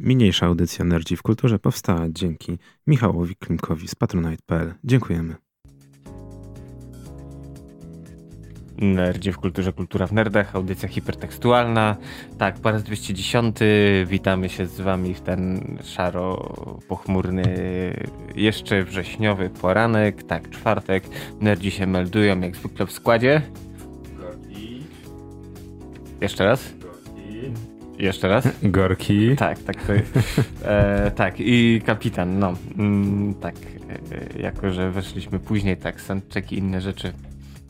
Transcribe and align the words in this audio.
Mniejsza 0.00 0.46
audycja 0.46 0.84
Nerdzi 0.84 1.16
w 1.16 1.22
Kulturze 1.22 1.58
powstała 1.58 2.06
dzięki 2.08 2.58
Michałowi 2.86 3.36
Klimkowi 3.36 3.88
z 3.88 3.94
patronite.pl. 3.94 4.74
Dziękujemy. 4.84 5.34
Nerdzi 8.76 9.32
w 9.32 9.38
kulturze, 9.38 9.72
kultura 9.72 10.06
w 10.06 10.12
nerdach, 10.12 10.56
audycja 10.56 10.88
hipertekstualna. 10.88 11.96
Tak, 12.38 12.60
po 12.60 12.70
raz 12.70 12.82
210 12.82 13.56
witamy 14.06 14.48
się 14.48 14.66
z 14.66 14.80
wami 14.80 15.14
w 15.14 15.20
ten 15.20 15.60
szaro-pochmurny, 15.84 17.44
jeszcze 18.34 18.84
wrześniowy 18.84 19.50
poranek. 19.50 20.22
Tak, 20.22 20.50
czwartek. 20.50 21.04
Nerdzi 21.40 21.70
się 21.70 21.86
meldują 21.86 22.40
jak 22.40 22.56
zwykle 22.56 22.86
w 22.86 22.92
składzie. 22.92 23.42
Jeszcze 26.20 26.44
raz? 26.44 26.74
Jeszcze 27.98 28.28
raz? 28.28 28.48
Gorki. 28.62 29.36
Tak, 29.36 29.58
tak. 29.58 29.76
To, 29.82 29.92
e, 30.68 31.10
tak, 31.10 31.34
i 31.38 31.82
kapitan, 31.86 32.38
no. 32.38 32.54
Mm, 32.78 33.34
tak, 33.34 33.54
e, 34.36 34.42
jako 34.42 34.70
że 34.72 34.90
weszliśmy 34.90 35.38
później, 35.38 35.76
tak, 35.76 36.00
soundcheck 36.00 36.52
i 36.52 36.58
inne 36.58 36.80
rzeczy 36.80 37.12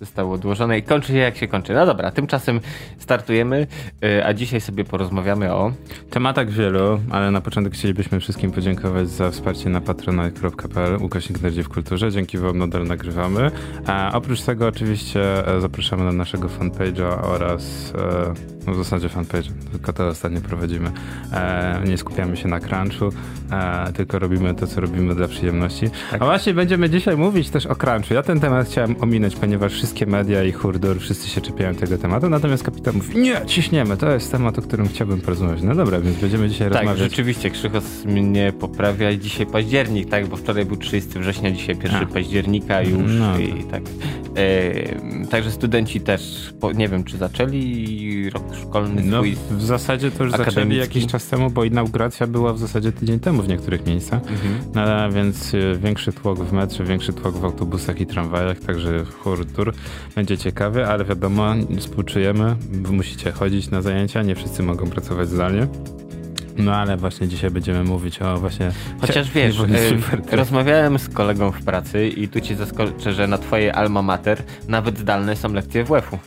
zostało 0.00 0.34
odłożone 0.34 0.78
i 0.78 0.82
kończy 0.82 1.12
się 1.12 1.18
jak 1.18 1.36
się 1.36 1.48
kończy. 1.48 1.74
No 1.74 1.86
dobra, 1.86 2.10
tymczasem 2.10 2.60
startujemy, 2.98 3.66
y, 4.04 4.24
a 4.24 4.34
dzisiaj 4.34 4.60
sobie 4.60 4.84
porozmawiamy 4.84 5.52
o... 5.52 5.72
Tematach 6.10 6.50
wielu, 6.50 7.00
ale 7.10 7.30
na 7.30 7.40
początek 7.40 7.72
chcielibyśmy 7.72 8.20
wszystkim 8.20 8.50
podziękować 8.50 9.08
za 9.08 9.30
wsparcie 9.30 9.70
na 9.70 9.80
patronite.pl 9.80 10.96
ukośnik 11.02 11.42
Nerdzi 11.42 11.62
w 11.62 11.68
Kulturze. 11.68 12.12
Dzięki 12.12 12.38
wam 12.38 12.58
nadal 12.58 12.84
nagrywamy. 12.84 13.50
A 13.86 14.10
oprócz 14.14 14.42
tego 14.42 14.66
oczywiście 14.66 15.48
e, 15.56 15.60
zapraszamy 15.60 16.04
na 16.04 16.12
naszego 16.12 16.48
fanpage'a 16.48 17.18
oraz 17.22 17.92
e, 17.98 18.34
no 18.66 18.74
w 18.74 18.76
zasadzie 18.76 19.08
fanpage, 19.08 19.48
tylko 19.72 19.92
to 19.92 20.06
ostatnio 20.08 20.40
prowadzimy. 20.40 20.90
E, 21.32 21.82
nie 21.86 21.98
skupiamy 21.98 22.36
się 22.36 22.48
na 22.48 22.60
crunchu, 22.60 23.10
tylko 23.94 24.18
robimy 24.18 24.54
to, 24.54 24.66
co 24.66 24.80
robimy 24.80 25.14
dla 25.14 25.28
przyjemności. 25.28 25.90
Tak. 26.10 26.22
A 26.22 26.24
właśnie 26.24 26.55
będziemy 26.55 26.90
dzisiaj 26.90 27.16
mówić 27.16 27.50
też 27.50 27.66
o 27.66 27.77
crunchu. 27.77 28.14
Ja 28.14 28.22
ten 28.22 28.40
temat 28.40 28.66
chciałem 28.66 28.96
ominąć, 29.00 29.36
ponieważ 29.36 29.72
wszyscy 29.72 29.88
wszystkie 29.89 30.06
media 30.06 30.44
i 30.44 30.53
hurdur, 30.53 31.00
wszyscy 31.00 31.28
się 31.28 31.41
czepiają 31.41 31.75
tego 31.75 31.98
tematu, 31.98 32.28
natomiast 32.28 32.62
kapitan 32.62 32.94
mówi, 32.94 33.19
nie, 33.19 33.47
ciśniemy, 33.47 33.97
to 33.97 34.11
jest 34.11 34.33
temat, 34.33 34.58
o 34.58 34.62
którym 34.62 34.89
chciałbym 34.89 35.20
porozmawiać. 35.20 35.62
No 35.62 35.75
dobra, 35.75 36.00
więc 36.00 36.17
będziemy 36.17 36.48
dzisiaj 36.48 36.69
tak, 36.70 36.77
rozmawiać. 36.77 37.00
Tak, 37.00 37.11
rzeczywiście, 37.11 37.50
Krzychos 37.50 38.05
mnie 38.05 38.53
poprawia 38.61 39.11
i 39.11 39.19
dzisiaj 39.19 39.47
październik, 39.47 40.11
tak, 40.11 40.27
bo 40.27 40.36
wczoraj 40.36 40.64
był 40.64 40.77
30 40.77 41.19
września, 41.19 41.50
dzisiaj 41.50 41.77
1 41.83 42.03
A. 42.03 42.06
października 42.06 42.83
już 42.83 43.12
no. 43.19 43.39
i 43.39 43.64
tak. 43.64 43.83
E, 44.36 45.27
także 45.30 45.50
studenci 45.50 46.00
też, 46.00 46.52
po, 46.61 46.73
nie 46.73 46.89
wiem, 46.89 47.05
czy 47.05 47.17
zaczęli 47.17 48.30
rok 48.30 48.42
szkolny 48.62 49.02
no, 49.02 49.17
swój 49.17 49.36
w 49.50 49.62
zasadzie 49.62 50.11
to 50.11 50.25
już 50.25 50.33
zaczęli 50.33 50.77
jakiś 50.77 51.06
czas 51.06 51.27
temu, 51.27 51.50
bo 51.50 51.64
inauguracja 51.64 52.27
była 52.27 52.52
w 52.52 52.58
zasadzie 52.58 52.92
tydzień 52.92 53.20
temu 53.20 53.42
w 53.42 53.48
niektórych 53.48 53.86
miejscach, 53.86 54.23
mhm. 54.23 54.58
no, 54.75 55.12
więc 55.12 55.55
e, 55.55 55.78
większy 55.78 56.12
tłok 56.12 56.39
w 56.39 56.52
metrze, 56.52 56.84
większy 56.84 57.12
tłok 57.12 57.36
w 57.36 57.45
autobusach 57.45 58.00
i 58.00 58.06
tramwajach, 58.06 58.58
także 58.58 59.05
hurdur 59.05 59.73
będzie 60.14 60.38
ciekawy, 60.38 60.86
ale 60.86 61.04
wiadomo, 61.04 61.54
współczujemy, 61.78 62.56
musicie 62.90 63.32
chodzić 63.32 63.70
na 63.70 63.82
zajęcia, 63.82 64.22
nie 64.22 64.34
wszyscy 64.34 64.62
mogą 64.62 64.90
pracować 64.90 65.28
zdalnie. 65.28 65.66
No 66.58 66.76
ale 66.76 66.96
właśnie 66.96 67.28
dzisiaj 67.28 67.50
będziemy 67.50 67.84
mówić 67.84 68.22
o 68.22 68.36
właśnie... 68.36 68.70
Chociaż 69.00 69.30
wiesz, 69.30 69.60
y, 70.32 70.36
rozmawiałem 70.36 70.98
z 70.98 71.08
kolegą 71.08 71.52
w 71.52 71.64
pracy 71.64 72.08
i 72.08 72.28
tu 72.28 72.40
ci 72.40 72.54
zaskoczę, 72.54 73.12
że 73.12 73.26
na 73.26 73.38
twojej 73.38 73.70
alma 73.70 74.02
mater 74.02 74.42
nawet 74.68 74.98
zdalne 74.98 75.36
są 75.36 75.52
lekcje 75.52 75.84
WF-u. 75.84 76.18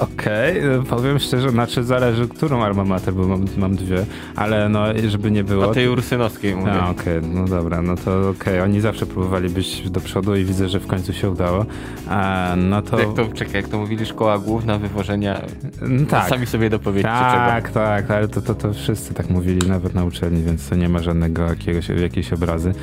Okej, 0.00 0.58
okay. 0.60 0.82
powiem 0.90 1.18
szczerze, 1.18 1.50
znaczy 1.50 1.84
zależy, 1.84 2.28
którą 2.28 2.62
alma 2.62 2.84
mater, 2.84 3.14
bo 3.14 3.28
mam, 3.28 3.44
mam 3.56 3.76
dwie, 3.76 4.04
ale 4.36 4.68
no, 4.68 4.84
żeby 5.08 5.30
nie 5.30 5.44
było... 5.44 5.68
O 5.68 5.74
tej 5.74 5.88
ursynowskiej 5.88 6.56
mówię. 6.56 6.72
A, 6.72 6.90
okej, 6.90 7.18
okay. 7.18 7.30
no 7.34 7.44
dobra, 7.44 7.82
no 7.82 7.96
to 7.96 8.18
okej, 8.20 8.54
okay. 8.54 8.62
oni 8.62 8.80
zawsze 8.80 9.06
próbowali 9.06 9.48
być 9.48 9.90
do 9.90 10.00
przodu 10.00 10.36
i 10.36 10.44
widzę, 10.44 10.68
że 10.68 10.80
w 10.80 10.86
końcu 10.86 11.12
się 11.12 11.30
udało. 11.30 11.66
A, 12.08 12.52
no 12.56 12.82
to... 12.82 12.98
Jak 12.98 13.14
to, 13.14 13.28
czekaj, 13.34 13.54
jak 13.54 13.68
to 13.68 13.78
mówili, 13.78 14.06
szkoła 14.06 14.38
główna 14.38 14.78
wywożenia, 14.78 15.40
no 15.82 16.06
tak. 16.06 16.28
sami 16.28 16.46
sobie 16.46 16.70
dopowiedzcie 16.70 17.10
Tak, 17.10 17.62
czego. 17.62 17.74
tak, 17.74 18.10
ale 18.10 18.28
to, 18.28 18.42
to, 18.42 18.54
to 18.54 18.72
wszyscy 18.72 19.14
tak 19.14 19.30
mówili, 19.30 19.68
nawet 19.68 19.94
na 19.94 20.04
uczelni, 20.04 20.42
więc 20.42 20.68
to 20.68 20.74
nie 20.74 20.88
ma 20.88 20.98
żadnego 20.98 21.42
jakiegoś, 21.42 21.88
jakiejś 21.88 22.32
obrazy. 22.32 22.74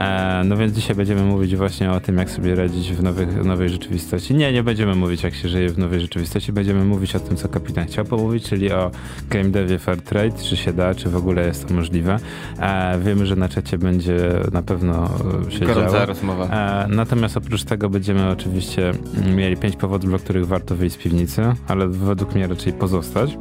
E, 0.00 0.42
no 0.44 0.56
więc 0.56 0.72
dzisiaj 0.72 0.96
będziemy 0.96 1.22
mówić 1.22 1.56
właśnie 1.56 1.90
o 1.92 2.00
tym, 2.00 2.18
jak 2.18 2.30
sobie 2.30 2.54
radzić 2.54 2.92
w 2.92 3.02
nowych, 3.02 3.44
nowej 3.44 3.68
rzeczywistości. 3.68 4.34
Nie, 4.34 4.52
nie 4.52 4.62
będziemy 4.62 4.94
mówić, 4.94 5.22
jak 5.22 5.34
się 5.34 5.48
żyje 5.48 5.68
w 5.68 5.78
nowej 5.78 6.00
rzeczywistości. 6.00 6.52
Będziemy 6.52 6.84
mówić 6.84 7.16
o 7.16 7.20
tym, 7.20 7.36
co 7.36 7.48
kapitan 7.48 7.86
chciał 7.86 8.04
pomówić, 8.04 8.44
czyli 8.44 8.72
o 8.72 8.90
game 9.30 9.48
devie 9.48 9.78
fair 9.78 10.02
trade, 10.02 10.38
czy 10.42 10.56
się 10.56 10.72
da, 10.72 10.94
czy 10.94 11.08
w 11.10 11.16
ogóle 11.16 11.46
jest 11.46 11.68
to 11.68 11.74
możliwe. 11.74 12.16
E, 12.60 12.98
wiemy, 13.04 13.26
że 13.26 13.36
na 13.36 13.48
czacie 13.48 13.78
będzie 13.78 14.18
na 14.52 14.62
pewno 14.62 15.10
się 15.48 15.66
Gorąca 15.66 15.92
działo. 15.92 16.06
rozmowa. 16.06 16.44
E, 16.46 16.88
natomiast 16.88 17.36
oprócz 17.36 17.64
tego 17.64 17.90
będziemy 17.90 18.28
oczywiście 18.30 18.92
mieli 19.36 19.56
pięć 19.56 19.76
powodów, 19.76 20.10
dla 20.10 20.18
których 20.18 20.46
warto 20.46 20.74
wyjść 20.76 20.94
z 20.94 20.98
piwnicy, 20.98 21.42
ale 21.68 21.88
według 21.88 22.34
mnie 22.34 22.46
raczej 22.46 22.72
pozostać. 22.72 23.36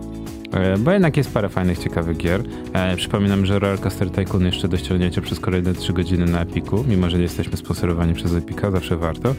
E, 0.54 0.78
bo 0.78 0.92
jednak 0.92 1.18
jest 1.18 1.34
parę 1.34 1.50
fajnych, 1.50 1.78
ciekawych 1.78 2.18
gier. 2.18 2.44
E, 2.74 2.96
przypominam, 2.96 3.46
że 3.46 3.60
Rollercoaster 3.60 4.12
Tycoon 4.12 4.46
jeszcze 4.46 4.68
do 4.68 4.78
ściągnięcia 4.78 5.22
przez 5.22 5.40
kolejne 5.40 5.74
3 5.74 5.94
godziny 5.94 6.26
na 6.26 6.42
Epiku, 6.42 6.86
mimo 6.88 7.10
że 7.10 7.18
nie 7.18 7.24
jesteśmy 7.24 7.58
sponsorowani 7.58 8.14
przez 8.14 8.34
Epika, 8.34 8.72
zawsze 8.72 8.98
warto. 8.98 9.36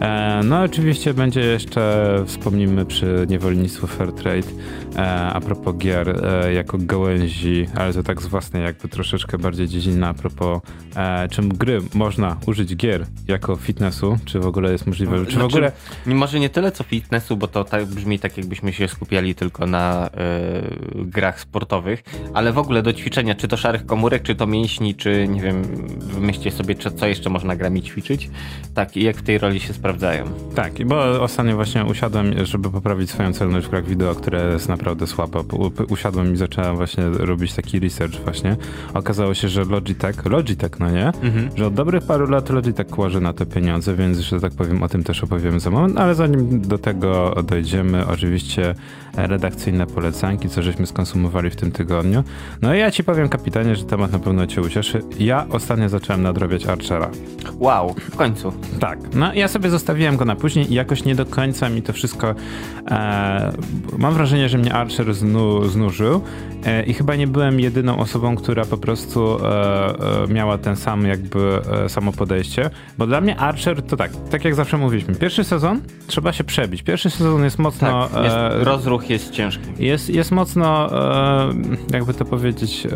E, 0.00 0.40
no 0.44 0.62
oczywiście 0.62 1.14
będzie 1.14 1.40
jeszcze, 1.40 2.22
wspomnimy 2.26 2.86
przy 2.86 3.26
niewolnictwu 3.28 3.86
Fairtrade, 3.86 4.48
a 5.32 5.40
propos 5.40 5.76
gier 5.76 6.22
jako 6.54 6.78
gałęzi, 6.78 7.66
ale 7.74 7.92
to 7.92 8.02
tak 8.02 8.22
z 8.22 8.26
własnej 8.26 8.62
jakby 8.62 8.88
troszeczkę 8.88 9.38
bardziej 9.38 9.68
dziedziny 9.68 10.06
a 10.06 10.14
propos 10.14 10.60
czym 11.30 11.48
gry 11.48 11.78
można 11.94 12.36
użyć 12.46 12.76
gier 12.76 13.06
jako 13.28 13.56
fitnessu, 13.56 14.18
czy 14.24 14.40
w 14.40 14.46
ogóle 14.46 14.72
jest 14.72 14.86
możliwe, 14.86 15.16
czy 15.16 15.32
znaczy, 15.32 15.38
w 15.38 15.44
ogóle... 15.44 15.72
Może 16.06 16.40
nie 16.40 16.48
tyle 16.48 16.72
co 16.72 16.84
fitnessu, 16.84 17.36
bo 17.36 17.48
to 17.48 17.64
tak 17.64 17.86
brzmi 17.86 18.18
tak 18.18 18.36
jakbyśmy 18.36 18.72
się 18.72 18.88
skupiali 18.88 19.34
tylko 19.34 19.66
na 19.66 20.10
grach 20.94 21.40
sportowych, 21.40 22.02
ale 22.34 22.52
w 22.52 22.58
ogóle 22.58 22.82
do 22.82 22.92
ćwiczenia, 22.92 23.34
czy 23.34 23.48
to 23.48 23.56
szarych 23.56 23.86
komórek, 23.86 24.22
czy 24.22 24.34
to 24.34 24.46
mięśni, 24.46 24.94
czy 24.94 25.28
nie 25.28 25.42
wiem, 25.42 25.62
wymyślcie 25.98 26.50
sobie, 26.50 26.74
co 26.74 27.06
jeszcze 27.06 27.30
można 27.30 27.56
grami 27.56 27.82
ćwiczyć. 27.82 28.30
Tak, 28.74 28.96
i 28.96 29.04
jak 29.04 29.16
w 29.16 29.22
tej 29.22 29.38
roli 29.38 29.60
się 29.60 29.72
sprawdzają. 29.72 30.24
Tak, 30.54 30.84
bo 30.86 31.22
ostatnio 31.22 31.54
właśnie 31.54 31.84
usiadłem, 31.84 32.46
żeby 32.46 32.70
poprawić 32.70 33.10
swoją 33.10 33.32
celność 33.32 33.66
w 33.66 33.70
grach 33.70 33.86
wideo, 33.86 34.14
które 34.14 34.52
jest 34.52 34.68
naprawdę 34.68 35.06
słaba. 35.06 35.40
Usiadłem 35.88 36.34
i 36.34 36.36
zacząłem 36.36 36.76
właśnie 36.76 37.04
robić 37.08 37.54
taki 37.54 37.80
research 37.80 38.20
właśnie. 38.24 38.56
Okazało 38.94 39.34
się, 39.34 39.48
że 39.48 39.64
Logitech, 39.64 40.26
Logitech, 40.26 40.80
no 40.80 40.90
nie? 40.90 41.06
Mhm. 41.06 41.50
Że 41.56 41.66
od 41.66 41.74
dobrych 41.74 42.06
paru 42.06 42.26
lat 42.26 42.50
Logitech 42.50 42.98
łoży 42.98 43.20
na 43.20 43.32
te 43.32 43.46
pieniądze, 43.46 43.94
więc, 43.94 44.18
że 44.18 44.40
tak 44.40 44.52
powiem, 44.52 44.82
o 44.82 44.88
tym 44.88 45.04
też 45.04 45.24
opowiemy 45.24 45.60
za 45.60 45.70
moment, 45.70 45.98
ale 45.98 46.14
zanim 46.14 46.60
do 46.60 46.78
tego 46.78 47.34
dojdziemy, 47.48 48.06
oczywiście 48.06 48.74
redakcyjne 49.16 49.86
polecanki, 49.86 50.43
co 50.48 50.62
żeśmy 50.62 50.86
skonsumowali 50.86 51.50
w 51.50 51.56
tym 51.56 51.72
tygodniu. 51.72 52.24
No 52.62 52.74
i 52.74 52.78
ja 52.78 52.90
ci 52.90 53.04
powiem, 53.04 53.28
kapitanie, 53.28 53.76
że 53.76 53.84
temat 53.84 54.12
na 54.12 54.18
pewno 54.18 54.46
cię 54.46 54.60
ucieszy. 54.60 55.02
Ja 55.18 55.46
ostatnio 55.50 55.88
zacząłem 55.88 56.22
nadrobiać 56.22 56.66
Archera. 56.66 57.10
Wow, 57.58 57.94
w 58.10 58.16
końcu. 58.16 58.52
Tak. 58.80 58.98
No 59.14 59.34
ja 59.34 59.48
sobie 59.48 59.70
zostawiłem 59.70 60.16
go 60.16 60.24
na 60.24 60.36
później 60.36 60.72
i 60.72 60.74
jakoś 60.74 61.04
nie 61.04 61.14
do 61.14 61.26
końca 61.26 61.68
mi 61.68 61.82
to 61.82 61.92
wszystko... 61.92 62.34
E, 62.90 63.52
mam 63.98 64.14
wrażenie, 64.14 64.48
że 64.48 64.58
mnie 64.58 64.74
Archer 64.74 65.14
znu, 65.14 65.64
znużył 65.64 66.20
e, 66.64 66.82
i 66.82 66.94
chyba 66.94 67.16
nie 67.16 67.26
byłem 67.26 67.60
jedyną 67.60 67.98
osobą, 67.98 68.36
która 68.36 68.64
po 68.64 68.76
prostu 68.76 69.38
e, 69.44 70.24
e 70.24 70.28
miała 70.28 70.58
ten 70.58 70.76
sam 70.76 71.06
jakby 71.06 71.60
e, 71.84 71.88
samo 71.88 72.12
podejście, 72.12 72.70
bo 72.98 73.06
dla 73.06 73.20
mnie 73.20 73.36
Archer 73.36 73.82
to 73.82 73.96
tak, 73.96 74.10
tak 74.30 74.44
jak 74.44 74.54
zawsze 74.54 74.76
mówiliśmy, 74.76 75.14
pierwszy 75.14 75.44
sezon 75.44 75.80
trzeba 76.06 76.32
się 76.32 76.44
przebić. 76.44 76.82
Pierwszy 76.82 77.10
sezon 77.10 77.44
jest 77.44 77.58
mocno... 77.58 78.08
Tak, 78.08 78.24
jest, 78.24 78.36
e, 78.36 78.64
rozruch 78.64 79.10
jest 79.10 79.30
ciężki. 79.30 79.64
Jest, 79.78 80.10
jest 80.10 80.32
mocno, 80.34 80.90
jakby 81.92 82.14
to 82.14 82.24
powiedzieć, 82.24 82.86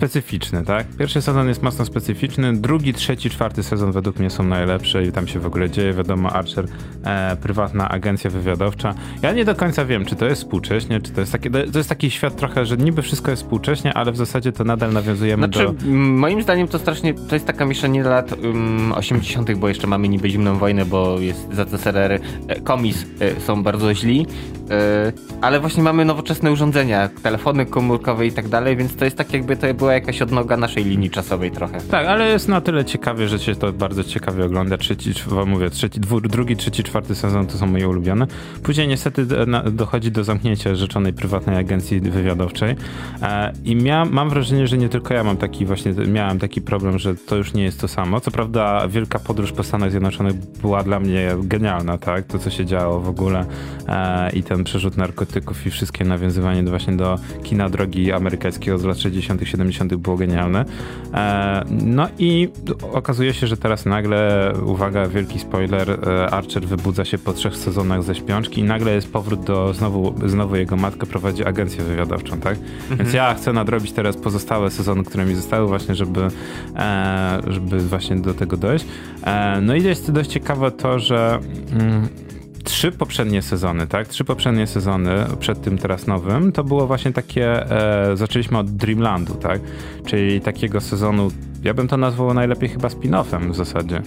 specyficzny, 0.00 0.64
tak? 0.64 0.86
Pierwszy 0.98 1.22
sezon 1.22 1.48
jest 1.48 1.62
mocno 1.62 1.84
specyficzny, 1.84 2.56
drugi, 2.56 2.94
trzeci, 2.94 3.30
czwarty 3.30 3.62
sezon 3.62 3.92
według 3.92 4.18
mnie 4.18 4.30
są 4.30 4.42
najlepsze 4.42 5.04
i 5.04 5.12
tam 5.12 5.28
się 5.28 5.40
w 5.40 5.46
ogóle 5.46 5.70
dzieje, 5.70 5.92
wiadomo, 5.92 6.32
Archer, 6.32 6.66
e, 7.04 7.36
prywatna 7.36 7.88
agencja 7.88 8.30
wywiadowcza. 8.30 8.94
Ja 9.22 9.32
nie 9.32 9.44
do 9.44 9.54
końca 9.54 9.84
wiem, 9.84 10.04
czy 10.04 10.16
to 10.16 10.26
jest 10.26 10.42
współcześnie, 10.42 11.00
czy 11.00 11.12
to 11.12 11.20
jest 11.20 11.32
taki, 11.32 11.50
to 11.50 11.78
jest 11.78 11.88
taki 11.88 12.10
świat 12.10 12.36
trochę, 12.36 12.66
że 12.66 12.76
niby 12.76 13.02
wszystko 13.02 13.30
jest 13.30 13.42
współcześnie, 13.42 13.94
ale 13.94 14.12
w 14.12 14.16
zasadzie 14.16 14.52
to 14.52 14.64
nadal 14.64 14.92
nawiązujemy 14.92 15.46
znaczy, 15.46 15.66
do... 15.66 15.90
moim 15.96 16.42
zdaniem 16.42 16.68
to 16.68 16.78
strasznie, 16.78 17.14
to 17.14 17.34
jest 17.34 17.46
taka 17.46 17.64
mieszanina 17.64 18.10
lat 18.10 18.32
um, 18.32 18.92
80., 18.92 19.54
bo 19.54 19.68
jeszcze 19.68 19.86
mamy 19.86 20.08
niby 20.08 20.30
zimną 20.30 20.58
wojnę, 20.58 20.84
bo 20.84 21.18
jest 21.18 21.48
za 21.52 21.64
CSRR, 21.64 22.12
e, 22.48 22.60
komis 22.60 23.06
e, 23.20 23.40
są 23.40 23.62
bardzo 23.62 23.94
źli, 23.94 24.26
e, 24.70 25.12
ale 25.40 25.60
właśnie 25.60 25.82
mamy 25.82 26.04
nowoczesne 26.04 26.52
urządzenia, 26.52 27.08
telefony 27.22 27.66
komórkowe 27.66 28.26
i 28.26 28.32
tak 28.32 28.48
dalej, 28.48 28.76
więc 28.76 28.96
to 28.96 29.04
jest 29.04 29.16
tak 29.16 29.32
jakby 29.32 29.56
to 29.56 29.74
była 29.74 29.89
była 29.90 29.94
jakaś 29.94 30.22
odnoga 30.22 30.56
naszej 30.56 30.84
linii 30.84 31.10
czasowej 31.10 31.50
trochę. 31.50 31.80
Tak, 31.80 32.06
ale 32.06 32.28
jest 32.28 32.48
na 32.48 32.60
tyle 32.60 32.84
ciekawie, 32.84 33.28
że 33.28 33.38
się 33.38 33.54
to 33.54 33.72
bardzo 33.72 34.04
ciekawie 34.04 34.44
ogląda. 34.44 34.76
Trzeci, 34.76 35.12
mówię, 35.46 35.70
trzeci, 35.70 36.00
dwu, 36.00 36.20
drugi, 36.20 36.56
trzeci, 36.56 36.82
czwarty 36.82 37.14
sezon 37.14 37.46
to 37.46 37.58
są 37.58 37.66
moje 37.66 37.88
ulubione. 37.88 38.26
Później 38.62 38.88
niestety 38.88 39.26
dochodzi 39.72 40.10
do 40.10 40.24
zamknięcia 40.24 40.74
rzeczonej 40.74 41.12
prywatnej 41.12 41.56
agencji 41.56 42.00
wywiadowczej 42.00 42.76
e, 43.22 43.52
i 43.64 43.76
mia, 43.76 44.04
mam 44.04 44.30
wrażenie, 44.30 44.66
że 44.66 44.78
nie 44.78 44.88
tylko 44.88 45.14
ja 45.14 45.24
mam 45.24 45.36
taki 45.36 45.66
właśnie, 45.66 45.92
miałem 45.92 46.38
taki 46.38 46.60
problem, 46.60 46.98
że 46.98 47.14
to 47.14 47.36
już 47.36 47.52
nie 47.52 47.62
jest 47.62 47.80
to 47.80 47.88
samo. 47.88 48.20
Co 48.20 48.30
prawda 48.30 48.88
wielka 48.88 49.18
podróż 49.18 49.52
po 49.52 49.62
Stanach 49.62 49.90
Zjednoczonych 49.90 50.34
była 50.34 50.82
dla 50.82 51.00
mnie 51.00 51.30
genialna, 51.42 51.98
tak? 51.98 52.26
To, 52.26 52.38
co 52.38 52.50
się 52.50 52.66
działo 52.66 53.00
w 53.00 53.08
ogóle 53.08 53.44
e, 53.88 54.30
i 54.32 54.42
ten 54.42 54.64
przerzut 54.64 54.96
narkotyków 54.96 55.66
i 55.66 55.70
wszystkie 55.70 56.04
nawiązywanie 56.04 56.62
właśnie 56.62 56.96
do 56.96 57.18
kina 57.42 57.68
drogi 57.68 58.12
amerykańskiego 58.12 58.78
z 58.78 58.84
lat 58.84 58.98
60 58.98 59.40
70 59.44 59.79
było 59.88 60.16
genialne. 60.16 60.64
E, 61.14 61.64
no 61.70 62.08
i 62.18 62.48
okazuje 62.92 63.34
się, 63.34 63.46
że 63.46 63.56
teraz 63.56 63.86
nagle, 63.86 64.52
uwaga, 64.66 65.08
wielki 65.08 65.38
spoiler, 65.38 65.90
e, 65.90 66.30
Archer 66.30 66.66
wybudza 66.66 67.04
się 67.04 67.18
po 67.18 67.32
trzech 67.32 67.56
sezonach 67.56 68.02
ze 68.02 68.14
śpiączki 68.14 68.60
i 68.60 68.64
nagle 68.64 68.94
jest 68.94 69.12
powrót 69.12 69.44
do, 69.44 69.74
znowu, 69.74 70.14
znowu 70.26 70.56
jego 70.56 70.76
matka 70.76 71.06
prowadzi 71.06 71.44
agencję 71.44 71.84
wywiadowczą, 71.84 72.40
tak? 72.40 72.58
Mhm. 72.58 72.98
Więc 72.98 73.12
ja 73.12 73.34
chcę 73.34 73.52
nadrobić 73.52 73.92
teraz 73.92 74.16
pozostałe 74.16 74.70
sezony, 74.70 75.04
które 75.04 75.26
mi 75.26 75.34
zostały 75.34 75.66
właśnie, 75.66 75.94
żeby, 75.94 76.28
e, 76.76 77.40
żeby 77.46 77.78
właśnie 77.78 78.16
do 78.16 78.34
tego 78.34 78.56
dojść. 78.56 78.86
No 79.62 79.74
i 79.74 79.82
jest 79.82 80.10
dość 80.12 80.30
ciekawe 80.30 80.70
to, 80.70 80.98
że 80.98 81.38
mm, 81.72 82.08
trzy 82.64 82.92
poprzednie 82.92 83.42
sezony, 83.42 83.86
tak? 83.86 84.08
Trzy 84.08 84.24
poprzednie 84.24 84.66
sezony 84.66 85.10
przed 85.40 85.62
tym 85.62 85.78
teraz 85.78 86.06
nowym, 86.06 86.52
to 86.52 86.64
było 86.64 86.86
właśnie 86.86 87.12
takie, 87.12 87.70
e, 88.12 88.16
zaczęliśmy 88.16 88.58
od 88.58 88.70
Dreamlandu, 88.70 89.34
tak? 89.34 89.60
Czyli 90.06 90.40
takiego 90.40 90.80
sezonu, 90.80 91.28
ja 91.62 91.74
bym 91.74 91.88
to 91.88 91.96
nazwał 91.96 92.34
najlepiej 92.34 92.68
chyba 92.68 92.88
spin-offem 92.88 93.52
w 93.52 93.56
zasadzie. 93.56 94.02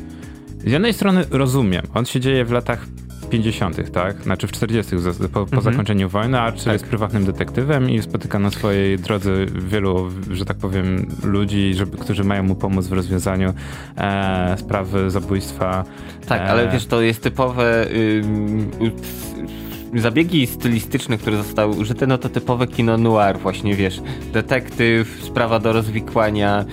Z 0.66 0.72
jednej 0.72 0.94
strony 0.94 1.26
rozumiem, 1.32 1.84
on 1.94 2.06
się 2.06 2.20
dzieje 2.20 2.46
w 2.46 2.52
latach 2.52 2.86
50., 3.34 3.92
tak? 3.92 4.24
Znaczy 4.24 4.48
w 4.48 4.52
40., 4.52 4.96
po, 5.22 5.30
po 5.30 5.42
mhm. 5.42 5.62
zakończeniu 5.62 6.10
wojny. 6.10 6.40
Archer 6.40 6.64
tak. 6.64 6.74
jest 6.74 6.86
prywatnym 6.86 7.26
detektywem 7.26 7.90
i 7.90 8.02
spotyka 8.02 8.40
na 8.40 8.52
swojej 8.52 9.00
drodze 9.00 9.32
wielu, 9.46 10.10
że 10.32 10.46
tak 10.46 10.58
powiem, 10.58 11.08
ludzi, 11.24 11.74
żeby, 11.74 11.98
którzy 11.98 12.24
mają 12.24 12.44
mu 12.44 12.56
pomóc 12.56 12.88
w 12.88 12.94
rozwiązaniu 12.94 13.54
e, 13.98 14.56
sprawy 14.58 15.12
zabójstwa. 15.12 15.84
Tak, 16.28 16.42
e, 16.42 16.46
ale 16.46 16.68
wiesz, 16.68 16.86
to 16.86 17.02
jest 17.02 17.24
typowe. 17.24 17.88
Y, 17.92 18.24
zabiegi 19.96 20.48
stylistyczne, 20.48 21.18
które 21.18 21.38
zostały 21.38 21.76
użyte, 21.76 22.08
no 22.08 22.18
to 22.18 22.30
typowe 22.30 22.68
kino 22.68 22.98
noir 22.98 23.40
właśnie, 23.40 23.76
wiesz, 23.76 24.02
detektyw, 24.34 25.20
sprawa 25.24 25.60
do 25.60 25.74
rozwikłania, 25.74 26.66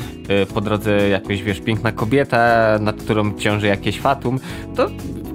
y, 0.43 0.47
po 0.47 0.61
drodze 0.61 1.09
jakoś, 1.09 1.43
wiesz, 1.43 1.61
piękna 1.61 1.93
kobieta, 1.93 2.79
nad 2.81 2.97
którą 2.97 3.39
ciąży 3.39 3.67
jakieś 3.67 4.01
fatum, 4.01 4.39
to 4.77 4.91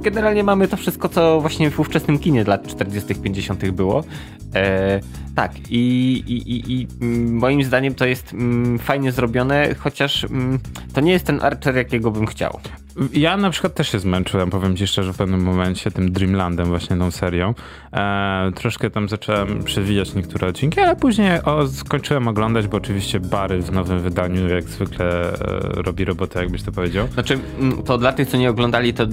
generalnie 0.05 0.43
mamy 0.43 0.67
to 0.67 0.77
wszystko, 0.77 1.09
co 1.09 1.41
właśnie 1.41 1.71
w 1.71 1.79
ówczesnym 1.79 2.19
kinie 2.19 2.43
lat 2.43 2.67
40., 2.67 3.15
50. 3.15 3.71
było. 3.71 4.03
E, 4.55 4.99
tak, 5.35 5.51
i, 5.69 6.23
i, 6.27 6.73
i, 6.73 6.87
mm, 7.01 7.37
moim 7.37 7.63
zdaniem 7.63 7.95
to 7.95 8.05
jest 8.05 8.33
mm, 8.33 8.79
fajnie 8.79 9.11
zrobione, 9.11 9.75
chociaż 9.75 10.23
mm, 10.23 10.59
to 10.93 11.01
nie 11.01 11.11
jest 11.11 11.25
ten 11.25 11.41
Archer, 11.41 11.75
jakiego 11.75 12.11
bym 12.11 12.25
chciał. 12.25 12.59
Ja 13.13 13.37
na 13.37 13.49
przykład 13.49 13.73
też 13.73 13.91
się 13.91 13.99
zmęczyłem, 13.99 14.49
powiem 14.49 14.77
ci 14.77 14.87
szczerze, 14.87 15.13
w 15.13 15.17
pewnym 15.17 15.43
momencie 15.43 15.91
tym 15.91 16.11
Dreamlandem, 16.11 16.65
właśnie 16.65 16.97
tą 16.97 17.11
serią. 17.11 17.53
E, 17.93 18.51
troszkę 18.55 18.89
tam 18.89 19.09
zacząłem 19.09 19.63
przewijać 19.63 20.13
niektóre 20.13 20.47
odcinki, 20.47 20.79
ale 20.79 20.95
później 20.95 21.41
o, 21.43 21.67
skończyłem 21.67 22.27
oglądać, 22.27 22.67
bo 22.67 22.77
oczywiście 22.77 23.19
Bary 23.19 23.61
w 23.61 23.71
nowym 23.71 23.99
wydaniu 23.99 24.49
jak 24.49 24.63
zwykle 24.63 25.33
e, 25.33 25.37
robi 25.81 26.05
robotę, 26.05 26.39
jakbyś 26.39 26.63
to 26.63 26.71
powiedział. 26.71 27.07
Znaczy, 27.07 27.39
to 27.85 27.97
dla 27.97 28.13
tych, 28.13 28.27
co 28.27 28.37
nie 28.37 28.49
oglądali, 28.49 28.93
to 28.93 29.07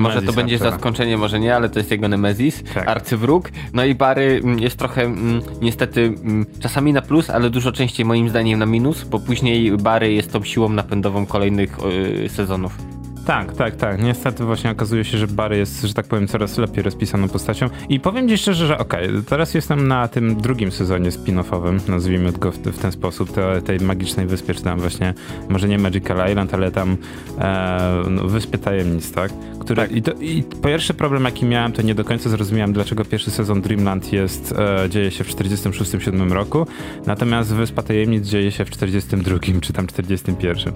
może 0.00 0.22
to 0.22 0.32
będzie 0.32 0.58
zaskoczenie, 0.58 1.16
może 1.16 1.40
nie, 1.40 1.56
ale 1.56 1.68
to 1.68 1.78
jest 1.78 1.90
jego 1.90 2.08
Nemezis, 2.08 2.62
tak. 2.74 2.88
arcywróg. 2.88 3.50
No 3.72 3.84
i 3.84 3.94
Bary 3.94 4.42
jest 4.58 4.78
trochę 4.78 5.14
niestety 5.62 6.14
czasami 6.60 6.92
na 6.92 7.02
plus, 7.02 7.30
ale 7.30 7.50
dużo 7.50 7.72
częściej 7.72 8.06
moim 8.06 8.28
zdaniem 8.28 8.58
na 8.58 8.66
minus, 8.66 9.04
bo 9.04 9.20
później 9.20 9.76
Bary 9.76 10.12
jest 10.12 10.32
tą 10.32 10.44
siłą 10.44 10.68
napędową 10.68 11.26
kolejnych 11.26 11.76
y, 12.24 12.28
sezonów. 12.28 12.97
Tak, 13.28 13.52
tak, 13.52 13.76
tak. 13.76 14.02
Niestety 14.02 14.44
właśnie 14.44 14.70
okazuje 14.70 15.04
się, 15.04 15.18
że 15.18 15.26
Barry 15.26 15.56
jest, 15.56 15.82
że 15.82 15.94
tak 15.94 16.06
powiem, 16.06 16.28
coraz 16.28 16.58
lepiej 16.58 16.82
rozpisaną 16.82 17.28
postacią. 17.28 17.70
I 17.88 18.00
powiem 18.00 18.28
ci 18.28 18.38
szczerze, 18.38 18.66
że 18.66 18.78
okej, 18.78 19.08
okay, 19.08 19.22
teraz 19.22 19.54
jestem 19.54 19.88
na 19.88 20.08
tym 20.08 20.40
drugim 20.40 20.72
sezonie 20.72 21.10
spin-offowym, 21.10 21.88
nazwijmy 21.88 22.32
go 22.32 22.52
w, 22.52 22.56
w 22.58 22.78
ten 22.78 22.92
sposób, 22.92 23.32
te, 23.32 23.62
tej 23.62 23.80
magicznej 23.80 24.26
wyspie, 24.26 24.54
czy 24.54 24.62
tam 24.62 24.80
właśnie, 24.80 25.14
może 25.48 25.68
nie 25.68 25.78
Magical 25.78 26.30
Island, 26.30 26.54
ale 26.54 26.70
tam 26.70 26.96
e, 27.38 28.02
no, 28.10 28.24
Wyspy 28.24 28.58
Tajemnic, 28.58 29.12
tak? 29.12 29.32
Które, 29.60 29.82
tak. 29.82 29.96
I, 29.96 30.02
to, 30.02 30.12
I 30.12 30.44
pierwszy 30.64 30.94
problem, 30.94 31.24
jaki 31.24 31.46
miałem, 31.46 31.72
to 31.72 31.82
nie 31.82 31.94
do 31.94 32.04
końca 32.04 32.30
zrozumiałem, 32.30 32.72
dlaczego 32.72 33.04
pierwszy 33.04 33.30
sezon 33.30 33.62
Dreamland 33.62 34.12
jest, 34.12 34.54
e, 34.58 34.90
dzieje 34.90 35.10
się 35.10 35.24
w 35.24 35.28
46-7 35.28 36.32
roku, 36.32 36.66
natomiast 37.06 37.54
Wyspa 37.54 37.82
Tajemnic 37.82 38.26
dzieje 38.26 38.52
się 38.52 38.64
w 38.64 38.70
42 38.70 39.38
czy 39.60 39.72
tam 39.72 39.86
41. 39.86 40.72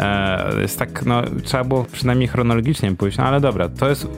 E, 0.00 0.60
jest 0.60 0.78
tak, 0.78 1.06
no, 1.06 1.22
trzeba 1.44 1.64
było 1.64 1.84
przynajmniej 1.84 2.28
chronologicznie 2.28 2.96
pójść, 2.96 3.18
no 3.18 3.24
ale 3.24 3.40
dobra, 3.40 3.68
to 3.68 3.88
jest 3.88 4.08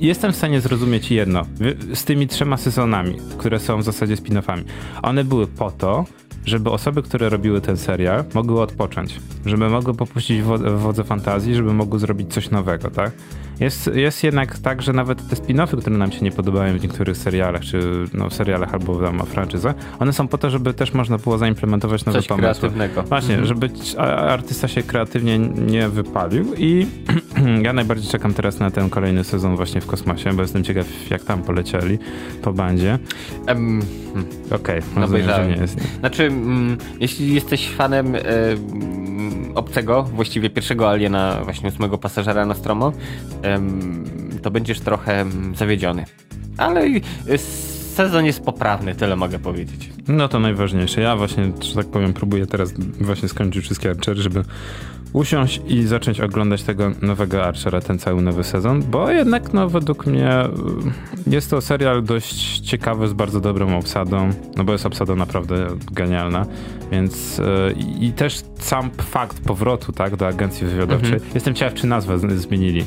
jestem 0.00 0.32
w 0.32 0.36
stanie 0.36 0.60
zrozumieć 0.60 1.10
jedno. 1.10 1.46
Z 1.94 2.04
tymi 2.04 2.28
trzema 2.28 2.56
sezonami, 2.56 3.16
które 3.38 3.60
są 3.60 3.78
w 3.78 3.82
zasadzie 3.82 4.16
spin-offami. 4.16 4.62
One 5.02 5.24
były 5.24 5.46
po 5.46 5.70
to, 5.70 6.04
żeby 6.44 6.70
osoby, 6.70 7.02
które 7.02 7.28
robiły 7.28 7.60
ten 7.60 7.76
serial, 7.76 8.24
mogły 8.34 8.60
odpocząć. 8.60 9.20
Żeby 9.46 9.68
mogły 9.68 9.94
popuścić 9.94 10.42
wodze 10.76 11.04
fantazji, 11.04 11.54
żeby 11.54 11.72
mogły 11.72 11.98
zrobić 11.98 12.32
coś 12.32 12.50
nowego, 12.50 12.90
tak? 12.90 13.12
Jest, 13.60 13.90
jest 13.94 14.24
jednak 14.24 14.58
tak, 14.58 14.82
że 14.82 14.92
nawet 14.92 15.28
te 15.28 15.36
spin-offy, 15.36 15.80
które 15.80 15.96
nam 15.96 16.12
się 16.12 16.20
nie 16.20 16.32
podobają 16.32 16.78
w 16.78 16.82
niektórych 16.82 17.16
serialach, 17.16 17.62
czy 17.62 18.04
no, 18.14 18.30
w 18.30 18.34
serialach 18.34 18.74
albo 18.74 18.94
w 18.94 19.28
franczyzach, 19.28 19.74
one 19.98 20.12
są 20.12 20.28
po 20.28 20.38
to, 20.38 20.50
żeby 20.50 20.74
też 20.74 20.94
można 20.94 21.18
było 21.18 21.38
zaimplementować 21.38 22.04
nowe 22.04 22.18
Coś 22.18 22.28
pomysły. 22.28 22.60
kreatywnego. 22.60 23.02
Właśnie, 23.02 23.34
mhm. 23.34 23.46
żeby 23.46 23.70
artysta 24.06 24.68
się 24.68 24.82
kreatywnie 24.82 25.38
nie 25.38 25.88
wypalił 25.88 26.54
i 26.58 26.86
ja 27.64 27.72
najbardziej 27.72 28.10
czekam 28.10 28.34
teraz 28.34 28.58
na 28.58 28.70
ten 28.70 28.90
kolejny 28.90 29.24
sezon 29.24 29.56
właśnie 29.56 29.80
w 29.80 29.86
kosmosie, 29.86 30.32
bo 30.32 30.42
jestem 30.42 30.64
ciekaw, 30.64 30.86
jak 31.10 31.24
tam 31.24 31.42
polecieli 31.42 31.98
po 32.42 32.52
bandzie. 32.52 32.98
Um, 33.48 33.82
Okej, 34.46 34.78
okay, 34.78 34.82
no 34.96 35.06
że 35.06 35.46
nie 35.46 35.56
jest. 35.60 35.80
Znaczy, 36.00 36.29
mm, 36.30 36.78
jeśli 37.00 37.34
jesteś 37.34 37.70
fanem 37.70 38.14
y, 38.14 38.20
obcego, 39.54 40.02
właściwie 40.02 40.50
pierwszego 40.50 40.90
aliena, 40.90 41.40
właśnie 41.44 41.68
ósmego 41.68 41.98
pasażera 41.98 42.46
na 42.46 42.54
stromo, 42.54 42.92
to 44.42 44.50
będziesz 44.50 44.80
trochę 44.80 45.26
zawiedziony. 45.54 46.04
Ale 46.56 46.86
sezon 47.94 48.26
jest 48.26 48.40
poprawny, 48.40 48.94
tyle 48.94 49.16
mogę 49.16 49.38
powiedzieć. 49.38 49.90
No 50.08 50.28
to 50.28 50.40
najważniejsze. 50.40 51.00
Ja 51.00 51.16
właśnie, 51.16 51.52
że 51.60 51.74
tak 51.74 51.86
powiem, 51.86 52.12
próbuję 52.12 52.46
teraz 52.46 52.74
właśnie 53.00 53.28
skończyć 53.28 53.64
wszystkie 53.64 53.90
Archery, 53.90 54.22
żeby 54.22 54.44
usiąść 55.12 55.60
i 55.66 55.82
zacząć 55.82 56.20
oglądać 56.20 56.62
tego 56.62 56.90
nowego 57.02 57.44
Archera, 57.44 57.80
ten 57.80 57.98
cały 57.98 58.22
nowy 58.22 58.44
sezon, 58.44 58.82
bo 58.82 59.10
jednak 59.10 59.52
no 59.52 59.68
według 59.68 60.06
mnie 60.06 60.44
y, 61.26 61.30
jest 61.30 61.50
to 61.50 61.60
serial 61.60 62.02
dość 62.02 62.58
ciekawy, 62.58 63.08
z 63.08 63.12
bardzo 63.12 63.40
dobrą 63.40 63.78
obsadą, 63.78 64.30
no 64.56 64.64
bo 64.64 64.72
jest 64.72 64.86
obsada 64.86 65.14
naprawdę 65.14 65.66
genialna, 65.92 66.46
więc 66.90 67.38
yy, 67.38 67.44
i 68.00 68.12
też 68.12 68.40
sam 68.58 68.90
fakt 68.90 69.40
powrotu 69.40 69.92
tak 69.92 70.16
do 70.16 70.26
agencji 70.26 70.66
wywiadowczej, 70.66 71.12
mhm. 71.12 71.30
jestem 71.34 71.54
ciekaw 71.54 71.74
czy 71.74 71.86
nazwę 71.86 72.18
zmienili 72.18 72.84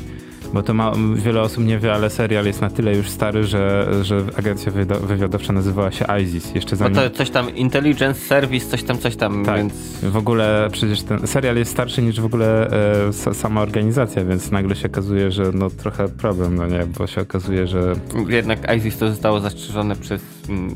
bo 0.54 0.64
to 0.64 0.74
ma, 0.74 0.92
wiele 1.16 1.42
osób 1.42 1.66
nie 1.66 1.80
wie, 1.80 1.94
ale 1.94 2.10
serial 2.10 2.46
jest 2.46 2.62
na 2.62 2.70
tyle 2.70 2.96
już 2.96 3.10
stary, 3.10 3.44
że, 3.44 3.88
że 4.02 4.24
agencja 4.38 4.72
wywiadowcza 5.02 5.54
nazywała 5.54 5.92
się 5.92 6.06
ISIS. 6.24 6.56
Jeszcze 6.56 6.76
zanim... 6.76 6.96
No 6.96 7.02
to 7.02 7.10
coś 7.10 7.30
tam 7.30 7.56
Intelligence 7.56 8.20
Service, 8.20 8.66
coś 8.66 8.84
tam, 8.84 8.98
coś 8.98 9.16
tam, 9.16 9.46
tak. 9.46 9.58
więc... 9.58 9.74
W 10.04 10.18
ogóle 10.18 10.70
przecież 10.72 11.02
ten 11.02 11.28
serial 11.28 11.56
jest 11.56 11.72
starszy 11.72 12.02
niż 12.02 12.22
w 12.22 12.26
ogóle 12.26 12.70
e, 13.30 13.34
sama 13.34 13.62
organizacja, 13.62 14.26
więc 14.26 14.52
nagle 14.52 14.76
się 14.76 14.88
okazuje, 14.88 15.32
że 15.32 15.52
no 15.54 15.70
trochę 15.70 16.10
problem, 16.10 16.56
no 16.56 16.68
nie, 16.68 16.86
bo 17.00 17.08
się 17.08 17.22
okazuje, 17.22 17.68
że... 17.68 17.96
Jednak 18.28 18.76
ISIS 18.78 18.98
to 18.98 19.10
zostało 19.10 19.40
zastrzeżone 19.40 19.96
przez... 19.96 20.22
Mm, 20.50 20.76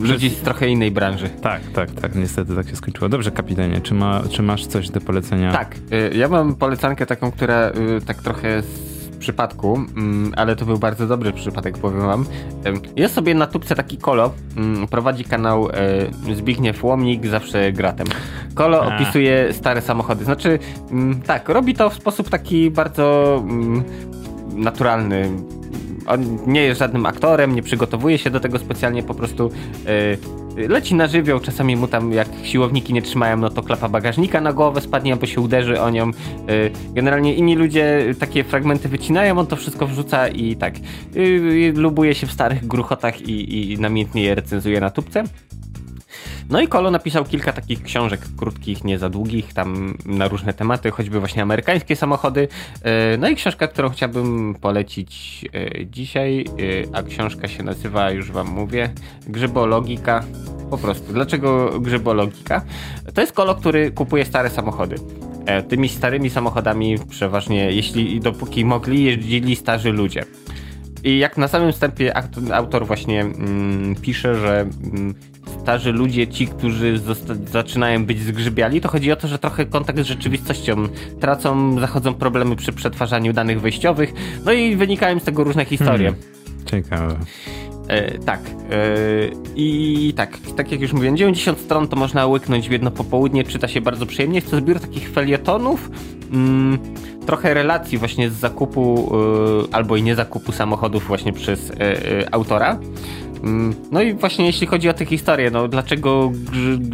ludzi 0.00 0.30
z 0.30 0.40
trochę 0.40 0.68
innej 0.68 0.90
branży. 0.90 1.28
Tak, 1.28 1.62
tak, 1.74 1.90
tak. 1.90 2.14
Niestety 2.14 2.56
tak 2.56 2.68
się 2.68 2.76
skończyło. 2.76 3.08
Dobrze, 3.08 3.30
kapitanie, 3.30 3.80
czy, 3.80 3.94
ma, 3.94 4.22
czy 4.30 4.42
masz 4.42 4.66
coś 4.66 4.90
do 4.90 5.00
polecenia? 5.00 5.52
Tak. 5.52 5.76
Y, 5.92 6.16
ja 6.16 6.28
mam 6.28 6.54
polecankę 6.54 7.06
taką, 7.06 7.30
która 7.30 7.68
y, 7.68 8.00
tak 8.06 8.22
trochę 8.22 8.62
z 8.62 8.94
przypadku, 9.18 9.76
mm, 9.96 10.32
ale 10.36 10.56
to 10.56 10.64
był 10.64 10.78
bardzo 10.78 11.06
dobry 11.06 11.32
przypadek, 11.32 11.78
powiem 11.78 12.00
wam. 12.00 12.24
Jest 12.96 13.14
sobie 13.14 13.34
na 13.34 13.46
tubce 13.46 13.74
taki 13.74 13.96
Kolo, 13.96 14.32
mm, 14.56 14.86
prowadzi 14.86 15.24
kanał 15.24 15.68
y, 16.30 16.34
Zbigniew 16.34 16.84
Łomnik, 16.84 17.26
zawsze 17.26 17.72
gratem. 17.72 18.06
Kolo 18.54 18.82
A. 18.82 18.96
opisuje 18.96 19.52
stare 19.52 19.82
samochody. 19.82 20.24
Znaczy, 20.24 20.58
mm, 20.90 21.22
tak, 21.22 21.48
robi 21.48 21.74
to 21.74 21.90
w 21.90 21.94
sposób 21.94 22.30
taki 22.30 22.70
bardzo 22.70 23.44
naturalny, 24.54 25.30
on 26.06 26.38
nie 26.46 26.62
jest 26.62 26.78
żadnym 26.78 27.06
aktorem, 27.06 27.54
nie 27.54 27.62
przygotowuje 27.62 28.18
się 28.18 28.30
do 28.30 28.40
tego 28.40 28.58
specjalnie, 28.58 29.02
po 29.02 29.14
prostu 29.14 29.50
yy, 30.56 30.68
leci 30.68 30.94
na 30.94 31.06
żywioł, 31.06 31.40
czasami 31.40 31.76
mu 31.76 31.88
tam 31.88 32.12
jak 32.12 32.28
siłowniki 32.42 32.92
nie 32.92 33.02
trzymają, 33.02 33.36
no 33.36 33.50
to 33.50 33.62
klapa 33.62 33.88
bagażnika 33.88 34.40
na 34.40 34.52
głowę 34.52 34.80
spadnie, 34.80 35.12
albo 35.12 35.26
się 35.26 35.40
uderzy 35.40 35.80
o 35.80 35.90
nią. 35.90 36.06
Yy, 36.06 36.70
generalnie 36.94 37.34
inni 37.34 37.56
ludzie 37.56 38.14
takie 38.18 38.44
fragmenty 38.44 38.88
wycinają, 38.88 39.38
on 39.38 39.46
to 39.46 39.56
wszystko 39.56 39.86
wrzuca 39.86 40.28
i 40.28 40.56
tak 40.56 40.74
yy, 41.14 41.72
lubuje 41.72 42.14
się 42.14 42.26
w 42.26 42.32
starych 42.32 42.66
gruchotach 42.66 43.20
i, 43.20 43.72
i 43.72 43.78
namiętnie 43.78 44.22
je 44.22 44.34
recenzuje 44.34 44.80
na 44.80 44.90
tubce. 44.90 45.24
No 46.50 46.60
i 46.60 46.68
Kolo 46.68 46.90
napisał 46.90 47.24
kilka 47.24 47.52
takich 47.52 47.82
książek 47.82 48.20
krótkich, 48.36 48.84
nie 48.84 48.98
za 48.98 49.08
długich, 49.08 49.54
tam 49.54 49.94
na 50.06 50.28
różne 50.28 50.52
tematy, 50.52 50.90
choćby 50.90 51.20
właśnie 51.20 51.42
amerykańskie 51.42 51.96
samochody. 51.96 52.48
E, 52.82 53.16
no 53.16 53.28
i 53.28 53.36
książka, 53.36 53.68
którą 53.68 53.90
chciałbym 53.90 54.54
polecić 54.60 55.44
e, 55.54 55.86
dzisiaj, 55.86 56.44
e, 56.92 56.96
a 56.96 57.02
książka 57.02 57.48
się 57.48 57.62
nazywa, 57.62 58.10
już 58.10 58.30
wam 58.30 58.48
mówię, 58.48 58.90
Grzybologika. 59.26 60.24
Po 60.70 60.78
prostu. 60.78 61.12
Dlaczego 61.12 61.80
grzybologika? 61.80 62.62
To 63.14 63.20
jest 63.20 63.32
Kolo, 63.32 63.54
który 63.54 63.90
kupuje 63.90 64.24
stare 64.24 64.50
samochody. 64.50 64.96
Tymi 65.68 65.88
starymi 65.88 66.30
samochodami 66.30 66.96
przeważnie, 67.10 67.72
jeśli 67.72 68.20
dopóki 68.20 68.64
mogli, 68.64 69.04
jeździli 69.04 69.56
starzy 69.56 69.92
ludzie. 69.92 70.24
I 71.04 71.18
jak 71.18 71.36
na 71.36 71.48
samym 71.48 71.72
wstępie 71.72 72.12
autor 72.52 72.86
właśnie 72.86 73.20
mm, 73.20 73.94
pisze, 73.94 74.34
że 74.34 74.60
mm, 74.60 75.14
starzy 75.60 75.92
ludzie, 75.92 76.28
ci, 76.28 76.46
którzy 76.46 77.00
zaczynają 77.52 78.06
być 78.06 78.22
zgrzybiali, 78.22 78.80
to 78.80 78.88
chodzi 78.88 79.12
o 79.12 79.16
to, 79.16 79.28
że 79.28 79.38
trochę 79.38 79.66
kontakt 79.66 79.98
z 79.98 80.06
rzeczywistością 80.06 80.88
tracą, 81.20 81.80
zachodzą 81.80 82.14
problemy 82.14 82.56
przy 82.56 82.72
przetwarzaniu 82.72 83.32
danych 83.32 83.60
wejściowych, 83.60 84.12
no 84.44 84.52
i 84.52 84.76
wynikają 84.76 85.20
z 85.20 85.24
tego 85.24 85.44
różne 85.44 85.64
historie. 85.64 86.12
Hmm. 86.12 86.66
Ciekawe. 86.66 87.16
E, 87.88 88.18
tak. 88.18 88.40
E, 88.70 88.84
I 89.56 90.12
tak, 90.16 90.38
tak 90.56 90.72
jak 90.72 90.80
już 90.80 90.92
mówiłem, 90.92 91.16
90 91.16 91.58
stron 91.58 91.88
to 91.88 91.96
można 91.96 92.26
łyknąć 92.26 92.68
w 92.68 92.72
jedno 92.72 92.90
popołudnie, 92.90 93.44
czyta 93.44 93.68
się 93.68 93.80
bardzo 93.80 94.06
przyjemnie. 94.06 94.38
Jest 94.38 94.50
to 94.50 94.56
zbiór 94.56 94.80
takich 94.80 95.10
felietonów, 95.10 95.90
mm, 96.32 96.78
trochę 97.26 97.54
relacji 97.54 97.98
właśnie 97.98 98.30
z 98.30 98.32
zakupu 98.32 99.12
e, 99.70 99.74
albo 99.74 99.96
i 99.96 100.02
nie 100.02 100.14
zakupu 100.14 100.52
samochodów 100.52 101.06
właśnie 101.06 101.32
przez 101.32 101.70
e, 101.70 101.74
e, 101.80 102.34
autora. 102.34 102.78
Mm, 103.44 103.74
no 103.90 104.02
i 104.02 104.14
właśnie 104.14 104.46
jeśli 104.46 104.66
chodzi 104.66 104.88
o 104.88 104.94
tę 104.94 105.04
historię, 105.04 105.50
no 105.50 105.68
dlaczego 105.68 106.32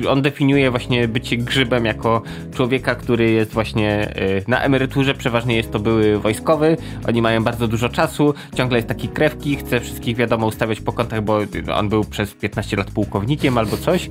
on 0.09 0.23
definiuje 0.23 0.71
właśnie 0.71 1.09
bycie 1.09 1.37
grzybem 1.37 1.85
jako 1.85 2.23
człowieka, 2.55 2.95
który 2.95 3.31
jest 3.31 3.53
właśnie 3.53 4.17
y, 4.17 4.45
na 4.49 4.63
emeryturze, 4.63 5.15
przeważnie 5.15 5.57
jest 5.57 5.71
to 5.71 5.79
były 5.79 6.19
wojskowy, 6.19 6.77
oni 7.09 7.23
mają 7.23 7.45
bardzo 7.45 7.69
dużo 7.69 7.89
czasu, 7.89 8.35
ciągle 8.55 8.79
jest 8.79 8.89
taki 8.89 9.09
krewki, 9.09 9.57
chce 9.57 9.81
wszystkich 9.81 10.17
wiadomo 10.17 10.47
ustawiać 10.47 10.81
po 10.81 10.93
kątach, 10.93 11.23
bo 11.23 11.39
on 11.75 11.89
był 11.89 12.05
przez 12.05 12.35
15 12.35 12.77
lat 12.77 12.91
pułkownikiem 12.91 13.59
albo 13.59 13.77
coś. 13.77 14.07
Y, 14.07 14.11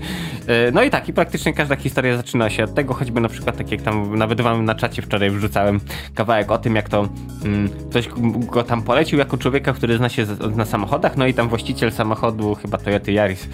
no 0.74 0.84
i 0.84 0.90
tak, 0.90 1.10
i 1.10 1.14
praktycznie 1.14 1.54
każda 1.54 1.76
historia 1.76 2.18
zaczyna 2.18 2.50
się 2.50 2.64
od 2.64 2.74
tego, 2.74 2.94
choćby 2.94 3.22
na 3.22 3.30
przykład 3.30 3.58
tak 3.58 3.72
jak 3.72 3.82
tam 3.82 4.16
nawet 4.16 4.42
wam 4.42 4.66
na 4.66 4.76
czacie 4.76 5.02
wczoraj 5.02 5.30
wrzucałem 5.30 5.80
kawałek 6.16 6.52
o 6.52 6.58
tym, 6.58 6.76
jak 6.76 6.90
to 6.90 7.10
mm, 7.46 7.70
ktoś 7.90 8.10
go 8.52 8.64
tam 8.64 8.82
polecił 8.82 9.20
jako 9.20 9.38
człowieka, 9.38 9.74
który 9.74 9.98
zna 9.98 10.10
się 10.10 10.26
na 10.56 10.66
samochodach, 10.66 11.18
no 11.18 11.28
i 11.28 11.34
tam 11.34 11.50
właściciel 11.50 11.92
samochodu 11.92 12.29
samochodu, 12.30 12.56
chyba 12.56 12.78
Toyota 12.78 13.12
Yaris, 13.12 13.48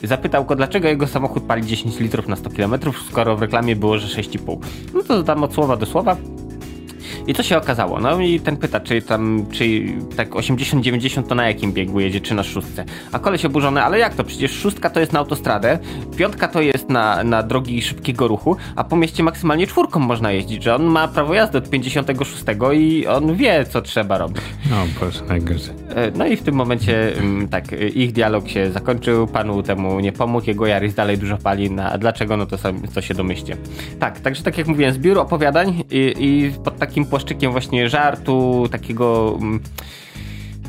yy, 0.00 0.08
zapytał 0.08 0.44
go, 0.44 0.56
dlaczego 0.56 0.88
jego 0.88 1.06
samochód 1.06 1.42
pali 1.42 1.66
10 1.66 2.00
litrów 2.00 2.28
na 2.28 2.36
100 2.36 2.50
km, 2.50 2.74
skoro 3.10 3.36
w 3.36 3.42
reklamie 3.42 3.76
było, 3.76 3.98
że 3.98 4.22
6,5. 4.22 4.58
No 4.94 5.02
to 5.02 5.22
tam 5.22 5.44
od 5.44 5.54
słowa 5.54 5.76
do 5.76 5.86
słowa. 5.86 6.16
I 7.26 7.34
co 7.34 7.42
się 7.42 7.56
okazało? 7.56 8.00
No 8.00 8.20
i 8.20 8.40
ten 8.40 8.56
pyta, 8.56 8.80
czy 8.80 9.02
tam, 9.02 9.46
czy 9.52 9.82
tak 10.16 10.30
80-90 10.30 11.22
to 11.22 11.34
na 11.34 11.48
jakim 11.48 11.72
biegu 11.72 12.00
jedzie, 12.00 12.20
czy 12.20 12.34
na 12.34 12.42
szóstce? 12.42 12.84
A 13.12 13.18
koleś 13.18 13.44
oburzony, 13.44 13.82
ale 13.82 13.98
jak 13.98 14.14
to? 14.14 14.24
Przecież 14.24 14.52
szóstka 14.52 14.90
to 14.90 15.00
jest 15.00 15.12
na 15.12 15.18
autostradę, 15.18 15.78
piątka 16.16 16.48
to 16.48 16.60
jest 16.60 16.88
na, 16.88 17.24
na 17.24 17.42
drogi 17.42 17.82
szybkiego 17.82 18.28
ruchu, 18.28 18.56
a 18.76 18.84
po 18.84 18.96
mieście 18.96 19.22
maksymalnie 19.22 19.66
czwórką 19.66 20.00
można 20.00 20.32
jeździć, 20.32 20.62
że 20.62 20.74
on 20.74 20.84
ma 20.84 21.08
prawo 21.08 21.34
jazdy 21.34 21.58
od 21.58 21.70
56 21.70 22.44
i 22.72 23.06
on 23.06 23.36
wie, 23.36 23.64
co 23.64 23.82
trzeba 23.82 24.18
robić. 24.18 24.42
No, 24.70 24.76
Boże, 25.00 25.24
najgorzej. 25.28 25.74
E, 25.94 26.10
no 26.10 26.26
i 26.26 26.36
w 26.36 26.42
tym 26.42 26.54
momencie, 26.54 27.16
mm, 27.16 27.48
tak, 27.48 27.64
ich 27.94 28.12
dialog 28.12 28.48
się 28.48 28.70
zakończył, 28.70 29.26
panu 29.26 29.62
temu 29.62 30.00
nie 30.00 30.12
pomógł, 30.12 30.46
jego 30.46 30.66
Jaris 30.66 30.94
dalej 30.94 31.18
dużo 31.18 31.38
pali, 31.38 31.70
no, 31.70 31.82
a 31.82 31.98
dlaczego, 31.98 32.36
no 32.36 32.46
to, 32.46 32.58
sam, 32.58 32.82
to 32.94 33.00
się 33.00 33.14
domyślcie. 33.14 33.56
Tak, 33.98 34.20
także 34.20 34.42
tak 34.42 34.58
jak 34.58 34.66
mówiłem, 34.66 34.92
zbiór 34.92 35.18
opowiadań 35.18 35.84
i, 35.90 36.14
i 36.18 36.52
pod 36.64 36.78
takim 36.78 36.99
płaszczykiem 37.04 37.52
właśnie 37.52 37.88
żartu, 37.88 38.68
takiego 38.70 39.38
mm, 39.40 39.60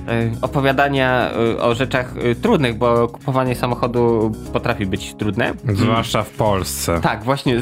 e, 0.08 0.32
opowiadania 0.42 1.32
e, 1.32 1.62
o 1.62 1.76
rzeczach 1.76 2.14
e, 2.18 2.36
trudnych, 2.36 2.78
bo 2.78 3.08
kupowanie 3.08 3.56
samochodu 3.56 4.32
potrafi 4.54 4.86
być 4.86 5.14
trudne. 5.14 5.54
Zwłaszcza 5.74 6.24
w 6.24 6.30
Polsce. 6.30 7.00
Tak, 7.02 7.24
właśnie, 7.24 7.56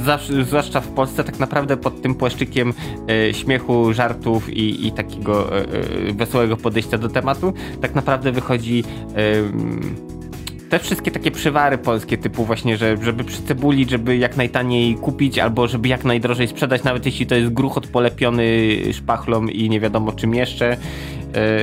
zwłaszcza 0.43 0.81
w 0.81 0.87
Polsce, 0.87 1.23
tak 1.23 1.39
naprawdę 1.39 1.77
pod 1.77 2.01
tym 2.01 2.15
płaszczykiem 2.15 2.73
śmiechu, 3.31 3.93
żartów 3.93 4.49
i, 4.49 4.87
i 4.87 4.91
takiego 4.91 5.47
wesołego 6.13 6.57
podejścia 6.57 6.97
do 6.97 7.09
tematu, 7.09 7.53
tak 7.81 7.95
naprawdę 7.95 8.31
wychodzi 8.31 8.83
te 10.69 10.79
wszystkie 10.79 11.11
takie 11.11 11.31
przywary 11.31 11.77
polskie, 11.77 12.17
typu 12.17 12.45
właśnie, 12.45 12.77
że, 12.77 12.97
żeby 13.01 13.23
przycebulić, 13.23 13.89
żeby 13.89 14.17
jak 14.17 14.37
najtaniej 14.37 14.95
kupić, 14.95 15.39
albo 15.39 15.67
żeby 15.67 15.87
jak 15.87 16.05
najdrożej 16.05 16.47
sprzedać, 16.47 16.83
nawet 16.83 17.05
jeśli 17.05 17.25
to 17.25 17.35
jest 17.35 17.53
gruchot 17.53 17.87
polepiony 17.87 18.69
szpachlą 18.93 19.45
i 19.47 19.69
nie 19.69 19.79
wiadomo 19.79 20.11
czym 20.11 20.35
jeszcze. 20.35 20.77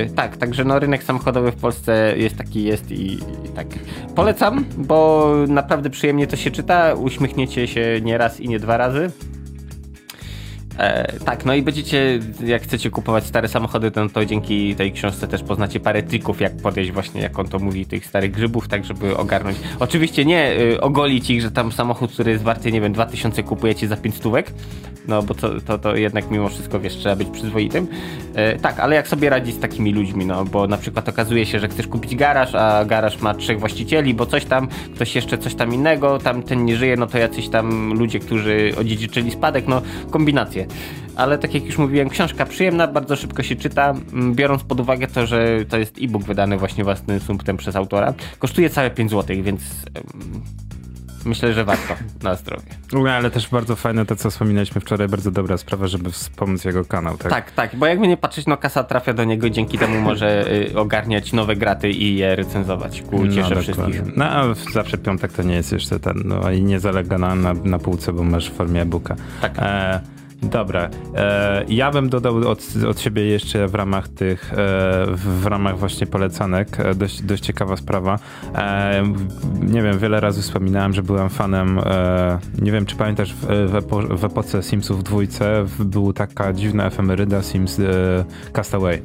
Yy, 0.06 0.10
tak, 0.10 0.36
także 0.36 0.64
no 0.64 0.78
rynek 0.78 1.04
samochodowy 1.04 1.52
w 1.52 1.56
Polsce 1.56 2.14
jest 2.16 2.36
taki 2.36 2.64
jest 2.64 2.90
i, 2.90 3.12
i, 3.12 3.18
tak. 3.54 3.66
Polecam, 4.14 4.64
bo 4.76 5.32
naprawdę 5.48 5.90
przyjemnie 5.90 6.26
to 6.26 6.36
się 6.36 6.50
czyta, 6.50 6.94
uśmiechniecie 6.94 7.66
się 7.66 8.00
nie 8.02 8.18
raz 8.18 8.40
i 8.40 8.48
nie 8.48 8.58
dwa 8.58 8.76
razy. 8.76 9.10
E, 10.78 11.12
tak, 11.24 11.44
no 11.44 11.54
i 11.54 11.62
będziecie, 11.62 12.18
jak 12.44 12.62
chcecie 12.62 12.90
kupować 12.90 13.26
stare 13.26 13.48
samochody, 13.48 13.90
to, 13.90 14.08
to 14.08 14.24
dzięki 14.24 14.74
tej 14.74 14.92
książce 14.92 15.28
też 15.28 15.42
poznacie 15.42 15.80
parę 15.80 16.02
trików, 16.02 16.40
jak 16.40 16.56
podejść 16.56 16.92
właśnie, 16.92 17.20
jak 17.20 17.38
on 17.38 17.48
to 17.48 17.58
mówi, 17.58 17.86
tych 17.86 18.06
starych 18.06 18.30
grzybów, 18.30 18.68
tak 18.68 18.84
żeby 18.84 19.16
ogarnąć. 19.16 19.58
Oczywiście 19.80 20.24
nie 20.24 20.60
y, 20.60 20.80
ogolić 20.80 21.30
ich, 21.30 21.42
że 21.42 21.50
tam 21.50 21.72
samochód, 21.72 22.12
który 22.12 22.30
jest 22.30 22.44
warty, 22.44 22.72
nie 22.72 22.80
wiem, 22.80 22.92
2000 22.92 23.42
kupujecie 23.42 23.88
za 23.88 23.96
5 23.96 24.14
stówek, 24.14 24.52
no 25.08 25.22
bo 25.22 25.34
to, 25.34 25.60
to, 25.60 25.78
to 25.78 25.96
jednak 25.96 26.30
mimo 26.30 26.48
wszystko, 26.48 26.80
wiesz, 26.80 26.96
trzeba 26.96 27.16
być 27.16 27.28
przyzwoitym. 27.28 27.86
E, 28.34 28.58
tak, 28.58 28.80
ale 28.80 28.96
jak 28.96 29.08
sobie 29.08 29.30
radzić 29.30 29.54
z 29.54 29.60
takimi 29.60 29.92
ludźmi, 29.92 30.26
no 30.26 30.44
bo 30.44 30.66
na 30.66 30.76
przykład 30.76 31.08
okazuje 31.08 31.46
się, 31.46 31.60
że 31.60 31.68
chcesz 31.68 31.86
kupić 31.86 32.16
garaż, 32.16 32.54
a 32.54 32.84
garaż 32.84 33.20
ma 33.20 33.34
trzech 33.34 33.60
właścicieli, 33.60 34.14
bo 34.14 34.26
coś 34.26 34.44
tam, 34.44 34.68
ktoś 34.94 35.14
jeszcze 35.14 35.38
coś 35.38 35.54
tam 35.54 35.74
innego, 35.74 36.18
tam 36.18 36.42
ten 36.42 36.64
nie 36.64 36.76
żyje, 36.76 36.96
no 36.96 37.06
to 37.06 37.18
jacyś 37.18 37.48
tam 37.48 37.92
ludzie, 37.92 38.18
którzy 38.18 38.72
odziedziczyli 38.78 39.30
spadek, 39.30 39.68
no 39.68 39.82
kombinacje 40.10 40.65
ale 41.16 41.38
tak 41.38 41.54
jak 41.54 41.64
już 41.64 41.78
mówiłem, 41.78 42.08
książka 42.08 42.46
przyjemna, 42.46 42.86
bardzo 42.86 43.16
szybko 43.16 43.42
się 43.42 43.56
czyta, 43.56 43.94
biorąc 44.32 44.62
pod 44.62 44.80
uwagę 44.80 45.06
to, 45.06 45.26
że 45.26 45.64
to 45.68 45.78
jest 45.78 45.98
e-book 46.02 46.24
wydany 46.24 46.58
właśnie 46.58 46.84
własnym 46.84 47.20
sumptem 47.20 47.56
przez 47.56 47.76
autora. 47.76 48.14
Kosztuje 48.38 48.70
całe 48.70 48.90
5 48.90 49.10
zł, 49.10 49.36
więc 49.42 49.62
myślę, 51.24 51.52
że 51.52 51.64
warto 51.64 51.94
na 52.22 52.34
zdrowie. 52.34 52.66
No, 52.92 53.10
ale 53.10 53.30
też 53.30 53.48
bardzo 53.48 53.76
fajne 53.76 54.06
to, 54.06 54.16
co 54.16 54.30
wspominaliśmy 54.30 54.80
wczoraj, 54.80 55.08
bardzo 55.08 55.30
dobra 55.30 55.56
sprawa, 55.56 55.86
żeby 55.86 56.10
wspomóc 56.10 56.64
jego 56.64 56.84
kanał, 56.84 57.16
tak? 57.16 57.30
Tak, 57.30 57.50
tak, 57.50 57.76
bo 57.76 57.86
jakby 57.86 58.08
nie 58.08 58.16
patrzeć, 58.16 58.46
no 58.46 58.56
kasa 58.56 58.84
trafia 58.84 59.12
do 59.12 59.24
niego, 59.24 59.50
dzięki 59.50 59.78
temu 59.78 60.00
może 60.00 60.52
y, 60.52 60.78
ogarniać 60.78 61.32
nowe 61.32 61.56
graty 61.56 61.90
i 61.90 62.16
je 62.16 62.36
recenzować 62.36 63.02
ku 63.02 63.24
no, 63.24 63.32
ciesze 63.32 63.62
wszystkich. 63.62 64.16
No 64.16 64.24
a 64.24 64.54
zawsze 64.72 64.98
piątek 64.98 65.32
to 65.32 65.42
nie 65.42 65.54
jest 65.54 65.72
jeszcze 65.72 66.00
ten, 66.00 66.22
no 66.24 66.50
i 66.50 66.62
nie 66.62 66.80
zalega 66.80 67.18
na, 67.18 67.34
na, 67.34 67.54
na 67.54 67.78
półce, 67.78 68.12
bo 68.12 68.24
masz 68.24 68.50
w 68.50 68.54
formie 68.54 68.82
e-booka. 68.82 69.16
Tak. 69.40 69.58
E 69.58 70.15
Dobra. 70.42 70.90
E, 71.14 71.64
ja 71.68 71.90
bym 71.90 72.08
dodał 72.08 72.36
od, 72.36 72.64
od 72.88 73.00
siebie 73.00 73.26
jeszcze 73.26 73.68
w 73.68 73.74
ramach 73.74 74.08
tych, 74.08 74.52
e, 74.52 74.56
w 75.14 75.46
ramach 75.46 75.78
właśnie 75.78 76.06
polecanek, 76.06 76.80
e, 76.80 76.94
dość, 76.94 77.22
dość 77.22 77.42
ciekawa 77.42 77.76
sprawa. 77.76 78.18
E, 78.54 79.02
nie 79.60 79.82
wiem, 79.82 79.98
wiele 79.98 80.20
razy 80.20 80.42
wspominałem, 80.42 80.92
że 80.92 81.02
byłem 81.02 81.30
fanem, 81.30 81.78
e, 81.78 82.38
nie 82.62 82.72
wiem 82.72 82.86
czy 82.86 82.96
pamiętasz, 82.96 83.34
w, 83.34 83.70
w, 83.70 83.74
epo, 83.74 84.02
w 84.02 84.24
epoce 84.24 84.62
Simsów 84.62 85.04
dwójce 85.04 85.64
była 85.78 86.12
taka 86.12 86.52
dziwna 86.52 86.86
efemeryda 86.86 87.42
Sims 87.42 87.78
e, 87.80 87.82
Castaway. 88.52 89.02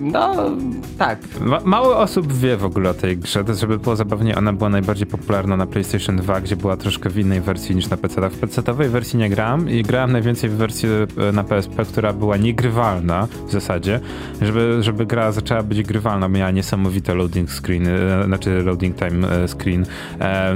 No, 0.00 0.50
tak. 0.98 1.18
Ma 1.40 1.60
mało 1.64 1.98
osób 1.98 2.32
wie 2.32 2.56
w 2.56 2.64
ogóle 2.64 2.90
o 2.90 2.94
tej 2.94 3.18
grze, 3.18 3.44
to 3.44 3.54
żeby 3.54 3.78
było 3.78 3.96
zabawnie, 3.96 4.36
ona 4.36 4.52
była 4.52 4.70
najbardziej 4.70 5.06
popularna 5.06 5.56
na 5.56 5.66
PlayStation 5.66 6.16
2, 6.16 6.40
gdzie 6.40 6.56
była 6.56 6.76
troszkę 6.76 7.10
w 7.10 7.18
innej 7.18 7.40
wersji 7.40 7.76
niż 7.76 7.88
na 7.88 7.96
PC. 7.96 8.30
W 8.30 8.38
PC-owej 8.38 8.88
wersji 8.88 9.18
nie 9.18 9.30
grałem 9.30 9.70
i 9.70 9.82
grałem 9.82 10.12
najwięcej 10.12 10.50
w 10.50 10.52
wersji 10.52 10.88
e, 11.28 11.32
na 11.32 11.44
PSP, 11.44 11.84
która 11.84 12.12
była 12.12 12.36
niegrywalna 12.36 13.28
w 13.48 13.52
zasadzie. 13.52 14.00
Żeby, 14.42 14.78
żeby 14.80 15.06
gra 15.06 15.32
zaczęła 15.32 15.62
być 15.62 15.82
grywalna, 15.82 16.28
miała 16.28 16.50
niesamowite 16.50 17.14
loading 17.14 17.50
screen, 17.50 17.88
e, 17.88 18.24
znaczy 18.24 18.62
loading 18.62 18.96
time 18.96 19.30
e, 19.30 19.48
screen. 19.48 19.86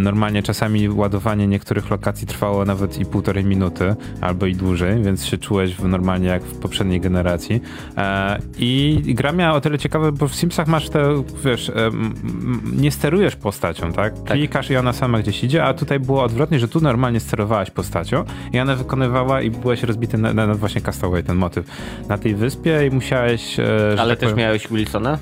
Normalnie 0.01 0.43
czasami 0.43 0.89
ładowanie 0.89 1.47
niektórych 1.47 1.91
lokacji 1.91 2.27
trwało 2.27 2.65
nawet 2.65 2.99
i 2.99 3.07
półtorej 3.07 3.45
minuty, 3.45 3.95
albo 4.21 4.47
i 4.47 4.55
dłużej, 4.55 5.03
więc 5.03 5.27
się 5.27 5.39
czułeś 5.39 5.79
normalnie 5.79 6.29
jak 6.29 6.43
w 6.43 6.59
poprzedniej 6.59 7.01
generacji. 7.01 7.61
I 8.59 9.03
gra 9.07 9.32
miała 9.33 9.57
o 9.57 9.61
tyle 9.61 9.79
ciekawe, 9.79 10.13
bo 10.13 10.29
w 10.29 10.35
Simsach 10.35 10.67
masz 10.67 10.89
te, 10.89 11.23
wiesz, 11.45 11.73
nie 12.73 12.91
sterujesz 12.91 13.37
postacią, 13.37 13.93
tak? 13.93 14.15
tak? 14.15 14.25
Klikasz 14.25 14.71
i 14.71 14.77
ona 14.77 14.93
sama 14.93 15.19
gdzieś 15.19 15.45
idzie, 15.45 15.65
a 15.65 15.75
tutaj 15.75 16.01
było 16.01 16.23
odwrotnie, 16.23 16.59
że 16.59 16.69
tu 16.69 16.81
normalnie 16.81 17.21
sterowałeś 17.21 17.71
postacią 17.71 18.25
i 18.53 18.61
ona 18.61 18.77
wykonywała 18.77 19.43
i 19.43 19.51
byłeś 19.51 19.83
rozbity 19.83 20.19
na, 20.19 20.35
na, 20.35 20.47
na 20.47 20.55
właśnie 20.55 20.81
Castaway, 20.81 21.25
ten 21.25 21.37
motyw, 21.37 21.67
na 22.09 22.19
tej 22.19 22.35
wyspie 22.35 22.87
i 22.87 22.91
musiałeś... 22.91 23.61
E, 23.61 23.65
Ale 23.99 24.11
tak 24.11 24.19
też 24.19 24.31
powiem, 24.31 24.39
miałeś 24.39 24.69
Wilsona? 24.69 25.19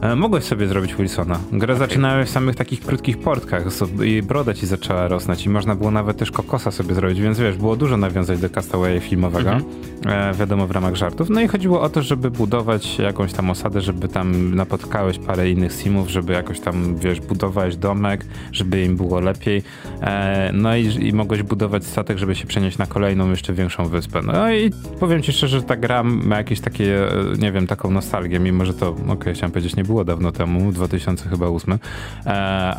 E, 0.00 0.16
mogłeś 0.16 0.44
sobie 0.44 0.66
zrobić 0.66 0.94
Wilsona. 0.94 1.38
Grę 1.52 1.74
okay. 1.74 1.88
zaczynałeś 1.88 2.28
w 2.28 2.32
samych 2.32 2.56
takich 2.56 2.80
krótkich 2.80 3.18
portkach 3.18 3.64
i 4.04 4.22
broda 4.22 4.54
ci 4.54 4.66
zaczęła 4.66 5.08
rosnąć 5.08 5.46
i 5.46 5.48
można 5.48 5.74
było 5.74 5.90
nawet 5.90 6.16
też 6.16 6.30
kokosa 6.30 6.70
sobie 6.70 6.94
zrobić, 6.94 7.20
więc 7.20 7.38
wiesz, 7.38 7.56
było 7.56 7.76
dużo 7.76 7.96
nawiązań 7.96 8.38
do 8.38 8.50
Castaway 8.50 9.00
filmowego, 9.00 9.50
mm 9.50 9.62
-hmm. 10.02 10.36
wiadomo 10.36 10.66
w 10.66 10.70
ramach 10.70 10.94
żartów. 10.94 11.30
No 11.30 11.40
i 11.40 11.48
chodziło 11.48 11.80
o 11.80 11.88
to, 11.88 12.02
żeby 12.02 12.30
budować 12.30 12.98
jakąś 12.98 13.32
tam 13.32 13.50
osadę, 13.50 13.80
żeby 13.80 14.08
tam 14.08 14.54
napotkałeś 14.54 15.18
parę 15.18 15.50
innych 15.50 15.72
simów, 15.72 16.10
żeby 16.10 16.32
jakoś 16.32 16.60
tam, 16.60 16.96
wiesz, 16.96 17.20
budowałeś 17.20 17.76
domek, 17.76 18.24
żeby 18.52 18.84
im 18.84 18.96
było 18.96 19.20
lepiej. 19.20 19.62
E, 20.00 20.50
no 20.54 20.76
i, 20.76 21.06
i 21.06 21.12
mogłeś 21.12 21.42
budować 21.42 21.84
statek, 21.84 22.18
żeby 22.18 22.34
się 22.34 22.46
przenieść 22.46 22.78
na 22.78 22.86
kolejną, 22.86 23.30
jeszcze 23.30 23.52
większą 23.52 23.84
wyspę. 23.84 24.20
No 24.22 24.52
i 24.52 24.70
powiem 25.00 25.22
ci 25.22 25.32
szczerze, 25.32 25.56
że 25.56 25.62
ta 25.62 25.76
gra 25.76 26.02
ma 26.02 26.36
jakieś 26.36 26.60
takie, 26.60 26.98
nie 27.38 27.52
wiem, 27.52 27.66
taką 27.66 27.90
nostalgię, 27.90 28.38
mimo 28.38 28.64
że 28.64 28.74
to, 28.74 28.88
okej, 28.88 29.10
okay, 29.10 29.34
chciałem 29.34 29.52
powiedzieć, 29.52 29.76
nie 29.76 29.84
było 29.88 30.04
dawno 30.04 30.32
temu, 30.32 30.72
2008, 30.72 31.78
e, 32.26 32.30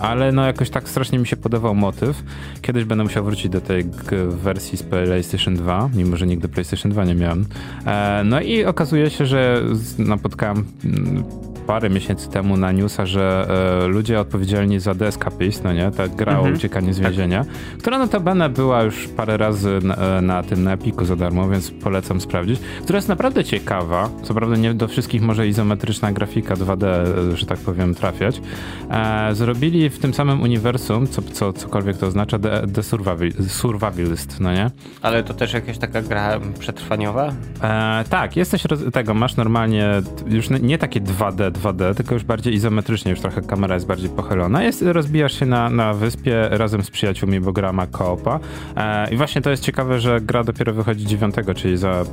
ale 0.01 0.31
no 0.31 0.45
jakoś 0.45 0.69
tak 0.69 0.89
strasznie 0.89 1.19
mi 1.19 1.27
się 1.27 1.37
podobał 1.37 1.75
motyw. 1.75 2.23
Kiedyś 2.61 2.83
będę 2.83 3.03
musiał 3.03 3.23
wrócić 3.23 3.49
do 3.49 3.61
tej 3.61 3.85
wersji 4.27 4.77
z 4.77 4.83
PlayStation 4.83 5.55
2, 5.55 5.89
mimo 5.95 6.17
że 6.17 6.27
nigdy 6.27 6.47
PlayStation 6.47 6.91
2 6.91 7.05
nie 7.05 7.15
miałem. 7.15 7.45
E, 7.85 8.21
no 8.25 8.41
i 8.41 8.65
okazuje 8.65 9.09
się, 9.09 9.25
że 9.25 9.61
napotkałem 9.97 10.65
mm, 10.85 11.23
parę 11.69 11.89
miesięcy 11.89 12.29
temu 12.29 12.57
na 12.57 12.71
newsa, 12.71 13.05
że 13.05 13.47
e, 13.83 13.87
ludzie 13.87 14.19
odpowiedzialni 14.19 14.79
za 14.79 14.95
The 14.95 15.07
Escapist, 15.07 15.63
no 15.63 15.73
nie, 15.73 15.91
ta 15.91 16.07
gra 16.07 16.33
mhm. 16.33 16.53
o 16.53 16.57
uciekanie 16.57 16.93
z 16.93 16.97
tak. 16.97 17.05
więzienia, 17.05 17.43
tak. 17.43 17.77
która 17.79 17.97
notabene 17.97 18.49
była 18.49 18.83
już 18.83 19.07
parę 19.07 19.37
razy 19.37 19.79
na, 19.83 20.21
na 20.21 20.43
tym, 20.43 20.63
na 20.63 20.73
Epiku 20.73 21.05
za 21.05 21.15
darmo, 21.15 21.49
więc 21.49 21.71
polecam 21.71 22.21
sprawdzić, 22.21 22.59
która 22.83 22.97
jest 22.97 23.09
naprawdę 23.09 23.43
ciekawa, 23.43 24.09
co 24.23 24.33
prawda 24.33 24.55
nie 24.55 24.73
do 24.73 24.87
wszystkich 24.87 25.21
może 25.21 25.47
izometryczna 25.47 26.11
grafika 26.11 26.55
2D, 26.55 26.98
że 27.33 27.45
tak 27.45 27.59
powiem, 27.59 27.95
trafiać. 27.95 28.41
E, 28.89 29.35
zrobili 29.35 29.89
w 29.89 29.99
tym 29.99 30.13
samym 30.13 30.41
uniwersum, 30.41 31.07
co, 31.07 31.21
co, 31.21 31.53
cokolwiek 31.53 31.97
to 31.97 32.07
oznacza, 32.07 32.39
The, 32.39 32.67
the 32.67 32.83
survival, 32.83 33.31
Survivalist, 33.47 34.39
no 34.39 34.53
nie? 34.53 34.71
Ale 35.01 35.23
to 35.23 35.33
też 35.33 35.53
jakaś 35.53 35.77
taka 35.77 36.01
gra 36.01 36.39
przetrwaniowa? 36.59 37.33
E, 37.61 38.03
tak, 38.09 38.35
jesteś 38.35 38.63
tego, 38.93 39.13
masz 39.13 39.35
normalnie 39.35 40.01
już 40.27 40.49
nie 40.49 40.77
takie 40.77 41.01
2D, 41.01 41.51
2D, 41.51 41.95
tylko 41.95 42.13
już 42.13 42.23
bardziej 42.23 42.53
izometrycznie, 42.53 43.11
już 43.11 43.21
trochę 43.21 43.41
kamera 43.41 43.75
jest 43.75 43.87
bardziej 43.87 44.09
pochylona. 44.09 44.63
Jest, 44.63 44.81
rozbijasz 44.81 45.39
się 45.39 45.45
na, 45.45 45.69
na 45.69 45.93
wyspie 45.93 46.49
razem 46.51 46.83
z 46.83 46.89
przyjaciółmi, 46.89 47.39
bo 47.39 47.51
gra 47.51 47.73
ma 47.73 47.87
koopa. 47.87 48.39
E, 48.75 49.13
I 49.13 49.17
właśnie 49.17 49.41
to 49.41 49.49
jest 49.49 49.63
ciekawe, 49.63 49.99
że 49.99 50.21
gra 50.21 50.43
dopiero 50.43 50.73
wychodzi 50.73 51.05
9, 51.05 51.35
czyli 51.55 51.77
za 51.77 52.03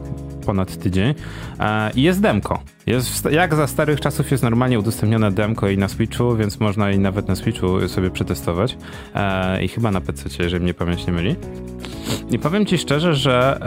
ponad 0.46 0.76
tydzień. 0.76 1.14
E, 1.60 1.90
I 1.94 2.02
jest 2.02 2.20
demko. 2.20 2.75
Jest, 2.86 3.24
jak 3.30 3.54
za 3.54 3.66
starych 3.66 4.00
czasów 4.00 4.30
jest 4.30 4.42
normalnie 4.42 4.78
udostępnione 4.78 5.32
demko 5.32 5.68
i 5.68 5.78
na 5.78 5.88
Switchu, 5.88 6.36
więc 6.36 6.60
można 6.60 6.90
i 6.90 6.98
nawet 6.98 7.28
na 7.28 7.36
Switchu 7.36 7.88
sobie 7.88 8.10
przetestować. 8.10 8.78
E, 9.14 9.64
I 9.64 9.68
chyba 9.68 9.90
na 9.90 10.00
PC, 10.00 10.42
jeżeli 10.42 10.64
mnie 10.64 10.74
pamięć 10.74 11.06
nie 11.06 11.12
myli. 11.12 11.36
I 12.30 12.38
powiem 12.38 12.66
ci 12.66 12.78
szczerze, 12.78 13.14
że 13.14 13.58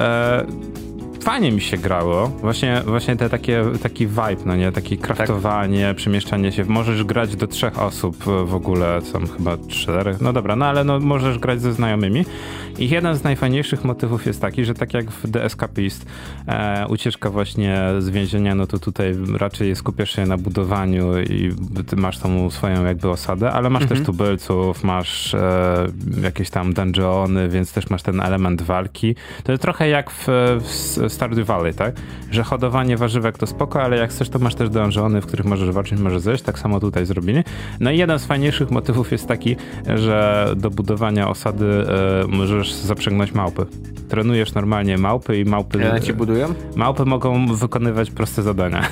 e, 0.47 0.88
fajnie 1.21 1.51
mi 1.51 1.61
się 1.61 1.77
grało. 1.77 2.27
Właśnie, 2.27 2.81
właśnie 2.85 3.15
te 3.15 3.29
takie, 3.29 3.63
taki 3.83 4.07
vibe, 4.07 4.43
no 4.45 4.55
nie? 4.55 4.71
Takie 4.71 4.97
kraftowanie, 4.97 5.87
tak. 5.87 5.97
przemieszczanie 5.97 6.51
się. 6.51 6.65
Możesz 6.65 7.03
grać 7.03 7.35
do 7.35 7.47
trzech 7.47 7.81
osób 7.81 8.23
w 8.45 8.55
ogóle, 8.55 9.01
są 9.01 9.27
chyba 9.37 9.57
czterech. 9.67 10.21
No 10.21 10.33
dobra, 10.33 10.55
no 10.55 10.65
ale 10.65 10.83
no, 10.83 10.99
możesz 10.99 11.39
grać 11.39 11.61
ze 11.61 11.73
znajomymi. 11.73 12.25
I 12.79 12.89
jeden 12.89 13.15
z 13.15 13.23
najfajniejszych 13.23 13.83
motywów 13.83 14.25
jest 14.25 14.41
taki, 14.41 14.65
że 14.65 14.73
tak 14.73 14.93
jak 14.93 15.11
w 15.11 15.31
The 15.31 15.43
Escapist 15.43 16.05
e, 16.47 16.85
ucieczka 16.89 17.29
właśnie 17.29 17.79
z 17.99 18.09
więzienia, 18.09 18.55
no 18.55 18.67
to 18.67 18.79
tutaj 18.79 19.15
raczej 19.37 19.75
skupiasz 19.75 20.15
się 20.15 20.25
na 20.25 20.37
budowaniu 20.37 21.19
i 21.19 21.51
masz 21.97 22.17
tą 22.17 22.49
swoją 22.49 22.85
jakby 22.85 23.09
osadę, 23.09 23.51
ale 23.51 23.69
masz 23.69 23.81
mhm. 23.81 23.97
też 23.97 24.05
tubylców, 24.05 24.83
masz 24.83 25.33
e, 25.33 25.87
jakieś 26.23 26.49
tam 26.49 26.73
dungeony, 26.73 27.49
więc 27.49 27.73
też 27.73 27.89
masz 27.89 28.03
ten 28.03 28.21
element 28.21 28.61
walki. 28.61 29.15
To 29.43 29.51
jest 29.51 29.61
trochę 29.61 29.89
jak 29.89 30.11
w, 30.11 30.27
w 30.61 31.08
Stardew 31.09 31.47
Valley, 31.47 31.73
tak? 31.73 31.95
Że 32.31 32.43
hodowanie 32.43 32.97
warzywek 32.97 33.37
to 33.37 33.47
spoko, 33.47 33.83
ale 33.83 33.97
jak 33.97 34.09
chcesz, 34.09 34.29
to 34.29 34.39
masz 34.39 34.55
też 34.55 34.69
dungeony, 34.69 35.21
w 35.21 35.25
których 35.25 35.45
możesz 35.45 35.71
walczyć, 35.71 35.99
możesz 35.99 36.21
zejść. 36.21 36.43
Tak 36.43 36.59
samo 36.59 36.79
tutaj 36.79 37.05
zrobili. 37.05 37.43
No 37.79 37.91
i 37.91 37.97
jeden 37.97 38.19
z 38.19 38.25
fajniejszych 38.25 38.71
motywów 38.71 39.11
jest 39.11 39.27
taki, 39.27 39.55
że 39.95 40.49
do 40.55 40.69
budowania 40.69 41.29
osady 41.29 41.65
e, 41.65 42.27
możesz 42.27 42.73
zaprzęgnąć 42.73 43.31
małpy. 43.31 43.65
Trenujesz 44.09 44.53
normalnie 44.53 44.97
małpy 44.97 45.37
i 45.39 45.45
małpy... 45.45 45.79
Ja 45.79 45.99
ci 45.99 46.13
budują? 46.13 46.53
Małpy 46.75 47.05
mogą 47.05 47.55
wykonywać 47.55 48.11
proste 48.11 48.41
zadania. 48.41 48.83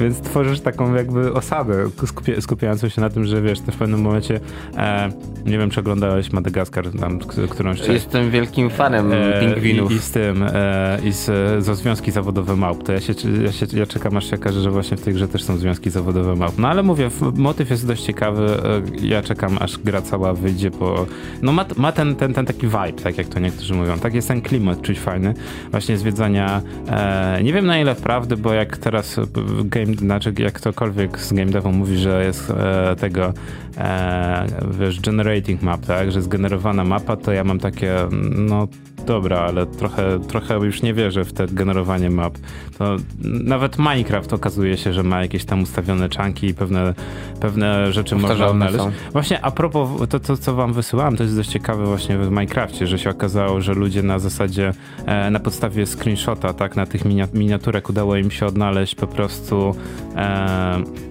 Więc 0.00 0.20
tworzysz 0.20 0.60
taką 0.60 0.94
jakby 0.94 1.32
osadę 1.32 1.90
skupia, 2.06 2.40
skupiającą 2.40 2.88
się 2.88 3.00
na 3.00 3.10
tym, 3.10 3.24
że 3.24 3.42
wiesz, 3.42 3.60
ty 3.60 3.72
w 3.72 3.76
pewnym 3.76 4.00
momencie 4.00 4.40
e, 4.76 5.10
nie 5.46 5.58
wiem, 5.58 5.70
czy 5.70 5.80
oglądałeś 5.80 6.32
Madagaskar 6.32 6.90
tam 7.00 7.18
którąś 7.50 7.78
część. 7.78 7.90
Jestem 7.90 8.30
wielkim 8.30 8.70
fanem 8.70 9.12
e, 9.12 9.40
pingwinów. 9.40 9.92
I, 9.92 9.94
I, 9.94 9.98
z 9.98 10.10
tym, 10.10 10.46
e, 10.52 10.98
i 11.04 11.12
z, 11.12 11.26
ze 11.64 11.74
związki 11.74 12.10
zawodowe 12.10 12.56
małp. 12.56 12.82
To 12.82 12.92
ja 12.92 13.00
się, 13.00 13.12
ja 13.44 13.52
się 13.52 13.66
ja 13.72 13.86
czekam 13.86 14.16
aż 14.16 14.30
się 14.30 14.36
okaże, 14.36 14.60
że 14.60 14.70
właśnie 14.70 14.96
w 14.96 15.00
tej 15.02 15.14
grze 15.14 15.28
też 15.28 15.42
są 15.42 15.56
związki 15.56 15.90
zawodowe 15.90 16.36
małp. 16.36 16.58
No 16.58 16.68
ale 16.68 16.82
mówię, 16.82 17.10
motyw 17.34 17.70
jest 17.70 17.86
dość 17.86 18.02
ciekawy. 18.02 18.46
E, 18.46 19.06
ja 19.06 19.22
czekam 19.22 19.58
aż 19.60 19.78
gra 19.78 20.02
cała 20.02 20.34
wyjdzie, 20.34 20.70
bo 20.70 21.06
no 21.42 21.52
ma, 21.52 21.64
ma 21.76 21.92
ten, 21.92 22.16
ten, 22.16 22.34
ten 22.34 22.46
taki 22.46 22.66
vibe, 22.66 22.92
tak 22.92 23.18
jak 23.18 23.26
to 23.26 23.40
niektórzy 23.40 23.74
mówią. 23.74 23.98
Tak 23.98 24.14
jest 24.14 24.28
ten 24.28 24.42
klimat 24.42 24.82
czuć 24.82 25.00
fajny. 25.00 25.34
Właśnie 25.70 25.96
zwiedzania, 25.96 26.62
e, 26.88 27.40
nie 27.42 27.52
wiem 27.52 27.66
na 27.66 27.80
ile 27.80 27.94
wprawdy, 27.94 28.36
bo 28.36 28.52
jak 28.52 28.76
teraz 28.76 29.20
game, 29.64 29.79
znaczy 29.86 30.32
jak 30.38 30.52
ktokolwiek 30.52 31.20
z 31.20 31.32
game 31.32 31.50
devu 31.50 31.72
mówi, 31.72 31.96
że 31.96 32.24
jest 32.24 32.50
e, 32.50 32.96
tego 32.96 33.32
e, 33.76 34.46
wiesz, 34.78 35.00
generating 35.00 35.62
map, 35.62 35.86
tak, 35.86 36.12
że 36.12 36.22
zgenerowana 36.22 36.84
mapa, 36.84 37.16
to 37.16 37.32
ja 37.32 37.44
mam 37.44 37.58
takie, 37.58 37.94
no 38.36 38.68
dobra, 39.06 39.38
ale 39.38 39.66
trochę, 39.66 40.20
trochę 40.28 40.54
już 40.54 40.82
nie 40.82 40.94
wierzę 40.94 41.24
w 41.24 41.32
te 41.32 41.46
generowanie 41.46 42.10
map. 42.10 42.38
To 42.78 42.96
nawet 43.24 43.78
Minecraft 43.78 44.32
okazuje 44.32 44.76
się, 44.76 44.92
że 44.92 45.02
ma 45.02 45.22
jakieś 45.22 45.44
tam 45.44 45.62
ustawione 45.62 46.08
czanki 46.08 46.46
i 46.46 46.54
pewne, 46.54 46.94
pewne 47.40 47.92
rzeczy 47.92 48.16
można 48.16 48.46
odnaleźć. 48.46 48.84
Właśnie 49.12 49.44
a 49.44 49.50
propos, 49.50 50.08
to, 50.08 50.20
to 50.20 50.36
co 50.36 50.54
wam 50.54 50.72
wysyłałem, 50.72 51.16
to 51.16 51.22
jest 51.22 51.36
dość 51.36 51.50
ciekawe 51.50 51.86
właśnie 51.86 52.18
w 52.18 52.30
Minecrafcie, 52.30 52.86
że 52.86 52.98
się 52.98 53.10
okazało, 53.10 53.60
że 53.60 53.74
ludzie 53.74 54.02
na 54.02 54.18
zasadzie, 54.18 54.72
e, 55.06 55.30
na 55.30 55.40
podstawie 55.40 55.86
screenshota, 55.86 56.52
tak, 56.52 56.76
na 56.76 56.86
tych 56.86 57.02
miniaturek 57.34 57.88
udało 57.88 58.16
im 58.16 58.30
się 58.30 58.46
odnaleźć 58.46 58.94
po 58.94 59.06
prostu 59.06 59.74
e, 60.16 61.09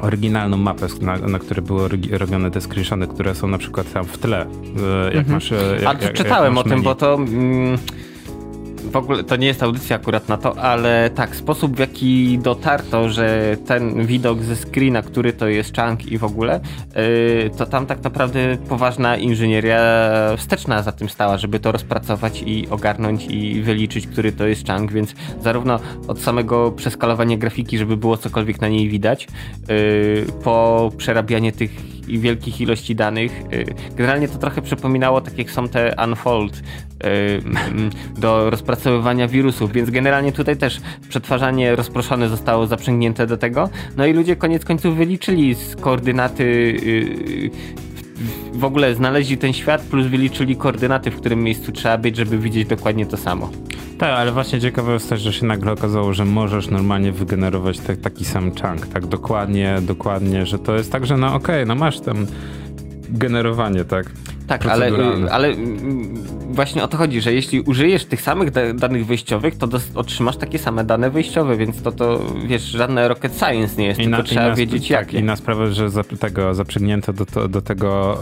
oryginalną 0.00 0.56
mapę, 0.56 0.86
na, 1.00 1.16
na 1.18 1.38
której 1.38 1.64
były 1.64 1.88
robione 2.10 2.50
te 2.50 2.60
screenshoty, 2.60 3.06
które 3.06 3.34
są 3.34 3.48
na 3.48 3.58
przykład 3.58 3.92
tam 3.92 4.04
w 4.04 4.18
tle. 4.18 4.40
E, 4.40 5.04
jak 5.04 5.16
mhm. 5.16 5.32
masz. 5.32 5.52
E, 5.52 5.78
jak, 5.82 6.02
A 6.02 6.04
jak, 6.04 6.12
czytałem 6.12 6.56
jak 6.56 6.66
o 6.66 6.68
tym, 6.68 6.82
bo 6.82 6.94
to. 6.94 7.14
Mm 7.14 7.78
w 8.84 8.96
ogóle 8.96 9.24
to 9.24 9.36
nie 9.36 9.46
jest 9.46 9.62
audycja 9.62 9.96
akurat 9.96 10.28
na 10.28 10.36
to, 10.36 10.58
ale 10.58 11.10
tak, 11.14 11.36
sposób 11.36 11.76
w 11.76 11.78
jaki 11.78 12.38
dotarto, 12.38 13.08
że 13.08 13.56
ten 13.66 14.06
widok 14.06 14.42
ze 14.42 14.56
screena, 14.56 15.02
który 15.02 15.32
to 15.32 15.48
jest 15.48 15.76
chunk 15.76 16.06
i 16.06 16.18
w 16.18 16.24
ogóle, 16.24 16.60
yy, 16.96 17.50
to 17.56 17.66
tam 17.66 17.86
tak 17.86 18.02
naprawdę 18.02 18.56
poważna 18.68 19.16
inżynieria 19.16 19.80
wsteczna 20.36 20.82
za 20.82 20.92
tym 20.92 21.08
stała, 21.08 21.38
żeby 21.38 21.60
to 21.60 21.72
rozpracować 21.72 22.42
i 22.46 22.68
ogarnąć 22.68 23.26
i 23.26 23.62
wyliczyć, 23.62 24.06
który 24.06 24.32
to 24.32 24.46
jest 24.46 24.68
chunk, 24.68 24.92
więc 24.92 25.14
zarówno 25.42 25.78
od 26.08 26.20
samego 26.20 26.72
przeskalowania 26.72 27.36
grafiki, 27.36 27.78
żeby 27.78 27.96
było 27.96 28.16
cokolwiek 28.16 28.60
na 28.60 28.68
niej 28.68 28.88
widać, 28.88 29.28
yy, 29.68 30.26
po 30.44 30.90
przerabianie 30.96 31.52
tych 31.52 31.70
wielkich 32.18 32.60
ilości 32.60 32.94
danych. 32.94 33.42
Y, 33.52 33.64
generalnie 33.96 34.28
to 34.28 34.38
trochę 34.38 34.62
przypominało 34.62 35.20
tak 35.20 35.38
jak 35.38 35.50
są 35.50 35.68
te 35.68 35.94
Unfold 36.04 36.62
do 38.22 38.50
rozpracowywania 38.50 39.28
wirusów, 39.28 39.72
więc 39.72 39.90
generalnie 39.90 40.32
tutaj 40.32 40.56
też 40.56 40.80
przetwarzanie 41.08 41.76
rozproszone 41.76 42.28
zostało 42.28 42.66
zaprzęgnięte 42.66 43.26
do 43.26 43.36
tego. 43.36 43.68
No 43.96 44.06
i 44.06 44.12
ludzie 44.12 44.36
koniec 44.36 44.64
końców 44.64 44.96
wyliczyli 44.96 45.54
z 45.54 45.76
koordynaty 45.76 46.44
y, 46.44 47.50
w 48.52 48.64
ogóle 48.64 48.94
znaleźli 48.94 49.38
ten 49.38 49.52
świat, 49.52 49.82
plus 49.82 50.06
wyliczyli 50.06 50.56
koordynaty, 50.56 51.10
w 51.10 51.16
którym 51.16 51.42
miejscu 51.44 51.72
trzeba 51.72 51.98
być, 51.98 52.16
żeby 52.16 52.38
widzieć 52.38 52.68
dokładnie 52.68 53.06
to 53.06 53.16
samo. 53.16 53.50
Tak, 53.98 54.10
ale 54.10 54.32
właśnie 54.32 54.60
ciekawe 54.60 54.92
jest 54.92 55.08
też, 55.08 55.20
że 55.20 55.32
się 55.32 55.46
nagle 55.46 55.72
okazało, 55.72 56.14
że 56.14 56.24
możesz 56.24 56.70
normalnie 56.70 57.12
wygenerować 57.12 57.78
te, 57.78 57.96
taki 57.96 58.24
sam 58.24 58.52
chunk, 58.62 58.86
tak 58.86 59.06
dokładnie, 59.06 59.76
dokładnie, 59.82 60.46
że 60.46 60.58
to 60.58 60.74
jest 60.74 60.92
tak, 60.92 61.06
że 61.06 61.16
no 61.16 61.26
okej, 61.26 61.36
okay, 61.36 61.66
no 61.66 61.74
masz 61.74 62.00
tam 62.00 62.26
generowanie, 63.10 63.84
tak? 63.84 64.06
Tak, 64.50 64.66
ale, 64.66 64.90
ale 65.30 65.48
mm, 65.48 66.14
właśnie 66.50 66.82
o 66.82 66.88
to 66.88 66.96
chodzi, 66.96 67.20
że 67.20 67.32
jeśli 67.32 67.60
użyjesz 67.60 68.04
tych 68.04 68.22
samych 68.22 68.50
da 68.50 68.72
danych 68.72 69.06
wyjściowych, 69.06 69.56
to 69.56 69.68
otrzymasz 69.94 70.36
takie 70.36 70.58
same 70.58 70.84
dane 70.84 71.10
wyjściowe, 71.10 71.56
więc 71.56 71.82
to 71.82 71.92
to, 71.92 72.20
wiesz, 72.46 72.62
żadne 72.62 73.08
rocket 73.08 73.38
science 73.38 73.76
nie 73.76 73.86
jest, 73.86 74.00
I 74.00 74.02
tylko 74.02 74.18
na, 74.18 74.24
trzeba 74.24 74.54
wiedzieć 74.54 74.82
tak, 74.82 74.90
jakie. 74.90 75.18
Inna 75.18 75.36
sprawa, 75.36 75.66
że 75.66 75.90
za, 75.90 76.04
tego 76.04 76.54
zaprzęgnięto 76.54 77.12
do, 77.12 77.26
to, 77.26 77.48
do 77.48 77.62
tego 77.62 78.18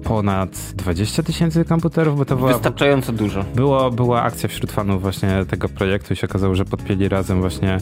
ponad 0.11 0.73
20 0.75 1.23
tysięcy 1.23 1.65
komputerów, 1.65 2.17
bo 2.17 2.25
to 2.25 2.35
była... 2.35 2.53
Wystarczająco 2.53 3.11
dużo. 3.11 3.45
Było, 3.55 3.91
była 3.91 4.21
akcja 4.21 4.49
wśród 4.49 4.71
fanów 4.71 5.01
właśnie 5.01 5.45
tego 5.49 5.69
projektu 5.69 6.13
i 6.13 6.17
się 6.17 6.27
okazało, 6.27 6.55
że 6.55 6.65
podpięli 6.65 7.09
razem 7.09 7.41
właśnie 7.41 7.77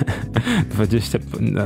20 0.74 1.18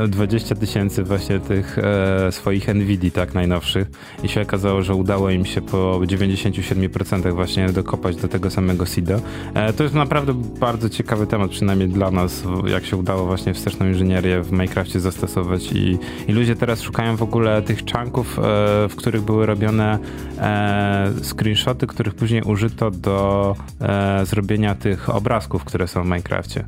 20 0.08 0.54
tysięcy 0.54 1.04
właśnie 1.04 1.40
tych 1.40 1.78
e, 1.78 2.32
swoich 2.32 2.68
NVIDII, 2.74 3.10
tak, 3.10 3.34
najnowszych 3.34 3.88
i 4.22 4.28
się 4.28 4.42
okazało, 4.42 4.82
że 4.82 4.94
udało 4.94 5.30
im 5.30 5.44
się 5.44 5.60
po 5.60 6.00
97% 6.04 7.34
właśnie 7.34 7.68
dokopać 7.68 8.16
do 8.16 8.28
tego 8.28 8.50
samego 8.50 8.86
SIDA. 8.86 9.20
E, 9.54 9.72
to 9.72 9.82
jest 9.82 9.94
naprawdę 9.94 10.34
bardzo 10.60 10.88
ciekawy 10.88 11.26
temat, 11.26 11.50
przynajmniej 11.50 11.88
dla 11.88 12.10
nas, 12.10 12.42
jak 12.66 12.84
się 12.84 12.96
udało 12.96 13.26
właśnie 13.26 13.54
wsteczną 13.54 13.86
inżynierię 13.86 14.42
w 14.42 14.52
Minecrafcie 14.52 15.00
zastosować 15.00 15.72
i, 15.72 15.98
i 16.28 16.32
ludzie 16.32 16.56
teraz 16.56 16.80
szukają 16.80 17.16
w 17.16 17.22
ogóle 17.22 17.62
tych 17.62 17.78
chunków, 17.92 18.38
e, 18.38 18.42
w 18.88 18.94
których 18.96 19.22
były 19.22 19.46
robione 19.46 19.89
e, 20.38 21.12
screenshoty, 21.22 21.86
których 21.86 22.14
później 22.14 22.42
użyto 22.42 22.90
do 22.90 23.56
e, 23.80 24.26
zrobienia 24.26 24.74
tych 24.74 25.10
obrazków, 25.10 25.64
które 25.64 25.88
są 25.88 26.02
w 26.02 26.04
Minecrafcie. 26.04 26.64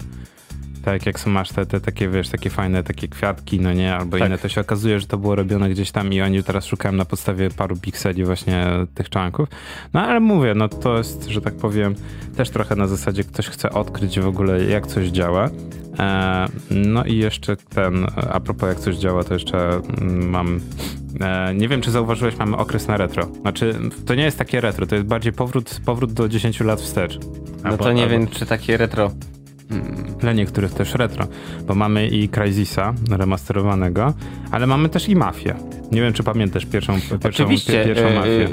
Tak, 0.84 1.06
jak 1.06 1.26
masz 1.26 1.48
te, 1.52 1.66
te 1.66 1.80
takie, 1.80 2.08
wiesz, 2.08 2.28
takie 2.28 2.50
fajne 2.50 2.82
takie 2.82 3.08
kwiatki, 3.08 3.60
no 3.60 3.72
nie, 3.72 3.94
albo 3.94 4.18
tak. 4.18 4.28
inne, 4.28 4.38
to 4.38 4.48
się 4.48 4.60
okazuje, 4.60 5.00
że 5.00 5.06
to 5.06 5.18
było 5.18 5.34
robione 5.34 5.70
gdzieś 5.70 5.90
tam 5.90 6.12
i 6.12 6.20
oni 6.20 6.42
teraz 6.42 6.64
szukają 6.64 6.94
na 6.94 7.04
podstawie 7.04 7.50
paru 7.50 7.76
pikseli 7.76 8.24
właśnie 8.24 8.66
tych 8.94 9.10
czanków. 9.10 9.48
No 9.94 10.00
ale 10.00 10.20
mówię, 10.20 10.54
no 10.54 10.68
to 10.68 10.98
jest, 10.98 11.28
że 11.28 11.40
tak 11.40 11.54
powiem, 11.54 11.94
też 12.36 12.50
trochę 12.50 12.76
na 12.76 12.86
zasadzie 12.86 13.24
ktoś 13.24 13.48
chce 13.48 13.70
odkryć 13.70 14.20
w 14.20 14.26
ogóle 14.26 14.64
jak 14.64 14.86
coś 14.86 15.08
działa. 15.08 15.50
E, 15.98 16.46
no 16.70 17.04
i 17.04 17.16
jeszcze 17.16 17.56
ten, 17.56 18.06
a 18.32 18.40
propos 18.40 18.68
jak 18.68 18.80
coś 18.80 18.96
działa, 18.96 19.24
to 19.24 19.34
jeszcze 19.34 19.70
mm, 20.00 20.30
mam 20.30 20.60
e, 21.20 21.54
nie 21.54 21.68
wiem, 21.68 21.80
czy 21.80 21.90
zauważyłeś, 21.90 22.36
mamy 22.36 22.56
okres 22.56 22.88
na 22.88 22.96
retro. 22.96 23.26
Znaczy, 23.40 23.74
to 24.06 24.14
nie 24.14 24.24
jest 24.24 24.38
takie 24.38 24.60
retro, 24.60 24.86
to 24.86 24.94
jest 24.94 25.06
bardziej 25.06 25.32
powrót, 25.32 25.80
powrót 25.84 26.12
do 26.12 26.28
10 26.28 26.60
lat 26.60 26.80
wstecz. 26.80 27.18
No 27.64 27.76
to 27.76 27.92
nie 27.92 28.02
albo... 28.02 28.12
wiem, 28.12 28.26
czy 28.26 28.46
takie 28.46 28.76
retro 28.76 29.10
dla 30.20 30.32
niektórych 30.32 30.74
też 30.74 30.94
retro, 30.94 31.26
bo 31.66 31.74
mamy 31.74 32.08
i 32.08 32.28
Crysisa 32.28 32.94
remasterowanego, 33.11 34.14
ale 34.50 34.66
mamy 34.66 34.88
też 34.88 35.08
i 35.08 35.16
Mafię. 35.16 35.54
Nie 35.92 36.00
wiem, 36.00 36.12
czy 36.12 36.22
pamiętasz 36.22 36.66
pierwszą, 36.66 36.92
pierwszą, 36.92 37.28
Oczywiście, 37.28 37.85
pierwszą 37.85 38.06
y, 38.06 38.14
Mafię. 38.14 38.48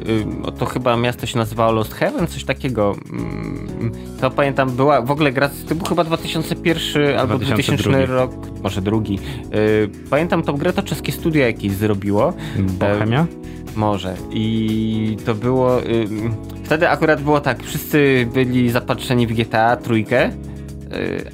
Yy, 0.45 0.51
to 0.59 0.65
chyba 0.65 0.97
miasto 0.97 1.25
się 1.25 1.37
nazywało 1.37 1.71
Lost 1.71 1.93
Heaven, 1.93 2.27
coś 2.27 2.43
takiego. 2.43 2.95
Mm, 3.11 3.91
to 4.21 4.31
pamiętam, 4.31 4.71
była 4.71 5.01
w 5.01 5.11
ogóle 5.11 5.31
gra, 5.31 5.49
to 5.69 5.75
był 5.75 5.85
chyba 5.85 6.03
2001 6.03 7.17
albo 7.17 7.37
2000 7.37 8.05
rok, 8.05 8.31
może 8.63 8.81
drugi. 8.81 9.13
Yy, 9.13 9.89
pamiętam 10.09 10.43
tą 10.43 10.53
grę, 10.53 10.73
to 10.73 10.83
czeskie 10.83 11.11
studio 11.11 11.41
jakieś 11.41 11.71
zrobiło. 11.71 12.33
Bohemia? 12.59 13.27
Może. 13.75 14.15
I 14.31 15.17
to 15.25 15.35
było. 15.35 15.81
Wtedy 16.63 16.89
akurat 16.89 17.21
było 17.21 17.41
tak, 17.41 17.63
wszyscy 17.63 18.27
byli 18.33 18.69
zapatrzeni 18.69 19.27
w 19.27 19.33
GTA 19.33 19.75
trójkę 19.75 20.31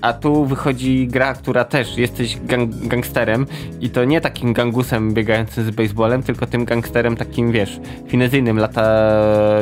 a 0.02 0.14
tu 0.14 0.46
wychodzi 0.46 1.08
gra, 1.08 1.34
która 1.34 1.64
też 1.64 1.98
jesteś 1.98 2.38
gang 2.46 2.76
gangsterem 2.76 3.46
i 3.82 3.90
to 3.90 4.06
nie 4.06 4.22
takim 4.22 4.54
gangusem 4.54 5.14
biegającym 5.14 5.64
z 5.64 5.72
baseballem, 5.72 6.24
tylko 6.24 6.46
tym 6.46 6.66
gangsterem 6.66 7.16
takim, 7.16 7.52
wiesz, 7.52 7.80
finezyjnym, 8.08 8.60
lata 8.60 8.84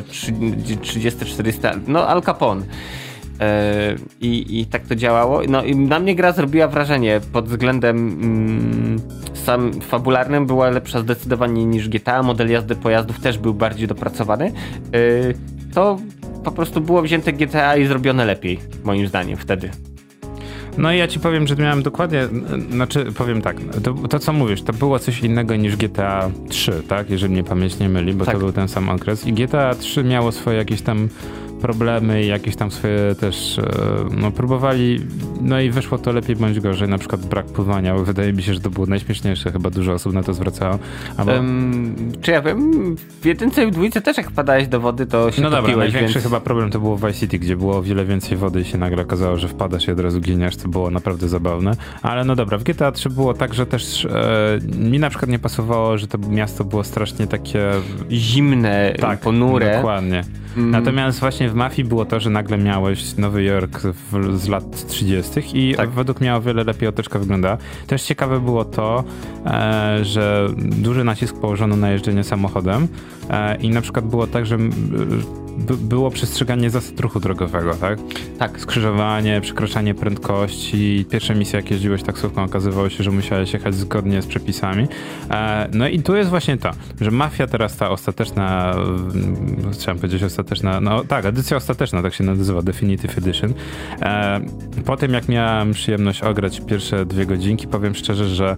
30-40, 0.10 1.80
no 1.88 2.08
Al 2.08 2.22
Capone. 2.22 2.66
E, 3.40 3.96
I, 4.22 4.60
I 4.60 4.66
tak 4.66 4.88
to 4.88 4.96
działało. 4.96 5.42
No 5.50 5.64
i 5.64 5.76
na 5.76 6.00
mnie 6.00 6.16
gra 6.16 6.32
zrobiła 6.32 6.68
wrażenie 6.68 7.22
pod 7.34 7.50
względem 7.50 7.98
mm, 7.98 9.00
sam 9.34 9.74
fabularnym 9.74 10.46
była 10.46 10.70
lepsza 10.70 11.00
zdecydowanie 11.00 11.66
niż 11.66 11.90
GTA. 11.90 12.24
Model 12.24 12.50
jazdy 12.50 12.76
pojazdów 12.76 13.20
też 13.20 13.38
był 13.38 13.54
bardziej 13.54 13.88
dopracowany. 13.88 14.46
E, 14.46 14.52
to 15.74 15.98
po 16.44 16.52
prostu 16.52 16.82
było 16.82 17.02
wzięte 17.02 17.34
GTA 17.34 17.78
i 17.78 17.86
zrobione 17.86 18.26
lepiej, 18.26 18.60
moim 18.84 19.08
zdaniem 19.08 19.38
wtedy. 19.38 19.70
No 20.78 20.94
i 20.94 20.98
ja 20.98 21.08
ci 21.08 21.20
powiem, 21.20 21.48
że 21.48 21.56
miałem 21.56 21.84
dokładnie, 21.84 22.28
znaczy 22.72 23.06
powiem 23.18 23.42
tak, 23.42 23.58
to, 23.84 23.94
to, 23.94 24.20
co 24.20 24.34
mówisz, 24.34 24.62
to 24.62 24.74
było 24.74 25.00
coś 25.00 25.20
innego 25.20 25.56
niż 25.56 25.76
GTA 25.76 26.30
3, 26.50 26.84
tak? 26.88 27.10
Jeżeli 27.10 27.34
mnie 27.34 27.44
pamięć 27.44 27.80
nie 27.80 27.90
myli, 27.90 28.14
bo 28.14 28.26
tak. 28.26 28.34
to 28.34 28.40
był 28.40 28.52
ten 28.52 28.68
sam 28.68 28.90
okres. 28.90 29.28
I 29.28 29.34
GTA 29.34 29.76
3 29.76 30.04
miało 30.04 30.32
swoje 30.32 30.58
jakieś 30.58 30.82
tam 30.82 31.10
problemy 31.64 32.24
i 32.24 32.28
jakieś 32.28 32.56
tam 32.56 32.72
swoje 32.72 33.16
też, 33.16 33.60
e, 33.60 33.64
no 34.18 34.32
próbowali, 34.32 35.00
no 35.42 35.60
i 35.60 35.70
wyszło 35.70 35.98
to 35.98 36.12
lepiej 36.12 36.36
bądź 36.36 36.60
gorzej, 36.60 36.90
na 36.90 36.98
przykład 36.98 37.26
brak 37.26 37.46
pływania, 37.46 37.96
wydaje 37.96 38.34
mi 38.34 38.44
się, 38.44 38.54
że 38.54 38.60
to 38.60 38.70
było 38.70 38.86
najśmieszniejsze, 38.86 39.52
chyba 39.52 39.70
dużo 39.70 39.94
osób 39.94 40.14
na 40.14 40.24
to 40.24 40.34
zwracało. 40.34 40.80
Albo... 41.18 41.32
Um, 41.32 41.96
czy 42.22 42.32
ja 42.32 42.42
wiem, 42.42 42.96
w 43.22 43.26
jedynce 43.26 43.64
i 43.64 43.68
w 43.68 43.72
dwójce 43.72 44.02
też 44.02 44.18
jak 44.18 44.30
wpadałeś 44.30 44.68
do 44.68 44.80
wody, 44.80 45.06
to 45.06 45.32
się 45.32 45.42
No 45.42 45.50
dobra, 45.50 45.78
największy 45.78 46.14
więc... 46.14 46.24
chyba 46.24 46.40
problem 46.40 46.72
to 46.72 46.80
było 46.80 46.98
w 46.98 47.06
Vice 47.06 47.20
City, 47.20 47.40
gdzie 47.40 47.56
było 47.56 47.78
o 47.78 47.84
wiele 47.84 48.06
więcej 48.06 48.38
wody 48.38 48.62
i 48.62 48.66
się 48.66 48.78
nagle 48.78 49.02
okazało, 49.02 49.38
że 49.38 49.48
wpadasz 49.48 49.88
i 49.88 49.92
od 49.92 50.00
razu 50.00 50.22
giniesz, 50.22 50.56
to 50.56 50.68
było 50.68 50.92
naprawdę 50.92 51.28
zabawne, 51.28 51.76
ale 52.02 52.24
no 52.26 52.36
dobra, 52.36 52.58
w 52.58 52.64
GTA 52.64 52.92
3 52.92 53.10
było 53.10 53.34
tak, 53.34 53.54
że 53.54 53.66
też 53.66 54.06
e, 54.06 54.60
mi 54.78 55.00
na 55.00 55.10
przykład 55.10 55.32
nie 55.32 55.40
pasowało, 55.40 55.98
że 55.98 56.08
to 56.08 56.18
miasto 56.18 56.64
było 56.64 56.84
strasznie 56.84 57.28
takie... 57.28 57.72
Zimne, 58.12 58.94
tak, 59.00 59.20
ponure. 59.20 59.76
dokładnie. 59.76 60.24
Mm. 60.58 60.72
Natomiast 60.72 61.20
właśnie 61.20 61.50
w 61.54 61.56
Mafii 61.56 61.88
było 61.88 62.06
to, 62.06 62.20
że 62.20 62.30
nagle 62.30 62.58
miałeś 62.58 63.18
Nowy 63.18 63.44
Jork 63.44 63.80
w, 63.82 64.38
z 64.40 64.48
lat 64.48 64.88
30. 64.88 65.32
i 65.54 65.76
tak. 65.76 65.90
według 65.90 66.22
mnie 66.22 66.36
o 66.36 66.42
wiele 66.42 66.64
lepiej 66.64 66.90
otoczka 66.90 67.20
wygląda. 67.20 67.58
Też 67.88 68.04
ciekawe 68.04 68.40
było 68.40 68.66
to, 68.66 69.04
e, 69.46 70.00
że 70.06 70.50
duży 70.58 71.04
nacisk 71.04 71.36
położono 71.36 71.76
na 71.76 71.92
jeżdżenie 71.92 72.24
samochodem 72.24 72.88
e, 73.30 73.56
i 73.56 73.70
na 73.70 73.82
przykład 73.82 74.06
było 74.06 74.28
tak, 74.28 74.46
że 74.46 74.58
było 75.80 76.12
przestrzeganie 76.12 76.70
zasad 76.70 77.00
ruchu 77.00 77.20
drogowego, 77.20 77.76
tak? 77.76 78.00
Tak. 78.40 78.60
Skrzyżowanie, 78.60 79.42
przekroczanie 79.42 79.96
prędkości. 79.96 81.06
Pierwsze 81.10 81.36
misje, 81.36 81.60
jak 81.60 81.72
jeździłeś 81.72 82.04
taksówką, 82.04 82.44
okazywało 82.44 82.90
się, 82.90 83.04
że 83.04 83.12
musiałeś 83.12 83.54
jechać 83.54 83.76
zgodnie 83.76 84.22
z 84.22 84.28
przepisami. 84.28 84.88
E, 85.30 85.70
no 85.74 85.88
i 85.88 86.04
tu 86.04 86.16
jest 86.16 86.30
właśnie 86.30 86.58
to, 86.58 86.72
że 87.02 87.12
mafia 87.12 87.48
teraz 87.48 87.78
ta 87.78 87.90
ostateczna, 87.90 88.76
chciałem 89.74 89.98
powiedzieć 89.98 90.24
ostateczna, 90.24 90.82
no 90.82 91.04
tak, 91.04 91.26
edycja 91.26 91.58
ostateczna, 91.58 92.02
tak 92.02 92.14
się 92.14 92.24
nazywa, 92.24 92.62
Definitive 92.62 93.18
Edition. 93.18 93.54
E, 94.02 94.42
po 94.86 94.98
tym, 94.98 95.14
jak 95.14 95.30
miałem 95.30 95.74
przyjemność 95.74 96.22
ograć 96.22 96.62
pierwsze 96.62 97.06
dwie 97.06 97.26
godzinki, 97.26 97.68
powiem 97.68 97.96
szczerze, 97.96 98.28
że 98.28 98.58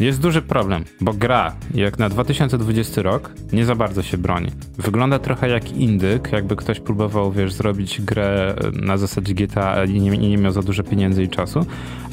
jest 0.00 0.20
duży 0.20 0.42
problem, 0.42 0.84
bo 1.00 1.12
gra, 1.12 1.52
jak 1.74 1.98
na 1.98 2.08
2020 2.08 3.02
rok, 3.02 3.30
nie 3.52 3.64
za 3.64 3.74
bardzo 3.74 4.02
się 4.02 4.18
broni. 4.18 4.50
Wygląda 4.78 5.18
trochę 5.18 5.48
jak 5.48 5.72
indyk, 5.72 6.32
jakby 6.32 6.56
ktoś 6.56 6.80
próbował, 6.80 7.32
wiesz, 7.32 7.52
zrobić 7.52 8.00
grę 8.00 8.54
na 8.72 8.96
zasadzie 8.96 9.34
GTA 9.34 9.84
i 9.84 10.00
nie, 10.00 10.18
nie 10.18 10.38
miał 10.38 10.52
za 10.52 10.62
dużo 10.62 10.82
pieniędzy 10.82 11.22
i 11.22 11.28
czasu, 11.28 11.66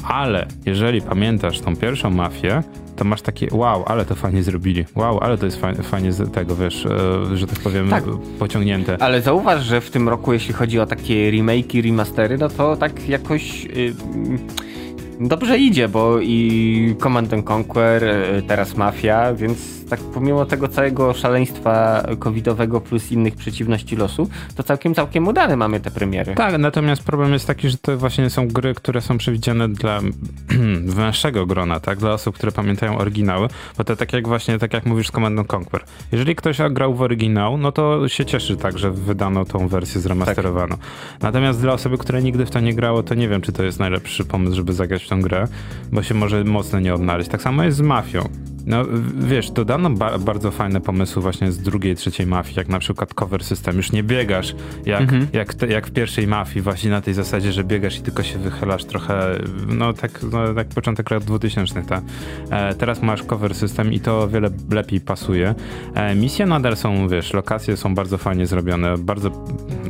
ale 0.04 0.46
jeżeli 0.66 1.02
pamiętasz 1.02 1.60
tą 1.60 1.76
pierwszą 1.76 2.10
mafię, 2.10 2.62
to 2.96 3.04
masz 3.04 3.22
takie 3.22 3.48
wow, 3.52 3.84
ale 3.86 4.04
to 4.04 4.14
fajnie 4.14 4.42
zrobili. 4.42 4.84
Wow, 4.94 5.18
ale 5.18 5.38
to 5.38 5.46
jest 5.46 5.60
fajnie, 5.60 5.82
fajnie 5.82 6.12
z 6.12 6.32
tego, 6.32 6.56
wiesz, 6.56 6.86
e, 6.86 7.36
że 7.36 7.46
tak 7.46 7.58
powiem, 7.58 7.88
tak. 7.88 8.04
pociągnięte. 8.38 9.02
Ale 9.02 9.22
zauważ, 9.22 9.64
że 9.64 9.80
w 9.80 9.90
tym 9.90 10.08
roku, 10.08 10.32
jeśli 10.32 10.54
chodzi 10.54 10.80
o 10.80 10.86
takie 10.86 11.14
remake'i, 11.32 11.84
remastery, 11.84 12.38
no 12.38 12.48
to 12.48 12.76
tak 12.76 13.08
jakoś... 13.08 13.64
Yy 13.64 13.94
dobrze 15.20 15.58
idzie, 15.58 15.88
bo 15.88 16.20
i 16.20 16.94
Command 17.02 17.30
Conquer, 17.44 18.04
e, 18.04 18.42
teraz 18.42 18.76
Mafia, 18.76 19.34
więc 19.34 19.79
tak 19.90 20.00
pomimo 20.00 20.46
tego 20.46 20.68
całego 20.68 21.14
szaleństwa 21.14 22.02
covidowego 22.18 22.80
plus 22.80 23.12
innych 23.12 23.36
przeciwności 23.36 23.96
losu, 23.96 24.28
to 24.56 24.62
całkiem, 24.62 24.94
całkiem 24.94 25.28
udane 25.28 25.56
mamy 25.56 25.80
te 25.80 25.90
premiery. 25.90 26.34
Tak, 26.34 26.58
natomiast 26.58 27.02
problem 27.02 27.32
jest 27.32 27.46
taki, 27.46 27.70
że 27.70 27.78
to 27.78 27.96
właśnie 27.96 28.30
są 28.30 28.48
gry, 28.48 28.74
które 28.74 29.00
są 29.00 29.18
przewidziane 29.18 29.68
dla 29.68 30.00
węższego 30.96 31.46
grona, 31.46 31.80
tak? 31.80 31.98
Dla 31.98 32.12
osób, 32.12 32.34
które 32.34 32.52
pamiętają 32.52 32.98
oryginały, 32.98 33.48
bo 33.78 33.84
to 33.84 33.96
tak 33.96 34.12
jak 34.12 34.28
właśnie, 34.28 34.58
tak 34.58 34.72
jak 34.72 34.86
mówisz 34.86 35.08
z 35.08 35.10
Command 35.10 35.54
Conquer. 35.54 35.84
Jeżeli 36.12 36.36
ktoś 36.36 36.58
grał 36.70 36.94
w 36.94 37.02
oryginał, 37.02 37.58
no 37.58 37.72
to 37.72 38.08
się 38.08 38.24
cieszy 38.24 38.56
tak, 38.56 38.78
że 38.78 38.90
wydano 38.90 39.44
tą 39.44 39.68
wersję 39.68 40.00
zremasterowaną. 40.00 40.76
Tak. 40.76 40.86
Natomiast 41.22 41.60
dla 41.60 41.72
osoby, 41.72 41.98
które 41.98 42.22
nigdy 42.22 42.46
w 42.46 42.50
to 42.50 42.60
nie 42.60 42.74
grało, 42.74 43.02
to 43.02 43.14
nie 43.14 43.28
wiem, 43.28 43.40
czy 43.40 43.52
to 43.52 43.62
jest 43.62 43.78
najlepszy 43.78 44.24
pomysł, 44.24 44.56
żeby 44.56 44.72
zagrać 44.72 45.04
w 45.04 45.08
tą 45.08 45.20
grę, 45.20 45.48
bo 45.92 46.02
się 46.02 46.14
może 46.14 46.44
mocno 46.44 46.80
nie 46.80 46.94
odnaleźć. 46.94 47.30
Tak 47.30 47.42
samo 47.42 47.62
jest 47.62 47.76
z 47.76 47.80
Mafią. 47.80 48.28
No 48.66 48.84
wiesz, 49.14 49.50
dodano 49.50 49.90
ba 49.90 50.18
bardzo 50.18 50.50
fajne 50.50 50.80
pomysły 50.80 51.22
właśnie 51.22 51.52
z 51.52 51.58
drugiej, 51.58 51.96
trzeciej 51.96 52.26
mafii, 52.26 52.56
jak 52.56 52.68
na 52.68 52.78
przykład 52.78 53.14
cover 53.14 53.44
system. 53.44 53.76
Już 53.76 53.92
nie 53.92 54.02
biegasz 54.02 54.54
jak, 54.86 55.00
mhm. 55.00 55.26
jak, 55.32 55.54
te, 55.54 55.66
jak 55.66 55.86
w 55.86 55.90
pierwszej 55.90 56.26
mafii, 56.26 56.62
właśnie 56.62 56.90
na 56.90 57.00
tej 57.00 57.14
zasadzie, 57.14 57.52
że 57.52 57.64
biegasz 57.64 57.98
i 57.98 58.02
tylko 58.02 58.22
się 58.22 58.38
wychylasz 58.38 58.84
trochę, 58.84 59.38
no 59.68 59.92
tak, 59.92 60.20
no, 60.32 60.54
tak 60.54 60.68
początek 60.68 61.10
lat 61.10 61.24
2000, 61.24 61.82
tak. 61.82 62.02
E, 62.50 62.74
teraz 62.74 63.02
masz 63.02 63.22
cover 63.22 63.54
system 63.54 63.92
i 63.92 64.00
to 64.00 64.22
o 64.22 64.28
wiele 64.28 64.50
lepiej 64.70 65.00
pasuje. 65.00 65.54
E, 65.94 66.14
misje 66.14 66.46
nadal 66.46 66.76
są, 66.76 67.08
wiesz, 67.08 67.32
lokacje 67.32 67.76
są 67.76 67.94
bardzo 67.94 68.18
fajnie 68.18 68.46
zrobione, 68.46 68.98
bardzo, 68.98 69.30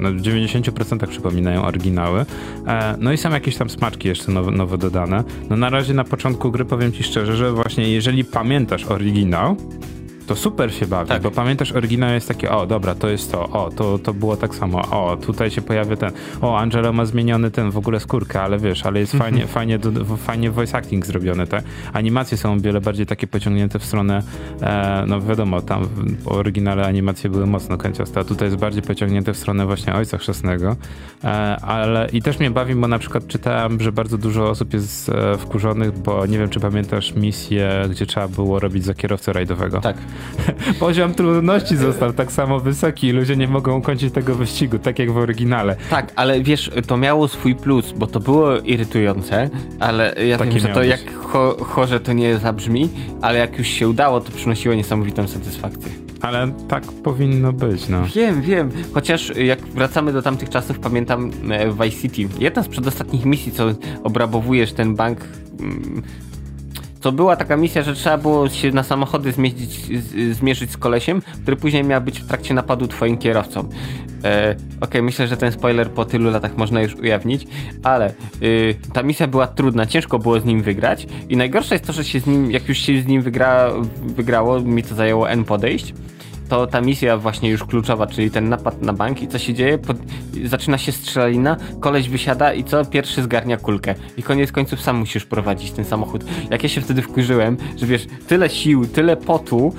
no, 0.00 0.12
w 0.12 0.20
90% 0.20 1.06
przypominają 1.06 1.64
oryginały. 1.64 2.24
E, 2.66 2.96
no 2.98 3.12
i 3.12 3.16
są 3.16 3.30
jakieś 3.30 3.56
tam 3.56 3.70
smaczki 3.70 4.08
jeszcze 4.08 4.32
nowe, 4.32 4.50
nowe 4.50 4.78
dodane. 4.78 5.24
No 5.50 5.56
na 5.56 5.70
razie 5.70 5.94
na 5.94 6.04
początku 6.04 6.50
gry 6.50 6.64
powiem 6.64 6.92
ci 6.92 7.02
szczerze, 7.02 7.36
że 7.36 7.52
właśnie 7.52 7.88
jeżeli 7.88 8.24
pamiętasz 8.24 8.59
pamiętasz 8.60 8.84
oryginał, 8.84 9.56
to 10.30 10.36
super 10.36 10.74
się 10.74 10.86
bawi, 10.86 11.08
tak. 11.08 11.22
bo 11.22 11.30
pamiętasz, 11.30 11.72
oryginał 11.72 12.10
jest 12.10 12.28
taki, 12.28 12.48
o 12.48 12.66
dobra, 12.66 12.94
to 12.94 13.08
jest 13.08 13.32
to, 13.32 13.48
o, 13.48 13.70
to, 13.70 13.98
to 13.98 14.14
było 14.14 14.36
tak 14.36 14.54
samo, 14.54 14.78
o, 14.90 15.16
tutaj 15.16 15.50
się 15.50 15.62
pojawia 15.62 15.96
ten, 15.96 16.12
o, 16.40 16.58
Angelo 16.58 16.92
ma 16.92 17.04
zmieniony 17.04 17.50
ten 17.50 17.70
w 17.70 17.76
ogóle 17.76 18.00
skórkę, 18.00 18.42
ale 18.42 18.58
wiesz, 18.58 18.86
ale 18.86 19.00
jest 19.00 19.12
fajnie, 19.12 19.42
mhm. 19.42 19.48
fajnie, 19.48 19.78
fajnie 20.16 20.50
voice 20.50 20.78
acting 20.78 21.06
zrobione, 21.06 21.46
tak? 21.46 21.64
Animacje 21.92 22.38
są 22.38 22.52
o 22.52 22.56
wiele 22.56 22.80
bardziej 22.80 23.06
takie 23.06 23.26
pociągnięte 23.26 23.78
w 23.78 23.84
stronę, 23.84 24.22
e, 24.62 25.04
no 25.06 25.20
wiadomo, 25.20 25.60
tam 25.60 25.88
w 26.24 26.28
oryginale 26.28 26.86
animacje 26.86 27.30
były 27.30 27.46
mocno 27.46 27.78
kęciaste, 27.78 28.20
a 28.20 28.24
tutaj 28.24 28.48
jest 28.48 28.60
bardziej 28.60 28.82
pociągnięte 28.82 29.32
w 29.32 29.36
stronę 29.36 29.66
właśnie 29.66 29.94
Ojca 29.94 30.18
Chrzestnego, 30.18 30.76
e, 31.24 31.28
ale 31.56 32.08
i 32.12 32.22
też 32.22 32.38
mnie 32.38 32.50
bawi, 32.50 32.74
bo 32.74 32.88
na 32.88 32.98
przykład 32.98 33.26
czytałem, 33.26 33.80
że 33.80 33.92
bardzo 33.92 34.18
dużo 34.18 34.50
osób 34.50 34.72
jest 34.72 35.08
e, 35.08 35.38
wkurzonych, 35.38 35.98
bo 35.98 36.26
nie 36.26 36.38
wiem, 36.38 36.48
czy 36.48 36.60
pamiętasz 36.60 37.14
misję, 37.14 37.70
gdzie 37.90 38.06
trzeba 38.06 38.28
było 38.28 38.60
robić 38.60 38.84
za 38.84 38.94
kierowcę 38.94 39.32
rajdowego. 39.32 39.80
Tak. 39.80 39.96
Poziom 40.80 41.14
trudności 41.14 41.76
został 41.76 42.12
tak 42.12 42.32
samo 42.32 42.60
wysoki 42.60 43.06
i 43.06 43.12
ludzie 43.12 43.36
nie 43.36 43.48
mogą 43.48 43.76
ukończyć 43.76 44.14
tego 44.14 44.34
wyścigu, 44.34 44.78
tak 44.78 44.98
jak 44.98 45.10
w 45.10 45.16
oryginale. 45.16 45.76
Tak, 45.90 46.12
ale 46.16 46.40
wiesz, 46.40 46.70
to 46.86 46.96
miało 46.96 47.28
swój 47.28 47.54
plus, 47.54 47.92
bo 47.92 48.06
to 48.06 48.20
było 48.20 48.58
irytujące, 48.58 49.50
ale 49.80 50.14
ja 50.28 50.38
Takie 50.38 50.50
wiem, 50.50 50.60
że 50.60 50.68
to 50.68 50.82
jak 50.82 51.00
cho 51.14 51.56
chorze 51.64 52.00
to 52.00 52.12
nie 52.12 52.38
zabrzmi, 52.38 52.88
ale 53.22 53.38
jak 53.38 53.58
już 53.58 53.66
się 53.66 53.88
udało, 53.88 54.20
to 54.20 54.32
przynosiło 54.32 54.74
niesamowitą 54.74 55.28
satysfakcję. 55.28 55.90
Ale 56.20 56.52
tak 56.68 56.82
powinno 56.84 57.52
być, 57.52 57.88
no. 57.88 58.02
Wiem, 58.14 58.42
wiem. 58.42 58.70
Chociaż 58.94 59.36
jak 59.36 59.60
wracamy 59.60 60.12
do 60.12 60.22
tamtych 60.22 60.48
czasów, 60.48 60.78
pamiętam 60.78 61.30
e, 61.50 61.72
Vice 61.72 62.02
City. 62.02 62.28
Jedna 62.38 62.62
z 62.62 62.68
przedostatnich 62.68 63.24
misji, 63.24 63.52
co 63.52 63.64
obrabowujesz 64.04 64.72
ten 64.72 64.94
bank 64.94 65.18
mm, 65.60 66.02
to 67.00 67.12
była 67.12 67.36
taka 67.36 67.56
misja, 67.56 67.82
że 67.82 67.94
trzeba 67.94 68.18
było 68.18 68.48
się 68.48 68.70
na 68.70 68.82
samochody 68.82 69.32
zmierzyć, 69.32 69.80
zmierzyć 70.32 70.70
z 70.70 70.76
kolesiem, 70.76 71.22
który 71.42 71.56
później 71.56 71.84
miał 71.84 72.00
być 72.00 72.20
w 72.20 72.26
trakcie 72.26 72.54
napadu 72.54 72.88
twoim 72.88 73.18
kierowcą. 73.18 73.68
E, 74.24 74.56
okay, 74.80 75.02
myślę, 75.02 75.28
że 75.28 75.36
ten 75.36 75.52
spoiler 75.52 75.90
po 75.90 76.04
tylu 76.04 76.30
latach 76.30 76.56
można 76.56 76.82
już 76.82 76.94
ujawnić, 76.94 77.46
ale 77.82 78.12
y, 78.42 78.74
ta 78.92 79.02
misja 79.02 79.26
była 79.26 79.46
trudna, 79.46 79.86
ciężko 79.86 80.18
było 80.18 80.40
z 80.40 80.44
nim 80.44 80.62
wygrać 80.62 81.06
i 81.28 81.36
najgorsze 81.36 81.74
jest 81.74 81.86
to, 81.86 81.92
że 81.92 82.04
się 82.04 82.20
z 82.20 82.26
nim, 82.26 82.50
jak 82.50 82.68
już 82.68 82.78
się 82.78 83.02
z 83.02 83.06
nim 83.06 83.22
wygra, 83.22 83.70
wygrało, 84.06 84.60
mi 84.60 84.82
to 84.82 84.94
zajęło 84.94 85.30
N 85.30 85.44
podejść, 85.44 85.94
to 86.50 86.66
ta 86.66 86.80
misja 86.80 87.16
właśnie 87.16 87.50
już 87.50 87.64
kluczowa, 87.64 88.06
czyli 88.06 88.30
ten 88.30 88.48
napad 88.48 88.82
na 88.82 88.92
bank 88.92 89.22
i 89.22 89.28
co 89.28 89.38
się 89.38 89.54
dzieje? 89.54 89.78
Pod... 89.78 89.96
zaczyna 90.44 90.78
się 90.78 90.92
strzelanina, 90.92 91.56
koleś 91.80 92.08
wysiada 92.08 92.54
i 92.54 92.64
co? 92.64 92.84
Pierwszy 92.84 93.22
zgarnia 93.22 93.56
kulkę. 93.56 93.94
I 94.16 94.22
koniec 94.22 94.52
końców 94.52 94.80
sam 94.80 94.96
musisz 94.96 95.24
prowadzić 95.24 95.70
ten 95.70 95.84
samochód. 95.84 96.24
Jak 96.50 96.62
ja 96.62 96.68
się 96.68 96.80
wtedy 96.80 97.02
wkurzyłem, 97.02 97.56
że 97.76 97.86
wiesz, 97.86 98.06
tyle 98.28 98.48
sił, 98.48 98.86
tyle 98.86 99.16
potu 99.16 99.74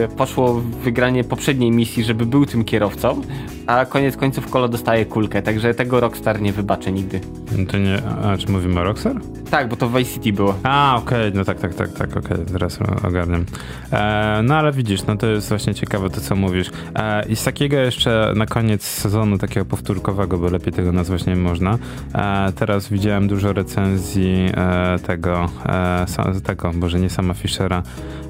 yy, 0.00 0.08
poszło 0.16 0.54
w 0.54 0.64
wygranie 0.64 1.24
poprzedniej 1.24 1.70
misji, 1.70 2.04
żeby 2.04 2.26
był 2.26 2.46
tym 2.46 2.64
kierowcą, 2.64 3.22
a 3.66 3.84
koniec 3.86 4.16
końców 4.16 4.50
Kolo 4.50 4.68
dostaje 4.68 5.06
kulkę, 5.06 5.42
także 5.42 5.74
tego 5.74 6.00
Rockstar 6.00 6.40
nie 6.40 6.52
wybaczę 6.52 6.92
nigdy. 6.92 7.20
No 7.58 7.66
to 7.66 7.78
nie, 7.78 8.02
a 8.24 8.36
czy 8.36 8.52
mówimy 8.52 8.80
o 8.80 8.84
Rockstar? 8.84 9.16
Tak, 9.50 9.68
bo 9.68 9.76
to 9.76 9.88
w 9.88 9.98
Vice 9.98 10.12
City 10.12 10.32
było. 10.32 10.54
A, 10.62 10.96
okej, 10.96 11.28
okay, 11.28 11.38
no 11.38 11.44
tak, 11.44 11.60
tak, 11.60 11.74
tak, 11.74 11.92
tak, 11.92 12.16
okej, 12.16 12.32
okay, 12.32 12.46
teraz 12.52 12.78
ogarniam. 13.04 13.44
E, 13.92 14.40
no 14.44 14.56
ale 14.56 14.72
widzisz, 14.72 15.06
no 15.06 15.16
to 15.16 15.26
jest 15.26 15.48
właśnie 15.48 15.74
ciekawe 15.74 16.10
to, 16.10 16.20
co 16.20 16.36
mówisz. 16.36 16.70
E, 16.94 17.28
I 17.28 17.36
z 17.36 17.44
takiego 17.44 17.76
jeszcze 17.76 18.32
na 18.36 18.46
koniec 18.46 18.82
sezonu, 18.82 19.38
takiego 19.38 19.66
powtórkowego, 19.66 20.38
bo 20.38 20.50
lepiej 20.50 20.72
tego 20.72 20.92
nazwać 20.92 21.26
nie 21.26 21.36
można, 21.36 21.78
e, 22.14 22.52
teraz 22.52 22.88
widziałem 22.88 23.28
dużo 23.28 23.52
recenzji 23.52 24.50
e, 24.56 24.98
tego, 24.98 25.48
e, 25.66 26.40
tego, 26.44 26.72
może 26.72 27.00
nie 27.00 27.10
sama 27.10 27.34
Fischera, 27.34 27.82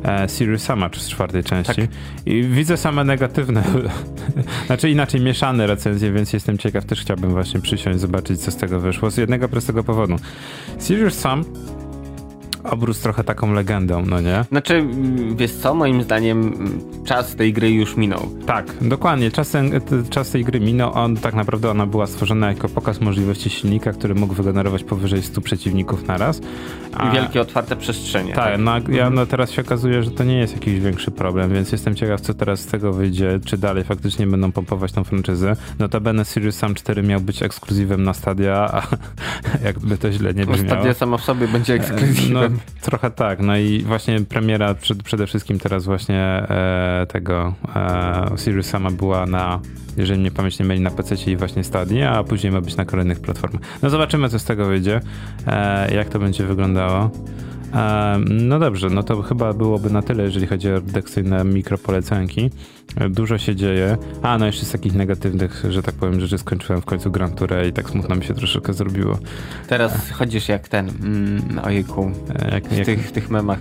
e, 0.04 0.28
Sirius 0.28 0.62
Sama 0.62 0.90
z 0.96 1.08
czwartej 1.08 1.44
części. 1.44 1.74
Tak. 1.74 2.26
I 2.26 2.42
widzę 2.42 2.76
same 2.76 3.04
negatywne, 3.04 3.62
znaczy 4.66 4.90
inaczej 4.90 5.20
mieszane 5.20 5.66
recenzje, 5.66 6.12
więc 6.12 6.32
jestem 6.32 6.58
ciekaw, 6.58 6.84
też 6.84 7.00
chciałbym 7.00 7.30
właśnie 7.30 7.60
przysiąść, 7.60 8.00
zobaczyć, 8.00 8.40
co 8.40 8.50
z 8.50 8.56
tego 8.56 8.80
wyszło. 8.80 9.10
Z 9.10 9.16
jednego 9.16 9.48
prostego 9.48 9.84
powodu. 9.84 10.16
Sirius 10.80 11.14
Sam 11.14 11.44
obrósł 12.64 13.02
trochę 13.02 13.24
taką 13.24 13.52
legendą, 13.52 14.06
no 14.06 14.20
nie? 14.20 14.44
Znaczy, 14.48 14.86
wiesz 15.36 15.52
co, 15.52 15.74
moim 15.74 16.02
zdaniem 16.02 16.68
czas 17.04 17.36
tej 17.36 17.52
gry 17.52 17.70
już 17.70 17.96
minął. 17.96 18.28
Tak, 18.46 18.66
dokładnie, 18.80 19.30
czas, 19.30 19.50
ten, 19.50 19.80
czas 20.10 20.30
tej 20.30 20.44
gry 20.44 20.60
minął, 20.60 20.92
on 20.94 21.16
tak 21.16 21.34
naprawdę 21.34 21.70
ona 21.70 21.86
była 21.86 22.06
stworzona 22.06 22.48
jako 22.48 22.68
pokaz 22.68 23.00
możliwości 23.00 23.50
silnika, 23.50 23.92
który 23.92 24.14
mógł 24.14 24.34
wygenerować 24.34 24.84
powyżej 24.84 25.22
100 25.22 25.40
przeciwników 25.40 26.06
naraz. 26.06 26.40
A... 26.92 27.08
I 27.08 27.12
wielkie 27.12 27.40
otwarte 27.40 27.76
przestrzenie. 27.76 28.34
Tak, 28.34 28.44
tak? 28.44 28.60
No, 28.60 28.94
ja, 28.94 29.10
no 29.10 29.26
teraz 29.26 29.50
się 29.50 29.62
okazuje, 29.62 30.02
że 30.02 30.10
to 30.10 30.24
nie 30.24 30.38
jest 30.38 30.54
jakiś 30.54 30.80
większy 30.80 31.10
problem, 31.10 31.52
więc 31.52 31.72
jestem 31.72 31.94
ciekaw, 31.94 32.20
co 32.20 32.34
teraz 32.34 32.60
z 32.60 32.66
tego 32.66 32.92
wyjdzie, 32.92 33.40
czy 33.44 33.58
dalej 33.58 33.84
faktycznie 33.84 34.26
będą 34.26 34.52
pompować 34.52 34.92
tą 34.92 35.04
franczyzę. 35.04 35.56
Notabene 35.78 36.24
Sirius 36.24 36.56
Sam 36.56 36.74
4 36.74 37.02
miał 37.02 37.20
być 37.20 37.42
ekskluzywem 37.42 38.02
na 38.02 38.14
Stadia, 38.14 38.70
a 38.72 38.82
jakby 39.66 39.98
to 39.98 40.12
źle 40.12 40.34
nie 40.34 40.46
brzmiało. 40.46 40.68
Stadia 40.68 40.94
sama 40.94 41.16
w 41.16 41.24
sobie 41.24 41.48
będzie 41.48 41.74
ekskluzywem. 41.74 42.53
Trochę 42.80 43.10
tak, 43.10 43.40
no 43.40 43.56
i 43.56 43.82
właśnie 43.82 44.20
premiera 44.20 44.74
przed, 44.74 45.02
przede 45.02 45.26
wszystkim 45.26 45.58
teraz 45.58 45.84
właśnie 45.84 46.16
e, 46.20 47.06
tego 47.08 47.54
e, 47.76 48.38
Sirius 48.38 48.66
sama 48.66 48.90
była 48.90 49.26
na, 49.26 49.60
jeżeli 49.96 50.20
mnie 50.20 50.30
pamięć 50.30 50.58
nie 50.58 50.64
myli, 50.64 50.80
na 50.80 50.90
PC 50.90 51.14
i 51.30 51.36
właśnie 51.36 51.64
Stadia, 51.64 52.10
a 52.10 52.24
później 52.24 52.52
ma 52.52 52.60
być 52.60 52.76
na 52.76 52.84
kolejnych 52.84 53.20
platformach. 53.20 53.62
No 53.82 53.90
zobaczymy, 53.90 54.28
co 54.28 54.38
z 54.38 54.44
tego 54.44 54.66
wyjdzie, 54.66 55.00
e, 55.46 55.94
jak 55.94 56.08
to 56.08 56.18
będzie 56.18 56.44
wyglądało. 56.44 57.10
No 58.30 58.58
dobrze, 58.58 58.90
no 58.90 59.02
to 59.02 59.22
chyba 59.22 59.52
byłoby 59.52 59.90
na 59.90 60.02
tyle, 60.02 60.22
jeżeli 60.24 60.46
chodzi 60.46 60.68
o 60.68 60.74
redakcyjne 60.74 61.44
mikropolecanki. 61.44 62.50
Dużo 63.10 63.38
się 63.38 63.56
dzieje. 63.56 63.96
A, 64.22 64.38
no 64.38 64.46
jeszcze 64.46 64.64
z 64.64 64.72
takich 64.72 64.94
negatywnych, 64.94 65.64
że 65.68 65.82
tak 65.82 65.94
powiem, 65.94 66.20
rzeczy 66.20 66.38
skończyłem 66.38 66.82
w 66.82 66.84
końcu 66.84 67.10
Grand 67.10 67.38
Tourę 67.38 67.68
i 67.68 67.72
tak 67.72 67.90
smutno 67.90 68.16
mi 68.16 68.24
się 68.24 68.34
troszeczkę 68.34 68.72
zrobiło. 68.72 69.18
Teraz 69.68 70.10
chodzisz 70.10 70.48
jak 70.48 70.68
ten, 70.68 70.88
mm, 70.88 71.60
ojejku, 71.64 72.10
jak, 72.52 72.68
w, 72.68 72.76
jak... 72.76 72.86
Tych, 72.86 73.08
w 73.08 73.12
tych 73.12 73.30
memach. 73.30 73.58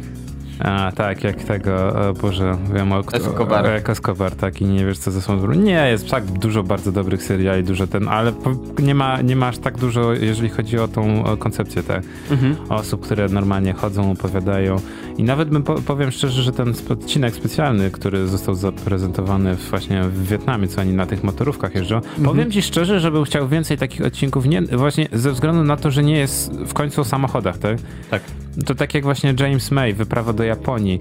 A, 0.64 0.92
tak, 0.96 1.24
jak 1.24 1.44
tego, 1.44 1.76
o 2.10 2.14
Boże, 2.14 2.58
wiem 2.74 2.92
o... 2.92 3.00
Escobar. 3.00 3.66
Jak 3.66 3.90
Escobar, 3.90 4.36
tak, 4.36 4.62
i 4.62 4.66
nie 4.66 4.86
wiesz, 4.86 4.98
co 4.98 5.12
ze 5.12 5.22
sobą 5.22 5.52
Nie, 5.52 5.88
jest 5.92 6.10
tak 6.10 6.26
dużo 6.26 6.64
bardzo 6.64 6.92
dobrych 6.92 7.24
seriali, 7.24 7.64
dużo 7.64 7.88
ten, 7.88 8.08
ale 8.08 8.32
nie 8.80 8.96
ma, 8.96 9.22
nie 9.22 9.36
ma 9.36 9.48
aż 9.48 9.58
tak 9.58 9.78
dużo, 9.78 10.14
jeżeli 10.14 10.50
chodzi 10.50 10.80
o 10.80 10.88
tą 10.88 11.24
o 11.24 11.38
koncepcję, 11.38 11.84
tak, 11.84 12.04
mhm. 12.32 12.56
osób, 12.70 13.02
które 13.02 13.30
normalnie 13.30 13.74
chodzą, 13.74 14.12
opowiadają 14.12 14.76
i 15.18 15.24
nawet 15.24 15.50
bym, 15.50 15.64
po, 15.64 15.76
powiem 15.76 16.12
szczerze, 16.12 16.42
że 16.42 16.52
ten 16.52 16.74
odcinek 16.90 17.36
specjalny, 17.36 17.92
który 17.92 18.28
został 18.28 18.56
zaprezentowany 18.56 19.56
właśnie 19.56 20.04
w 20.04 20.28
Wietnamie, 20.28 20.68
co 20.68 20.82
oni 20.82 20.94
na 20.94 21.06
tych 21.06 21.24
motorówkach 21.24 21.76
jeżdżą, 21.76 21.96
mhm. 21.96 22.24
powiem 22.24 22.52
ci 22.52 22.62
szczerze, 22.62 23.00
że 23.00 23.12
bym 23.12 23.24
chciał 23.24 23.48
więcej 23.48 23.78
takich 23.78 24.06
odcinków, 24.06 24.46
nie, 24.46 24.62
właśnie 24.62 25.08
ze 25.14 25.32
względu 25.32 25.64
na 25.64 25.78
to, 25.78 25.92
że 25.92 26.04
nie 26.04 26.18
jest 26.18 26.54
w 26.54 26.74
końcu 26.74 27.02
o 27.02 27.04
samochodach, 27.04 27.58
tak? 27.58 27.78
Tak. 28.12 28.22
To 28.66 28.76
tak 28.76 28.94
jak 28.94 29.04
właśnie 29.04 29.34
James 29.40 29.72
May, 29.72 29.94
wyprawa 29.94 30.34
do 30.34 30.44
Japonii. 30.54 31.00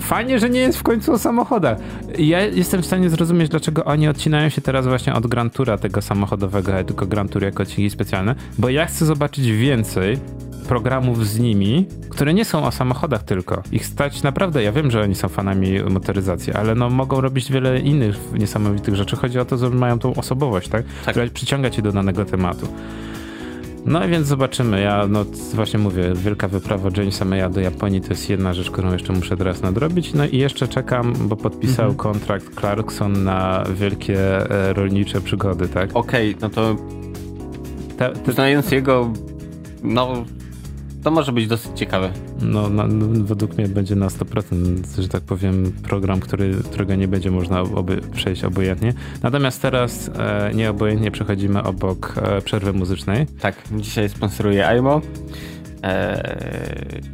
Fajnie, 0.00 0.38
że 0.38 0.50
nie 0.50 0.60
jest 0.60 0.78
w 0.78 0.82
końcu 0.82 1.12
o 1.12 1.18
samochodach. 1.18 1.78
Ja 2.18 2.40
jestem 2.40 2.82
w 2.82 2.86
stanie 2.86 3.10
zrozumieć, 3.10 3.48
dlaczego 3.48 3.84
oni 3.84 4.08
odcinają 4.08 4.48
się 4.48 4.60
teraz 4.60 4.86
właśnie 4.86 5.14
od 5.14 5.26
Grand 5.26 5.52
Toura 5.52 5.78
tego 5.78 6.02
samochodowego, 6.02 6.72
tylko 6.86 7.06
Grand 7.06 7.32
Tour 7.32 7.42
jako 7.42 7.62
odcinki 7.62 7.90
specjalne, 7.90 8.34
bo 8.58 8.68
ja 8.68 8.86
chcę 8.86 9.06
zobaczyć 9.06 9.50
więcej 9.50 10.18
programów 10.68 11.26
z 11.26 11.38
nimi, 11.38 11.86
które 12.10 12.34
nie 12.34 12.44
są 12.44 12.64
o 12.64 12.70
samochodach 12.70 13.22
tylko. 13.22 13.62
Ich 13.72 13.86
stać 13.86 14.22
naprawdę, 14.22 14.62
ja 14.62 14.72
wiem, 14.72 14.90
że 14.90 15.02
oni 15.02 15.14
są 15.14 15.28
fanami 15.28 15.82
motoryzacji, 15.82 16.52
ale 16.52 16.74
no 16.74 16.90
mogą 16.90 17.20
robić 17.20 17.52
wiele 17.52 17.78
innych 17.78 18.16
niesamowitych 18.32 18.96
rzeczy. 18.96 19.16
Chodzi 19.16 19.38
o 19.38 19.44
to, 19.44 19.56
że 19.56 19.70
mają 19.70 19.98
tą 19.98 20.14
osobowość, 20.14 20.68
tak? 20.68 20.84
tak. 21.04 21.14
Która 21.14 21.26
przyciąga 21.34 21.70
cię 21.70 21.82
do 21.82 21.92
danego 21.92 22.24
tematu. 22.24 22.68
No 23.84 24.04
i 24.04 24.08
więc 24.08 24.26
zobaczymy. 24.26 24.80
Ja 24.80 25.06
no 25.08 25.24
właśnie 25.54 25.78
mówię, 25.78 26.12
wielka 26.14 26.48
wyprawa 26.48 26.88
Jamesa 26.96 27.24
Maya 27.24 27.48
do 27.50 27.60
Japonii 27.60 28.00
to 28.00 28.08
jest 28.08 28.30
jedna 28.30 28.54
rzecz, 28.54 28.70
którą 28.70 28.92
jeszcze 28.92 29.12
muszę 29.12 29.36
teraz 29.36 29.62
nadrobić. 29.62 30.14
No 30.14 30.26
i 30.26 30.38
jeszcze 30.38 30.68
czekam, 30.68 31.14
bo 31.20 31.36
podpisał 31.36 31.90
mhm. 31.90 31.96
kontrakt 31.96 32.60
Clarkson 32.60 33.24
na 33.24 33.64
wielkie 33.74 34.50
e, 34.50 34.72
rolnicze 34.72 35.20
przygody, 35.20 35.68
tak? 35.68 35.90
Okej, 35.94 36.30
okay, 36.30 36.40
no 36.42 36.50
to 36.50 36.76
te, 37.96 38.10
te... 38.10 38.32
znając 38.32 38.70
jego 38.70 39.12
no 39.82 40.24
to 41.02 41.10
może 41.10 41.32
być 41.32 41.46
dosyć 41.46 41.78
ciekawe. 41.78 42.12
No, 42.42 42.68
no, 42.68 42.84
według 43.24 43.58
mnie 43.58 43.68
będzie 43.68 43.96
na 43.96 44.08
100%, 44.08 45.02
że 45.02 45.08
tak 45.08 45.22
powiem, 45.22 45.72
program, 45.82 46.20
który, 46.20 46.54
którego 46.64 46.94
nie 46.94 47.08
będzie 47.08 47.30
można 47.30 47.60
oby, 47.60 48.00
przejść 48.14 48.44
obojętnie. 48.44 48.94
Natomiast 49.22 49.62
teraz 49.62 50.10
e, 50.18 50.50
nieobojętnie 50.54 51.10
przechodzimy 51.10 51.62
obok 51.62 52.14
e, 52.22 52.40
przerwy 52.40 52.72
muzycznej. 52.72 53.26
Tak, 53.40 53.54
dzisiaj 53.72 54.08
sponsoruje 54.08 54.68
AIMO. 54.68 55.00
E, 55.82 56.32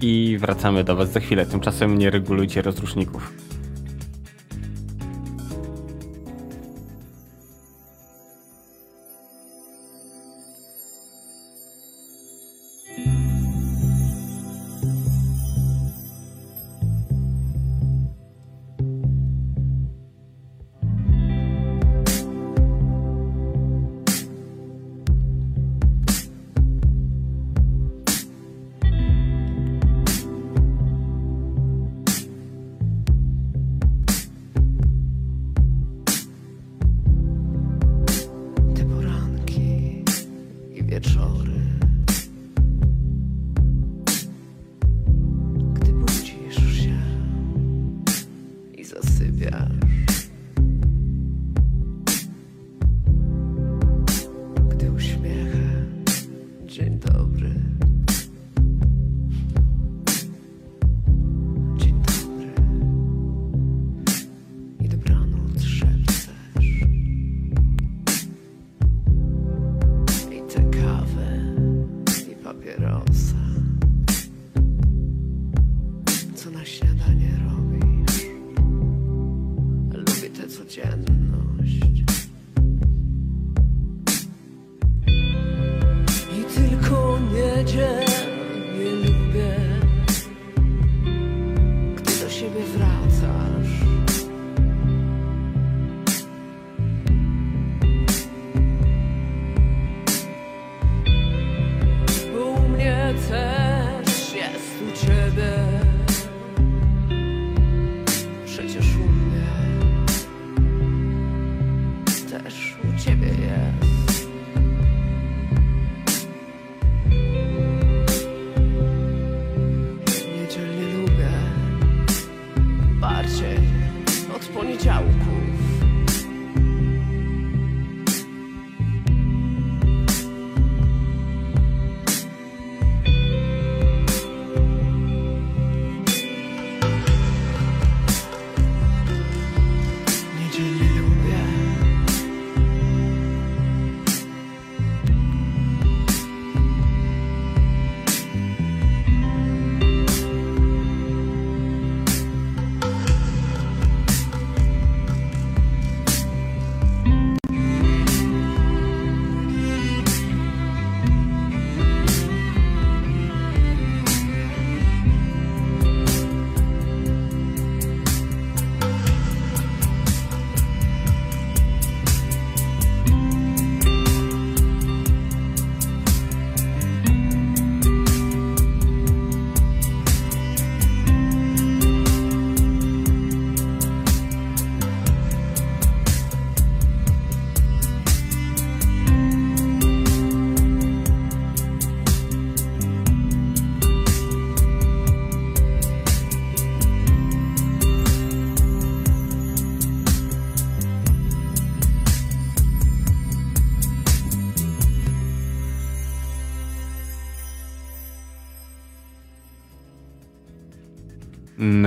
I 0.01 0.37
wracamy 0.40 0.85
do 0.85 0.96
Was 0.96 1.12
za 1.12 1.20
chwilę. 1.20 1.46
Tymczasem 1.46 1.99
nie 1.99 2.11
regulujcie 2.11 2.62
rozruszników. 2.62 3.46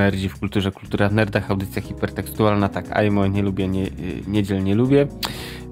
Nerdzi 0.10 0.30
w 0.30 0.40
kulturze, 0.40 0.72
kultura 0.72 1.10
w 1.10 1.14
nerdach, 1.14 1.52
audycja 1.52 1.82
hipertekstualna, 1.82 2.70
tak, 2.70 2.92
AIMO, 2.92 3.28
nie 3.28 3.42
lubię, 3.42 3.68
nie, 3.68 3.88
niedziel 4.28 4.64
nie 4.64 4.76
lubię. 4.76 5.08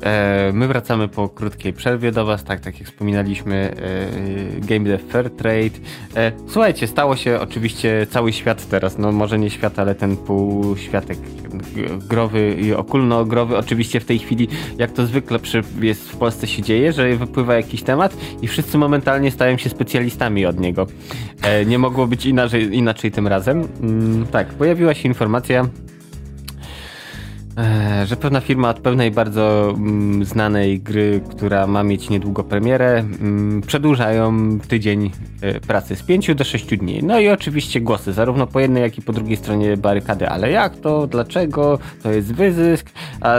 E, 0.07 0.51
my 0.53 0.67
wracamy 0.67 1.07
po 1.07 1.29
krótkiej 1.29 1.73
przerwie 1.73 2.11
do 2.11 2.25
Was, 2.25 2.43
tak, 2.43 2.59
tak 2.59 2.79
jak 2.79 2.89
wspominaliśmy, 2.89 3.55
e, 3.55 4.61
Game 4.61 4.85
Dev 4.85 5.03
Fair 5.09 5.29
Trade. 5.29 5.79
E, 6.15 6.31
słuchajcie, 6.47 6.87
stało 6.87 7.15
się 7.15 7.39
oczywiście 7.39 8.07
cały 8.09 8.33
świat 8.33 8.69
teraz, 8.69 8.97
no 8.97 9.11
może 9.11 9.39
nie 9.39 9.49
świat, 9.49 9.79
ale 9.79 9.95
ten 9.95 10.17
półświatek 10.17 11.17
growy 12.09 12.55
i 12.61 12.73
okulno-growy. 12.73 13.57
Oczywiście 13.57 13.99
w 13.99 14.05
tej 14.05 14.19
chwili, 14.19 14.47
jak 14.77 14.91
to 14.91 15.05
zwykle 15.05 15.39
jest 15.81 16.11
w 16.11 16.17
Polsce 16.17 16.47
się 16.47 16.61
dzieje, 16.61 16.93
że 16.93 17.15
wypływa 17.15 17.55
jakiś 17.55 17.83
temat 17.83 18.17
i 18.41 18.47
wszyscy 18.47 18.77
momentalnie 18.77 19.31
stają 19.31 19.57
się 19.57 19.69
specjalistami 19.69 20.45
od 20.45 20.59
niego. 20.59 20.87
nie 21.65 21.79
mogło 21.79 22.07
być 22.07 22.25
inaczej, 22.25 22.75
inaczej 22.75 23.11
tym 23.11 23.27
razem. 23.27 23.67
Mm, 23.81 24.27
tak, 24.27 24.47
pojawiła 24.47 24.93
się 24.93 25.07
informacja 25.07 25.67
że 28.05 28.15
pewna 28.15 28.41
firma 28.41 28.69
od 28.69 28.79
pewnej 28.79 29.11
bardzo 29.11 29.73
mm, 29.77 30.25
znanej 30.25 30.79
gry, 30.79 31.21
która 31.29 31.67
ma 31.67 31.83
mieć 31.83 32.09
niedługo 32.09 32.43
premierę, 32.43 32.99
mm, 32.99 33.61
przedłużają 33.61 34.59
tydzień 34.67 35.11
e, 35.41 35.59
pracy 35.59 35.95
z 35.95 36.03
5 36.03 36.35
do 36.35 36.43
6 36.43 36.77
dni. 36.77 36.99
No 37.03 37.19
i 37.19 37.29
oczywiście 37.29 37.81
głosy, 37.81 38.13
zarówno 38.13 38.47
po 38.47 38.59
jednej, 38.59 38.83
jak 38.83 38.97
i 38.97 39.01
po 39.01 39.13
drugiej 39.13 39.37
stronie 39.37 39.77
barykady. 39.77 40.29
Ale 40.29 40.51
jak 40.51 40.75
to? 40.75 41.07
Dlaczego? 41.07 41.79
To 42.03 42.11
jest 42.11 42.33
wyzysk, 42.33 42.91
a 43.21 43.37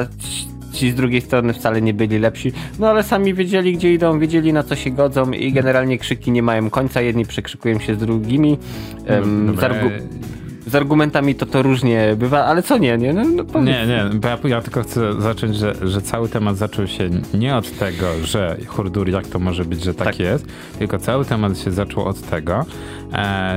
ci 0.72 0.90
z 0.90 0.94
drugiej 0.94 1.20
strony 1.20 1.52
wcale 1.52 1.83
nie 1.83 1.94
byli 1.94 2.18
lepsi, 2.18 2.52
no 2.78 2.88
ale 2.88 3.02
sami 3.02 3.35
wiedzieli 3.35 3.72
gdzie 3.72 3.92
idą, 3.92 4.18
wiedzieli 4.18 4.52
na 4.52 4.62
co 4.62 4.76
się 4.76 4.90
godzą 4.90 5.31
i 5.31 5.52
generalnie 5.52 5.98
krzyki 5.98 6.31
nie 6.31 6.42
mają 6.42 6.70
końca, 6.70 7.00
jedni 7.00 7.26
przekrzykują 7.26 7.78
się 7.78 7.94
z 7.94 7.98
drugimi. 7.98 8.59
Um, 9.11 9.57
z 10.68 10.74
argumentami 10.74 11.35
to 11.35 11.46
to 11.46 11.62
różnie 11.62 12.16
bywa, 12.16 12.44
ale 12.44 12.62
co 12.62 12.78
nie, 12.78 12.98
nie? 12.98 13.12
No, 13.12 13.44
no 13.54 13.61
nie, 13.61 13.87
nie, 13.87 14.04
bo 14.14 14.28
ja, 14.28 14.38
ja, 14.44 14.62
tylko 14.62 14.83
chcę 14.83 15.20
zacząć, 15.22 15.57
że, 15.57 15.74
że 15.83 16.02
cały 16.02 16.28
temat 16.28 16.57
zaczął 16.57 16.87
się 16.87 17.11
nie 17.35 17.57
od 17.57 17.78
tego, 17.78 18.07
że 18.24 18.57
Hurdur, 18.66 19.09
jak 19.09 19.26
to 19.26 19.38
może 19.38 19.64
być, 19.64 19.85
że 19.85 19.94
tak, 19.94 20.06
tak. 20.06 20.21
jest, 20.21 20.46
tylko 20.79 20.98
cały 20.98 21.25
temat 21.25 21.58
się 21.58 21.71
zaczął 21.71 22.04
od 22.04 22.21
tego, 22.21 22.66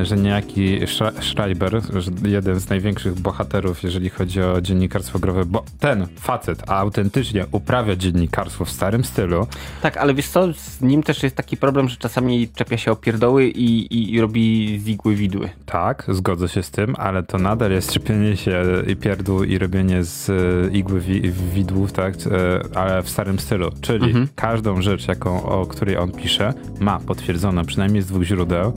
że 0.04 0.18
niejaki 0.18 0.80
Schreiber, 1.22 1.82
jeden 2.26 2.60
z 2.60 2.70
największych 2.70 3.20
bohaterów, 3.20 3.84
jeżeli 3.84 4.10
chodzi 4.10 4.42
o 4.42 4.62
dziennikarstwo 4.62 5.20
growe, 5.20 5.46
bo 5.46 5.64
ten 5.80 6.08
facet 6.20 6.70
autentycznie 6.70 7.46
uprawia 7.52 7.96
dziennikarstwo 7.96 8.66
w 8.66 8.70
starym 8.70 9.04
stylu. 9.04 9.48
Tak, 9.82 9.98
ale 9.98 10.14
wiesz 10.14 10.28
co, 10.28 10.54
z 10.54 10.82
nim 10.82 11.04
też 11.04 11.24
jest 11.24 11.36
taki 11.36 11.58
problem, 11.58 11.90
że 11.90 11.98
czasami 11.98 12.50
czepia 12.56 12.78
się 12.78 12.92
o 12.92 12.96
pierdoły 12.96 13.48
i, 13.48 13.96
i, 13.96 14.14
i 14.14 14.22
robi 14.22 14.80
zigły 14.80 15.16
widły. 15.16 15.50
Tak, 15.66 16.06
zgodzę 16.10 16.50
się 16.50 16.64
z 16.64 16.72
tym, 16.72 16.96
ale 16.98 17.24
to 17.24 17.38
nadal 17.38 17.72
jest 17.72 17.92
czepienie 17.92 18.38
się 18.38 18.64
i 18.88 18.96
pierdół 18.96 19.44
i 19.44 19.58
robienie 19.58 20.04
z 20.04 20.30
e, 20.30 20.78
igły 20.78 21.00
wi 21.00 21.22
widłów, 21.54 21.92
tak, 21.92 22.16
e, 22.16 22.78
ale 22.78 23.04
w 23.04 23.10
starym 23.10 23.40
stylu. 23.40 23.72
Czyli 23.82 24.06
mhm. 24.06 24.28
każdą 24.36 24.82
rzecz, 24.82 25.08
jaką, 25.08 25.44
o 25.44 25.66
której 25.66 25.98
on 25.98 26.12
pisze, 26.12 26.54
ma 26.80 27.00
potwierdzoną 27.00 27.66
przynajmniej 27.66 28.02
z 28.02 28.06
dwóch 28.06 28.24
źródeł. 28.24 28.74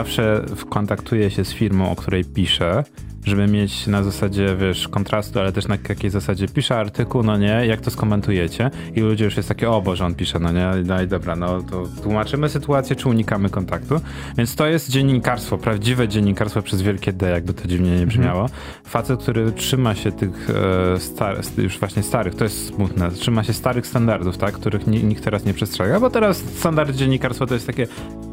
Zawsze 0.00 0.44
kontaktuje 0.68 1.30
się 1.30 1.44
z 1.44 1.52
firmą, 1.52 1.90
o 1.90 1.96
której 1.96 2.24
pisze 2.24 2.84
żeby 3.24 3.46
mieć 3.46 3.86
na 3.86 4.02
zasadzie, 4.02 4.56
wiesz, 4.56 4.88
kontrastu, 4.88 5.40
ale 5.40 5.52
też 5.52 5.68
na 5.68 5.76
jakiej 5.88 6.10
zasadzie 6.10 6.48
pisze 6.48 6.76
artykuł, 6.76 7.22
no 7.22 7.36
nie, 7.36 7.66
jak 7.66 7.80
to 7.80 7.90
skomentujecie 7.90 8.70
i 8.96 9.00
ludzie 9.00 9.24
już 9.24 9.36
jest 9.36 9.48
takie, 9.48 9.70
o 9.70 9.82
Boże, 9.82 10.04
on 10.04 10.14
pisze, 10.14 10.38
no 10.38 10.52
nie, 10.52 10.70
no 10.84 11.02
i 11.02 11.06
dobra, 11.06 11.36
no 11.36 11.62
to 11.62 11.84
tłumaczymy 12.02 12.48
sytuację, 12.48 12.96
czy 12.96 13.08
unikamy 13.08 13.50
kontaktu, 13.50 14.00
więc 14.38 14.56
to 14.56 14.66
jest 14.66 14.90
dziennikarstwo, 14.90 15.58
prawdziwe 15.58 16.08
dziennikarstwo 16.08 16.62
przez 16.62 16.82
wielkie 16.82 17.12
D, 17.12 17.30
jakby 17.30 17.54
to 17.54 17.68
dziwnie 17.68 17.98
nie 17.98 18.06
brzmiało. 18.06 18.42
Mhm. 18.42 18.60
Facet, 18.84 19.22
który 19.22 19.52
trzyma 19.52 19.94
się 19.94 20.12
tych 20.12 20.50
e, 20.94 21.00
star, 21.00 21.40
już 21.58 21.78
właśnie 21.78 22.02
starych, 22.02 22.34
to 22.34 22.44
jest 22.44 22.66
smutne, 22.66 23.10
trzyma 23.10 23.44
się 23.44 23.52
starych 23.52 23.86
standardów, 23.86 24.38
tak, 24.38 24.54
których 24.54 24.86
nikt 24.86 25.24
teraz 25.24 25.44
nie 25.44 25.54
przestrzega, 25.54 26.00
bo 26.00 26.10
teraz 26.10 26.36
standard 26.36 26.96
dziennikarstwa 26.96 27.46
to 27.46 27.54
jest 27.54 27.66
takie 27.66 27.86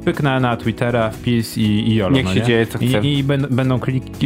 pyknę 0.05 0.39
na 0.39 0.57
Twittera 0.57 1.09
wpis 1.09 1.57
i, 1.57 1.61
i 1.61 1.95
jolo, 1.95 2.15
Niech 2.15 2.25
no 2.25 2.33
się 2.33 2.41
dzieje, 2.41 2.67
co 2.67 2.77
chce. 2.77 2.85
I, 2.85 3.17
i 3.17 3.23
będą 3.23 3.79
klik, 3.79 4.17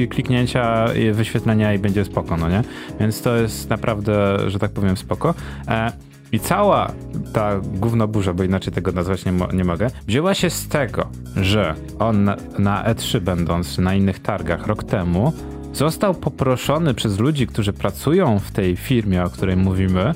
kliknięcia, 0.51 1.13
wyświetlenia 1.13 1.73
i 1.73 1.79
będzie 1.79 2.05
spoko, 2.05 2.37
no 2.37 2.49
nie? 2.49 2.63
Więc 2.99 3.21
to 3.21 3.35
jest 3.35 3.69
naprawdę, 3.69 4.37
że 4.47 4.59
tak 4.59 4.71
powiem, 4.71 4.97
spoko. 4.97 5.33
E, 5.67 5.91
i 6.31 6.39
cała 6.39 6.91
ta 7.33 7.59
gównoburza, 7.59 8.33
bo 8.33 8.43
inaczej 8.43 8.73
tego 8.73 8.91
nazwać 8.91 9.25
nie, 9.25 9.31
mo 9.31 9.51
nie, 9.51 9.63
mogę, 9.63 9.87
wzięła 10.07 10.33
się 10.33 10.49
z 10.49 10.67
tego, 10.67 11.07
że 11.35 11.75
on 11.99 12.23
na, 12.23 12.37
na 12.59 12.83
E3 12.83 13.19
będąc, 13.19 13.77
na 13.77 13.95
innych 13.95 14.19
targach 14.19 14.67
rok 14.67 14.83
temu, 14.83 15.33
został 15.73 16.13
poproszony 16.13 16.93
przez 16.93 17.19
ludzi, 17.19 17.47
którzy 17.47 17.73
pracują 17.73 18.39
w 18.39 18.51
tej 18.51 18.75
firmie, 18.75 19.23
o 19.23 19.29
której 19.29 19.55
mówimy, 19.55 20.13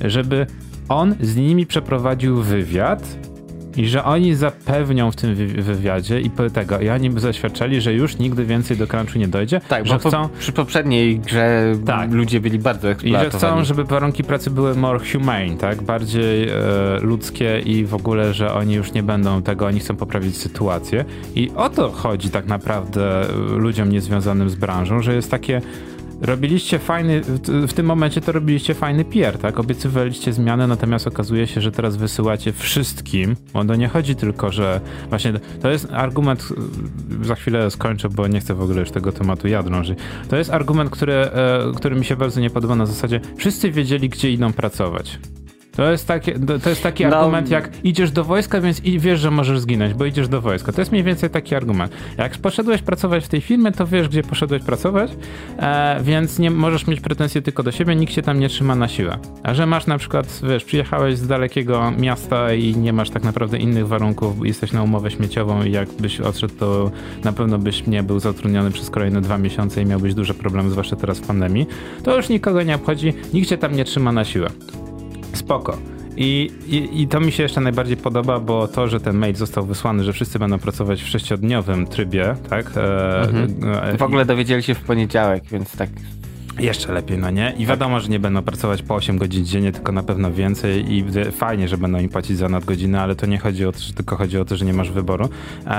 żeby 0.00 0.46
on 0.88 1.14
z 1.20 1.36
nimi 1.36 1.66
przeprowadził 1.66 2.42
wywiad 2.42 3.18
i 3.76 3.88
że 3.88 4.04
oni 4.04 4.34
zapewnią 4.34 5.10
w 5.10 5.16
tym 5.16 5.34
wywiadzie 5.62 6.20
i 6.20 6.30
tego, 6.52 6.80
i 6.80 6.88
oni 6.88 7.10
by 7.10 7.20
zaświadczali, 7.20 7.80
że 7.80 7.94
już 7.94 8.18
nigdy 8.18 8.44
więcej 8.44 8.76
do 8.76 8.86
crunchu 8.86 9.18
nie 9.18 9.28
dojdzie. 9.28 9.60
Tak, 9.68 9.86
że 9.86 9.92
bo 9.92 10.08
chcą... 10.08 10.28
przy 10.38 10.52
poprzedniej 10.52 11.18
grze 11.18 11.72
tak. 11.86 12.12
ludzie 12.12 12.40
byli 12.40 12.58
bardzo 12.58 12.90
eksploatowani. 12.90 13.28
I 13.28 13.32
że 13.32 13.38
chcą, 13.38 13.64
żeby 13.64 13.84
warunki 13.84 14.24
pracy 14.24 14.50
były 14.50 14.74
more 14.74 15.00
humane, 15.12 15.56
tak? 15.56 15.82
Bardziej 15.82 16.48
e, 16.48 16.54
ludzkie 17.00 17.60
i 17.64 17.84
w 17.84 17.94
ogóle, 17.94 18.34
że 18.34 18.54
oni 18.54 18.74
już 18.74 18.92
nie 18.92 19.02
będą 19.02 19.42
tego, 19.42 19.66
oni 19.66 19.80
chcą 19.80 19.96
poprawić 19.96 20.36
sytuację. 20.36 21.04
I 21.34 21.50
o 21.56 21.68
to 21.68 21.90
chodzi 21.90 22.30
tak 22.30 22.46
naprawdę 22.46 23.22
ludziom 23.56 23.88
niezwiązanym 23.88 24.50
z 24.50 24.54
branżą, 24.54 25.02
że 25.02 25.14
jest 25.14 25.30
takie 25.30 25.60
robiliście 26.20 26.78
fajny, 26.78 27.22
w 27.46 27.72
tym 27.72 27.86
momencie 27.86 28.20
to 28.20 28.32
robiliście 28.32 28.74
fajny 28.74 29.04
PR, 29.04 29.38
tak? 29.38 29.60
Obiecywaliście 29.60 30.32
zmianę, 30.32 30.66
natomiast 30.66 31.06
okazuje 31.06 31.46
się, 31.46 31.60
że 31.60 31.72
teraz 31.72 31.96
wysyłacie 31.96 32.52
wszystkim, 32.52 33.36
bo 33.52 33.64
to 33.64 33.76
nie 33.76 33.88
chodzi 33.88 34.16
tylko, 34.16 34.52
że 34.52 34.80
właśnie 35.08 35.32
to 35.62 35.70
jest 35.70 35.92
argument, 35.92 36.48
za 37.22 37.34
chwilę 37.34 37.70
skończę, 37.70 38.08
bo 38.08 38.28
nie 38.28 38.40
chcę 38.40 38.54
w 38.54 38.62
ogóle 38.62 38.80
już 38.80 38.90
tego 38.90 39.12
tematu 39.12 39.48
ja 39.48 39.62
drążyć. 39.62 39.98
To 40.28 40.36
jest 40.36 40.50
argument, 40.50 40.90
który, 40.90 41.12
e, 41.12 41.72
który 41.76 41.96
mi 41.96 42.04
się 42.04 42.16
bardzo 42.16 42.40
nie 42.40 42.50
podoba 42.50 42.76
na 42.76 42.86
zasadzie, 42.86 43.20
wszyscy 43.36 43.70
wiedzieli, 43.70 44.08
gdzie 44.08 44.30
idą 44.30 44.52
pracować. 44.52 45.18
To 45.76 45.90
jest, 45.90 46.08
taki, 46.08 46.32
to 46.62 46.70
jest 46.70 46.82
taki 46.82 47.06
no. 47.06 47.16
argument 47.16 47.50
jak 47.50 47.70
idziesz 47.84 48.10
do 48.10 48.24
wojska, 48.24 48.60
więc 48.60 48.84
i 48.84 48.98
wiesz, 48.98 49.20
że 49.20 49.30
możesz 49.30 49.60
zginąć, 49.60 49.94
bo 49.94 50.04
idziesz 50.04 50.28
do 50.28 50.40
wojska. 50.40 50.72
To 50.72 50.80
jest 50.80 50.92
mniej 50.92 51.04
więcej 51.04 51.30
taki 51.30 51.54
argument. 51.54 51.92
Jak 52.18 52.38
poszedłeś 52.38 52.82
pracować 52.82 53.24
w 53.24 53.28
tej 53.28 53.40
firmie, 53.40 53.72
to 53.72 53.86
wiesz, 53.86 54.08
gdzie 54.08 54.22
poszedłeś 54.22 54.62
pracować, 54.62 55.10
e, 55.58 56.00
więc 56.02 56.38
nie 56.38 56.50
możesz 56.50 56.86
mieć 56.86 57.00
pretensje 57.00 57.42
tylko 57.42 57.62
do 57.62 57.72
siebie, 57.72 57.96
nikt 57.96 58.12
się 58.12 58.22
tam 58.22 58.40
nie 58.40 58.48
trzyma 58.48 58.74
na 58.74 58.88
siłę. 58.88 59.18
A 59.42 59.54
że 59.54 59.66
masz 59.66 59.86
na 59.86 59.98
przykład, 59.98 60.40
wiesz, 60.48 60.64
przyjechałeś 60.64 61.18
z 61.18 61.26
dalekiego 61.26 61.92
miasta 61.98 62.54
i 62.54 62.76
nie 62.76 62.92
masz 62.92 63.10
tak 63.10 63.24
naprawdę 63.24 63.58
innych 63.58 63.88
warunków, 63.88 64.46
jesteś 64.46 64.72
na 64.72 64.82
umowę 64.82 65.10
śmieciową 65.10 65.62
i 65.62 65.72
jakbyś 65.72 66.20
odszedł, 66.20 66.54
to 66.54 66.90
na 67.24 67.32
pewno 67.32 67.58
byś 67.58 67.86
nie 67.86 68.02
był 68.02 68.18
zatrudniony 68.18 68.70
przez 68.70 68.90
kolejne 68.90 69.20
dwa 69.20 69.38
miesiące 69.38 69.82
i 69.82 69.86
miałbyś 69.86 70.14
duże 70.14 70.34
problemy, 70.34 70.70
zwłaszcza 70.70 70.96
teraz 70.96 71.18
w 71.18 71.26
pandemii, 71.26 71.66
to 72.02 72.16
już 72.16 72.28
nikogo 72.28 72.62
nie 72.62 72.74
obchodzi, 72.74 73.14
nikt 73.34 73.48
cię 73.48 73.58
tam 73.58 73.76
nie 73.76 73.84
trzyma 73.84 74.12
na 74.12 74.24
siłę. 74.24 74.48
Spoko. 75.36 75.78
I, 76.16 76.50
i, 76.66 77.02
I, 77.02 77.08
to 77.08 77.20
mi 77.20 77.32
się 77.32 77.42
jeszcze 77.42 77.60
najbardziej 77.60 77.96
podoba, 77.96 78.40
bo 78.40 78.68
to, 78.68 78.88
że 78.88 79.00
ten 79.00 79.16
mail 79.16 79.34
został 79.34 79.66
wysłany, 79.66 80.04
że 80.04 80.12
wszyscy 80.12 80.38
będą 80.38 80.58
pracować 80.58 81.02
w 81.02 81.08
sześciodniowym 81.08 81.86
trybie, 81.86 82.36
tak? 82.50 82.72
E, 82.76 83.20
mhm. 83.20 83.74
e, 83.94 83.98
w 83.98 84.02
ogóle 84.02 84.24
dowiedzieli 84.24 84.62
się 84.62 84.74
w 84.74 84.80
poniedziałek, 84.80 85.44
więc 85.44 85.76
tak 85.76 85.90
jeszcze 86.58 86.92
lepiej, 86.92 87.18
no 87.18 87.30
nie? 87.30 87.54
I 87.58 87.66
wiadomo, 87.66 88.00
że 88.00 88.08
nie 88.08 88.18
będą 88.18 88.42
pracować 88.42 88.82
po 88.82 88.94
8 88.94 89.18
godzin 89.18 89.44
dziennie, 89.44 89.72
tylko 89.72 89.92
na 89.92 90.02
pewno 90.02 90.32
więcej 90.32 90.92
i 90.92 91.04
fajnie, 91.32 91.68
że 91.68 91.78
będą 91.78 91.98
im 91.98 92.08
płacić 92.08 92.38
za 92.38 92.48
nadgodziny, 92.48 93.00
ale 93.00 93.16
to 93.16 93.26
nie 93.26 93.38
chodzi 93.38 93.66
o 93.66 93.72
to, 93.72 93.78
że 93.78 93.92
tylko 93.92 94.16
chodzi 94.16 94.38
o 94.38 94.44
to, 94.44 94.56
że 94.56 94.64
nie 94.64 94.72
masz 94.72 94.90
wyboru. 94.90 95.28
E, 95.66 95.70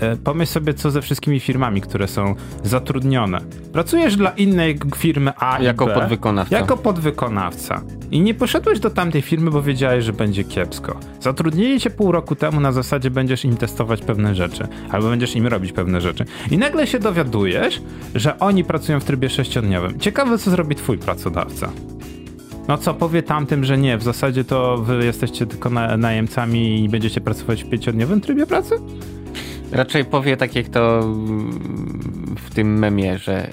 e, 0.00 0.16
pomyśl 0.16 0.52
sobie, 0.52 0.74
co 0.74 0.90
ze 0.90 1.02
wszystkimi 1.02 1.40
firmami, 1.40 1.80
które 1.80 2.08
są 2.08 2.34
zatrudnione. 2.64 3.40
Pracujesz 3.72 4.16
dla 4.16 4.30
innej 4.30 4.78
firmy 4.96 5.32
A 5.38 5.62
Jako 5.62 5.86
B, 5.86 5.94
podwykonawca. 5.94 6.56
Jako 6.56 6.76
podwykonawca. 6.76 7.82
I 8.10 8.20
nie 8.20 8.34
poszedłeś 8.34 8.80
do 8.80 8.90
tamtej 8.90 9.22
firmy, 9.22 9.50
bo 9.50 9.62
wiedziałeś, 9.62 10.04
że 10.04 10.12
będzie 10.12 10.44
kiepsko. 10.44 11.00
Zatrudnili 11.20 11.80
cię 11.80 11.90
pół 11.90 12.12
roku 12.12 12.36
temu 12.36 12.60
na 12.60 12.72
zasadzie 12.72 13.10
będziesz 13.10 13.44
im 13.44 13.56
testować 13.56 14.00
pewne 14.00 14.34
rzeczy, 14.34 14.68
albo 14.90 15.08
będziesz 15.08 15.36
im 15.36 15.46
robić 15.46 15.72
pewne 15.72 16.00
rzeczy. 16.00 16.24
I 16.50 16.58
nagle 16.58 16.86
się 16.86 16.98
dowiadujesz, 16.98 17.82
że 18.14 18.38
oni 18.38 18.64
pracują 18.64 19.00
w 19.00 19.04
trybie 19.04 19.30
sześciodniowym. 19.30 20.00
Ciekawe 20.00 20.38
co 20.38 20.50
zrobi 20.50 20.74
twój 20.74 20.98
pracodawca. 20.98 21.72
No 22.68 22.78
co, 22.78 22.94
powie 22.94 23.22
tamtym, 23.22 23.64
że 23.64 23.78
nie, 23.78 23.98
w 23.98 24.02
zasadzie 24.02 24.44
to 24.44 24.78
wy 24.78 25.04
jesteście 25.04 25.46
tylko 25.46 25.70
na, 25.70 25.96
najemcami 25.96 26.84
i 26.84 26.88
będziecie 26.88 27.20
pracować 27.20 27.64
w 27.64 27.68
pięciodniowym 27.68 28.20
trybie 28.20 28.46
pracy? 28.46 28.74
Raczej 29.72 30.04
powie 30.04 30.36
tak 30.36 30.54
jak 30.54 30.68
to 30.68 31.00
w 32.36 32.54
tym 32.54 32.78
memie, 32.78 33.18
że 33.18 33.50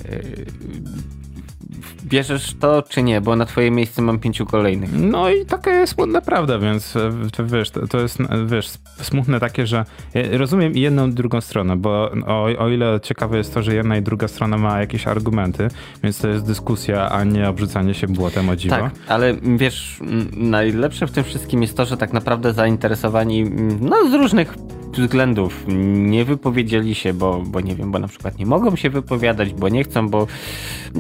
bierzesz 2.12 2.53
to 2.59 2.84
czy 2.89 3.03
nie, 3.03 3.22
bo 3.22 3.36
na 3.36 3.45
twoje 3.45 3.72
miejsce 3.72 4.01
mam 4.01 4.20
pięciu 4.20 4.45
kolejnych. 4.45 4.89
No 4.93 5.30
i 5.30 5.45
taka 5.45 5.72
jest 5.72 5.93
smutna 5.93 6.22
prawda, 6.22 6.59
więc 6.59 6.95
e, 6.95 7.12
to, 7.38 7.45
wiesz, 7.45 7.72
to, 7.89 7.99
jest 7.99 8.18
wiesz, 8.45 8.70
smutne 9.01 9.39
takie, 9.39 9.68
że 9.68 9.86
ja 10.14 10.22
rozumiem 10.38 10.78
jedną 10.78 11.07
i 11.07 11.14
drugą 11.14 11.41
stronę, 11.41 11.76
bo 11.76 12.12
o, 12.28 12.43
o 12.43 12.70
ile 12.70 12.99
ciekawe 13.03 13.38
jest 13.38 13.53
to, 13.53 13.64
że 13.64 13.76
jedna 13.76 13.97
i 13.97 14.01
druga 14.01 14.28
strona 14.28 14.57
ma 14.57 14.80
jakieś 14.80 15.07
argumenty, 15.07 15.68
więc 16.03 16.18
to 16.18 16.28
jest 16.28 16.45
dyskusja, 16.45 17.09
a 17.09 17.24
nie 17.24 17.49
obrzucanie 17.49 17.93
się 17.93 18.07
błotem 18.07 18.49
o 18.49 18.55
dziwo. 18.55 18.76
Tak, 18.76 18.91
ale 19.07 19.34
wiesz, 19.57 19.99
najlepsze 20.38 21.07
w 21.07 21.12
tym 21.12 21.24
wszystkim 21.24 21.62
jest 21.62 21.78
to, 21.78 21.86
że 21.86 21.97
tak 21.97 22.14
naprawdę 22.14 22.53
zainteresowani 22.53 23.43
no, 23.82 24.09
z 24.09 24.14
różnych 24.14 24.55
względów 24.99 25.66
nie 25.95 26.26
wypowiedzieli 26.26 26.95
się, 26.95 27.14
bo, 27.14 27.43
bo 27.45 27.62
nie 27.62 27.76
wiem, 27.76 27.91
bo 27.91 27.99
na 27.99 28.07
przykład 28.07 28.39
nie 28.39 28.45
mogą 28.45 28.76
się 28.76 28.89
wypowiadać, 28.89 29.53
bo 29.53 29.70
nie 29.70 29.84
chcą, 29.84 30.09
bo 30.09 30.28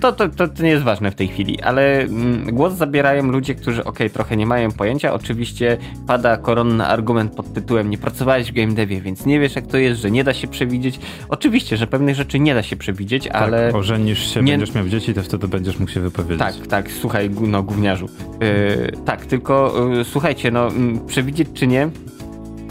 to, 0.01 0.11
to, 0.11 0.29
to, 0.29 0.47
to 0.47 0.63
nie 0.63 0.69
jest 0.69 0.83
ważne 0.83 1.00
w 1.09 1.15
tej 1.15 1.27
chwili, 1.27 1.61
ale 1.61 2.01
mm, 2.01 2.55
głos 2.55 2.73
zabierają 2.73 3.31
ludzie, 3.31 3.55
którzy 3.55 3.83
ok, 3.83 3.99
trochę 4.13 4.37
nie 4.37 4.45
mają 4.45 4.71
pojęcia. 4.71 5.13
Oczywiście 5.13 5.77
pada 6.07 6.37
koronny 6.37 6.85
argument 6.85 7.35
pod 7.35 7.53
tytułem 7.53 7.89
nie 7.89 7.97
pracowałeś 7.97 8.51
w 8.51 8.55
game 8.55 8.73
devie, 8.73 9.01
więc 9.01 9.25
nie 9.25 9.39
wiesz 9.39 9.55
jak 9.55 9.67
to 9.67 9.77
jest, 9.77 10.01
że 10.01 10.11
nie 10.11 10.23
da 10.23 10.33
się 10.33 10.47
przewidzieć. 10.47 10.99
Oczywiście, 11.29 11.77
że 11.77 11.87
pewnych 11.87 12.15
rzeczy 12.15 12.39
nie 12.39 12.53
da 12.53 12.63
się 12.63 12.75
przewidzieć, 12.75 13.23
tak, 13.23 13.35
ale... 13.35 13.73
ożenisz 13.73 14.33
się, 14.33 14.43
nie... 14.43 14.51
będziesz 14.51 14.75
miał 14.75 14.87
dzieci, 14.87 15.13
to 15.13 15.23
wtedy 15.23 15.47
będziesz 15.47 15.79
mógł 15.79 15.91
się 15.91 15.99
wypowiedzieć. 15.99 16.39
Tak, 16.39 16.67
tak, 16.67 16.91
słuchaj, 16.91 17.29
no 17.29 17.63
gówniarzu. 17.63 18.05
Yy, 18.41 18.91
tak, 19.05 19.25
tylko 19.25 19.73
yy, 19.93 20.03
słuchajcie, 20.03 20.51
no 20.51 20.69
przewidzieć 21.07 21.47
czy 21.53 21.67
nie, 21.67 21.89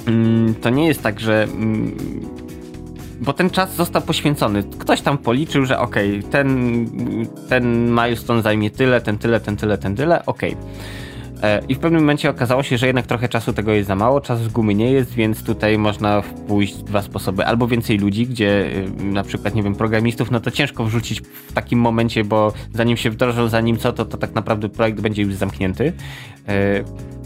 mm, 0.06 0.54
to 0.54 0.70
nie 0.70 0.86
jest 0.86 1.02
tak, 1.02 1.20
że 1.20 1.42
mm, 1.42 1.96
bo 3.20 3.32
ten 3.32 3.50
czas 3.50 3.74
został 3.74 4.02
poświęcony. 4.02 4.62
Ktoś 4.78 5.00
tam 5.00 5.18
policzył, 5.18 5.64
że 5.64 5.78
okej, 5.78 6.18
okay, 6.18 6.30
ten, 6.30 6.86
ten 7.48 7.90
milestone 7.90 8.42
zajmie 8.42 8.70
tyle, 8.70 9.00
ten 9.00 9.18
tyle, 9.18 9.40
ten 9.40 9.56
tyle, 9.56 9.78
ten 9.78 9.96
tyle, 9.96 10.26
okej. 10.26 10.52
Okay. 10.52 10.64
E, 11.42 11.60
I 11.68 11.74
w 11.74 11.78
pewnym 11.78 12.00
momencie 12.00 12.30
okazało 12.30 12.62
się, 12.62 12.78
że 12.78 12.86
jednak 12.86 13.06
trochę 13.06 13.28
czasu 13.28 13.52
tego 13.52 13.72
jest 13.72 13.88
za 13.88 13.96
mało, 13.96 14.20
czas 14.20 14.40
z 14.40 14.48
gumy 14.48 14.74
nie 14.74 14.92
jest, 14.92 15.14
więc 15.14 15.42
tutaj 15.42 15.78
można 15.78 16.22
pójść 16.48 16.76
dwa 16.76 17.02
sposoby. 17.02 17.46
Albo 17.46 17.66
więcej 17.66 17.98
ludzi, 17.98 18.26
gdzie 18.26 18.66
y, 19.00 19.04
na 19.04 19.22
przykład, 19.22 19.54
nie 19.54 19.62
wiem, 19.62 19.74
programistów, 19.74 20.30
no 20.30 20.40
to 20.40 20.50
ciężko 20.50 20.84
wrzucić 20.84 21.20
w 21.20 21.52
takim 21.52 21.78
momencie, 21.78 22.24
bo 22.24 22.52
zanim 22.74 22.96
się 22.96 23.10
wdrożą, 23.10 23.48
zanim 23.48 23.76
co, 23.76 23.92
to, 23.92 24.04
to 24.04 24.18
tak 24.18 24.34
naprawdę 24.34 24.68
projekt 24.68 25.00
będzie 25.00 25.22
już 25.22 25.34
zamknięty. 25.34 25.92
E, 26.48 26.84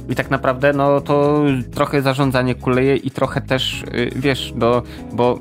I 0.08 0.14
tak 0.14 0.30
naprawdę, 0.30 0.72
no 0.72 1.00
to 1.00 1.44
trochę 1.74 2.02
zarządzanie 2.02 2.54
kuleje 2.54 2.96
i 2.96 3.10
trochę 3.10 3.40
też, 3.40 3.82
y, 3.82 4.10
wiesz, 4.16 4.52
do, 4.56 4.82
bo 5.12 5.38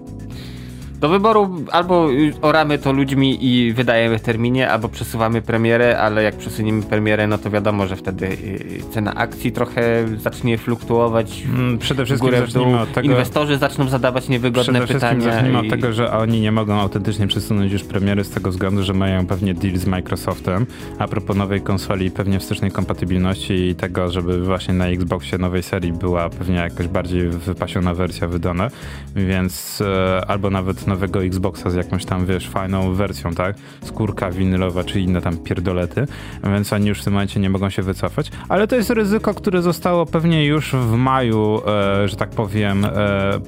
do 1.04 1.10
wyboru 1.10 1.66
albo 1.72 2.08
oramy 2.42 2.78
to 2.78 2.92
ludźmi 2.92 3.46
i 3.46 3.74
wydajemy 3.74 4.20
w 4.20 4.22
terminie, 4.22 4.70
albo 4.70 4.90
przesuwamy 4.90 5.42
premierę, 5.42 6.00
ale 6.00 6.24
jak 6.24 6.36
przesuniemy 6.36 6.84
premierę, 6.84 7.28
no 7.28 7.38
to 7.38 7.50
wiadomo, 7.50 7.88
że 7.88 7.96
wtedy 7.96 8.26
y, 8.26 8.84
cena 8.92 9.16
akcji 9.16 9.52
trochę 9.52 10.06
zacznie 10.18 10.58
fluktuować. 10.58 11.44
Mm, 11.46 11.78
przede 11.78 12.06
wszystkim 12.06 12.30
górę, 12.30 12.40
zacznijmy 12.40 12.80
od 12.80 12.94
tego... 12.94 13.10
Inwestorzy 13.10 13.58
zaczną 13.58 13.88
zadawać 13.90 14.30
niewygodne 14.30 14.80
Przede 14.80 14.94
pytania. 14.94 15.20
Przede 15.20 15.36
zacznijmy 15.36 15.64
i... 15.64 15.66
od 15.66 15.70
tego, 15.70 15.94
że 15.94 16.12
oni 16.12 16.42
nie 16.42 16.52
mogą 16.52 16.74
autentycznie 16.74 17.28
przesunąć 17.28 17.72
już 17.72 17.84
premiery 17.84 18.24
z 18.24 18.30
tego 18.30 18.50
względu, 18.50 18.84
że 18.84 18.94
mają 18.94 19.26
pewnie 19.26 19.54
deal 19.54 19.78
z 19.78 19.86
Microsoftem, 19.86 20.66
a 21.00 21.08
propos 21.08 21.38
nowej 21.38 21.62
konsoli 21.62 22.12
pewnie 22.12 22.40
wstecznej 22.40 22.72
kompatybilności 22.72 23.54
i 23.54 23.76
tego, 23.76 24.12
żeby 24.12 24.44
właśnie 24.44 24.74
na 24.74 24.88
Xboxie 24.88 25.38
nowej 25.38 25.64
serii 25.64 25.94
była 25.94 26.30
pewnie 26.30 26.56
jakaś 26.56 26.88
bardziej 26.88 27.30
wypasiona 27.30 27.94
wersja 27.94 28.28
wydana, 28.28 28.70
więc 29.16 29.82
e, 29.82 30.26
albo 30.28 30.50
nawet 30.50 30.88
nowego 30.94 31.24
Xboxa 31.24 31.70
z 31.70 31.76
jakąś 31.76 32.06
tam, 32.06 32.26
wiesz, 32.26 32.50
fajną 32.50 32.94
wersją, 32.94 33.32
tak? 33.32 33.56
Skórka 33.84 34.32
winylowa 34.32 34.84
czy 34.84 35.00
inne 35.00 35.22
tam 35.22 35.38
pierdolety, 35.38 36.08
więc 36.44 36.74
oni 36.74 36.88
już 36.88 37.02
w 37.02 37.04
tym 37.04 37.14
momencie 37.14 37.40
nie 37.40 37.50
mogą 37.50 37.70
się 37.70 37.82
wycofać, 37.82 38.32
ale 38.50 38.68
to 38.68 38.76
jest 38.76 38.90
ryzyko, 38.90 39.34
które 39.34 39.62
zostało 39.62 40.06
pewnie 40.06 40.46
już 40.46 40.74
w 40.74 40.92
maju, 40.92 41.62
e, 41.68 42.08
że 42.08 42.16
tak 42.16 42.30
powiem, 42.30 42.86
e, 42.86 42.90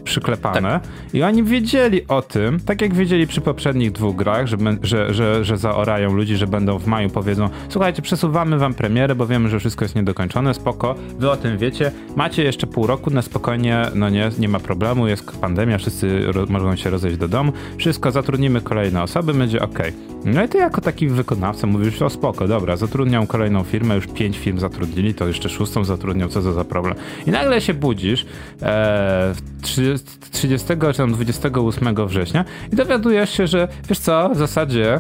przyklepane. 0.04 0.70
Tak. 0.70 0.84
i 1.14 1.24
oni 1.24 1.44
wiedzieli 1.44 2.08
o 2.08 2.22
tym, 2.22 2.60
tak 2.60 2.82
jak 2.82 2.94
wiedzieli 2.94 3.28
przy 3.28 3.42
poprzednich 3.42 3.92
dwóch 3.92 4.16
grach, 4.16 4.48
że, 4.48 4.58
że, 4.84 5.14
że, 5.14 5.46
że 5.46 5.58
zaorają 5.58 6.14
ludzi, 6.14 6.36
że 6.36 6.48
będą 6.48 6.80
w 6.80 6.88
maju 6.88 7.10
powiedzą, 7.10 7.50
słuchajcie, 7.70 8.02
przesuwamy 8.02 8.58
wam 8.58 8.74
premierę, 8.74 9.16
bo 9.16 9.28
wiemy, 9.28 9.50
że 9.50 9.60
wszystko 9.60 9.86
jest 9.86 9.96
niedokończone, 9.96 10.54
spoko, 10.54 10.96
wy 11.20 11.32
o 11.32 11.38
tym 11.38 11.58
wiecie, 11.58 11.92
macie 12.16 12.44
jeszcze 12.44 12.68
pół 12.68 12.88
roku, 12.88 13.10
na 13.10 13.22
spokojnie, 13.22 13.86
no 13.96 14.10
nie, 14.10 14.30
nie 14.40 14.50
ma 14.50 14.60
problemu, 14.60 15.08
jest 15.08 15.32
pandemia, 15.42 15.78
wszyscy 15.78 16.26
mogą 16.50 16.76
się 16.76 16.90
rozejść 16.90 17.18
do 17.18 17.28
domu, 17.28 17.35
wszystko, 17.78 18.12
zatrudnimy 18.12 18.62
kolejne 18.62 19.04
osoby, 19.04 19.34
będzie 19.34 19.62
ok. 19.62 19.80
No 20.26 20.44
i 20.44 20.50
ty 20.50 20.58
jako 20.58 20.82
taki 20.82 21.08
wykonawca 21.08 21.68
mówisz, 21.68 22.02
o 22.02 22.10
spoko, 22.10 22.48
dobra, 22.48 22.78
zatrudniam 22.78 23.28
kolejną 23.28 23.64
firmę, 23.64 23.96
już 23.96 24.08
pięć 24.08 24.38
firm 24.38 24.60
zatrudnili, 24.60 25.14
to 25.14 25.28
jeszcze 25.28 25.50
szóstą 25.50 25.84
zatrudnią, 25.84 26.28
co 26.28 26.42
to 26.42 26.54
za 26.54 26.64
problem. 26.64 26.96
I 27.28 27.32
nagle 27.32 27.62
się 27.62 27.74
budzisz 27.74 28.26
e, 28.62 29.34
30 30.32 30.68
czy 30.68 30.98
tam 30.98 31.14
28 31.14 32.08
września 32.08 32.46
i 32.74 32.76
dowiadujesz 32.76 33.30
się, 33.30 33.48
że 33.48 33.68
wiesz 33.90 34.00
co, 34.00 34.30
w 34.30 34.38
zasadzie 34.38 35.00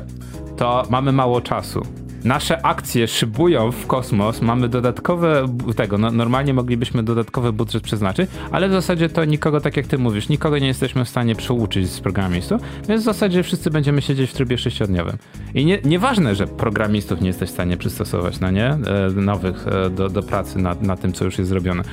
to 0.57 0.83
mamy 0.89 1.11
mało 1.11 1.41
czasu 1.41 1.81
nasze 2.25 2.65
akcje 2.65 3.07
szybują 3.07 3.71
w 3.71 3.87
kosmos, 3.87 4.41
mamy 4.41 4.69
dodatkowe 4.69 5.47
tego, 5.75 5.97
no, 5.97 6.11
normalnie 6.11 6.53
moglibyśmy 6.53 7.03
dodatkowy 7.03 7.53
budżet 7.53 7.83
przeznaczyć, 7.83 8.29
ale 8.51 8.69
w 8.69 8.71
zasadzie 8.71 9.09
to 9.09 9.25
nikogo, 9.25 9.61
tak 9.61 9.77
jak 9.77 9.87
ty 9.87 9.97
mówisz, 9.97 10.29
nikogo 10.29 10.57
nie 10.57 10.67
jesteśmy 10.67 11.05
w 11.05 11.09
stanie 11.09 11.35
przeuczyć 11.35 11.89
z 11.89 11.99
programistów, 11.99 12.61
więc 12.89 13.01
w 13.01 13.05
zasadzie 13.05 13.43
wszyscy 13.43 13.71
będziemy 13.71 14.01
siedzieć 14.01 14.29
w 14.29 14.33
trybie 14.33 14.57
sześciodniowym. 14.57 15.17
I 15.53 15.65
nie, 15.65 15.79
nieważne, 15.85 16.35
że 16.35 16.47
programistów 16.47 17.21
nie 17.21 17.27
jesteś 17.27 17.49
w 17.49 17.53
stanie 17.53 17.77
przystosować, 17.77 18.39
no 18.39 18.51
nie, 18.51 18.67
e, 18.67 18.79
nowych 19.15 19.67
e, 19.67 19.89
do, 19.89 20.09
do 20.09 20.23
pracy 20.23 20.59
nad, 20.59 20.81
na 20.81 20.97
tym, 20.97 21.13
co 21.13 21.25
już 21.25 21.37
jest 21.37 21.49
zrobione. 21.49 21.83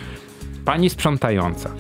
Pani 0.65 0.91
sprzątająca, 0.91 1.71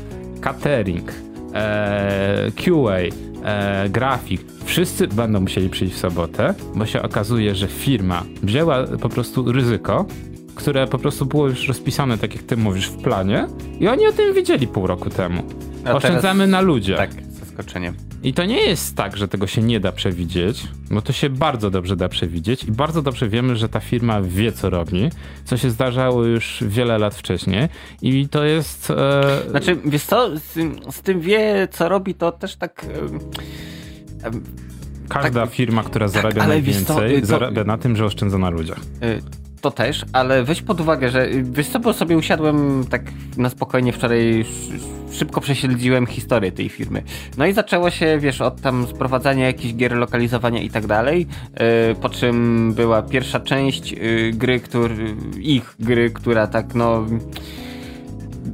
catering, 0.40 1.12
e, 1.54 2.50
QA, 2.56 3.31
e, 3.44 3.88
grafik, 3.88 4.40
wszyscy 4.64 5.08
będą 5.08 5.40
musieli 5.40 5.70
przyjść 5.70 5.94
w 5.94 5.98
sobotę, 5.98 6.54
bo 6.74 6.86
się 6.86 7.02
okazuje, 7.02 7.54
że 7.54 7.68
firma 7.68 8.22
wzięła 8.42 8.84
po 8.84 9.08
prostu 9.08 9.52
ryzyko, 9.52 10.06
które 10.54 10.86
po 10.86 10.98
prostu 10.98 11.26
było 11.26 11.48
już 11.48 11.68
rozpisane, 11.68 12.18
tak 12.18 12.34
jak 12.34 12.42
ty 12.42 12.56
mówisz, 12.56 12.86
w 12.86 13.02
planie 13.02 13.46
i 13.80 13.88
oni 13.88 14.06
o 14.06 14.12
tym 14.12 14.34
wiedzieli 14.34 14.66
pół 14.66 14.86
roku 14.86 15.10
temu. 15.10 15.42
A 15.84 15.92
Oszczędzamy 15.92 16.38
teraz, 16.38 16.50
na 16.50 16.60
ludziach. 16.60 16.98
Tak, 16.98 17.10
zaskoczenie. 17.56 17.92
I 18.22 18.34
to 18.34 18.44
nie 18.44 18.60
jest 18.60 18.96
tak, 18.96 19.16
że 19.16 19.28
tego 19.28 19.46
się 19.46 19.62
nie 19.62 19.80
da 19.80 19.92
przewidzieć, 19.92 20.68
bo 20.90 21.02
to 21.02 21.12
się 21.12 21.30
bardzo 21.30 21.70
dobrze 21.70 21.96
da 21.96 22.08
przewidzieć 22.08 22.64
i 22.64 22.72
bardzo 22.72 23.02
dobrze 23.02 23.28
wiemy, 23.28 23.56
że 23.56 23.68
ta 23.68 23.80
firma 23.80 24.22
wie, 24.22 24.52
co 24.52 24.70
robi, 24.70 25.10
co 25.44 25.56
się 25.56 25.70
zdarzało 25.70 26.24
już 26.24 26.64
wiele 26.66 26.98
lat 26.98 27.14
wcześniej 27.14 27.68
i 28.02 28.28
to 28.28 28.44
jest... 28.44 28.90
E... 28.90 29.50
Znaczy, 29.50 29.76
wiesz 29.84 30.04
co, 30.04 30.38
z, 30.38 30.54
z, 30.90 31.02
tym 31.02 31.20
wie, 31.20 31.68
co 31.70 31.88
robi, 31.88 32.14
to 32.14 32.32
też 32.32 32.56
tak... 32.56 32.86
E, 34.24 34.30
Każda 35.08 35.46
tak, 35.46 35.54
firma, 35.54 35.82
która 35.82 36.06
tak, 36.06 36.14
zarabia 36.14 36.46
najwięcej, 36.46 37.20
to, 37.20 37.26
zarabia 37.26 37.64
na 37.64 37.78
tym, 37.78 37.96
że 37.96 38.04
oszczędza 38.04 38.38
na 38.38 38.50
ludziach. 38.50 38.80
To 39.62 39.70
też, 39.70 40.04
ale 40.12 40.44
weź 40.44 40.62
pod 40.62 40.80
uwagę, 40.80 41.10
że 41.10 41.28
wiesz 41.42 41.68
co, 41.68 41.80
bo 41.80 41.92
sobie 41.92 42.16
usiadłem 42.16 42.84
tak 42.90 43.02
na 43.36 43.50
spokojnie 43.50 43.92
wczoraj, 43.92 44.44
szybko 45.12 45.40
prześledziłem 45.40 46.06
historię 46.06 46.52
tej 46.52 46.68
firmy. 46.68 47.02
No 47.38 47.46
i 47.46 47.52
zaczęło 47.52 47.90
się, 47.90 48.18
wiesz, 48.18 48.40
od 48.40 48.60
tam 48.60 48.86
sprowadzania 48.86 49.46
jakichś 49.46 49.74
gier, 49.74 49.92
lokalizowania 49.92 50.60
i 50.62 50.70
tak 50.70 50.86
dalej, 50.86 51.26
yy, 51.88 51.94
po 51.94 52.08
czym 52.08 52.72
była 52.74 53.02
pierwsza 53.02 53.40
część 53.40 53.92
yy, 53.92 54.32
gry, 54.32 54.60
który, 54.60 55.16
ich 55.40 55.74
gry, 55.80 56.10
która 56.10 56.46
tak 56.46 56.74
no 56.74 57.06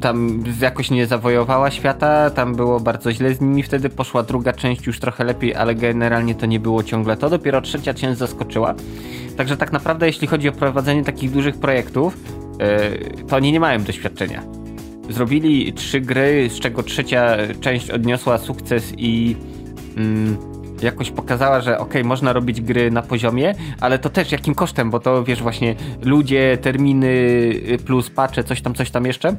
tam 0.00 0.44
jakoś 0.60 0.90
nie 0.90 1.06
zawojowała 1.06 1.70
świata, 1.70 2.30
tam 2.30 2.54
było 2.54 2.80
bardzo 2.80 3.12
źle 3.12 3.34
z 3.34 3.40
nimi, 3.40 3.62
wtedy 3.62 3.88
poszła 3.88 4.22
druga 4.22 4.52
część 4.52 4.86
już 4.86 5.00
trochę 5.00 5.24
lepiej, 5.24 5.54
ale 5.54 5.74
generalnie 5.74 6.34
to 6.34 6.46
nie 6.46 6.60
było 6.60 6.82
ciągle 6.82 7.16
to, 7.16 7.30
dopiero 7.30 7.60
trzecia 7.60 7.94
część 7.94 8.18
zaskoczyła. 8.18 8.74
Także 9.36 9.56
tak 9.56 9.72
naprawdę 9.72 10.06
jeśli 10.06 10.26
chodzi 10.26 10.48
o 10.48 10.52
prowadzenie 10.52 11.04
takich 11.04 11.30
dużych 11.30 11.56
projektów, 11.56 12.16
yy, 13.16 13.24
to 13.24 13.36
oni 13.36 13.52
nie 13.52 13.60
mają 13.60 13.82
doświadczenia. 13.82 14.42
Zrobili 15.10 15.72
trzy 15.72 16.00
gry, 16.00 16.50
z 16.50 16.60
czego 16.60 16.82
trzecia 16.82 17.36
część 17.60 17.90
odniosła 17.90 18.38
sukces 18.38 18.92
i 18.96 19.36
mm, 19.96 20.36
jakoś 20.82 21.10
pokazała, 21.10 21.60
że 21.60 21.78
ok, 21.78 21.94
można 22.04 22.32
robić 22.32 22.60
gry 22.60 22.90
na 22.90 23.02
poziomie, 23.02 23.54
ale 23.80 23.98
to 23.98 24.10
też 24.10 24.32
jakim 24.32 24.54
kosztem, 24.54 24.90
bo 24.90 25.00
to 25.00 25.24
wiesz 25.24 25.42
właśnie 25.42 25.74
ludzie, 26.02 26.58
terminy 26.62 27.54
plus 27.86 28.10
patche, 28.10 28.44
coś 28.44 28.60
tam, 28.60 28.74
coś 28.74 28.90
tam 28.90 29.06
jeszcze. 29.06 29.36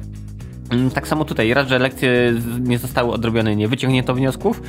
Mm, 0.70 0.90
tak 0.90 1.08
samo 1.08 1.24
tutaj, 1.24 1.54
raz, 1.54 1.68
że 1.68 1.78
lekcje 1.78 2.34
nie 2.60 2.78
zostały 2.78 3.12
odrobione, 3.12 3.56
nie 3.56 3.68
wyciągnięto 3.68 4.14
wniosków. 4.14 4.62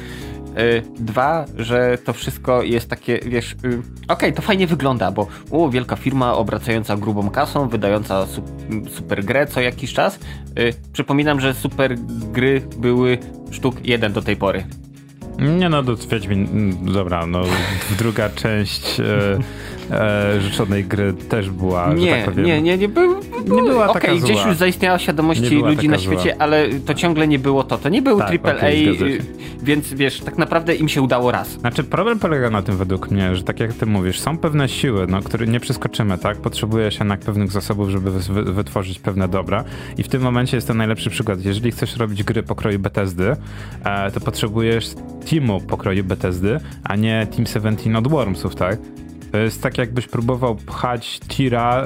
Y, 0.58 0.84
dwa, 0.99 1.45
że 1.58 1.97
to 1.97 2.14
wszystko 2.14 2.64
jest 2.64 2.89
takie, 2.89 3.20
wiesz, 3.26 3.52
y, 3.52 3.56
okej, 3.58 3.84
okay, 4.08 4.32
to 4.32 4.41
fajnie 4.41 4.68
wygląda, 4.68 5.12
bo 5.12 5.28
u, 5.49 5.70
wielka 5.70 5.95
firma 5.95 6.34
obracająca 6.34 6.97
grubą 6.97 7.30
kasą, 7.30 7.70
wydająca 7.70 8.26
su 8.26 8.43
super 8.89 9.26
grę 9.26 9.47
co 9.47 9.62
jakiś 9.62 9.93
czas. 9.93 10.20
Y, 10.60 10.74
przypominam, 10.93 11.39
że 11.39 11.54
super 11.54 11.95
gry 12.32 12.62
były 12.78 13.18
sztuk 13.52 13.76
jeden 13.86 14.14
do 14.14 14.22
tej 14.22 14.36
pory. 14.36 14.64
Nie 15.39 15.70
no, 15.70 15.84
do 15.84 15.95
Wiedźmin, 15.95 16.47
mm, 16.52 16.93
dobra, 16.93 17.26
no 17.26 17.41
druga 17.97 18.30
część 18.43 19.02
życzonej 20.39 20.86
gry 20.86 21.14
też 21.14 21.50
była, 21.50 21.94
nie, 21.94 22.12
tak 22.12 22.26
powiem. 22.26 22.46
Nie, 22.46 22.62
nie, 22.62 22.78
nie, 22.78 22.89
był, 22.89 23.16
nie 23.48 23.62
była 23.62 23.89
okay, 23.89 24.02
taka 24.02 24.16
gdzieś 24.16 24.38
zła. 24.38 24.48
już 24.48 24.58
zaistniała 24.58 25.00
świadomości 25.00 25.56
ludzi 25.56 25.89
na 25.89 25.98
świecie, 25.98 26.24
zła. 26.24 26.34
ale 26.39 26.70
to 26.70 26.94
ciągle 26.94 27.28
nie 27.28 27.39
było 27.39 27.64
to. 27.64 27.78
To 27.78 27.89
nie 27.89 28.02
był 28.02 28.20
tak, 28.20 28.46
AAA, 28.46 28.56
okay, 28.56 29.18
więc 29.64 29.94
wiesz, 29.94 30.20
tak 30.20 30.38
naprawdę 30.38 30.76
im 30.76 30.89
się 30.89 31.02
udało 31.02 31.32
raz. 31.32 31.50
Znaczy 31.50 31.84
problem 31.84 32.20
polega 32.20 32.50
na 32.50 32.62
tym 32.62 32.78
według 32.78 33.12
mnie, 33.12 33.36
że 33.36 33.44
tak 33.44 33.60
jak 33.60 33.74
ty 33.74 33.86
mówisz, 33.86 34.20
są 34.20 34.38
pewne 34.38 34.70
siły, 34.70 35.08
no, 35.08 35.22
które 35.22 35.48
nie 35.48 35.60
przeskoczymy, 35.60 36.18
tak? 36.18 36.38
Potrzebuje 36.38 36.92
się 36.92 36.98
jednak 37.00 37.20
pewnych 37.20 37.52
zasobów, 37.52 37.89
żeby 37.89 38.12
wytworzyć 38.54 39.00
pewne 39.00 39.28
dobra 39.28 39.64
i 39.98 40.04
w 40.04 40.08
tym 40.08 40.22
momencie 40.22 40.58
jest 40.58 40.68
to 40.68 40.74
najlepszy 40.74 41.10
przykład. 41.10 41.46
Jeżeli 41.46 41.72
chcesz 41.72 41.98
robić 41.98 42.24
gry 42.24 42.44
pokroju 42.44 42.80
Bethesdy, 42.80 43.36
e, 43.84 44.12
to 44.12 44.20
potrzebujesz 44.20 44.89
teamu 45.30 45.62
pokroju 45.62 46.04
Bethesdy, 46.04 46.60
a 46.84 46.96
nie 46.96 47.28
Team 47.36 47.46
17 47.46 47.98
od 47.98 48.08
Wormsów, 48.08 48.56
tak? 48.56 48.80
To 49.32 49.38
jest 49.38 49.64
tak, 49.64 49.78
jakbyś 49.78 50.08
próbował 50.08 50.56
pchać 50.56 51.20
tira. 51.20 51.84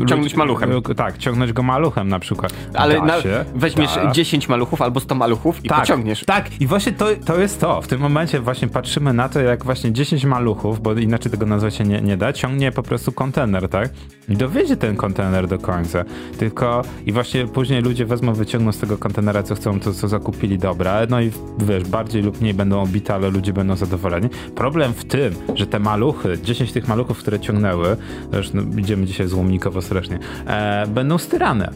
E, 0.00 0.06
ciągnąć 0.06 0.34
maluchem. 0.34 0.70
E, 0.90 0.94
tak, 0.94 1.18
ciągnąć 1.18 1.52
go 1.52 1.62
maluchem 1.62 2.08
na 2.08 2.18
przykład. 2.18 2.54
Ale 2.74 3.02
na, 3.02 3.14
weźmiesz 3.54 3.94
da. 3.94 4.10
10 4.10 4.48
maluchów 4.48 4.82
albo 4.82 5.00
100 5.00 5.14
maluchów 5.14 5.64
i 5.64 5.68
tak, 5.68 5.80
pociągniesz. 5.80 6.24
Tak, 6.24 6.60
i 6.60 6.66
właśnie 6.66 6.92
to, 6.92 7.06
to 7.24 7.40
jest 7.40 7.60
to. 7.60 7.82
W 7.82 7.88
tym 7.88 8.00
momencie 8.00 8.40
właśnie 8.40 8.68
patrzymy 8.68 9.12
na 9.12 9.28
to, 9.28 9.40
jak 9.40 9.64
właśnie 9.64 9.92
10 9.92 10.24
maluchów, 10.24 10.80
bo 10.80 10.92
inaczej 10.92 11.32
tego 11.32 11.46
nazwać 11.46 11.74
się 11.74 11.84
nie, 11.84 12.00
nie 12.00 12.16
da, 12.16 12.32
ciągnie 12.32 12.72
po 12.72 12.82
prostu 12.82 13.12
kontener, 13.12 13.68
tak? 13.68 13.90
I 14.28 14.36
dowiedzie 14.36 14.76
ten 14.76 14.96
kontener 14.96 15.48
do 15.48 15.58
końca. 15.58 16.04
Tylko 16.38 16.82
i 17.06 17.12
właśnie 17.12 17.46
później 17.46 17.82
ludzie 17.82 18.06
wezmą, 18.06 18.32
wyciągną 18.34 18.72
z 18.72 18.78
tego 18.78 18.98
kontenera, 18.98 19.42
co 19.42 19.54
chcą, 19.54 19.80
to 19.80 19.94
co 19.94 20.08
zakupili 20.08 20.58
dobra. 20.58 21.00
No 21.10 21.20
i 21.20 21.30
wiesz, 21.58 21.84
bardziej 21.84 22.22
lub 22.22 22.40
mniej 22.40 22.54
będą 22.54 22.82
obite, 22.82 23.14
ale 23.14 23.30
ludzie 23.30 23.52
będą 23.52 23.76
zadowoleni. 23.76 24.28
Problem 24.54 24.92
w 24.92 25.04
tym, 25.04 25.34
że 25.54 25.66
te 25.66 25.78
maluchy 25.78 26.33
10 26.42 26.72
tych 26.72 26.88
maluchów, 26.88 27.18
które 27.18 27.40
ciągnęły, 27.40 27.96
zresztą 28.32 28.58
no, 28.58 28.80
idziemy 28.80 29.06
dzisiaj 29.06 29.28
złomnikowo 29.28 29.82
strasznie, 29.82 30.18
e, 30.46 30.86
będą 30.86 31.18
styrane. 31.18 31.70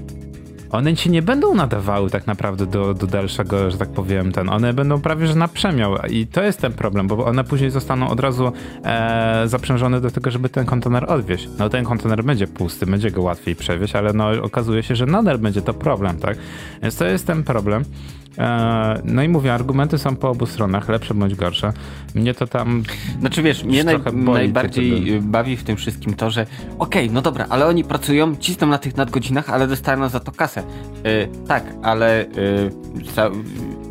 One 0.70 0.96
ci 0.96 1.10
nie 1.10 1.22
będą 1.22 1.54
nadawały 1.54 2.10
tak 2.10 2.26
naprawdę 2.26 2.66
do, 2.66 2.94
do 2.94 3.06
dalszego, 3.06 3.70
że 3.70 3.78
tak 3.78 3.88
powiem, 3.88 4.32
ten. 4.32 4.48
One 4.48 4.72
będą 4.72 5.00
prawie 5.00 5.26
że 5.26 5.34
na 5.34 5.48
przemiał 5.48 5.96
i 6.10 6.26
to 6.26 6.42
jest 6.42 6.60
ten 6.60 6.72
problem, 6.72 7.06
bo 7.06 7.24
one 7.24 7.44
później 7.44 7.70
zostaną 7.70 8.08
od 8.08 8.20
razu 8.20 8.52
e, 8.84 9.42
zaprzężone 9.46 10.00
do 10.00 10.10
tego, 10.10 10.30
żeby 10.30 10.48
ten 10.48 10.66
kontener 10.66 11.12
odwieźć. 11.12 11.48
No 11.58 11.68
ten 11.68 11.84
kontener 11.84 12.24
będzie 12.24 12.46
pusty, 12.46 12.86
będzie 12.86 13.10
go 13.10 13.22
łatwiej 13.22 13.56
przewieźć, 13.56 13.96
ale 13.96 14.12
no 14.12 14.30
okazuje 14.42 14.82
się, 14.82 14.96
że 14.96 15.06
nadal 15.06 15.38
będzie 15.38 15.62
to 15.62 15.74
problem, 15.74 16.18
tak? 16.18 16.38
Więc 16.82 16.96
to 16.96 17.04
jest 17.04 17.26
ten 17.26 17.44
problem. 17.44 17.84
E, 18.38 19.00
no 19.04 19.22
i 19.22 19.28
mówię, 19.28 19.54
argumenty 19.54 19.98
są 19.98 20.16
po 20.16 20.30
obu 20.30 20.46
stronach, 20.46 20.88
lepsze 20.88 21.14
bądź 21.14 21.34
gorsze. 21.34 21.72
Mnie 22.14 22.34
to 22.34 22.46
tam. 22.46 22.82
Znaczy 23.20 23.42
wiesz, 23.42 23.64
mnie 23.64 23.84
naj, 23.84 23.96
najbardziej 24.12 25.20
bawi 25.20 25.56
w 25.56 25.64
tym 25.64 25.76
wszystkim 25.76 26.14
to, 26.14 26.30
że 26.30 26.46
okej, 26.78 27.04
okay, 27.04 27.14
no 27.14 27.22
dobra, 27.22 27.46
ale 27.48 27.66
oni 27.66 27.84
pracują, 27.84 28.36
cisną 28.36 28.66
na 28.66 28.78
tych 28.78 28.96
nadgodzinach, 28.96 29.50
ale 29.50 29.66
dostają 29.66 30.08
za 30.08 30.20
to 30.20 30.32
kasę. 30.32 30.62
Yy, 31.04 31.28
tak, 31.48 31.64
ale 31.82 32.26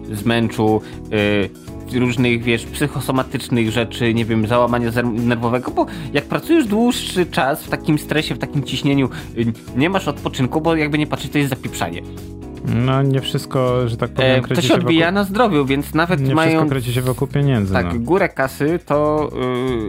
yy, 0.05 0.15
zmęczu, 0.15 0.81
yy, 1.11 1.99
różnych, 1.99 2.43
wiesz, 2.43 2.65
psychosomatycznych 2.65 3.71
rzeczy, 3.71 4.13
nie 4.13 4.25
wiem, 4.25 4.47
załamania 4.47 4.91
nerwowego, 5.13 5.71
bo 5.71 5.85
jak 6.13 6.25
pracujesz 6.25 6.65
dłuższy 6.65 7.25
czas 7.25 7.63
w 7.63 7.69
takim 7.69 7.99
stresie, 7.99 8.35
w 8.35 8.38
takim 8.38 8.63
ciśnieniu, 8.63 9.09
nie 9.75 9.89
masz 9.89 10.07
odpoczynku, 10.07 10.61
bo 10.61 10.75
jakby 10.75 10.97
nie 10.97 11.07
patrzeć, 11.07 11.31
to 11.31 11.38
jest 11.38 11.49
zapieprzanie. 11.49 12.01
No 12.76 13.01
nie 13.01 13.22
wszystko, 13.22 13.89
że 13.89 13.97
tak 13.97 14.11
powiem, 14.11 14.45
e, 14.45 14.55
To 14.55 14.61
się 14.61 14.74
odbija 14.74 15.05
wokół... 15.05 15.15
na 15.15 15.24
zdrowiu, 15.24 15.65
więc 15.65 15.93
nawet 15.93 16.22
nie 16.22 16.36
mają... 16.36 16.49
Nie 16.49 16.55
wszystko 16.55 16.70
kręci 16.70 16.93
się 16.93 17.01
wokół 17.01 17.28
pieniędzy. 17.28 17.74
Tak, 17.74 17.93
no. 17.93 17.99
górę 17.99 18.30
kasy 18.30 18.80
to 18.86 19.30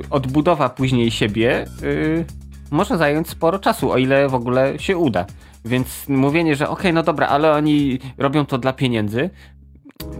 y, 0.04 0.10
odbudowa 0.10 0.68
później 0.68 1.10
siebie 1.10 1.66
y, 1.82 2.24
może 2.70 2.98
zająć 2.98 3.28
sporo 3.28 3.58
czasu, 3.58 3.90
o 3.90 3.98
ile 3.98 4.28
w 4.28 4.34
ogóle 4.34 4.78
się 4.78 4.96
uda. 4.96 5.26
Więc 5.64 6.08
mówienie, 6.08 6.56
że 6.56 6.68
okej, 6.68 6.80
okay, 6.80 6.92
no 6.92 7.02
dobra, 7.02 7.26
ale 7.26 7.52
oni 7.52 7.98
robią 8.18 8.46
to 8.46 8.58
dla 8.58 8.72
pieniędzy, 8.72 9.30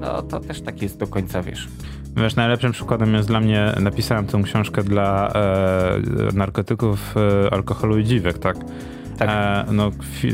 no 0.01 0.23
to 0.23 0.41
też 0.41 0.61
tak 0.61 0.83
jest 0.83 0.99
do 0.99 1.07
końca, 1.07 1.43
wiesz. 1.43 1.69
Wiesz, 2.17 2.37
najlepszym 2.37 2.73
przykładem 2.73 3.15
jest 3.15 3.29
dla 3.29 3.41
mnie, 3.41 3.73
napisałem 3.81 4.27
tę 4.27 4.43
książkę 4.43 4.83
dla 4.83 5.29
e, 5.29 6.01
narkotyków, 6.35 7.15
e, 7.17 7.53
alkoholu 7.53 7.99
i 7.99 8.05
dziwek, 8.05 8.39
tak? 8.39 8.57
Tak. 9.19 9.29
E, 9.69 9.73
no, 9.73 9.91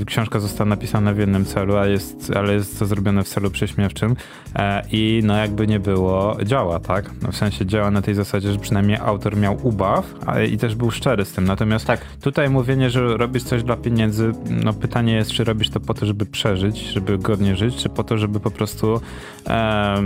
książka 0.07 0.41
została 0.41 0.71
napisana 0.71 1.13
w 1.13 1.19
jednym 1.19 1.45
celu, 1.45 1.77
a 1.77 1.87
jest, 1.87 2.33
ale 2.37 2.55
jest 2.55 2.79
to 2.79 2.87
zrobione 2.87 3.25
w 3.25 3.29
celu 3.29 3.51
prześmiewczym 3.51 4.17
e, 4.57 4.83
i 4.93 5.21
no 5.25 5.37
jakby 5.37 5.67
nie 5.67 5.81
było, 5.81 6.37
działa, 6.45 6.81
tak? 6.81 7.11
No, 7.23 7.33
w 7.33 7.37
sensie 7.37 7.67
działa 7.67 7.91
na 7.91 8.03
tej 8.03 8.15
zasadzie, 8.15 8.53
że 8.53 8.59
przynajmniej 8.59 8.97
autor 8.97 9.37
miał 9.37 9.59
ubaw 9.63 10.15
a, 10.27 10.41
i 10.41 10.59
też 10.59 10.75
był 10.75 10.91
szczery 10.91 11.25
z 11.25 11.33
tym. 11.33 11.45
Natomiast 11.45 11.87
tak. 11.87 12.01
tutaj 12.21 12.51
mówienie, 12.51 12.91
że 12.91 13.17
robisz 13.17 13.43
coś 13.43 13.63
dla 13.63 13.77
pieniędzy, 13.77 14.33
no 14.51 14.73
pytanie 14.73 15.15
jest, 15.15 15.31
czy 15.31 15.45
robisz 15.45 15.71
to 15.71 15.81
po 15.81 15.95
to, 15.95 16.07
żeby 16.07 16.27
przeżyć, 16.27 16.79
żeby 16.79 17.19
godnie 17.19 17.57
żyć, 17.57 17.77
czy 17.77 17.89
po 17.89 18.05
to, 18.05 18.19
żeby 18.19 18.41
po 18.41 18.51
prostu 18.51 19.01
e, 19.47 20.03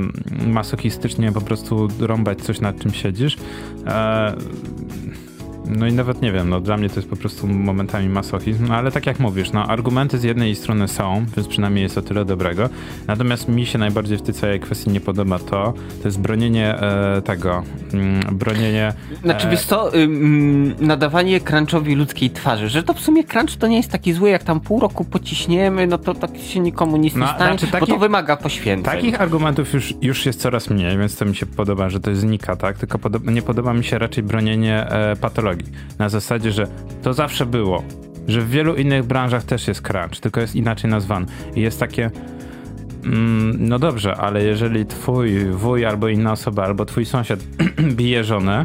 masochistycznie 0.47 1.33
po 1.33 1.41
prostu 1.41 1.89
rąbać 2.01 2.41
coś, 2.41 2.61
nad 2.61 2.81
czym 2.81 2.95
siedzisz. 2.95 3.37
E, 3.87 4.35
no 5.69 5.87
i 5.87 5.93
nawet 5.93 6.23
nie 6.23 6.33
wiem, 6.33 6.49
no 6.49 6.61
dla 6.61 6.77
mnie 6.77 6.89
to 6.89 6.97
jest 6.97 7.09
po 7.09 7.16
prostu 7.16 7.47
momentami 7.47 8.09
masochizm, 8.09 8.69
no 8.69 8.75
ale 8.75 8.93
tak 8.93 9.07
jak 9.07 9.21
mówisz, 9.21 9.53
no 9.53 9.66
argumenty 9.66 10.19
z 10.19 10.23
jednej 10.23 10.55
strony 10.55 10.89
są, 10.89 11.27
więc 11.37 11.49
przynajmniej 11.49 11.83
jest 11.83 11.99
o 11.99 12.03
tyle 12.03 12.25
dobrego. 12.25 12.69
Natomiast 13.07 13.49
mi 13.49 13.66
się 13.66 13.79
najbardziej 13.79 14.19
w 14.19 14.23
tej 14.23 14.35
całej 14.35 14.61
kwestii 14.61 14.91
nie 14.91 15.01
podoba 15.01 15.39
to, 15.39 15.75
to 16.03 16.09
jest 16.09 16.21
bronienie 16.21 16.81
e, 16.81 17.23
tego, 17.23 17.62
mm, 17.93 18.37
bronienie... 18.37 18.93
Znaczy 19.23 19.47
e... 19.47 19.51
wiesz 19.51 19.62
co, 19.62 19.97
ym, 19.97 20.75
nadawanie 20.81 21.41
crunchowi 21.41 21.95
ludzkiej 21.95 22.31
twarzy, 22.31 22.69
że 22.69 22.83
to 22.83 22.95
w 22.95 23.01
sumie 23.01 23.25
crunch 23.25 23.57
to 23.57 23.66
nie 23.66 23.77
jest 23.77 23.91
taki 23.91 24.12
zły, 24.12 24.31
jak 24.31 24.43
tam 24.43 24.61
pół 24.61 24.81
roku 24.81 25.05
pociśniemy, 25.05 25.87
no 25.87 25.99
to 25.99 26.14
tak 26.14 26.31
się 26.39 26.61
nikomu 26.61 26.97
nic 26.97 27.14
no, 27.14 27.27
nie 27.27 27.33
stanie, 27.33 27.59
znaczy, 27.59 27.79
bo 27.81 27.87
to 27.87 27.99
wymaga 27.99 28.37
poświęceń. 28.37 28.95
Takich 28.95 29.21
argumentów 29.21 29.75
już, 29.75 29.95
już 30.03 30.27
jest 30.27 30.41
coraz 30.41 30.71
mniej, 30.71 30.99
więc 30.99 31.16
to 31.16 31.25
mi 31.25 31.37
się 31.37 31.47
podoba, 31.47 31.89
że 31.89 32.01
to 32.01 32.14
znika, 32.14 32.57
tak? 32.57 32.79
Tylko 32.79 32.99
podoba, 32.99 33.33
nie 33.33 33.43
podoba 33.43 33.75
mi 33.75 33.85
się 33.85 33.99
raczej 33.99 34.23
bronienie 34.23 34.91
e, 34.91 35.16
patologii 35.16 35.57
na 35.98 36.09
zasadzie, 36.09 36.52
że 36.52 36.66
to 37.02 37.14
zawsze 37.14 37.46
było, 37.46 37.82
że 38.28 38.40
w 38.40 38.50
wielu 38.50 38.74
innych 38.74 39.04
branżach 39.04 39.44
też 39.44 39.68
jest 39.68 39.82
crunch, 39.82 40.20
tylko 40.20 40.40
jest 40.40 40.56
inaczej 40.56 40.90
nazwany. 40.90 41.26
I 41.56 41.61
jest 41.61 41.80
takie, 41.80 42.11
mm, 43.04 43.68
no 43.68 43.78
dobrze, 43.78 44.16
ale 44.16 44.44
jeżeli 44.44 44.86
twój 44.86 45.44
wuj 45.44 45.84
albo 45.84 46.09
inna 46.09 46.32
osoba, 46.32 46.64
albo 46.64 46.84
twój 46.84 47.04
sąsiad 47.04 47.40
bije 47.96 48.24
żonę, 48.24 48.64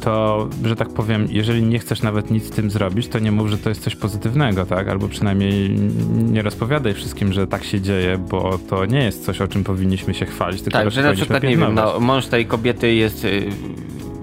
to, 0.00 0.48
że 0.64 0.76
tak 0.76 0.88
powiem, 0.88 1.26
jeżeli 1.30 1.62
nie 1.62 1.78
chcesz 1.78 2.02
nawet 2.02 2.30
nic 2.30 2.44
z 2.44 2.50
tym 2.50 2.70
zrobić, 2.70 3.08
to 3.08 3.18
nie 3.18 3.32
mów, 3.32 3.48
że 3.48 3.58
to 3.58 3.68
jest 3.68 3.82
coś 3.82 3.96
pozytywnego, 3.96 4.66
tak? 4.66 4.88
Albo 4.88 5.08
przynajmniej 5.08 5.70
nie 6.10 6.42
rozpowiadaj 6.42 6.94
wszystkim, 6.94 7.32
że 7.32 7.46
tak 7.46 7.64
się 7.64 7.80
dzieje, 7.80 8.18
bo 8.18 8.58
to 8.68 8.86
nie 8.86 9.04
jest 9.04 9.24
coś, 9.24 9.40
o 9.40 9.48
czym 9.48 9.64
powinniśmy 9.64 10.14
się 10.14 10.26
chwalić, 10.26 10.62
tylko 10.62 10.78
tak, 10.78 10.90
że 10.90 11.02
na 11.02 11.12
przykład, 11.12 11.42
nie 11.42 11.56
wiem, 11.56 11.74
no, 11.74 12.00
mąż 12.00 12.26
tej 12.26 12.46
kobiety 12.46 12.94
jest 12.94 13.24
y, 13.24 13.48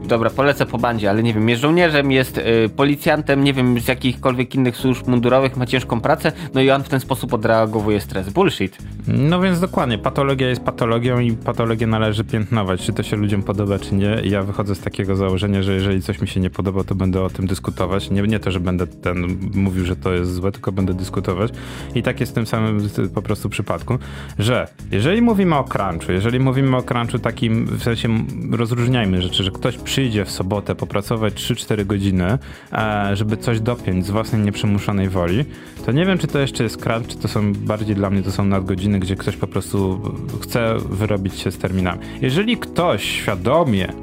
dobra, 0.07 0.29
polecę 0.29 0.65
po 0.65 0.77
bandzie, 0.77 1.09
ale 1.09 1.23
nie 1.23 1.33
wiem, 1.33 1.49
jest 1.49 1.61
żołnierzem, 1.61 2.11
jest 2.11 2.37
y, 2.37 2.69
policjantem, 2.75 3.43
nie 3.43 3.53
wiem, 3.53 3.79
z 3.79 3.87
jakichkolwiek 3.87 4.55
innych 4.55 4.77
służb 4.77 5.07
mundurowych, 5.07 5.57
ma 5.57 5.65
ciężką 5.65 6.01
pracę, 6.01 6.31
no 6.53 6.61
i 6.61 6.69
on 6.71 6.83
w 6.83 6.89
ten 6.89 6.99
sposób 6.99 7.33
odreagowuje 7.33 8.01
stres. 8.01 8.29
Bullshit. 8.29 8.77
No 9.07 9.41
więc 9.41 9.59
dokładnie, 9.59 9.97
patologia 9.97 10.49
jest 10.49 10.61
patologią 10.61 11.19
i 11.19 11.31
patologię 11.31 11.87
należy 11.87 12.23
piętnować, 12.23 12.81
czy 12.81 12.93
to 12.93 13.03
się 13.03 13.15
ludziom 13.15 13.43
podoba, 13.43 13.79
czy 13.79 13.95
nie. 13.95 14.21
Ja 14.23 14.43
wychodzę 14.43 14.75
z 14.75 14.79
takiego 14.79 15.15
założenia, 15.15 15.63
że 15.63 15.73
jeżeli 15.73 16.01
coś 16.01 16.21
mi 16.21 16.27
się 16.27 16.39
nie 16.39 16.49
podoba, 16.49 16.83
to 16.83 16.95
będę 16.95 17.21
o 17.21 17.29
tym 17.29 17.47
dyskutować. 17.47 18.09
Nie, 18.09 18.21
nie 18.21 18.39
to, 18.39 18.51
że 18.51 18.59
będę 18.59 18.87
ten 18.87 19.37
mówił, 19.53 19.85
że 19.85 19.95
to 19.95 20.13
jest 20.13 20.33
złe, 20.33 20.51
tylko 20.51 20.71
będę 20.71 20.93
dyskutować. 20.93 21.51
I 21.95 22.03
tak 22.03 22.19
jest 22.19 22.31
w 22.31 22.35
tym 22.35 22.45
samym 22.45 22.89
po 23.13 23.21
prostu 23.21 23.49
przypadku, 23.49 23.97
że 24.39 24.67
jeżeli 24.91 25.21
mówimy 25.21 25.55
o 25.55 25.63
crunchu, 25.63 26.11
jeżeli 26.11 26.39
mówimy 26.39 26.77
o 26.77 26.81
crunchu 26.81 27.19
takim, 27.19 27.65
w 27.65 27.83
sensie 27.83 28.09
rozróżniajmy 28.51 29.21
rzeczy, 29.21 29.43
że 29.43 29.51
ktoś 29.51 29.77
przy 29.77 29.96
przyjdzie 29.97 30.25
w 30.25 30.31
sobotę 30.31 30.75
popracować 30.75 31.33
3-4 31.33 31.85
godziny, 31.85 32.37
e, 32.71 33.15
żeby 33.15 33.37
coś 33.37 33.59
dopiąć 33.59 34.05
z 34.05 34.09
własnej 34.09 34.41
nieprzymuszonej 34.41 35.09
woli, 35.09 35.45
to 35.85 35.91
nie 35.91 36.05
wiem, 36.05 36.17
czy 36.17 36.27
to 36.27 36.39
jeszcze 36.39 36.63
jest 36.63 36.77
crunch, 36.77 37.07
czy 37.07 37.17
to 37.17 37.27
są 37.27 37.53
bardziej 37.53 37.95
dla 37.95 38.09
mnie 38.09 38.23
to 38.23 38.31
są 38.31 38.45
nadgodziny, 38.45 38.99
gdzie 38.99 39.15
ktoś 39.15 39.37
po 39.37 39.47
prostu 39.47 40.01
chce 40.41 40.75
wyrobić 40.89 41.39
się 41.39 41.51
z 41.51 41.57
terminami. 41.57 41.99
Jeżeli 42.21 42.57
ktoś 42.57 43.03
świadomie 43.03 43.93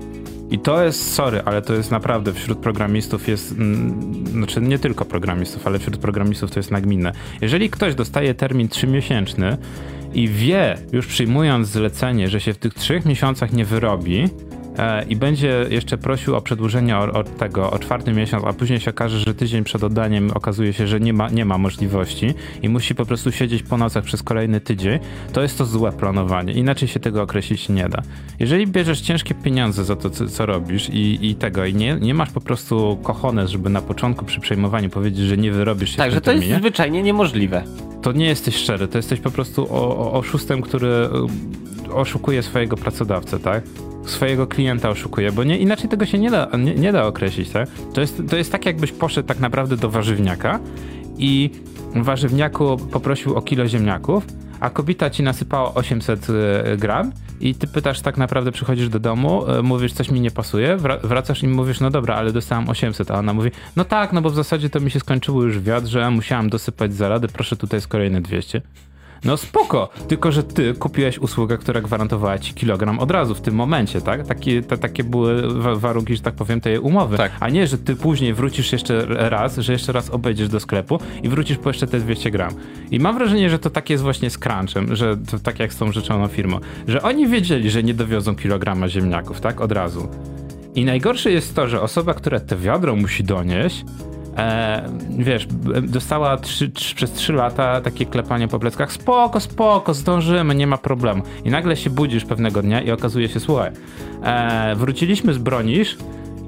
i 0.50 0.58
to 0.58 0.84
jest, 0.84 1.14
sorry, 1.14 1.42
ale 1.44 1.62
to 1.62 1.74
jest 1.74 1.90
naprawdę 1.90 2.32
wśród 2.32 2.58
programistów 2.58 3.28
jest, 3.28 3.52
mm, 3.52 4.26
znaczy 4.26 4.60
nie 4.60 4.78
tylko 4.78 5.04
programistów, 5.04 5.66
ale 5.66 5.78
wśród 5.78 5.96
programistów 5.96 6.50
to 6.50 6.58
jest 6.58 6.70
nagminne. 6.70 7.12
Jeżeli 7.40 7.70
ktoś 7.70 7.94
dostaje 7.94 8.34
termin 8.34 8.68
trzymiesięczny 8.68 9.56
i 10.14 10.28
wie, 10.28 10.78
już 10.92 11.06
przyjmując 11.06 11.68
zlecenie, 11.68 12.28
że 12.28 12.40
się 12.40 12.52
w 12.52 12.58
tych 12.58 12.74
trzech 12.74 13.04
miesiącach 13.04 13.52
nie 13.52 13.64
wyrobi, 13.64 14.28
i 15.08 15.16
będzie 15.16 15.66
jeszcze 15.70 15.98
prosił 15.98 16.36
o 16.36 16.40
przedłużenie 16.40 16.98
od 16.98 17.36
tego, 17.36 17.70
o 17.70 17.78
czwarty 17.78 18.12
miesiąc, 18.12 18.44
a 18.44 18.52
później 18.52 18.80
się 18.80 18.90
okaże, 18.90 19.20
że 19.20 19.34
tydzień 19.34 19.64
przed 19.64 19.84
oddaniem 19.84 20.30
okazuje 20.34 20.72
się, 20.72 20.86
że 20.86 21.00
nie 21.00 21.12
ma, 21.12 21.28
nie 21.28 21.44
ma 21.44 21.58
możliwości 21.58 22.34
i 22.62 22.68
musi 22.68 22.94
po 22.94 23.06
prostu 23.06 23.32
siedzieć 23.32 23.62
po 23.62 23.76
nocach 23.76 24.04
przez 24.04 24.22
kolejny 24.22 24.60
tydzień, 24.60 24.98
to 25.32 25.42
jest 25.42 25.58
to 25.58 25.64
złe 25.64 25.92
planowanie. 25.92 26.52
Inaczej 26.52 26.88
się 26.88 27.00
tego 27.00 27.22
określić 27.22 27.68
nie 27.68 27.88
da. 27.88 28.02
Jeżeli 28.40 28.66
bierzesz 28.66 29.00
ciężkie 29.00 29.34
pieniądze 29.34 29.84
za 29.84 29.96
to, 29.96 30.10
co, 30.10 30.26
co 30.28 30.46
robisz 30.46 30.90
i, 30.90 31.30
i 31.30 31.34
tego, 31.34 31.64
i 31.64 31.74
nie, 31.74 31.94
nie 32.00 32.14
masz 32.14 32.30
po 32.30 32.40
prostu 32.40 32.98
kochones, 33.02 33.50
żeby 33.50 33.70
na 33.70 33.82
początku 33.82 34.24
przy 34.24 34.40
przejmowaniu 34.40 34.90
powiedzieć, 34.90 35.26
że 35.26 35.36
nie 35.36 35.52
wyrobisz 35.52 35.90
się 35.90 35.96
Tak, 35.96 36.10
że 36.10 36.20
to 36.20 36.24
terminie, 36.24 36.46
jest 36.46 36.60
zwyczajnie 36.60 37.02
niemożliwe. 37.02 37.64
To 38.02 38.12
nie 38.12 38.26
jesteś 38.26 38.56
szczery, 38.56 38.88
to 38.88 38.98
jesteś 38.98 39.20
po 39.20 39.30
prostu 39.30 39.74
o, 39.74 39.98
o, 39.98 40.12
oszustem, 40.12 40.62
który 40.62 40.88
y, 41.88 41.94
oszukuje 41.94 42.42
swojego 42.42 42.76
pracodawcę, 42.76 43.38
tak? 43.38 43.62
Swojego 44.06 44.46
klienta 44.46 44.90
oszukuje, 44.90 45.32
bo 45.32 45.44
nie, 45.44 45.58
inaczej 45.58 45.88
tego 45.88 46.06
się 46.06 46.18
nie 46.18 46.30
da, 46.30 46.48
nie, 46.58 46.74
nie 46.74 46.92
da 46.92 47.06
określić, 47.06 47.50
tak? 47.50 47.68
To 47.94 48.00
jest, 48.00 48.22
to 48.30 48.36
jest 48.36 48.52
tak, 48.52 48.66
jakbyś 48.66 48.92
poszedł 48.92 49.28
tak 49.28 49.40
naprawdę 49.40 49.76
do 49.76 49.90
warzywniaka 49.90 50.60
i 51.18 51.50
warzywniaku 51.94 52.76
poprosił 52.76 53.34
o 53.34 53.42
kilo 53.42 53.68
ziemniaków, 53.68 54.26
a 54.60 54.70
kobieta 54.70 55.10
ci 55.10 55.22
nasypała 55.22 55.74
800 55.74 56.30
y, 56.30 56.32
gram 56.76 57.12
i 57.40 57.54
ty 57.54 57.66
pytasz 57.66 58.00
tak 58.00 58.16
naprawdę, 58.16 58.52
przychodzisz 58.52 58.88
do 58.88 59.00
domu, 59.00 59.50
y, 59.50 59.62
mówisz 59.62 59.92
coś 59.92 60.10
mi 60.10 60.20
nie 60.20 60.30
pasuje, 60.30 60.76
wracasz 61.02 61.42
i 61.42 61.48
mówisz 61.48 61.80
no 61.80 61.90
dobra, 61.90 62.14
ale 62.14 62.32
dostałam 62.32 62.68
800, 62.68 63.10
a 63.10 63.18
ona 63.18 63.32
mówi 63.32 63.50
no 63.76 63.84
tak, 63.84 64.12
no 64.12 64.22
bo 64.22 64.30
w 64.30 64.34
zasadzie 64.34 64.70
to 64.70 64.80
mi 64.80 64.90
się 64.90 65.00
skończyło 65.00 65.42
już 65.42 65.60
wiatr, 65.60 65.86
że 65.86 66.10
musiałam 66.10 66.50
dosypać 66.50 66.94
zarady, 66.94 67.28
proszę 67.28 67.56
tutaj 67.56 67.76
jest 67.76 67.88
kolejne 67.88 68.20
200. 68.20 68.62
No 69.24 69.36
spoko, 69.36 69.88
tylko 70.08 70.32
że 70.32 70.42
ty 70.42 70.74
kupiłeś 70.74 71.18
usługę, 71.18 71.58
która 71.58 71.80
gwarantowała 71.80 72.38
ci 72.38 72.54
kilogram 72.54 72.98
od 72.98 73.10
razu 73.10 73.34
w 73.34 73.40
tym 73.40 73.54
momencie, 73.54 74.00
tak? 74.00 74.26
Takie, 74.26 74.62
takie 74.62 75.04
były 75.04 75.42
warunki, 75.76 76.16
że 76.16 76.22
tak 76.22 76.34
powiem, 76.34 76.60
tej 76.60 76.78
umowy. 76.78 77.16
Tak. 77.16 77.32
A 77.40 77.48
nie, 77.48 77.66
że 77.66 77.78
ty 77.78 77.96
później 77.96 78.34
wrócisz 78.34 78.72
jeszcze 78.72 79.06
raz, 79.08 79.58
że 79.58 79.72
jeszcze 79.72 79.92
raz 79.92 80.10
obejdziesz 80.10 80.48
do 80.48 80.60
sklepu 80.60 80.98
i 81.22 81.28
wrócisz 81.28 81.58
po 81.58 81.70
jeszcze 81.70 81.86
te 81.86 82.00
200 82.00 82.30
gram. 82.30 82.52
I 82.90 82.98
mam 83.00 83.18
wrażenie, 83.18 83.50
że 83.50 83.58
to 83.58 83.70
tak 83.70 83.90
jest 83.90 84.02
właśnie 84.02 84.30
z 84.30 84.38
crunchem, 84.38 84.96
że 84.96 85.16
to 85.16 85.38
tak 85.38 85.58
jak 85.58 85.72
z 85.72 85.76
tą 85.76 85.92
rzeczoną 85.92 86.28
firmą, 86.28 86.60
że 86.88 87.02
oni 87.02 87.28
wiedzieli, 87.28 87.70
że 87.70 87.82
nie 87.82 87.94
dowiozą 87.94 88.36
kilograma 88.36 88.88
ziemniaków, 88.88 89.40
tak? 89.40 89.60
Od 89.60 89.72
razu. 89.72 90.08
I 90.74 90.84
najgorsze 90.84 91.30
jest 91.30 91.54
to, 91.54 91.68
że 91.68 91.80
osoba, 91.80 92.14
która 92.14 92.40
te 92.40 92.56
wiadro 92.56 92.96
musi 92.96 93.24
donieść, 93.24 93.84
e, 94.36 94.88
wiesz, 95.18 95.46
dostała 95.82 96.36
trzy, 96.36 96.70
trzy, 96.70 96.94
przez 96.94 97.12
trzy 97.12 97.32
lata 97.32 97.80
takie 97.80 98.06
klepanie 98.06 98.48
po 98.48 98.58
pleckach, 98.58 98.92
spoko, 98.92 99.40
spoko, 99.40 99.94
zdążymy, 99.94 100.54
nie 100.54 100.66
ma 100.66 100.78
problemu. 100.78 101.22
I 101.44 101.50
nagle 101.50 101.76
się 101.76 101.90
budzisz 101.90 102.24
pewnego 102.24 102.62
dnia 102.62 102.80
i 102.80 102.90
okazuje 102.90 103.28
się, 103.28 103.40
słuchaj, 103.40 103.70
e, 104.22 104.74
wróciliśmy 104.76 105.34
z 105.34 105.38
bronisz, 105.38 105.96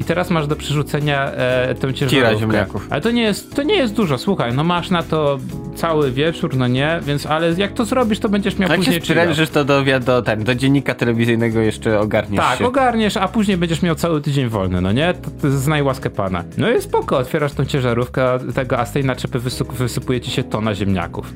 i 0.01 0.05
teraz 0.05 0.31
masz 0.31 0.47
do 0.47 0.57
przerzucenia 0.57 1.33
e, 1.33 1.75
tę 1.75 1.95
ciężarówkę. 1.95 2.67
Ale 2.91 3.01
to 3.01 3.11
nie, 3.11 3.23
jest, 3.23 3.57
to 3.57 3.63
nie 3.63 3.75
jest 3.75 3.95
dużo, 3.95 4.19
słuchaj, 4.19 4.55
no 4.55 4.65
masz 4.65 4.91
na 4.91 5.03
to 5.03 5.39
cały 5.75 6.13
wieczór, 6.13 6.57
no 6.57 6.67
nie, 6.67 7.01
więc 7.03 7.27
ale 7.27 7.53
jak 7.53 7.73
to 7.73 7.85
zrobisz, 7.85 8.19
to 8.19 8.29
będziesz 8.29 8.59
miał 8.59 8.69
jak 8.69 8.79
później... 8.79 8.95
Jak 8.95 9.05
się 9.05 9.13
sprężysz, 9.13 9.51
to 9.51 9.65
do, 9.65 9.83
do, 10.05 10.23
ten, 10.23 10.45
do 10.45 10.55
dziennika 10.55 10.95
telewizyjnego 10.95 11.61
jeszcze 11.61 12.01
ogarniesz 12.01 12.41
Tak, 12.41 12.59
się. 12.59 12.67
ogarniesz, 12.67 13.17
a 13.17 13.29
później 13.29 13.57
będziesz 13.57 13.83
miał 13.83 13.95
cały 13.95 14.21
tydzień 14.21 14.49
wolny, 14.49 14.81
no 14.81 14.93
nie? 14.93 15.15
To, 15.15 15.31
to 15.43 15.51
znaj 15.51 15.83
łaskę 15.83 16.11
pana. 16.11 16.45
No 16.59 16.71
i 16.71 16.83
spoko, 16.83 17.19
otwierasz 17.19 17.53
tą 17.53 17.65
ciężarówkę 17.65 18.39
tego, 18.55 18.79
a 18.79 18.87
z 18.87 18.93
tej 18.93 19.05
naczepy 19.05 19.39
wysypuje 19.79 20.21
ci 20.21 20.31
się 20.31 20.43
tona 20.43 20.75
ziemniaków. 20.75 21.33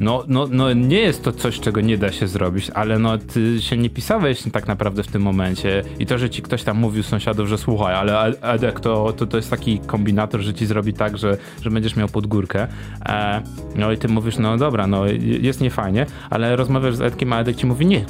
No, 0.00 0.24
no, 0.28 0.48
no 0.50 0.72
nie 0.72 0.98
jest 0.98 1.22
to 1.22 1.32
coś, 1.32 1.60
czego 1.60 1.80
nie 1.80 1.98
da 1.98 2.12
się 2.12 2.26
zrobić, 2.26 2.70
ale 2.70 2.98
no 2.98 3.18
ty 3.18 3.62
się 3.62 3.76
nie 3.76 3.90
pisałeś 3.90 4.42
tak 4.52 4.68
naprawdę 4.68 5.02
w 5.02 5.06
tym 5.06 5.22
momencie 5.22 5.82
i 5.98 6.06
to, 6.06 6.18
że 6.18 6.30
ci 6.30 6.42
ktoś 6.42 6.62
tam 6.62 6.76
mówił 6.76 7.02
sąsiadów, 7.02 7.48
że 7.48 7.58
słuchaj, 7.58 7.94
ale 7.94 8.24
Edek 8.40 8.80
to, 8.80 9.12
to, 9.12 9.26
to 9.26 9.36
jest 9.36 9.50
taki 9.50 9.78
kombinator, 9.78 10.40
że 10.40 10.54
ci 10.54 10.66
zrobi 10.66 10.92
tak, 10.92 11.18
że, 11.18 11.36
że 11.62 11.70
będziesz 11.70 11.96
miał 11.96 12.08
podgórkę. 12.08 12.66
E, 13.06 13.42
no 13.76 13.92
i 13.92 13.98
ty 13.98 14.08
mówisz, 14.08 14.38
no 14.38 14.56
dobra, 14.56 14.86
no 14.86 15.06
jest 15.40 15.60
niefajnie, 15.60 16.06
ale 16.30 16.56
rozmawiasz 16.56 16.94
z 16.94 17.00
Edkiem, 17.00 17.32
a 17.32 17.40
Edek 17.40 17.56
ci 17.56 17.66
mówi, 17.66 17.86
nie, 17.86 18.04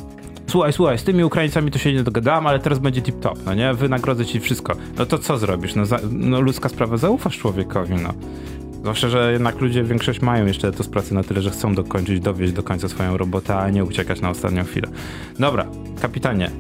słuchaj, 0.47 0.73
słuchaj, 0.73 0.99
z 0.99 1.05
tymi 1.05 1.25
Ukraińcami 1.25 1.71
to 1.71 1.79
się 1.79 1.93
nie 1.93 2.03
dogadałem, 2.03 2.47
ale 2.47 2.59
teraz 2.59 2.79
będzie 2.79 3.03
tip-top, 3.03 3.37
no 3.47 3.55
nie? 3.55 3.75
Wynagrodzę 3.75 4.27
ci 4.27 4.41
wszystko. 4.41 4.75
No 4.99 5.07
to 5.07 5.19
co 5.19 5.39
zrobisz? 5.39 5.75
No, 5.75 5.87
za, 5.87 5.99
no 6.11 6.41
ludzka 6.41 6.69
sprawa, 6.69 6.97
zaufasz 6.97 7.39
człowiekowi, 7.39 7.95
no. 7.95 8.15
Zwłaszcza, 8.83 9.09
że 9.09 9.33
jednak 9.33 9.61
ludzie 9.61 9.85
większość 9.85 10.21
mają 10.21 10.47
jeszcze 10.47 10.73
to 10.73 10.83
z 10.85 10.89
pracy 10.89 11.15
na 11.15 11.23
tyle, 11.23 11.43
że 11.43 11.51
chcą 11.51 11.75
dokończyć, 11.75 12.21
dowieść 12.21 12.53
do 12.53 12.63
końca 12.63 12.89
swoją 12.89 13.17
robotę, 13.17 13.57
a 13.57 13.71
nie 13.71 13.85
uciekać 13.85 14.21
na 14.21 14.31
ostatnią 14.31 14.65
chwilę. 14.65 14.89
Dobra, 15.39 15.67
kapitanie, 16.01 16.51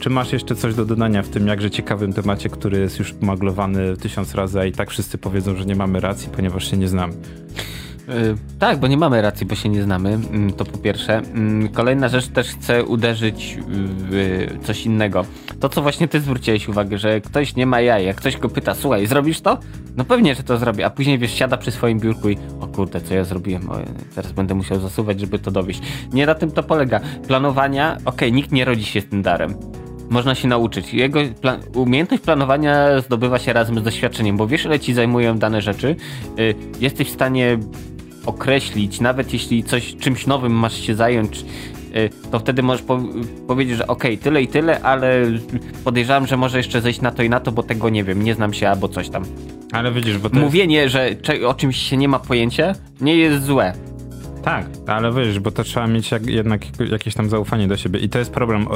czy 0.00 0.10
masz 0.10 0.32
jeszcze 0.32 0.54
coś 0.54 0.74
do 0.74 0.84
dodania 0.84 1.22
w 1.22 1.28
tym 1.28 1.46
jakże 1.46 1.70
ciekawym 1.70 2.12
temacie, 2.12 2.48
który 2.48 2.78
jest 2.78 2.98
już 2.98 3.14
maglowany 3.20 3.96
tysiąc 3.96 4.34
razy, 4.34 4.60
a 4.60 4.64
i 4.64 4.72
tak 4.72 4.90
wszyscy 4.90 5.18
powiedzą, 5.18 5.56
że 5.56 5.64
nie 5.64 5.74
mamy 5.76 6.00
racji, 6.00 6.28
ponieważ 6.36 6.70
się 6.70 6.76
nie 6.76 6.88
znamy? 6.88 7.14
Yy, 8.08 8.36
tak, 8.58 8.78
bo 8.78 8.86
nie 8.86 8.96
mamy 8.96 9.22
racji, 9.22 9.46
bo 9.46 9.54
się 9.54 9.68
nie 9.68 9.82
znamy. 9.82 10.10
Yy, 10.10 10.52
to 10.52 10.64
po 10.64 10.78
pierwsze. 10.78 11.22
Yy, 11.62 11.68
kolejna 11.68 12.08
rzecz 12.08 12.28
też 12.28 12.48
chcę 12.48 12.84
uderzyć 12.84 13.58
w 13.68 14.46
coś 14.62 14.86
innego. 14.86 15.24
To, 15.60 15.68
co 15.68 15.82
właśnie 15.82 16.08
ty 16.08 16.20
zwróciłeś 16.20 16.68
uwagę, 16.68 16.98
że 16.98 17.20
ktoś 17.20 17.56
nie 17.56 17.66
ma 17.66 17.80
jaj, 17.80 18.06
jak 18.06 18.16
ktoś 18.16 18.36
go 18.36 18.48
pyta, 18.48 18.74
słuchaj, 18.74 19.06
zrobisz 19.06 19.40
to? 19.40 19.58
No 19.96 20.04
pewnie, 20.04 20.34
że 20.34 20.42
to 20.42 20.58
zrobi, 20.58 20.82
a 20.82 20.90
później 20.90 21.18
wiesz, 21.18 21.34
siada 21.34 21.56
przy 21.56 21.70
swoim 21.70 22.00
biurku 22.00 22.28
i 22.28 22.38
o 22.60 22.66
kurde, 22.66 23.00
co 23.00 23.14
ja 23.14 23.24
zrobiłem, 23.24 23.70
o, 23.70 23.76
teraz 24.14 24.32
będę 24.32 24.54
musiał 24.54 24.80
zasuwać, 24.80 25.20
żeby 25.20 25.38
to 25.38 25.50
dowieść. 25.50 25.80
Nie 26.12 26.26
na 26.26 26.34
tym 26.34 26.50
to 26.50 26.62
polega. 26.62 27.00
Planowania, 27.26 27.92
okej, 27.92 28.06
okay, 28.06 28.32
nikt 28.32 28.52
nie 28.52 28.64
rodzi 28.64 28.84
się 28.84 29.00
z 29.00 29.06
tym 29.06 29.22
darem 29.22 29.54
można 30.10 30.34
się 30.34 30.48
nauczyć. 30.48 30.94
Jego 30.94 31.20
plan 31.40 31.60
umiejętność 31.74 32.22
planowania 32.22 33.00
zdobywa 33.00 33.38
się 33.38 33.52
razem 33.52 33.78
z 33.78 33.82
doświadczeniem, 33.82 34.36
bo 34.36 34.46
wiesz, 34.46 34.64
ile 34.64 34.80
ci 34.80 34.94
zajmują 34.94 35.38
dane 35.38 35.62
rzeczy. 35.62 35.96
Yy, 36.36 36.54
jesteś 36.80 37.08
w 37.08 37.10
stanie 37.10 37.58
określić, 38.26 39.00
nawet 39.00 39.32
jeśli 39.32 39.64
coś 39.64 39.96
czymś 39.96 40.26
nowym 40.26 40.52
masz 40.52 40.80
się 40.80 40.94
zająć, 40.94 41.44
y, 41.96 42.10
to 42.30 42.38
wtedy 42.38 42.62
możesz 42.62 42.82
po 42.82 43.00
powiedzieć, 43.46 43.76
że 43.76 43.86
ok, 43.86 44.04
tyle 44.22 44.42
i 44.42 44.48
tyle, 44.48 44.80
ale 44.80 45.22
podejrzewam, 45.84 46.26
że 46.26 46.36
może 46.36 46.58
jeszcze 46.58 46.80
zejść 46.80 47.00
na 47.00 47.10
to 47.10 47.22
i 47.22 47.30
na 47.30 47.40
to, 47.40 47.52
bo 47.52 47.62
tego 47.62 47.88
nie 47.88 48.04
wiem, 48.04 48.22
nie 48.22 48.34
znam 48.34 48.52
się 48.52 48.68
albo 48.68 48.88
coś 48.88 49.08
tam. 49.08 49.24
Ale 49.72 49.92
widzisz, 49.92 50.18
bo 50.18 50.30
to 50.30 50.36
Mówienie, 50.36 50.76
jest... 50.76 50.94
że 50.94 51.16
o 51.46 51.54
czymś 51.54 51.76
się 51.76 51.96
nie 51.96 52.08
ma 52.08 52.18
pojęcia, 52.18 52.74
nie 53.00 53.16
jest 53.16 53.44
złe. 53.44 53.87
Tak, 54.48 54.66
ale 54.86 55.12
wiesz, 55.12 55.40
bo 55.40 55.50
to 55.50 55.64
trzeba 55.64 55.86
mieć 55.86 56.10
jak, 56.10 56.26
jednak 56.26 56.62
jakieś 56.90 57.14
tam 57.14 57.28
zaufanie 57.28 57.68
do 57.68 57.76
siebie. 57.76 58.00
I 58.00 58.08
to 58.08 58.18
jest 58.18 58.30
problem. 58.30 58.66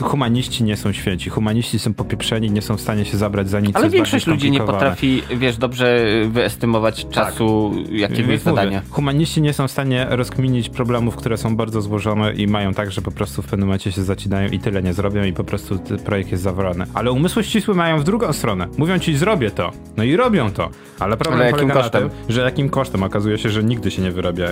E, 0.00 0.04
humaniści 0.04 0.64
nie 0.64 0.76
są 0.76 0.92
święci. 0.92 1.30
Humaniści 1.30 1.78
są 1.78 1.94
popieprzeni, 1.94 2.50
nie 2.50 2.62
są 2.62 2.76
w 2.76 2.80
stanie 2.80 3.04
się 3.04 3.16
zabrać 3.16 3.50
za 3.50 3.60
nic. 3.60 3.76
Ale 3.76 3.90
większość 3.90 4.26
ludzi 4.26 4.50
nie 4.50 4.60
potrafi, 4.60 5.22
wiesz, 5.36 5.56
dobrze 5.56 6.06
wyestymować 6.28 7.04
tak. 7.04 7.12
czasu, 7.12 7.72
tak. 7.74 7.92
jakie 7.92 8.22
jest 8.22 8.44
zadania. 8.44 8.82
Humaniści 8.90 9.42
nie 9.42 9.52
są 9.52 9.68
w 9.68 9.70
stanie 9.70 10.06
rozkminić 10.10 10.68
problemów, 10.68 11.16
które 11.16 11.36
są 11.36 11.56
bardzo 11.56 11.82
złożone 11.82 12.32
i 12.32 12.46
mają 12.46 12.74
tak, 12.74 12.92
że 12.92 13.02
po 13.02 13.10
prostu 13.10 13.42
w 13.42 13.46
pewnym 13.46 13.68
momencie 13.68 13.92
się 13.92 14.02
zacinają 14.02 14.48
i 14.48 14.58
tyle 14.58 14.82
nie 14.82 14.92
zrobią 14.92 15.24
i 15.24 15.32
po 15.32 15.44
prostu 15.44 15.78
projekt 16.04 16.30
jest 16.30 16.42
zawalony. 16.42 16.84
Ale 16.94 17.12
umysły 17.12 17.44
ścisłe 17.44 17.74
mają 17.74 17.98
w 17.98 18.04
drugą 18.04 18.32
stronę. 18.32 18.66
Mówią 18.78 18.98
ci, 18.98 19.16
zrobię 19.16 19.50
to. 19.50 19.72
No 19.96 20.04
i 20.04 20.16
robią 20.16 20.50
to. 20.50 20.70
Ale 20.98 21.16
problem 21.16 21.40
Ale 21.40 21.50
polega 21.50 21.74
kosztem? 21.74 22.04
na 22.04 22.10
tym, 22.10 22.18
że 22.28 22.40
jakim 22.40 22.68
kosztem? 22.68 23.02
Okazuje 23.02 23.38
się, 23.38 23.50
że 23.50 23.64
nigdy 23.64 23.90
się 23.90 24.02
nie 24.02 24.10
wyrabia. 24.10 24.48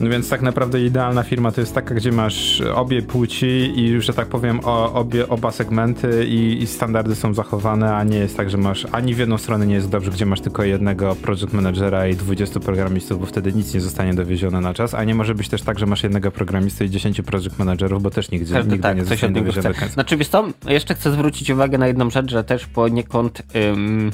No 0.00 0.10
więc 0.10 0.28
tak 0.28 0.42
naprawdę 0.42 0.82
idealna 0.82 1.22
firma 1.22 1.52
to 1.52 1.60
jest 1.60 1.74
taka, 1.74 1.94
gdzie 1.94 2.12
masz 2.12 2.60
obie 2.74 3.02
płci 3.02 3.72
i, 3.76 4.00
że 4.00 4.12
tak 4.12 4.26
powiem, 4.26 4.60
o, 4.64 4.92
obie, 4.92 5.28
oba 5.28 5.50
segmenty 5.50 6.26
i, 6.26 6.62
i, 6.62 6.66
standardy 6.66 7.14
są 7.14 7.34
zachowane, 7.34 7.96
a 7.96 8.04
nie 8.04 8.18
jest 8.18 8.36
tak, 8.36 8.50
że 8.50 8.56
masz 8.56 8.86
ani 8.92 9.14
w 9.14 9.18
jedną 9.18 9.38
stronę 9.38 9.66
nie 9.66 9.74
jest 9.74 9.88
dobrze, 9.88 10.10
gdzie 10.10 10.26
masz 10.26 10.40
tylko 10.40 10.64
jednego 10.64 11.14
project 11.14 11.52
managera 11.52 12.08
i 12.08 12.16
20 12.16 12.60
programistów, 12.60 13.20
bo 13.20 13.26
wtedy 13.26 13.52
nic 13.52 13.74
nie 13.74 13.80
zostanie 13.80 14.14
dowiezione 14.14 14.60
na 14.60 14.74
czas, 14.74 14.94
a 14.94 15.04
nie 15.04 15.14
może 15.14 15.34
być 15.34 15.48
też 15.48 15.62
tak, 15.62 15.78
że 15.78 15.86
masz 15.86 16.02
jednego 16.02 16.30
programistę 16.30 16.84
i 16.84 16.90
10 16.90 17.22
project 17.22 17.58
managerów, 17.58 18.02
bo 18.02 18.10
też 18.10 18.30
nigdzie, 18.30 18.54
Każdy, 18.54 18.72
nigdy 18.72 18.82
tak, 18.82 18.96
nie 18.96 19.04
zostanie 19.04 19.34
dowiezione 19.34 19.68
do 19.68 19.74
końca. 19.74 19.94
Znaczy 19.94 20.16
wiesz 20.16 20.28
co, 20.28 20.44
jeszcze 20.68 20.94
chcę 20.94 21.12
zwrócić 21.12 21.50
uwagę 21.50 21.78
na 21.78 21.86
jedną 21.86 22.10
rzecz, 22.10 22.30
że 22.30 22.44
też 22.44 22.66
poniekąd 22.66 23.42
ym, 23.56 24.10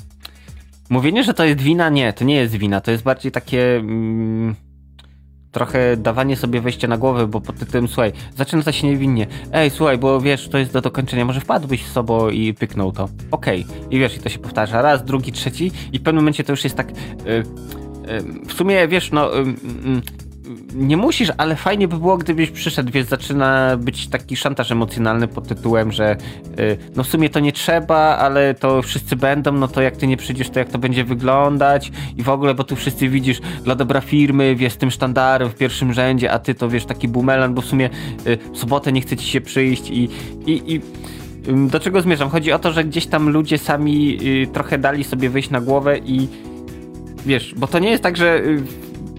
mówienie, 0.91 1.24
że 1.24 1.35
to 1.35 1.45
jest 1.45 1.61
wina, 1.61 1.89
nie, 1.89 2.12
to 2.12 2.24
nie 2.24 2.35
jest 2.35 2.55
wina, 2.55 2.80
to 2.80 2.91
jest 2.91 3.03
bardziej 3.03 3.33
takie... 3.33 3.83
trochę 5.53 5.97
dawanie 5.97 6.37
sobie 6.37 6.61
wejścia 6.61 6.89
na 6.89 6.99
głowę, 6.99 7.27
bo 7.27 7.41
pod 7.41 7.71
tym, 7.71 7.89
słuchaj, 7.89 8.13
zaczyna 8.37 8.63
to 8.63 8.73
się 8.73 8.87
niewinnie. 8.87 9.27
Ej, 9.53 9.71
słuchaj, 9.71 9.99
bo 9.99 10.21
wiesz, 10.21 10.49
to 10.49 10.59
jest 10.59 10.73
do 10.73 10.81
dokończenia, 10.81 11.25
może 11.25 11.41
wpadłbyś 11.41 11.87
z 11.87 11.93
sobą 11.93 12.29
i 12.29 12.55
pyknął 12.55 12.93
to. 12.93 13.09
Okej. 13.31 13.65
Okay. 13.65 13.89
I 13.91 13.99
wiesz, 13.99 14.17
i 14.17 14.21
to 14.21 14.29
się 14.29 14.39
powtarza 14.39 14.83
raz, 14.83 15.05
drugi, 15.05 15.33
trzeci 15.33 15.73
i 15.93 15.99
w 15.99 16.03
pewnym 16.03 16.23
momencie 16.23 16.45
to 16.45 16.53
już 16.53 16.65
jest 16.65 16.77
tak... 16.77 16.93
Yy, 17.27 17.43
w 18.49 18.53
sumie, 18.53 18.89
wiesz, 18.89 19.13
no... 19.13 19.31
Nie 20.74 20.97
musisz, 20.97 21.32
ale 21.36 21.57
fajnie 21.57 21.88
by 21.88 21.99
było, 21.99 22.18
gdybyś 22.18 22.51
przyszedł, 22.51 22.93
więc 22.93 23.09
zaczyna 23.09 23.76
być 23.76 24.09
taki 24.09 24.36
szantaż 24.36 24.70
emocjonalny 24.70 25.28
pod 25.28 25.49
tytułem, 25.49 25.93
że 25.93 26.16
yy, 26.57 26.78
no 26.97 27.05
w 27.05 27.09
sumie 27.09 27.30
to 27.30 27.40
nie 27.40 27.53
trzeba, 27.53 27.97
ale 27.97 28.55
to 28.55 28.82
wszyscy 28.82 29.16
będą, 29.16 29.53
no 29.53 29.68
to 29.68 29.82
jak 29.82 29.97
ty 29.97 30.07
nie 30.07 30.16
przyjdziesz, 30.16 30.51
to 30.51 30.59
jak 30.59 30.68
to 30.68 30.78
będzie 30.78 31.05
wyglądać 31.05 31.93
i 32.16 32.22
w 32.22 32.28
ogóle, 32.28 32.55
bo 32.55 32.64
tu 32.64 32.76
wszyscy 32.76 33.09
widzisz, 33.09 33.40
dla 33.64 33.74
dobra 33.74 34.01
firmy, 34.01 34.57
wiesz, 34.57 34.76
tym 34.76 34.90
sztandarem 34.90 35.51
w 35.51 35.55
pierwszym 35.55 35.93
rzędzie, 35.93 36.32
a 36.32 36.38
ty 36.38 36.55
to 36.55 36.68
wiesz, 36.68 36.84
taki 36.84 37.09
bumelan, 37.09 37.55
bo 37.55 37.62
w 37.62 37.66
sumie 37.66 37.90
yy, 38.24 38.38
w 38.53 38.59
sobotę 38.59 38.93
nie 38.93 39.01
chce 39.01 39.16
ci 39.16 39.26
się 39.26 39.40
przyjść 39.40 39.90
i, 39.90 40.09
i, 40.47 40.74
i 40.74 40.80
do 41.70 41.80
czego 41.80 42.01
zmierzam? 42.01 42.30
Chodzi 42.30 42.53
o 42.53 42.59
to, 42.59 42.72
że 42.72 42.84
gdzieś 42.84 43.07
tam 43.07 43.28
ludzie 43.28 43.59
sami 43.59 44.18
y, 44.22 44.47
trochę 44.53 44.78
dali 44.78 45.05
sobie 45.05 45.30
wyjść 45.30 45.51
na 45.51 45.61
głowę 45.61 45.99
i 45.99 46.28
wiesz, 47.26 47.55
bo 47.57 47.66
to 47.66 47.78
nie 47.78 47.90
jest 47.90 48.03
tak, 48.03 48.16
że 48.16 48.36
y, 48.36 48.62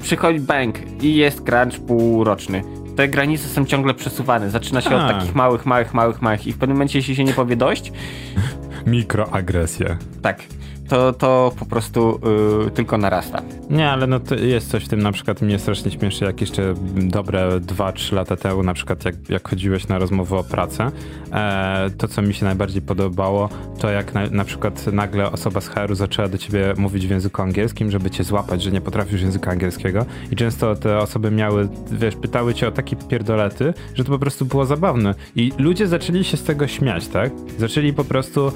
przychodzi 0.03 0.39
bank 0.39 0.75
i 1.03 1.15
jest 1.15 1.41
crunch 1.41 1.79
półroczny. 1.87 2.63
Te 2.95 3.07
granice 3.07 3.47
są 3.47 3.65
ciągle 3.65 3.93
przesuwane. 3.93 4.49
Zaczyna 4.49 4.81
się 4.81 4.89
Tak. 4.89 5.01
od 5.01 5.07
takich 5.17 5.35
małych, 5.35 5.65
małych, 5.65 5.93
małych, 5.93 6.21
małych 6.21 6.47
i 6.47 6.53
w 6.53 6.57
pewnym 6.57 6.77
momencie, 6.77 6.99
jeśli 6.99 7.15
się 7.15 7.23
nie 7.23 7.33
powie 7.33 7.55
dość, 7.55 7.91
Mikroagresje. 8.87 9.97
tak, 10.21 10.41
to, 10.89 11.13
to 11.13 11.51
po 11.59 11.65
prostu 11.65 12.19
y, 12.67 12.71
tylko 12.71 12.97
narasta. 12.97 13.41
Nie, 13.69 13.89
ale 13.89 14.07
no 14.07 14.19
to 14.19 14.35
jest 14.35 14.69
coś 14.69 14.85
w 14.85 14.87
tym, 14.87 15.01
na 15.01 15.11
przykład 15.11 15.41
mnie 15.41 15.59
strasznie 15.59 15.91
śmieszy, 15.91 16.25
jak 16.25 16.41
jeszcze 16.41 16.73
dobre 16.95 17.59
2-3 17.59 18.13
lata 18.13 18.35
temu, 18.35 18.63
na 18.63 18.73
przykład 18.73 19.05
jak, 19.05 19.15
jak 19.29 19.49
chodziłeś 19.49 19.87
na 19.87 19.97
rozmowę 19.97 20.37
o 20.37 20.43
pracę, 20.43 20.91
e, 21.31 21.89
to 21.97 22.07
co 22.07 22.21
mi 22.21 22.33
się 22.33 22.45
najbardziej 22.45 22.81
podobało, 22.81 23.49
to 23.79 23.89
jak 23.89 24.13
na, 24.13 24.29
na 24.31 24.45
przykład 24.45 24.87
nagle 24.87 25.31
osoba 25.31 25.61
z 25.61 25.67
HR-u 25.67 25.95
zaczęła 25.95 26.27
do 26.27 26.37
ciebie 26.37 26.73
mówić 26.77 27.07
w 27.07 27.09
języku 27.09 27.41
angielskim, 27.41 27.91
żeby 27.91 28.09
cię 28.11 28.23
złapać, 28.23 28.63
że 28.63 28.71
nie 28.71 28.81
potrafisz 28.81 29.21
języka 29.21 29.51
angielskiego 29.51 30.05
i 30.31 30.35
często 30.35 30.75
te 30.75 30.97
osoby 30.97 31.31
miały, 31.31 31.67
wiesz, 31.91 32.15
pytały 32.15 32.53
cię 32.53 32.67
o 32.67 32.71
takie 32.71 32.95
pierdolety, 32.95 33.73
że 33.95 34.03
to 34.03 34.11
po 34.11 34.19
prostu 34.19 34.45
było 34.45 34.65
zabawne 34.65 35.15
i 35.35 35.51
ludzie 35.57 35.87
zaczęli 35.87 36.23
się 36.23 36.37
z 36.37 36.43
tego 36.43 36.67
śmiać, 36.67 37.07
tak? 37.07 37.31
Zaczęli 37.57 37.93
po 37.93 38.03
prostu 38.03 38.51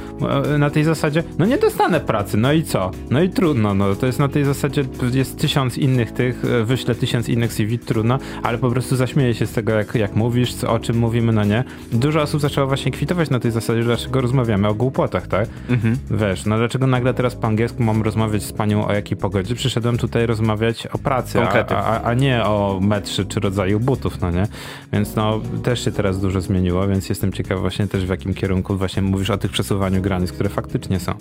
e, 0.54 0.58
na 0.58 0.70
tej 0.70 0.84
zasadzie, 0.84 1.24
no 1.38 1.46
nie 1.46 1.58
dostanę 1.58 2.00
pracy, 2.00 2.16
no 2.38 2.53
i 2.53 2.63
co? 2.63 2.91
No 3.09 3.22
i 3.22 3.30
trudno, 3.30 3.74
no 3.74 3.95
to 3.95 4.05
jest 4.05 4.20
na 4.20 4.28
tej 4.28 4.45
zasadzie, 4.45 4.84
jest 5.13 5.39
tysiąc 5.39 5.78
innych 5.78 6.11
tych, 6.11 6.45
e, 6.45 6.63
wyślę 6.63 6.95
tysiąc 6.95 7.30
innych 7.30 7.53
CV, 7.53 7.80
trudno, 7.80 8.20
ale 8.43 8.57
po 8.57 8.72
prostu 8.72 8.95
zaśmieję 8.95 9.34
się 9.34 9.45
z 9.45 9.51
tego, 9.51 9.72
jak, 9.72 9.95
jak 9.95 10.15
mówisz, 10.15 10.53
co, 10.53 10.72
o 10.74 10.80
czym 10.80 10.97
mówimy, 10.97 11.34
no 11.34 11.43
nie? 11.43 11.63
Dużo 11.91 12.22
osób 12.22 12.41
zaczęło 12.41 12.68
właśnie 12.68 12.91
kwitować 12.91 13.30
na 13.30 13.39
tej 13.39 13.51
zasadzie, 13.51 13.84
dlaczego 13.84 14.22
rozmawiamy 14.22 14.68
o 14.68 14.74
głupotach, 14.74 15.28
tak? 15.28 15.49
Mhm. 15.70 15.97
Wiesz, 16.11 16.45
no 16.45 16.57
dlaczego 16.57 16.88
nagle 16.88 17.13
teraz 17.13 17.36
po 17.36 17.47
angielsku 17.47 17.84
mam 17.84 18.01
rozmawiać 18.01 18.43
z 18.43 18.53
panią 18.53 18.88
o 18.88 18.93
jakiej 18.93 19.18
pogodzie? 19.18 19.55
Przyszedłem 19.55 19.97
tutaj 19.97 20.26
rozmawiać 20.26 20.88
o 20.88 20.97
pracy, 20.97 21.41
a, 21.41 21.65
a, 21.76 22.03
a 22.03 22.13
nie 22.13 22.43
o 22.43 22.80
metrze 22.82 23.26
czy 23.26 23.39
rodzaju 23.39 23.80
butów, 23.80 24.22
no 24.22 24.32
nie? 24.32 24.47
Więc 24.93 25.15
no, 25.15 25.41
też 25.63 25.86
się 25.86 25.91
teraz 25.91 26.22
dużo 26.22 26.41
zmieniło, 26.41 26.88
więc 26.88 27.09
jestem 27.09 27.32
ciekaw 27.32 27.59
właśnie 27.59 27.88
też 27.88 28.05
w 28.05 28.09
jakim 28.09 28.34
kierunku 28.34 28.78
właśnie 28.78 29.01
mówisz 29.01 29.30
o 29.30 29.38
tych 29.38 29.51
przesuwaniu 29.51 30.01
granic, 30.01 30.32
które 30.32 30.49
faktycznie 30.49 30.99
są. 30.99 31.13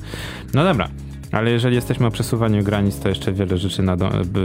No 0.54 0.64
dobra. 0.64 0.85
Ale 1.36 1.50
jeżeli 1.50 1.74
jesteśmy 1.74 2.06
o 2.06 2.10
przesuwaniu 2.10 2.62
granic, 2.62 2.98
to 3.00 3.08
jeszcze 3.08 3.32
wiele 3.32 3.58
rzeczy, 3.58 3.82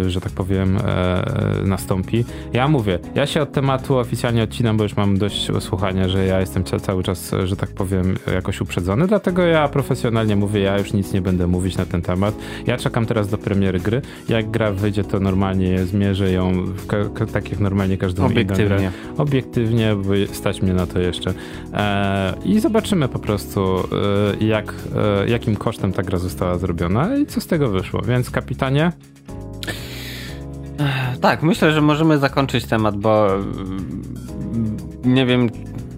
że 0.07 0.21
tak 0.21 0.31
powiem, 0.31 0.77
e, 0.77 0.81
e, 0.81 1.63
nastąpi. 1.65 2.25
Ja 2.53 2.67
mówię, 2.67 2.99
ja 3.15 3.25
się 3.27 3.41
od 3.41 3.51
tematu 3.51 3.97
oficjalnie 3.97 4.43
odcinam, 4.43 4.77
bo 4.77 4.83
już 4.83 4.95
mam 4.95 5.17
dość 5.17 5.51
słuchania, 5.59 6.09
że 6.09 6.25
ja 6.25 6.39
jestem 6.39 6.63
ca- 6.63 6.79
cały 6.79 7.03
czas, 7.03 7.31
że 7.45 7.55
tak 7.55 7.69
powiem, 7.69 8.15
jakoś 8.33 8.61
uprzedzony, 8.61 9.07
dlatego 9.07 9.41
ja 9.41 9.67
profesjonalnie 9.67 10.35
mówię, 10.35 10.59
ja 10.59 10.77
już 10.77 10.93
nic 10.93 11.13
nie 11.13 11.21
będę 11.21 11.47
mówić 11.47 11.77
na 11.77 11.85
ten 11.85 12.01
temat. 12.01 12.35
Ja 12.67 12.77
czekam 12.77 13.05
teraz 13.05 13.29
do 13.29 13.37
premiery 13.37 13.79
gry. 13.79 14.01
Jak 14.29 14.51
gra 14.51 14.71
wyjdzie, 14.71 15.03
to 15.03 15.19
normalnie 15.19 15.85
zmierzę 15.85 16.31
ją 16.31 16.51
w 16.65 16.87
tak 17.33 17.51
jak 17.51 17.59
normalnie 17.59 17.97
każdą 17.97 18.23
inną 18.23 18.33
grę 18.33 18.43
Obiektywnie. 18.43 18.91
obiektywnie, 19.17 19.95
bo 19.95 20.33
stać 20.33 20.61
mnie 20.61 20.73
na 20.73 20.87
to 20.87 20.99
jeszcze. 20.99 21.33
E, 21.73 22.33
I 22.45 22.59
zobaczymy 22.59 23.07
po 23.07 23.19
prostu, 23.19 23.79
e, 24.41 24.45
jak, 24.45 24.73
e, 25.23 25.29
jakim 25.29 25.55
kosztem 25.55 25.91
ta 25.93 26.03
gra 26.03 26.17
została 26.17 26.57
zrobiona 26.57 26.80
i 27.21 27.25
co 27.25 27.41
z 27.41 27.47
tego 27.47 27.69
wyszło. 27.69 28.01
Więc 28.01 28.29
kapitanie, 28.29 28.91
Tak, 31.21 31.43
myślę, 31.43 31.71
że 31.71 31.81
możemy 31.81 32.17
zakończyć 32.17 32.65
temat, 32.65 32.97
bo 32.97 33.35
mm, 33.35 34.01
nie 35.05 35.25
wiem, 35.25 35.49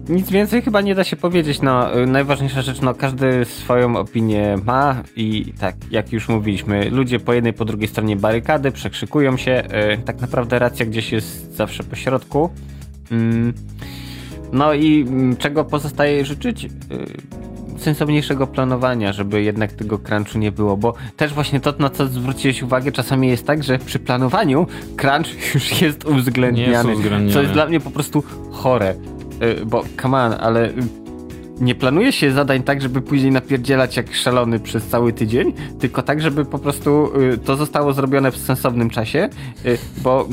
nic 0.08 0.30
więcej 0.30 0.62
chyba 0.62 0.80
nie 0.80 0.94
da 0.94 1.04
się 1.04 1.16
powiedzieć. 1.16 1.62
No, 1.62 1.88
najważniejsza 2.06 2.62
rzecz, 2.62 2.80
no 2.80 2.94
każdy 2.94 3.44
swoją 3.44 3.96
opinię 3.96 4.56
ma 4.64 5.02
i 5.16 5.52
tak, 5.60 5.76
jak 5.90 6.12
już 6.12 6.28
mówiliśmy, 6.28 6.90
ludzie 6.90 7.20
po 7.20 7.32
jednej, 7.32 7.52
po 7.52 7.64
drugiej 7.64 7.88
stronie 7.88 8.16
barykady 8.16 8.70
przekrzykują 8.72 9.36
się. 9.36 9.62
y, 9.94 9.98
Tak 10.04 10.20
naprawdę 10.20 10.58
racja 10.58 10.86
gdzieś 10.86 11.12
jest 11.12 11.54
zawsze 11.56 11.84
po 11.84 11.96
środku. 11.96 12.50
Mm, 13.10 13.52
No 14.52 14.74
i 14.74 15.00
mm, 15.08 15.36
czego 15.36 15.64
pozostaje 15.64 16.24
życzyć? 16.24 16.68
Sensowniejszego 17.84 18.46
planowania, 18.46 19.12
żeby 19.12 19.42
jednak 19.42 19.72
tego 19.72 19.98
crunchu 19.98 20.38
nie 20.38 20.52
było, 20.52 20.76
bo 20.76 20.94
też 21.16 21.34
właśnie 21.34 21.60
to, 21.60 21.74
na 21.78 21.90
co 21.90 22.06
zwróciłeś 22.06 22.62
uwagę, 22.62 22.92
czasami 22.92 23.28
jest 23.28 23.46
tak, 23.46 23.62
że 23.62 23.78
przy 23.78 23.98
planowaniu 23.98 24.66
crunch 24.96 25.28
już 25.54 25.82
jest 25.82 26.04
uwzględniany, 26.04 26.92
uwzględniony. 26.92 27.32
co 27.32 27.40
jest 27.42 27.52
dla 27.52 27.66
mnie 27.66 27.80
po 27.80 27.90
prostu 27.90 28.22
chore, 28.52 28.94
Y, 29.42 29.66
bo 29.66 29.84
come 30.02 30.24
on, 30.24 30.34
ale 30.40 30.68
y, 30.68 30.72
nie 31.60 31.74
planuje 31.74 32.12
się 32.12 32.32
zadań 32.32 32.62
tak, 32.62 32.82
żeby 32.82 33.02
później 33.02 33.32
napierdzielać 33.32 33.96
jak 33.96 34.14
szalony 34.14 34.60
przez 34.60 34.86
cały 34.86 35.12
tydzień, 35.12 35.52
tylko 35.80 36.02
tak, 36.02 36.20
żeby 36.20 36.44
po 36.44 36.58
prostu 36.58 37.20
y, 37.20 37.38
to 37.38 37.56
zostało 37.56 37.92
zrobione 37.92 38.30
w 38.32 38.36
sensownym 38.36 38.90
czasie, 38.90 39.28
bo 40.02 40.28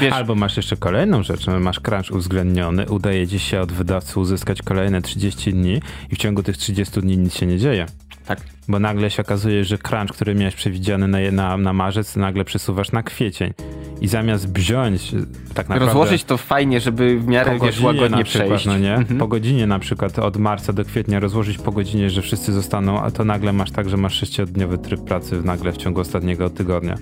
wiesz, 0.00 0.12
albo 0.12 0.34
masz 0.34 0.56
jeszcze 0.56 0.76
kolejną 0.76 1.22
rzecz, 1.22 1.46
no, 1.46 1.60
masz 1.60 1.80
crunch 1.80 2.10
uwzględniony, 2.10 2.86
udaje 2.86 3.28
ci 3.28 3.38
się 3.38 3.60
od 3.60 3.72
wydawcy 3.72 4.20
uzyskać 4.20 4.62
kolejne 4.62 5.02
30 5.02 5.52
dni 5.52 5.80
i 6.10 6.14
w 6.14 6.18
ciągu 6.18 6.42
tych 6.42 6.56
30 6.56 7.00
dni 7.00 7.18
nic 7.18 7.34
się 7.34 7.46
nie 7.46 7.58
dzieje. 7.58 7.86
tak, 8.26 8.40
Bo 8.68 8.78
nagle 8.78 9.10
się 9.10 9.22
okazuje, 9.22 9.64
że 9.64 9.78
crunch, 9.78 10.14
który 10.14 10.34
miałeś 10.34 10.54
przewidziany 10.54 11.08
na, 11.08 11.18
na, 11.32 11.56
na 11.56 11.72
marzec, 11.72 12.16
nagle 12.16 12.44
przesuwasz 12.44 12.92
na 12.92 13.02
kwiecień. 13.02 13.52
I 14.00 14.08
zamiast 14.08 14.52
wziąć 14.52 15.10
tak 15.54 15.68
naprawdę... 15.68 15.86
rozłożyć 15.86 16.24
to 16.24 16.36
fajnie, 16.36 16.80
żeby 16.80 17.18
w 17.18 17.26
miarę 17.26 17.52
wiesz, 17.52 17.60
godzinie 17.60 17.86
łagodnie 17.86 18.18
na 18.18 18.24
przykład, 18.24 18.48
przejść. 18.48 18.66
no 18.66 18.78
nie? 18.78 18.94
Mhm. 18.94 19.18
Po 19.18 19.28
godzinie 19.28 19.66
na 19.66 19.78
przykład 19.78 20.18
od 20.18 20.36
marca 20.36 20.72
do 20.72 20.84
kwietnia 20.84 21.20
rozłożyć 21.20 21.58
po 21.58 21.72
godzinie, 21.72 22.10
że 22.10 22.22
wszyscy 22.22 22.52
zostaną, 22.52 23.00
a 23.00 23.10
to 23.10 23.24
nagle 23.24 23.52
masz 23.52 23.70
tak, 23.70 23.88
że 23.88 23.96
masz 23.96 24.14
sześciodniowy 24.14 24.78
tryb 24.78 25.00
pracy 25.00 25.42
nagle 25.42 25.72
w 25.72 25.76
ciągu 25.76 26.00
ostatniego 26.00 26.50
tygodnia. 26.50 26.94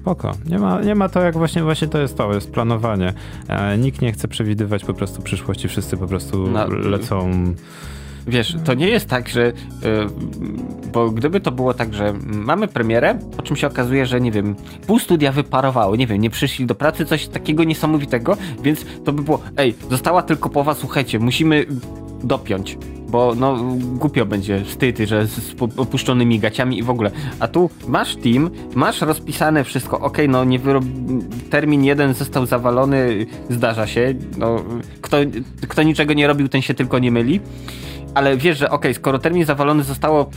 Spoko. 0.00 0.32
Nie 0.46 0.58
ma, 0.58 0.80
nie 0.80 0.94
ma 0.94 1.08
to 1.08 1.20
jak 1.20 1.36
właśnie, 1.38 1.62
właśnie 1.62 1.88
to 1.88 1.98
jest 1.98 2.16
to, 2.16 2.34
jest 2.34 2.50
planowanie. 2.52 3.12
E, 3.48 3.78
nikt 3.78 4.02
nie 4.02 4.12
chce 4.12 4.28
przewidywać 4.28 4.84
po 4.84 4.94
prostu 4.94 5.22
przyszłości, 5.22 5.68
wszyscy 5.68 5.96
po 5.96 6.06
prostu 6.06 6.46
No, 6.52 6.66
lecą... 6.68 7.30
Wiesz, 8.26 8.56
to 8.64 8.74
nie 8.74 8.88
jest 8.88 9.08
tak, 9.08 9.28
że. 9.28 9.46
y, 9.46 9.52
bo 10.92 11.10
gdyby 11.10 11.40
to 11.40 11.52
było 11.52 11.74
tak, 11.74 11.94
że 11.94 12.14
mamy 12.26 12.68
premierę, 12.68 13.18
po 13.36 13.42
czym 13.42 13.56
się 13.56 13.66
okazuje, 13.66 14.06
że 14.06 14.20
nie 14.20 14.32
wiem, 14.32 14.54
pół 14.86 14.98
studia 14.98 15.32
wyparowało, 15.32 15.96
nie 15.96 16.06
wiem, 16.06 16.20
nie 16.20 16.30
przyszli 16.30 16.66
do 16.66 16.74
pracy, 16.74 17.04
coś 17.04 17.26
takiego 17.28 17.64
niesamowitego, 17.64 18.36
więc 18.62 18.84
to 19.04 19.12
by 19.12 19.22
było, 19.22 19.40
ej, 19.56 19.74
została 19.90 20.22
tylko 20.22 20.50
połowa, 20.50 20.74
słuchajcie, 20.74 21.18
musimy 21.18 21.66
dopiąć. 22.24 22.78
Bo 23.14 23.34
no 23.34 23.56
głupio 23.80 24.26
będzie, 24.26 24.64
wstyd, 24.64 24.98
że 24.98 25.26
z, 25.26 25.30
z 25.30 25.54
pu- 25.54 25.80
opuszczonymi 25.80 26.38
gaciami 26.38 26.78
i 26.78 26.82
w 26.82 26.90
ogóle. 26.90 27.10
A 27.40 27.48
tu 27.48 27.70
masz 27.88 28.16
team, 28.16 28.50
masz 28.74 29.00
rozpisane 29.00 29.64
wszystko, 29.64 30.00
okej, 30.00 30.28
no 30.28 30.44
nie 30.44 30.58
wyrob... 30.58 30.84
termin 31.50 31.84
jeden 31.84 32.14
został 32.14 32.46
zawalony, 32.46 33.26
zdarza 33.50 33.86
się, 33.86 34.14
no 34.38 34.64
kto, 35.00 35.16
kto 35.68 35.82
niczego 35.82 36.14
nie 36.14 36.26
robił, 36.26 36.48
ten 36.48 36.62
się 36.62 36.74
tylko 36.74 36.98
nie 36.98 37.10
myli 37.10 37.40
ale 38.14 38.36
wiesz, 38.36 38.58
że 38.58 38.70
okej, 38.70 38.94
skoro 38.94 39.18
termin 39.18 39.44
zawalony 39.44 39.82
zostało 39.82 40.30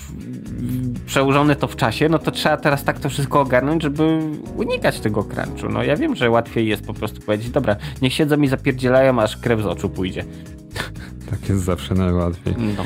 przełożone 1.05 1.55
to 1.55 1.67
w 1.67 1.75
czasie, 1.75 2.09
no 2.09 2.19
to 2.19 2.31
trzeba 2.31 2.57
teraz 2.57 2.83
tak 2.83 2.99
to 2.99 3.09
wszystko 3.09 3.41
ogarnąć, 3.41 3.83
żeby 3.83 4.19
unikać 4.55 4.99
tego 4.99 5.23
crunchu. 5.23 5.69
No 5.69 5.83
ja 5.83 5.95
wiem, 5.95 6.15
że 6.15 6.29
łatwiej 6.29 6.67
jest 6.67 6.87
po 6.87 6.93
prostu 6.93 7.21
powiedzieć, 7.21 7.49
dobra, 7.49 7.75
niech 8.01 8.13
siedzą 8.13 8.41
i 8.41 8.47
zapierdzielają, 8.47 9.21
aż 9.21 9.37
krew 9.37 9.61
z 9.61 9.65
oczu 9.65 9.89
pójdzie. 9.89 10.25
Tak 11.29 11.49
jest 11.49 11.63
zawsze 11.63 11.93
najłatwiej. 11.93 12.55
No. 12.57 12.85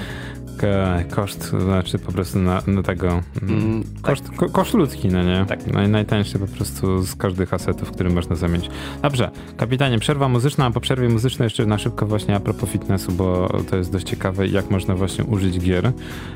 Koszt, 1.10 1.44
znaczy 1.60 2.00
po 2.00 2.12
prostu 2.12 2.40
na, 2.40 2.62
na 2.68 2.84
tego... 2.84 3.08
mm, 3.42 3.62
Mm, 3.62 3.84
Koszt, 4.02 4.30
ko, 4.36 4.50
koszt 4.50 4.74
ludzki, 4.74 5.08
no 5.08 5.24
nie? 5.24 5.46
Tak. 5.48 5.68
Naj, 5.68 5.90
najtańszy 5.90 6.40
po 6.40 6.48
prostu 6.48 7.04
z 7.04 7.16
każdych 7.16 7.54
asetów, 7.54 7.92
który 7.92 8.10
można 8.10 8.36
zamienić. 8.36 8.70
Dobrze, 9.02 9.32
kapitanie, 9.58 10.00
przerwa 10.00 10.30
muzyczna, 10.30 10.66
a 10.66 10.72
po 10.72 10.80
przerwie 10.80 11.10
muzycznej 11.10 11.46
jeszcze 11.46 11.66
na 11.66 11.78
szybko 11.78 12.06
właśnie 12.06 12.36
a 12.36 12.40
propos 12.40 12.70
fitnessu, 12.70 13.12
bo 13.12 13.50
to 13.70 13.78
jest 13.78 13.92
dość 13.92 14.06
ciekawe, 14.10 14.48
jak 14.48 14.72
można 14.72 14.96
właśnie 14.96 15.24
użyć 15.24 15.60
gier, 15.60 15.92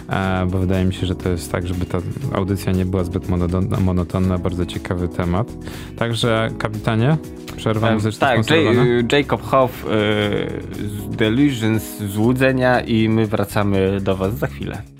e, 0.10 0.46
bo 0.52 0.58
wydaje 0.60 0.86
mi 0.86 0.94
się, 0.94 1.06
że 1.08 1.16
to 1.16 1.30
jest 1.30 1.52
tak, 1.52 1.68
żeby 1.68 1.86
ta 1.86 1.98
audycja 2.34 2.72
nie 2.72 2.86
była 2.86 3.04
zbyt 3.04 3.30
monotonna, 3.80 4.38
bardzo 4.38 4.66
ciekawy 4.66 5.08
temat. 5.08 5.48
Także, 5.98 6.50
kapitanie, 6.58 7.18
przerwa 7.58 7.88
Em, 7.88 7.94
muzyczna 7.94 8.28
tak? 8.28 8.38
J- 8.50 9.12
Jacob 9.12 9.42
Hoff 9.42 9.86
y, 9.86 9.88
z 10.88 11.16
Delusions, 11.16 11.98
Złudzenia 11.98 12.82
i 12.82 13.10
my 13.10 13.28
wracamy 13.28 14.02
do 14.02 14.15
was 14.16 14.34
za 14.34 14.48
chwilę. 14.48 14.95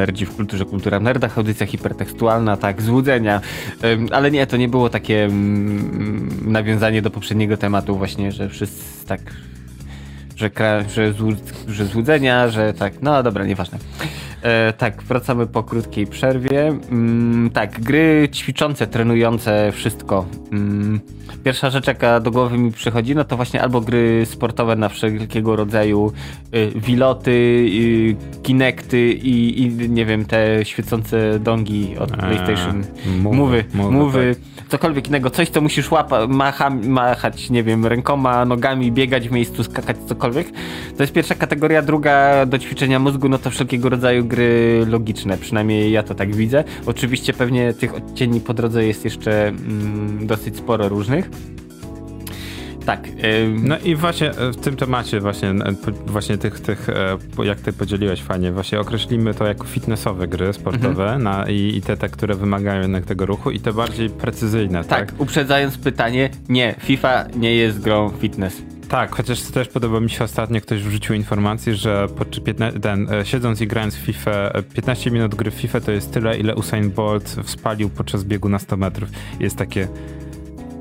Nerdzi 0.00 0.26
w 0.26 0.36
kulturze, 0.36 0.64
kultura 0.64 0.98
w 0.98 1.02
nerdach, 1.02 1.38
audycja 1.38 1.66
hipertekstualna, 1.66 2.56
tak, 2.56 2.82
złudzenia. 2.82 3.40
Ale 4.12 4.30
nie, 4.30 4.46
to 4.46 4.56
nie 4.56 4.68
było 4.68 4.90
takie 4.90 5.24
mm, 5.24 6.52
nawiązanie 6.52 7.02
do 7.02 7.10
poprzedniego 7.10 7.56
tematu 7.56 7.96
właśnie, 7.96 8.32
że 8.32 8.48
wszyscy 8.48 9.06
tak 9.06 9.20
że, 10.36 10.50
że, 10.88 11.14
że 11.68 11.86
złudzenia, 11.86 12.48
że 12.48 12.74
tak, 12.74 12.92
no 13.02 13.22
dobra, 13.22 13.44
nieważne. 13.44 13.78
E, 14.42 14.72
tak, 14.72 15.02
wracamy 15.02 15.46
po 15.46 15.62
krótkiej 15.62 16.06
przerwie. 16.06 16.68
Mm, 16.68 17.50
tak, 17.50 17.80
gry 17.80 18.28
ćwiczące, 18.32 18.86
trenujące, 18.86 19.72
wszystko. 19.72 20.26
Mm, 20.52 21.00
pierwsza 21.44 21.70
rzecz, 21.70 21.86
jaka 21.86 22.20
do 22.20 22.30
głowy 22.30 22.58
mi 22.58 22.72
przychodzi, 22.72 23.14
no 23.14 23.24
to 23.24 23.36
właśnie 23.36 23.62
albo 23.62 23.80
gry 23.80 24.26
sportowe 24.26 24.76
na 24.76 24.88
wszelkiego 24.88 25.56
rodzaju 25.56 26.12
y, 26.54 26.72
wiloty, 26.76 27.30
y, 27.30 28.16
kinekty 28.42 29.12
i, 29.12 29.62
i, 29.62 29.90
nie 29.90 30.06
wiem, 30.06 30.24
te 30.24 30.64
świecące 30.64 31.38
dongi 31.38 31.98
od 31.98 32.16
PlayStation. 32.16 32.84
Mowy, 33.22 33.64
mowy, 33.74 34.36
tak. 34.56 34.59
Cokolwiek 34.70 35.08
innego, 35.08 35.30
coś, 35.30 35.48
co 35.48 35.60
musisz 35.60 35.90
łapa, 35.90 36.26
macha, 36.26 36.70
machać, 36.70 37.50
nie 37.50 37.62
wiem, 37.62 37.86
rękoma, 37.86 38.44
nogami, 38.44 38.92
biegać 38.92 39.28
w 39.28 39.32
miejscu, 39.32 39.64
skakać, 39.64 39.96
cokolwiek. 40.06 40.50
To 40.96 41.02
jest 41.02 41.12
pierwsza 41.12 41.34
kategoria. 41.34 41.82
Druga 41.82 42.46
do 42.46 42.58
ćwiczenia 42.58 42.98
mózgu, 42.98 43.28
no 43.28 43.38
to 43.38 43.50
wszelkiego 43.50 43.88
rodzaju 43.88 44.24
gry 44.24 44.84
logiczne, 44.88 45.38
przynajmniej 45.38 45.92
ja 45.92 46.02
to 46.02 46.14
tak 46.14 46.34
widzę. 46.34 46.64
Oczywiście 46.86 47.32
pewnie 47.32 47.72
tych 47.72 47.94
odcieni 47.94 48.40
po 48.40 48.54
drodze 48.54 48.84
jest 48.84 49.04
jeszcze 49.04 49.48
mm, 49.48 50.26
dosyć 50.26 50.56
sporo 50.56 50.88
różnych. 50.88 51.30
Tak. 52.86 53.08
No 53.62 53.78
i 53.78 53.94
właśnie 53.96 54.30
e, 54.30 54.52
w 54.52 54.56
tym 54.56 54.76
temacie 54.76 55.20
właśnie, 55.20 55.48
e, 55.48 55.74
właśnie 56.06 56.38
tych, 56.38 56.60
tych 56.60 56.88
e, 56.88 57.44
jak 57.44 57.60
ty 57.60 57.72
podzieliłeś 57.72 58.22
fajnie, 58.22 58.52
właśnie 58.52 58.80
określimy 58.80 59.34
to 59.34 59.46
jako 59.46 59.64
fitnessowe 59.64 60.28
gry 60.28 60.52
sportowe 60.52 61.02
mhm. 61.02 61.22
na, 61.22 61.48
i, 61.48 61.76
i, 61.76 61.82
te, 61.82 61.96
te, 61.96 62.08
które 62.08 62.34
wymagają 62.34 62.82
jednak 62.82 63.04
tego 63.04 63.26
ruchu 63.26 63.50
i 63.50 63.60
te 63.60 63.72
bardziej 63.72 64.10
precyzyjne, 64.10 64.84
tak? 64.84 65.10
Tak, 65.10 65.20
uprzedzając 65.20 65.78
pytanie, 65.78 66.30
nie, 66.48 66.74
FIFA 66.78 67.24
nie 67.36 67.54
jest 67.54 67.80
grą 67.80 68.10
fitness. 68.20 68.62
Tak, 68.88 69.14
chociaż 69.16 69.42
też 69.42 69.68
podoba 69.68 70.00
mi 70.00 70.10
się 70.10 70.24
ostatnio, 70.24 70.60
ktoś 70.60 70.82
wrzucił 70.82 71.14
informację, 71.14 71.74
że 71.74 72.06
po, 72.08 72.24
ten, 72.82 73.08
siedząc 73.24 73.60
i 73.60 73.66
grając 73.66 73.96
w 73.96 73.98
FIFA, 73.98 74.52
15 74.74 75.10
minut 75.10 75.34
gry 75.34 75.50
w 75.50 75.54
FIFA 75.54 75.80
to 75.80 75.92
jest 75.92 76.12
tyle, 76.12 76.38
ile 76.38 76.54
Usain 76.54 76.90
Bolt 76.90 77.36
spalił 77.44 77.90
podczas 77.90 78.24
biegu 78.24 78.48
na 78.48 78.58
100 78.58 78.76
metrów. 78.76 79.10
Jest 79.40 79.56
takie 79.56 79.88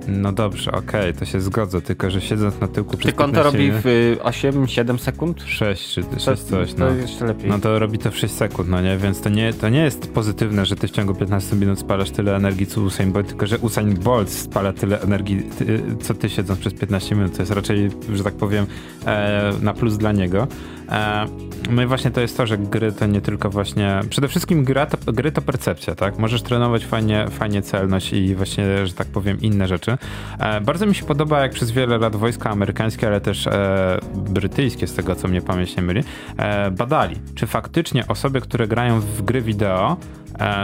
no 0.10 0.32
dobrze, 0.32 0.72
okej, 0.72 1.02
okay, 1.02 1.14
to 1.14 1.26
się 1.26 1.42
zgodzę, 1.42 1.82
tylko 1.82 2.10
że 2.10 2.22
siedząc 2.22 2.60
na 2.60 2.68
tyłku 2.68 2.98
przez 2.98 3.12
Tylko 3.12 3.24
on 3.24 3.32
to 3.32 3.44
robi 3.44 3.72
w 3.72 3.84
8-7 4.24 4.98
sekund? 4.98 5.44
6 5.46 5.94
czy 5.94 6.04
6 6.20 6.44
coś, 6.44 6.76
no. 6.76 6.88
To 6.88 6.94
jeszcze 6.94 7.26
lepiej. 7.26 7.50
No 7.50 7.60
to 7.60 7.80
robi 7.80 7.98
to 7.98 8.12
w 8.12 8.18
6 8.18 8.34
sekund, 8.34 8.70
no 8.70 8.82
nie? 8.82 8.98
Więc 8.98 9.22
to 9.22 9.30
nie, 9.30 9.54
to 9.54 9.70
nie 9.70 9.84
jest 9.84 10.14
pozytywne, 10.14 10.66
że 10.66 10.76
ty 10.76 10.88
w 10.88 10.92
ciągu 10.92 11.16
15 11.16 11.56
minut 11.56 11.80
spalasz 11.80 12.12
tyle 12.12 12.36
energii 12.36 12.68
co 12.68 12.82
Usain 12.82 13.12
Bolt, 13.12 13.28
tylko 13.28 13.48
że 13.48 13.58
Usain 13.58 13.94
Bolt 13.94 14.30
spala 14.30 14.74
tyle 14.74 15.02
energii, 15.02 15.44
ty, 15.58 15.82
co 16.02 16.14
ty 16.14 16.30
siedząc 16.30 16.60
przez 16.60 16.74
15 16.74 17.16
minut. 17.16 17.36
To 17.36 17.42
jest 17.42 17.52
raczej, 17.52 17.90
że 18.14 18.24
tak 18.24 18.34
powiem, 18.34 18.66
e, 19.06 19.54
na 19.62 19.74
plus 19.74 19.98
dla 19.98 20.12
niego. 20.12 20.48
E, 20.90 21.26
no 21.72 21.82
i 21.82 21.86
właśnie 21.86 22.12
to 22.12 22.22
jest 22.22 22.38
to, 22.38 22.48
że 22.48 22.58
gry 22.58 22.92
to 22.92 23.06
nie 23.06 23.22
tylko 23.22 23.50
właśnie. 23.50 24.00
Przede 24.10 24.28
wszystkim 24.28 24.64
gra 24.64 24.86
to, 24.86 25.14
gry 25.14 25.32
to 25.32 25.42
percepcja, 25.42 25.96
tak? 25.96 26.20
Możesz 26.20 26.42
trenować 26.42 26.86
fajnie, 26.86 27.28
fajnie 27.30 27.62
celność 27.62 28.14
i 28.14 28.36
właśnie, 28.36 28.88
że 28.88 28.94
tak 28.94 29.08
powiem, 29.08 29.42
inne 29.42 29.68
rzeczy. 29.68 29.98
E, 30.40 30.62
bardzo 30.62 30.86
mi 30.86 30.96
się 30.96 31.06
podoba, 31.06 31.40
jak 31.40 31.52
przez 31.52 31.72
wiele 31.72 31.98
lat 31.98 32.16
wojska 32.16 32.50
amerykańskie, 32.50 33.08
ale 33.08 33.22
też 33.22 33.48
e, 33.48 34.00
brytyjskie, 34.16 34.88
z 34.88 34.94
tego 34.94 35.16
co 35.16 35.28
mnie 35.28 35.42
pamięć 35.42 35.76
nie 35.76 35.84
myli, 35.84 36.04
badali, 36.72 37.16
czy 37.36 37.48
faktycznie 37.48 38.08
osoby, 38.08 38.42
które 38.42 38.68
grają 38.68 39.00
w 39.00 39.22
gry 39.22 39.42
wideo, 39.42 39.98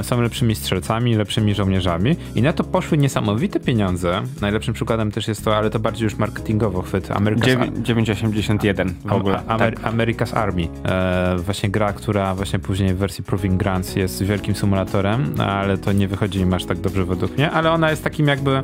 są 0.02 0.22
lepszymi 0.22 0.56
strzelcami, 0.56 1.16
lepszymi 1.16 1.56
żołnierzami 1.56 2.16
i 2.36 2.42
na 2.42 2.54
to 2.54 2.64
poszły 2.64 2.98
niesamowite 2.98 3.60
pieniądze. 3.60 4.22
Najlepszym 4.42 4.74
przykładem 4.74 5.12
też 5.12 5.28
jest 5.28 5.46
to, 5.46 5.58
ale 5.58 5.70
to 5.70 5.80
bardziej 5.80 6.04
już 6.04 6.18
marketingowo 6.18 6.82
chwyt. 6.82 7.10
America's 7.10 7.82
981 7.82 8.94
w 9.06 9.14
ogóle. 9.14 9.44
Amer 9.48 9.80
tak. 9.80 9.94
America's 9.94 10.38
Army. 10.38 10.68
E, 10.86 11.36
właśnie 11.38 11.70
gra, 11.70 11.94
która 11.94 12.36
właśnie 12.36 12.60
później 12.60 12.94
w 12.94 12.98
wersji 12.98 13.24
Proving 13.24 13.60
Grants 13.60 13.96
jest 13.96 14.24
wielkim 14.24 14.56
symulatorem, 14.56 15.36
ale 15.42 15.78
to 15.78 15.92
nie 15.92 16.08
wychodzi 16.08 16.40
im 16.40 16.54
aż 16.54 16.66
tak 16.66 16.80
dobrze 16.80 17.06
według 17.06 17.38
mnie, 17.38 17.52
ale 17.52 17.72
ona 17.72 17.90
jest 17.90 18.04
takim 18.04 18.28
jakby 18.28 18.62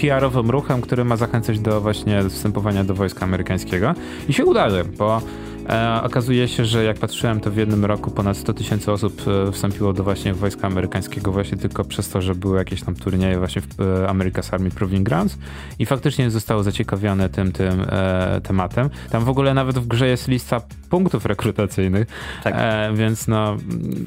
PR-owym 0.00 0.50
ruchem, 0.50 0.80
który 0.80 1.04
ma 1.04 1.16
zachęcać 1.16 1.60
do 1.60 1.80
właśnie 1.80 2.22
wstępowania 2.28 2.84
do 2.84 2.94
wojska 2.94 3.24
amerykańskiego. 3.24 3.94
I 4.28 4.32
się 4.32 4.44
udaje, 4.44 4.84
bo 4.84 5.22
E, 5.68 6.02
okazuje 6.02 6.48
się, 6.48 6.64
że 6.64 6.84
jak 6.84 6.98
patrzyłem, 6.98 7.40
to 7.40 7.50
w 7.50 7.56
jednym 7.56 7.84
roku 7.84 8.10
ponad 8.10 8.36
100 8.36 8.52
tysięcy 8.52 8.92
osób 8.92 9.22
e, 9.48 9.52
wstąpiło 9.52 9.92
do 9.92 10.04
właśnie 10.04 10.34
wojska 10.34 10.66
amerykańskiego 10.66 11.32
właśnie 11.32 11.58
tylko 11.58 11.84
przez 11.84 12.08
to, 12.08 12.22
że 12.22 12.34
były 12.34 12.58
jakieś 12.58 12.82
tam 12.82 12.94
turnieje 12.94 13.38
właśnie 13.38 13.62
w 13.62 13.80
e, 13.80 13.84
America's 14.06 14.54
Army 14.54 14.70
Proving 14.70 15.08
Grounds 15.08 15.38
i 15.78 15.86
faktycznie 15.86 16.30
zostało 16.30 16.62
zaciekawione 16.62 17.28
tym, 17.28 17.52
tym 17.52 17.86
e, 17.88 18.40
tematem. 18.42 18.90
Tam 19.10 19.24
w 19.24 19.28
ogóle 19.28 19.54
nawet 19.54 19.78
w 19.78 19.86
grze 19.86 20.08
jest 20.08 20.28
lista 20.28 20.60
punktów 20.90 21.26
rekrutacyjnych, 21.26 22.06
tak. 22.44 22.54
e, 22.56 22.90
więc 22.94 23.28
no 23.28 23.56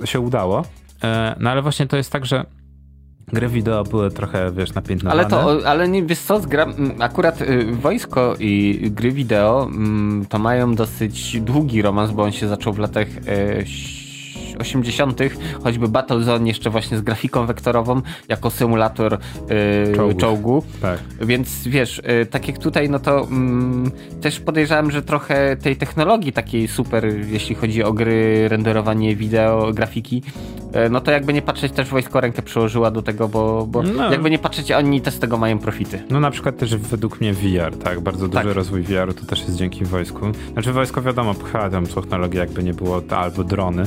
się 0.05 0.19
udało. 0.19 0.65
No 1.39 1.49
ale 1.49 1.61
właśnie 1.61 1.87
to 1.87 1.97
jest 1.97 2.11
tak, 2.11 2.25
że 2.25 2.45
Gry 3.27 3.47
wideo 3.47 3.83
były 3.83 4.11
trochę, 4.11 4.51
wiesz, 4.51 4.73
napiętnowane. 4.73 5.21
Ale 5.21 5.29
to, 5.29 5.67
ale 5.67 5.87
nie, 5.87 6.03
wiesz 6.03 6.19
co, 6.19 6.39
gra, 6.39 6.67
akurat 6.99 7.41
y, 7.41 7.65
wojsko 7.71 8.35
i 8.39 8.79
gry 8.91 9.11
wideo 9.11 9.63
mm, 9.63 10.25
to 10.25 10.39
mają 10.39 10.75
dosyć 10.75 11.41
długi 11.41 11.81
romans, 11.81 12.11
bo 12.11 12.23
on 12.23 12.31
się 12.31 12.47
zaczął 12.47 12.73
w 12.73 12.79
latach 12.79 13.07
y, 13.07 13.65
80., 14.61 15.19
choćby 15.63 15.87
Battlezone 15.87 16.47
jeszcze 16.47 16.69
właśnie 16.69 16.97
z 16.97 17.01
grafiką 17.01 17.45
wektorową 17.45 18.01
jako 18.27 18.49
symulator 18.49 19.17
yy, 20.07 20.15
czołgu. 20.15 20.63
Tak. 20.81 20.99
Więc 21.21 21.67
wiesz, 21.67 22.01
yy, 22.07 22.25
tak 22.25 22.47
jak 22.47 22.57
tutaj, 22.57 22.89
no 22.89 22.99
to 22.99 23.27
yy, 24.13 24.21
też 24.21 24.39
podejrzewam, 24.39 24.91
że 24.91 25.01
trochę 25.01 25.57
tej 25.57 25.75
technologii 25.75 26.33
takiej 26.33 26.67
super, 26.67 27.05
jeśli 27.27 27.55
chodzi 27.55 27.83
o 27.83 27.93
gry, 27.93 28.47
renderowanie 28.47 29.15
wideo, 29.15 29.73
grafiki, 29.73 30.23
yy, 30.75 30.89
no 30.89 31.01
to 31.01 31.11
jakby 31.11 31.33
nie 31.33 31.41
patrzeć, 31.41 31.71
też 31.71 31.89
wojsko 31.89 32.21
rękę 32.21 32.41
przyłożyła 32.41 32.91
do 32.91 33.01
tego, 33.01 33.27
bo, 33.27 33.65
bo 33.67 33.83
no. 33.83 34.11
jakby 34.11 34.29
nie 34.29 34.39
patrzeć, 34.39 34.71
oni 34.71 35.01
też 35.01 35.13
z 35.13 35.19
tego 35.19 35.37
mają 35.37 35.59
profity. 35.59 36.03
No 36.09 36.19
na 36.19 36.31
przykład 36.31 36.57
też 36.57 36.75
według 36.75 37.21
mnie 37.21 37.33
VR, 37.33 37.77
tak, 37.83 37.99
bardzo 37.99 38.27
duży 38.27 38.43
tak. 38.43 38.55
rozwój 38.55 38.81
VR-u 38.81 39.13
to 39.13 39.25
też 39.25 39.39
jest 39.39 39.55
dzięki 39.55 39.85
wojsku. 39.85 40.25
Znaczy 40.53 40.73
wojsko 40.73 41.01
wiadomo, 41.01 41.33
pcha 41.33 41.69
tam 41.69 41.87
technologię, 41.87 42.39
jakby 42.39 42.63
nie 42.63 42.73
było, 42.73 43.01
albo 43.09 43.43
drony, 43.43 43.83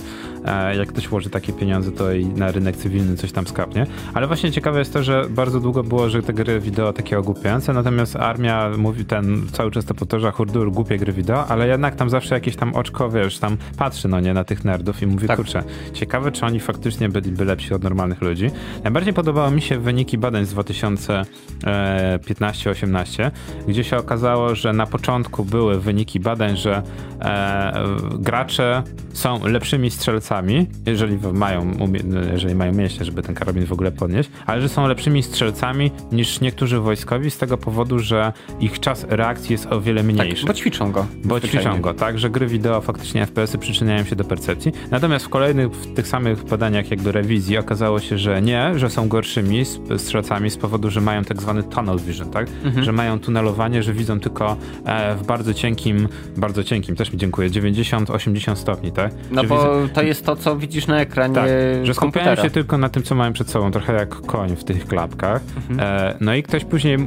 jak 0.78 0.88
ktoś 0.88 1.09
włoży 1.09 1.30
takie 1.30 1.53
pieniądze, 1.53 1.92
to 1.92 2.12
i 2.12 2.26
na 2.26 2.53
rynek 2.53 2.76
cywilny 2.76 3.16
coś 3.16 3.32
tam 3.32 3.47
skapnie. 3.47 3.86
Ale 4.14 4.26
właśnie 4.26 4.53
ciekawe 4.53 4.78
jest 4.78 4.92
to, 4.92 5.03
że 5.03 5.26
bardzo 5.30 5.61
długo 5.61 5.82
było, 5.82 6.11
że 6.11 6.22
te 6.22 6.32
gry 6.32 6.61
wideo 6.61 6.92
takie 6.92 7.18
ogłupiające, 7.18 7.72
natomiast 7.72 8.16
armia 8.16 8.70
mówi, 8.78 9.05
ten 9.05 9.47
cały 9.53 9.70
czas 9.70 9.84
to 9.84 9.95
powtarza, 9.95 10.30
hurdur, 10.30 10.72
głupie 10.72 10.99
gry 10.99 11.12
wideo, 11.12 11.47
ale 11.47 11.68
jednak 11.68 11.97
tam 11.97 12.11
zawsze 12.11 12.34
jakieś 12.34 12.57
tam 12.57 12.74
oczko, 12.74 13.11
wiesz, 13.11 13.38
tam 13.38 13.57
patrzy, 13.78 14.09
no 14.09 14.20
nie, 14.20 14.34
na 14.34 14.45
tych 14.45 14.64
nerdów 14.64 15.03
i 15.03 15.07
mówi, 15.07 15.28
tak. 15.28 15.36
kurczę, 15.36 15.64
ciekawe, 15.92 16.32
czy 16.32 16.47
oni 16.47 16.61
faktycznie 16.61 17.09
byliby 17.09 17.45
lepsi 17.45 17.74
od 17.74 17.82
normalnych 17.82 18.22
ludzi. 18.22 18.51
Najbardziej 18.84 19.14
podobały 19.14 19.51
mi 19.51 19.62
się 19.62 19.78
wyniki 19.78 20.18
badań 20.18 20.45
z 20.45 20.55
2015-18, 20.55 23.30
gdzie 23.68 23.84
się 23.84 23.97
okazało, 23.97 24.55
że 24.55 24.72
na 24.72 24.86
początku 24.86 25.45
były 25.45 25.80
wyniki 25.80 26.20
badań, 26.20 26.57
że 26.57 26.82
e, 27.20 27.72
gracze 28.18 28.82
są 29.15 29.47
lepszymi 29.47 29.91
strzelcami 29.91 30.67
jeżeli 30.87 31.19
mają, 31.33 31.77
jeżeli 32.33 32.55
mają 32.55 32.73
mięśnie, 32.73 33.05
żeby 33.05 33.23
ten 33.23 33.35
karabin 33.35 33.67
w 33.67 33.73
ogóle 33.73 33.93
podnieść, 33.93 34.31
ale 34.47 34.62
że 34.62 34.69
są 34.69 34.89
lepszymi 34.89 35.23
strzelcami 35.23 35.91
niż 36.12 36.41
niektórzy 36.41 36.81
wojskowi 36.81 37.31
z 37.31 37.39
tego 37.39 37.59
powodu, 37.59 37.99
że 37.99 38.33
ich 38.61 38.81
czas 38.81 39.07
reakcji 39.09 39.53
jest 39.53 39.67
o 39.67 39.81
wiele 39.81 40.03
mniejszy. 40.03 40.47
Tak, 40.47 40.55
bo 40.55 40.55
ćwiczą 40.55 40.93
go. 40.93 41.07
Bo 41.25 41.41
ćwiczą 41.41 41.81
go, 41.81 41.95
tak, 41.95 42.19
że 42.19 42.31
gry 42.31 42.47
wideo 42.47 42.81
faktycznie 42.81 43.27
FPS-y 43.27 43.59
przyczyniają 43.59 44.05
się 44.05 44.17
do 44.17 44.25
percepcji. 44.25 44.73
Natomiast 44.91 45.25
w 45.25 45.29
kolejnych, 45.29 45.73
w 45.73 45.95
tych 45.95 46.09
samych 46.09 46.45
badaniach 46.45 46.91
jakby 46.91 47.12
rewizji 47.12 47.59
okazało 47.59 48.01
się, 48.01 48.19
że 48.19 48.43
nie, 48.43 48.79
że 48.79 48.91
są 48.91 49.09
gorszymi 49.09 49.65
strzelcami 49.97 50.51
z 50.51 50.57
powodu, 50.57 50.91
że 50.91 51.01
mają 51.01 51.25
tak 51.25 51.43
zwany 51.43 51.62
tunnel 51.62 51.99
vision, 51.99 52.31
tak, 52.31 52.49
mhm. 52.65 52.85
że 52.85 52.93
mają 52.93 53.21
tunelowanie, 53.21 53.83
że 53.83 53.93
widzą 53.93 54.21
tylko 54.21 54.57
e, 54.85 55.15
w 55.15 55.27
bardzo 55.27 55.55
cienkim, 55.55 56.09
bardzo 56.37 56.65
cienkim, 56.65 56.97
też 56.97 57.12
mi 57.12 57.19
dziękuję, 57.19 57.51
90-80 57.51 58.57
stopni, 58.57 58.93
tak? 58.93 59.03
No 59.30 59.44
bo 59.44 59.80
widzę... 59.80 59.94
to 59.94 60.02
jest 60.02 60.26
to, 60.26 60.36
co 60.36 60.57
widzisz 60.57 60.86
na 60.86 61.00
ekranie 61.00 61.34
tak, 61.34 61.48
że 61.82 61.94
skupiają 61.94 62.36
się 62.36 62.50
tylko 62.50 62.78
na 62.78 62.88
tym, 62.88 63.02
co 63.02 63.14
mają 63.14 63.32
przed 63.32 63.50
sobą, 63.50 63.70
trochę 63.70 63.92
jak 63.92 64.09
koń 64.09 64.57
w 64.57 64.64
tych 64.64 64.86
klapkach. 64.86 65.42
Mhm. 65.70 65.80
E, 65.80 66.16
no 66.20 66.34
i 66.34 66.42
ktoś 66.42 66.64
później 66.64 66.98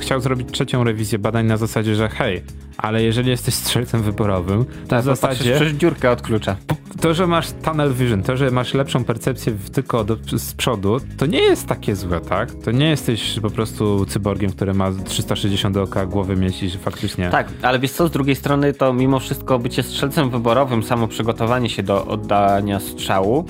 chciał 0.00 0.20
zrobić 0.20 0.48
trzecią 0.52 0.84
rewizję 0.84 1.18
badań 1.18 1.46
na 1.46 1.56
zasadzie, 1.56 1.94
że 1.94 2.08
hej, 2.08 2.42
ale 2.76 3.02
jeżeli 3.02 3.30
jesteś 3.30 3.54
strzelcem 3.54 4.02
wyborowym, 4.02 4.64
to 4.64 4.88
tak, 4.88 5.00
w 5.00 5.04
zasadzie... 5.04 5.54
przez 5.54 5.72
dziurkę 5.72 6.10
od 6.10 6.22
klucza. 6.22 6.56
To, 7.00 7.14
że 7.14 7.26
masz 7.26 7.52
tunnel 7.52 7.92
vision, 7.92 8.22
to, 8.22 8.36
że 8.36 8.50
masz 8.50 8.74
lepszą 8.74 9.04
percepcję 9.04 9.52
tylko 9.72 10.04
do, 10.04 10.16
z 10.38 10.54
przodu, 10.54 10.96
to 11.16 11.26
nie 11.26 11.42
jest 11.42 11.66
takie 11.66 11.96
złe, 11.96 12.20
tak? 12.20 12.50
To 12.64 12.70
nie 12.70 12.88
jesteś 12.88 13.40
po 13.40 13.50
prostu 13.50 14.06
cyborgiem, 14.06 14.52
który 14.52 14.74
ma 14.74 14.90
360 15.04 15.74
dookoła 15.74 16.06
głowy 16.06 16.36
mieć 16.36 16.62
i 16.62 16.70
że 16.70 16.78
faktycznie... 16.78 17.30
Tak, 17.30 17.48
ale 17.62 17.78
wiesz 17.78 17.92
co, 17.92 18.08
z 18.08 18.10
drugiej 18.10 18.34
strony 18.34 18.72
to 18.72 18.92
mimo 18.92 19.20
wszystko 19.20 19.58
bycie 19.58 19.82
strzelcem 19.82 20.30
wyborowym, 20.30 20.82
samo 20.82 21.08
przygotowanie 21.08 21.43
się 21.66 21.82
do 21.82 22.06
oddania 22.06 22.80
strzału 22.80 23.44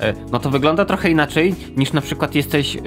e, 0.00 0.14
no 0.32 0.38
to 0.38 0.50
wygląda 0.50 0.84
trochę 0.84 1.10
inaczej 1.10 1.54
niż 1.76 1.92
na 1.92 2.00
przykład 2.00 2.34
jesteś 2.34 2.76
y, 2.76 2.80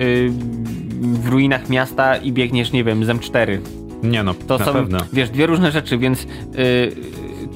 w 1.01 1.27
ruinach 1.27 1.69
miasta 1.69 2.15
i 2.17 2.31
biegniesz, 2.31 2.71
nie 2.71 2.83
wiem, 2.83 3.05
z 3.05 3.07
M4. 3.07 3.57
Nie 4.03 4.23
no, 4.23 4.33
To 4.33 4.59
są, 4.59 4.73
pewno. 4.73 4.97
wiesz, 5.13 5.29
dwie 5.29 5.45
różne 5.45 5.71
rzeczy, 5.71 5.97
więc 5.97 6.23
y, 6.23 6.27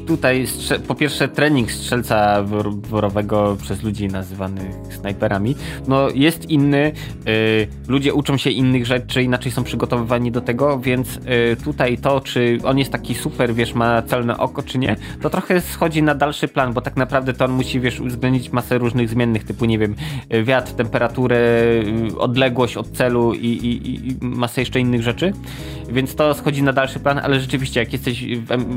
tutaj 0.07 0.45
po 0.87 0.95
pierwsze 0.95 1.27
trening 1.27 1.71
strzelca 1.71 2.43
wor- 2.43 2.75
worowego 2.81 3.57
przez 3.61 3.83
ludzi 3.83 4.07
nazywanych 4.07 4.75
snajperami, 4.99 5.55
no 5.87 6.09
jest 6.09 6.49
inny, 6.49 6.91
y, 7.27 7.67
ludzie 7.87 8.13
uczą 8.13 8.37
się 8.37 8.49
innych 8.49 8.85
rzeczy, 8.85 9.23
inaczej 9.23 9.51
są 9.51 9.63
przygotowywani 9.63 10.31
do 10.31 10.41
tego, 10.41 10.79
więc 10.79 11.17
y, 11.17 11.21
tutaj 11.63 11.97
to, 11.97 12.21
czy 12.21 12.57
on 12.63 12.77
jest 12.79 12.91
taki 12.91 13.15
super, 13.15 13.53
wiesz, 13.53 13.73
ma 13.73 14.01
celne 14.01 14.37
oko, 14.37 14.63
czy 14.63 14.77
nie, 14.77 14.95
to 15.21 15.29
trochę 15.29 15.61
schodzi 15.61 16.03
na 16.03 16.15
dalszy 16.15 16.47
plan, 16.47 16.73
bo 16.73 16.81
tak 16.81 16.95
naprawdę 16.97 17.33
to 17.33 17.45
on 17.45 17.51
musi, 17.51 17.79
wiesz, 17.79 17.99
uwzględnić 17.99 18.51
masę 18.51 18.77
różnych 18.77 19.09
zmiennych, 19.09 19.43
typu, 19.43 19.65
nie 19.65 19.79
wiem, 19.79 19.95
y, 20.33 20.43
wiatr, 20.43 20.73
temperaturę, 20.73 21.39
odległość 22.17 22.77
od 22.77 22.91
celu 22.91 23.33
i, 23.33 23.47
i, 23.47 23.95
i- 24.09 24.15
masę 24.21 24.61
jeszcze 24.61 24.79
innych 24.79 25.03
rzeczy, 25.03 25.33
więc 25.89 26.15
to 26.15 26.33
schodzi 26.33 26.63
na 26.63 26.73
dalszy 26.73 26.99
plan, 26.99 27.19
ale 27.23 27.39
rzeczywiście, 27.39 27.79
jak 27.79 27.93
jesteś, 27.93 28.25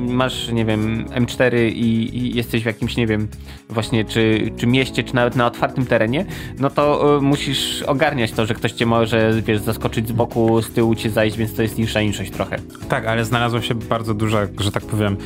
masz, 0.09 0.49
nie 0.53 0.65
wiem, 0.65 1.05
M4 1.21 1.69
i, 1.69 2.17
i 2.17 2.37
jesteś 2.37 2.63
w 2.63 2.67
jakimś, 2.67 2.97
nie 2.97 3.07
wiem, 3.07 3.29
właśnie 3.69 4.05
czy, 4.05 4.53
czy 4.57 4.67
mieście, 4.67 5.05
czy 5.05 5.15
nawet 5.15 5.37
na 5.37 5.47
otwartym 5.47 5.87
terenie, 5.87 6.25
no 6.59 6.71
to 6.71 7.17
y, 7.17 7.21
musisz 7.21 7.83
ogarniać 7.83 8.33
to, 8.33 8.47
że 8.47 8.55
ktoś 8.55 8.73
cię 8.73 8.87
może, 8.87 9.43
wiesz, 9.47 9.59
zaskoczyć 9.59 10.09
z 10.09 10.13
boku, 10.13 10.63
z 10.63 10.71
tyłu 10.71 10.95
cię 10.95 11.11
zajść, 11.11 11.37
więc 11.37 11.55
to 11.55 11.63
jest 11.63 11.79
insza 11.79 12.01
inszość 12.01 12.31
trochę. 12.31 12.57
Tak, 12.89 13.07
ale 13.07 13.25
znalazło 13.25 13.61
się 13.61 13.75
bardzo 13.75 14.15
duża, 14.15 14.47
że 14.61 14.73
tak 14.73 14.85
powiem, 14.85 15.17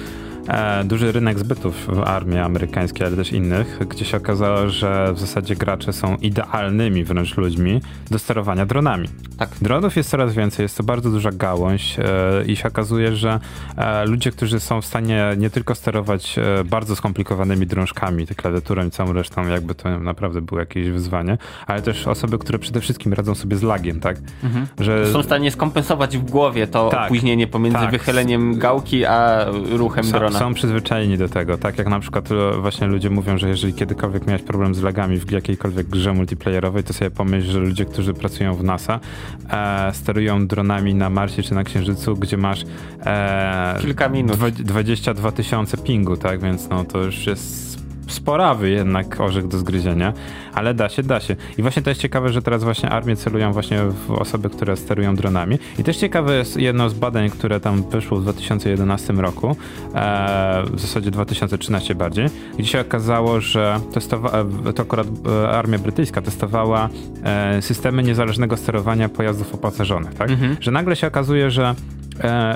duży 0.84 1.12
rynek 1.12 1.38
zbytów 1.38 1.86
w 1.86 2.00
armii 2.00 2.38
amerykańskiej, 2.38 3.06
ale 3.06 3.16
też 3.16 3.32
innych, 3.32 3.78
gdzie 3.88 4.04
się 4.04 4.16
okazało, 4.16 4.68
że 4.68 5.12
w 5.12 5.18
zasadzie 5.20 5.56
gracze 5.56 5.92
są 5.92 6.16
idealnymi 6.16 7.04
wręcz 7.04 7.36
ludźmi 7.36 7.80
do 8.10 8.18
sterowania 8.18 8.66
dronami. 8.66 9.08
Tak. 9.38 9.48
Dronów 9.62 9.96
jest 9.96 10.10
coraz 10.10 10.34
więcej, 10.34 10.62
jest 10.62 10.76
to 10.76 10.82
bardzo 10.82 11.10
duża 11.10 11.30
gałąź 11.32 11.98
e, 11.98 12.04
i 12.46 12.56
się 12.56 12.68
okazuje, 12.68 13.16
że 13.16 13.40
e, 13.76 14.06
ludzie, 14.06 14.30
którzy 14.30 14.60
są 14.60 14.80
w 14.80 14.86
stanie 14.86 15.24
nie 15.38 15.50
tylko 15.50 15.74
sterować 15.74 16.38
e, 16.38 16.64
bardzo 16.64 16.96
skomplikowanymi 16.96 17.66
drążkami, 17.66 18.26
klawiaturą 18.26 18.86
i 18.86 18.90
całą 18.90 19.12
resztą, 19.12 19.48
jakby 19.48 19.74
to 19.74 19.98
naprawdę 19.98 20.40
było 20.40 20.60
jakieś 20.60 20.88
wyzwanie, 20.90 21.38
ale 21.66 21.82
też 21.82 22.06
osoby, 22.06 22.38
które 22.38 22.58
przede 22.58 22.80
wszystkim 22.80 23.12
radzą 23.12 23.34
sobie 23.34 23.56
z 23.56 23.62
lagiem, 23.62 24.00
tak? 24.00 24.16
Że 24.80 25.12
Są 25.12 25.22
w 25.22 25.24
stanie 25.24 25.50
skompensować 25.50 26.18
w 26.18 26.30
głowie 26.30 26.66
to 26.66 26.88
Tak. 26.88 27.06
opóźnienie 27.06 27.46
pomiędzy 27.46 27.78
Tak. 27.78 27.90
wychyleniem 27.90 28.58
gałki 28.58 29.04
a 29.04 29.46
ruchem 29.70 30.04
są, 30.04 30.31
są 30.38 30.54
przyzwyczajeni 30.54 31.18
do 31.18 31.28
tego, 31.28 31.58
tak 31.58 31.78
jak 31.78 31.88
na 31.88 32.00
przykład 32.00 32.28
e, 32.32 32.60
właśnie 32.60 32.86
ludzie 32.86 33.10
mówią, 33.10 33.38
że 33.38 33.48
jeżeli 33.48 33.74
kiedykolwiek 33.74 34.26
miałeś 34.26 34.42
problem 34.42 34.74
z 34.74 34.82
lagami 34.82 35.18
w 35.18 35.30
jakiejkolwiek 35.30 35.86
grze 35.86 36.12
multiplayerowej, 36.14 36.84
to 36.84 36.92
sobie 36.92 37.10
pomyśl, 37.10 37.50
że 37.50 37.58
ludzie, 37.58 37.84
którzy 37.84 38.14
pracują 38.14 38.54
w 38.54 38.64
NASA, 38.64 39.00
e, 39.50 39.90
sterują 39.94 40.46
dronami 40.46 40.94
na 40.94 41.10
Marsie 41.10 41.42
czy 41.42 41.54
na 41.54 41.64
Księżycu, 41.64 42.16
gdzie 42.16 42.36
masz 42.36 42.64
e, 43.06 43.76
Kilka 43.80 44.08
minut. 44.08 44.36
dwa- 44.36 44.50
22 44.50 45.32
tysiące 45.32 45.76
pingu, 45.78 46.16
tak, 46.16 46.40
więc 46.40 46.68
no 46.68 46.84
to 46.84 46.98
już 46.98 47.26
jest 47.26 47.81
sporawy 48.12 48.70
jednak 48.70 49.20
orzech 49.20 49.48
do 49.48 49.58
zgryzienia, 49.58 50.12
ale 50.54 50.74
da 50.74 50.88
się, 50.88 51.02
da 51.02 51.20
się. 51.20 51.36
I 51.58 51.62
właśnie 51.62 51.82
to 51.82 51.90
jest 51.90 52.00
ciekawe, 52.00 52.28
że 52.28 52.42
teraz 52.42 52.64
właśnie 52.64 52.90
armie 52.90 53.16
celują 53.16 53.52
właśnie 53.52 53.78
w 54.06 54.10
osoby, 54.10 54.50
które 54.50 54.76
sterują 54.76 55.16
dronami. 55.16 55.58
I 55.78 55.84
też 55.84 55.96
ciekawe 55.96 56.36
jest 56.36 56.56
jedno 56.56 56.88
z 56.90 56.94
badań, 56.94 57.30
które 57.30 57.60
tam 57.60 57.82
wyszło 57.90 58.18
w 58.18 58.22
2011 58.22 59.12
roku, 59.12 59.56
e, 59.94 60.62
w 60.72 60.80
zasadzie 60.80 61.10
2013 61.10 61.94
bardziej, 61.94 62.26
gdzie 62.58 62.68
się 62.68 62.80
okazało, 62.80 63.40
że 63.40 63.80
testowa- 63.92 64.46
e, 64.68 64.72
to 64.72 64.82
akurat 64.82 65.06
e, 65.26 65.48
armia 65.48 65.78
brytyjska 65.78 66.22
testowała 66.22 66.88
e, 67.24 67.62
systemy 67.62 68.02
niezależnego 68.02 68.56
sterowania 68.56 69.08
pojazdów 69.08 69.54
opancerzonych, 69.54 70.14
tak? 70.14 70.30
Że 70.60 70.70
nagle 70.70 70.96
się 70.96 71.06
okazuje, 71.06 71.50
że 71.50 71.74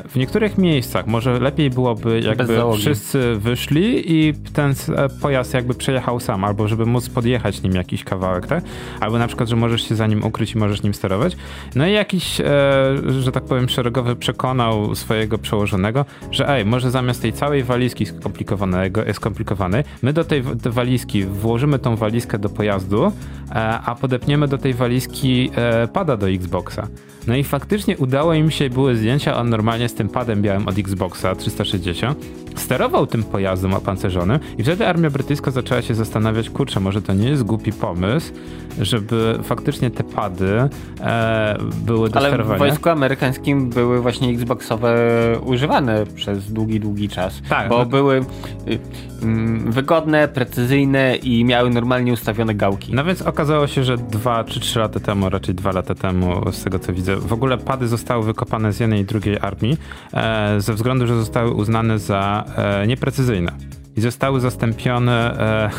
w 0.08 0.16
niektórych 0.16 0.58
miejscach 0.58 1.06
może 1.06 1.40
lepiej 1.40 1.70
byłoby 1.70 2.20
jakby 2.20 2.58
wszyscy 2.78 3.36
wyszli 3.36 4.12
i 4.12 4.34
ten 4.52 4.74
e, 4.96 5.08
pojazd 5.08 5.54
jakby 5.54 5.74
przejechał 5.74 6.20
sam, 6.20 6.44
albo 6.44 6.68
żeby 6.68 6.86
móc 6.86 7.08
podjechać 7.08 7.62
nim 7.62 7.72
jakiś 7.72 8.04
kawałek, 8.04 8.46
tak? 8.46 8.64
Albo 9.00 9.18
na 9.18 9.26
przykład, 9.26 9.48
że 9.48 9.56
możesz 9.56 9.88
się 9.88 9.94
za 9.94 10.06
nim 10.06 10.24
ukryć 10.24 10.52
i 10.52 10.58
możesz 10.58 10.82
nim 10.82 10.94
sterować. 10.94 11.36
No 11.74 11.86
i 11.86 11.92
jakiś, 11.92 12.40
e, 12.40 12.44
że 13.20 13.32
tak 13.32 13.44
powiem, 13.44 13.68
szeregowy 13.68 14.16
przekonał 14.16 14.94
swojego 14.94 15.38
przełożonego, 15.38 16.04
że 16.30 16.48
ej, 16.48 16.64
może 16.64 16.90
zamiast 16.90 17.22
tej 17.22 17.32
całej 17.32 17.64
walizki 17.64 18.06
skomplikowanego, 18.06 19.06
e, 19.06 19.14
skomplikowanej, 19.14 19.84
my 20.02 20.12
do 20.12 20.24
tej 20.24 20.42
do 20.42 20.72
walizki 20.72 21.24
włożymy 21.24 21.78
tą 21.78 21.96
walizkę 21.96 22.38
do 22.38 22.48
pojazdu, 22.48 23.04
e, 23.50 23.52
a 23.84 23.94
podepniemy 23.94 24.48
do 24.48 24.58
tej 24.58 24.74
walizki 24.74 25.50
e, 25.56 25.88
pada 25.88 26.16
do 26.16 26.30
Xboxa. 26.30 26.88
No 27.26 27.36
i 27.36 27.44
faktycznie 27.44 27.96
udało 27.96 28.34
im 28.34 28.50
się, 28.50 28.70
były 28.70 28.96
zdjęcia, 28.96 29.36
normalnie 29.46 29.88
z 29.88 29.94
tym 29.94 30.08
padem 30.08 30.42
białym 30.42 30.68
od 30.68 30.78
Xboxa 30.78 31.34
360 31.34 32.18
sterował 32.56 33.06
tym 33.06 33.22
pojazdem 33.22 33.74
opancerzonym 33.74 34.38
i 34.58 34.62
wtedy 34.62 34.86
armia 34.88 35.10
brytyjska 35.10 35.50
zaczęła 35.50 35.82
się 35.82 35.94
zastanawiać, 35.94 36.50
kurczę, 36.50 36.80
może 36.80 37.02
to 37.02 37.12
nie 37.12 37.28
jest 37.28 37.42
głupi 37.42 37.72
pomysł, 37.72 38.32
żeby 38.80 39.38
faktycznie 39.42 39.90
te 39.90 40.04
pady 40.04 40.68
e, 41.00 41.56
były 41.84 42.10
do 42.10 42.18
Ale 42.18 42.28
w 42.28 42.32
sterowania. 42.32 42.58
wojsku 42.58 42.88
amerykańskim 42.88 43.70
były 43.70 44.00
właśnie 44.00 44.28
Xboxowe 44.30 44.96
używane 45.44 46.06
przez 46.14 46.52
długi, 46.52 46.80
długi 46.80 47.08
czas. 47.08 47.42
Tak, 47.48 47.68
Bo 47.68 47.78
no- 47.78 47.86
były 47.86 48.16
y, 48.68 48.78
mm, 49.22 49.72
wygodne, 49.72 50.28
precyzyjne 50.28 51.16
i 51.16 51.44
miały 51.44 51.70
normalnie 51.70 52.12
ustawione 52.12 52.54
gałki. 52.54 52.94
No 52.94 53.04
więc 53.04 53.22
okazało 53.22 53.66
się, 53.66 53.84
że 53.84 53.96
dwa 53.96 54.44
czy 54.44 54.60
trzy 54.60 54.78
lata 54.78 55.00
temu, 55.00 55.28
raczej 55.30 55.54
dwa 55.54 55.72
lata 55.72 55.94
temu, 55.94 56.52
z 56.52 56.64
tego 56.64 56.78
co 56.78 56.92
widzę, 56.92 57.16
w 57.16 57.32
ogóle 57.32 57.58
pady 57.58 57.88
zostały 57.88 58.24
wykopane 58.24 58.72
z 58.72 58.80
jednej 58.80 59.00
i 59.00 59.04
drugiej 59.04 59.38
armii 59.40 59.76
e, 60.14 60.60
ze 60.60 60.74
względu, 60.74 61.06
że 61.06 61.16
zostały 61.16 61.50
uznane 61.50 61.98
za 61.98 62.44
nieprecyzyjne. 62.86 63.52
I 63.96 64.00
zostały 64.00 64.40
zastąpione, 64.40 65.40
e, 65.40 65.70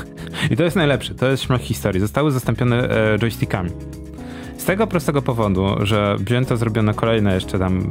i 0.54 0.58
to 0.58 0.64
jest 0.64 0.76
najlepsze, 0.76 1.16
to 1.16 1.28
jest 1.28 1.44
śmiech 1.44 1.62
historii, 1.62 2.02
zostały 2.02 2.32
zastąpione 2.32 2.90
e, 2.90 3.20
joystickami. 3.20 3.70
Z 4.58 4.66
tego 4.66 4.88
prostego 4.88 5.22
powodu, 5.22 5.68
że 5.82 6.16
wzięto 6.20 6.58
zrobione 6.58 6.94
kolejne 6.94 7.36
jeszcze 7.36 7.60
tam 7.60 7.90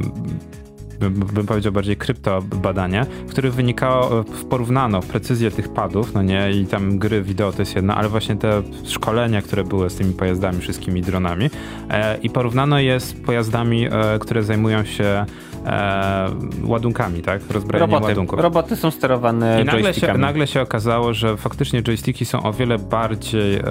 bym, 0.99 1.13
bym 1.13 1.45
powiedział 1.45 1.71
bardziej 1.71 1.97
krypto 1.97 2.41
badania, 2.41 3.05
w 3.27 3.29
których 3.29 3.53
wynikało, 3.53 4.23
porównano 4.49 5.01
precyzję 5.01 5.51
tych 5.51 5.69
padów, 5.69 6.13
no 6.13 6.23
nie, 6.23 6.51
i 6.51 6.65
tam 6.65 6.99
gry 6.99 7.21
wideo 7.21 7.51
to 7.51 7.61
jest 7.61 7.75
jedno, 7.75 7.95
ale 7.95 8.09
właśnie 8.09 8.35
te 8.35 8.61
szkolenia, 8.85 9.41
które 9.41 9.63
były 9.63 9.89
z 9.89 9.95
tymi 9.95 10.13
pojazdami, 10.13 10.61
wszystkimi 10.61 11.01
dronami 11.01 11.49
e, 11.89 12.17
i 12.17 12.29
porównano 12.29 12.79
je 12.79 12.99
z 12.99 13.13
pojazdami, 13.13 13.85
e, 13.85 14.19
które 14.19 14.43
zajmują 14.43 14.85
się 14.85 15.25
e, 15.67 16.29
ładunkami, 16.63 17.21
tak, 17.21 17.41
rozbrajaniem 17.51 17.91
Roboty, 17.91 18.11
ładunków. 18.11 18.39
roboty 18.39 18.75
są 18.75 18.91
sterowane 18.91 19.61
I 19.61 19.65
nagle 19.65 19.93
się, 19.93 20.13
nagle 20.13 20.47
się 20.47 20.61
okazało, 20.61 21.13
że 21.13 21.37
faktycznie 21.37 21.83
joysticki 21.83 22.25
są 22.25 22.43
o 22.43 22.53
wiele 22.53 22.79
bardziej, 22.79 23.55
e, 23.55 23.61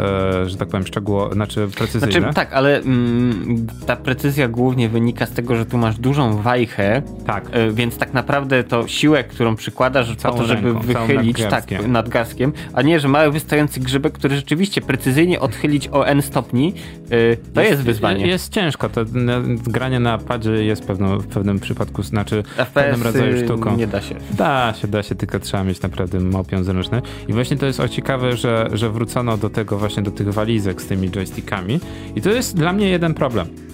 że 0.47 0.57
tak 0.57 0.69
powiem, 0.69 0.87
szczegóło, 0.87 1.33
znaczy 1.33 1.69
precyzyjne. 1.77 2.21
Znaczy, 2.21 2.35
tak, 2.35 2.53
ale 2.53 2.79
mm, 2.79 3.67
ta 3.87 3.97
precyzja 3.97 4.49
głównie 4.49 4.89
wynika 4.89 5.27
z 5.27 5.31
tego, 5.31 5.57
że 5.57 5.67
tu 5.67 5.79
masz 5.79 5.99
dużą 5.99 6.37
wajchę, 6.37 7.03
Tak. 7.27 7.57
y, 7.57 7.73
więc 7.73 7.99
tak 7.99 8.15
naprawdę 8.15 8.65
to 8.65 8.89
siłę, 8.89 9.25
którą 9.25 9.57
przykładasz 9.57 10.09
po 10.09 10.17
Całą 10.17 10.37
to, 10.39 10.45
żeby 10.45 10.63
ręką, 10.73 10.81
wychylić 10.81 11.37
tak, 11.37 11.51
nadgarstkiem. 11.51 11.93
nadgarstkiem, 11.93 12.53
a 12.73 12.83
nie, 12.83 13.01
że 13.01 13.09
mały 13.09 13.31
wystający 13.33 13.81
grzybek, 13.81 14.13
który 14.13 14.37
rzeczywiście 14.37 14.81
precyzyjnie 14.81 15.41
odchylić 15.41 15.89
o 15.93 16.07
n 16.07 16.23
stopni, 16.23 16.75
y, 17.13 17.37
to 17.55 17.63
jest, 17.63 17.83
wyzwanie. 17.83 18.27
Jest 18.27 18.53
ciężko. 18.53 18.89
To 18.89 19.01
granie 19.67 20.01
na 20.01 20.19
padzie 20.19 20.51
jest 20.51 20.85
pewno, 20.87 21.19
w 21.19 21.27
pewnym 21.27 21.61
przypadku, 21.61 21.86
znaczy 22.03 22.43
w 22.43 22.47
FPS 22.47 22.73
pewnym 22.73 23.03
rodzaju 23.03 23.45
sztuką. 23.45 23.77
nie 23.77 23.87
da 23.87 24.01
się. 24.01 24.15
Da 24.31 24.75
się, 24.75 24.89
da 24.89 25.03
się, 25.03 25.15
tylko 25.15 25.41
trzeba 25.41 25.65
mieć 25.65 25.83
naprawdę 25.83 26.21
małpią 26.21 26.65
zręczność. 26.65 27.07
I 27.29 27.33
właśnie 27.33 27.57
to 27.57 27.67
jest 27.67 27.81
o 27.81 27.89
ciekawe, 27.89 28.37
że, 28.37 28.69
że 28.73 28.91
wrócono 28.91 29.37
do 29.37 29.51
tego 29.51 29.79
właśnie, 29.79 30.03
do 30.03 30.11
tych 30.11 30.33
walizek 30.33 30.83
z 30.83 30.87
tymi 30.87 31.11
joystickami. 31.11 31.81
I 32.17 32.23
to 32.23 32.31
jest 32.31 32.57
dla 32.57 32.73
mnie 32.73 32.89
jeden 32.89 33.15
problem. 33.15 33.66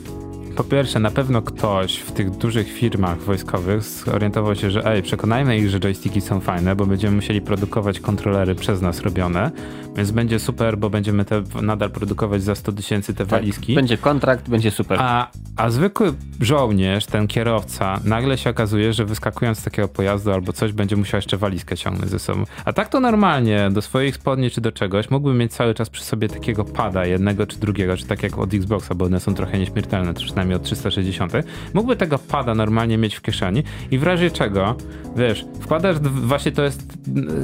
Po 0.56 0.64
pierwsze, 0.64 0.98
na 0.98 1.10
pewno 1.10 1.42
ktoś 1.42 1.96
w 1.96 2.12
tych 2.12 2.30
dużych 2.30 2.72
firmach 2.72 3.18
wojskowych 3.18 3.82
zorientował 3.82 4.56
się, 4.56 4.70
że 4.70 4.86
ej, 4.86 5.02
przekonajmy 5.02 5.58
ich, 5.58 5.70
że 5.70 5.80
joysticki 5.80 6.20
są 6.20 6.40
fajne, 6.40 6.76
bo 6.76 6.86
będziemy 6.86 7.16
musieli 7.16 7.40
produkować 7.40 8.00
kontrolery 8.00 8.54
przez 8.54 8.82
nas 8.82 9.00
robione, 9.00 9.50
więc 9.96 10.10
będzie 10.10 10.38
super, 10.38 10.78
bo 10.78 10.90
będziemy 10.90 11.24
te 11.24 11.42
nadal 11.62 11.90
produkować 11.90 12.42
za 12.42 12.54
100 12.54 12.72
tysięcy 12.72 13.14
te 13.14 13.24
walizki. 13.24 13.66
Tak, 13.66 13.74
będzie 13.74 13.98
kontrakt, 13.98 14.48
będzie 14.48 14.70
super. 14.70 14.98
A, 15.00 15.30
a 15.56 15.70
zwykły 15.70 16.14
żołnierz, 16.40 17.06
ten 17.06 17.26
kierowca, 17.26 18.00
nagle 18.04 18.38
się 18.38 18.50
okazuje, 18.50 18.92
że 18.92 19.04
wyskakując 19.04 19.58
z 19.58 19.62
takiego 19.64 19.88
pojazdu 19.88 20.32
albo 20.32 20.52
coś, 20.52 20.72
będzie 20.72 20.96
musiał 20.96 21.18
jeszcze 21.18 21.36
walizkę 21.36 21.76
ciągnąć 21.76 22.10
ze 22.10 22.18
sobą. 22.18 22.44
A 22.64 22.72
tak 22.72 22.88
to 22.88 23.00
normalnie, 23.00 23.68
do 23.72 23.82
swoich 23.82 24.14
spodni 24.14 24.50
czy 24.50 24.60
do 24.60 24.72
czegoś, 24.72 25.10
mógłby 25.10 25.34
mieć 25.34 25.52
cały 25.52 25.74
czas 25.74 25.90
przy 25.90 26.04
sobie 26.04 26.28
takiego 26.28 26.64
pada, 26.64 27.06
jednego 27.06 27.46
czy 27.46 27.58
drugiego, 27.58 27.96
czy 27.96 28.06
tak 28.06 28.22
jak 28.22 28.38
od 28.38 28.54
Xboxa, 28.54 28.94
bo 28.94 29.04
one 29.04 29.20
są 29.20 29.34
trochę 29.34 29.58
nieśmiertelne, 29.58 30.14
to 30.14 30.20
przynajmniej 30.42 30.56
od 30.56 30.62
360. 30.62 31.32
Mógłby 31.74 31.96
tego 31.96 32.18
pada 32.18 32.54
normalnie 32.54 32.98
mieć 32.98 33.14
w 33.14 33.22
kieszeni 33.22 33.62
i 33.90 33.98
w 33.98 34.02
razie 34.02 34.30
czego, 34.30 34.76
wiesz, 35.16 35.44
wkładasz, 35.60 35.98
właśnie 36.00 36.52
to 36.52 36.62
jest 36.62 36.82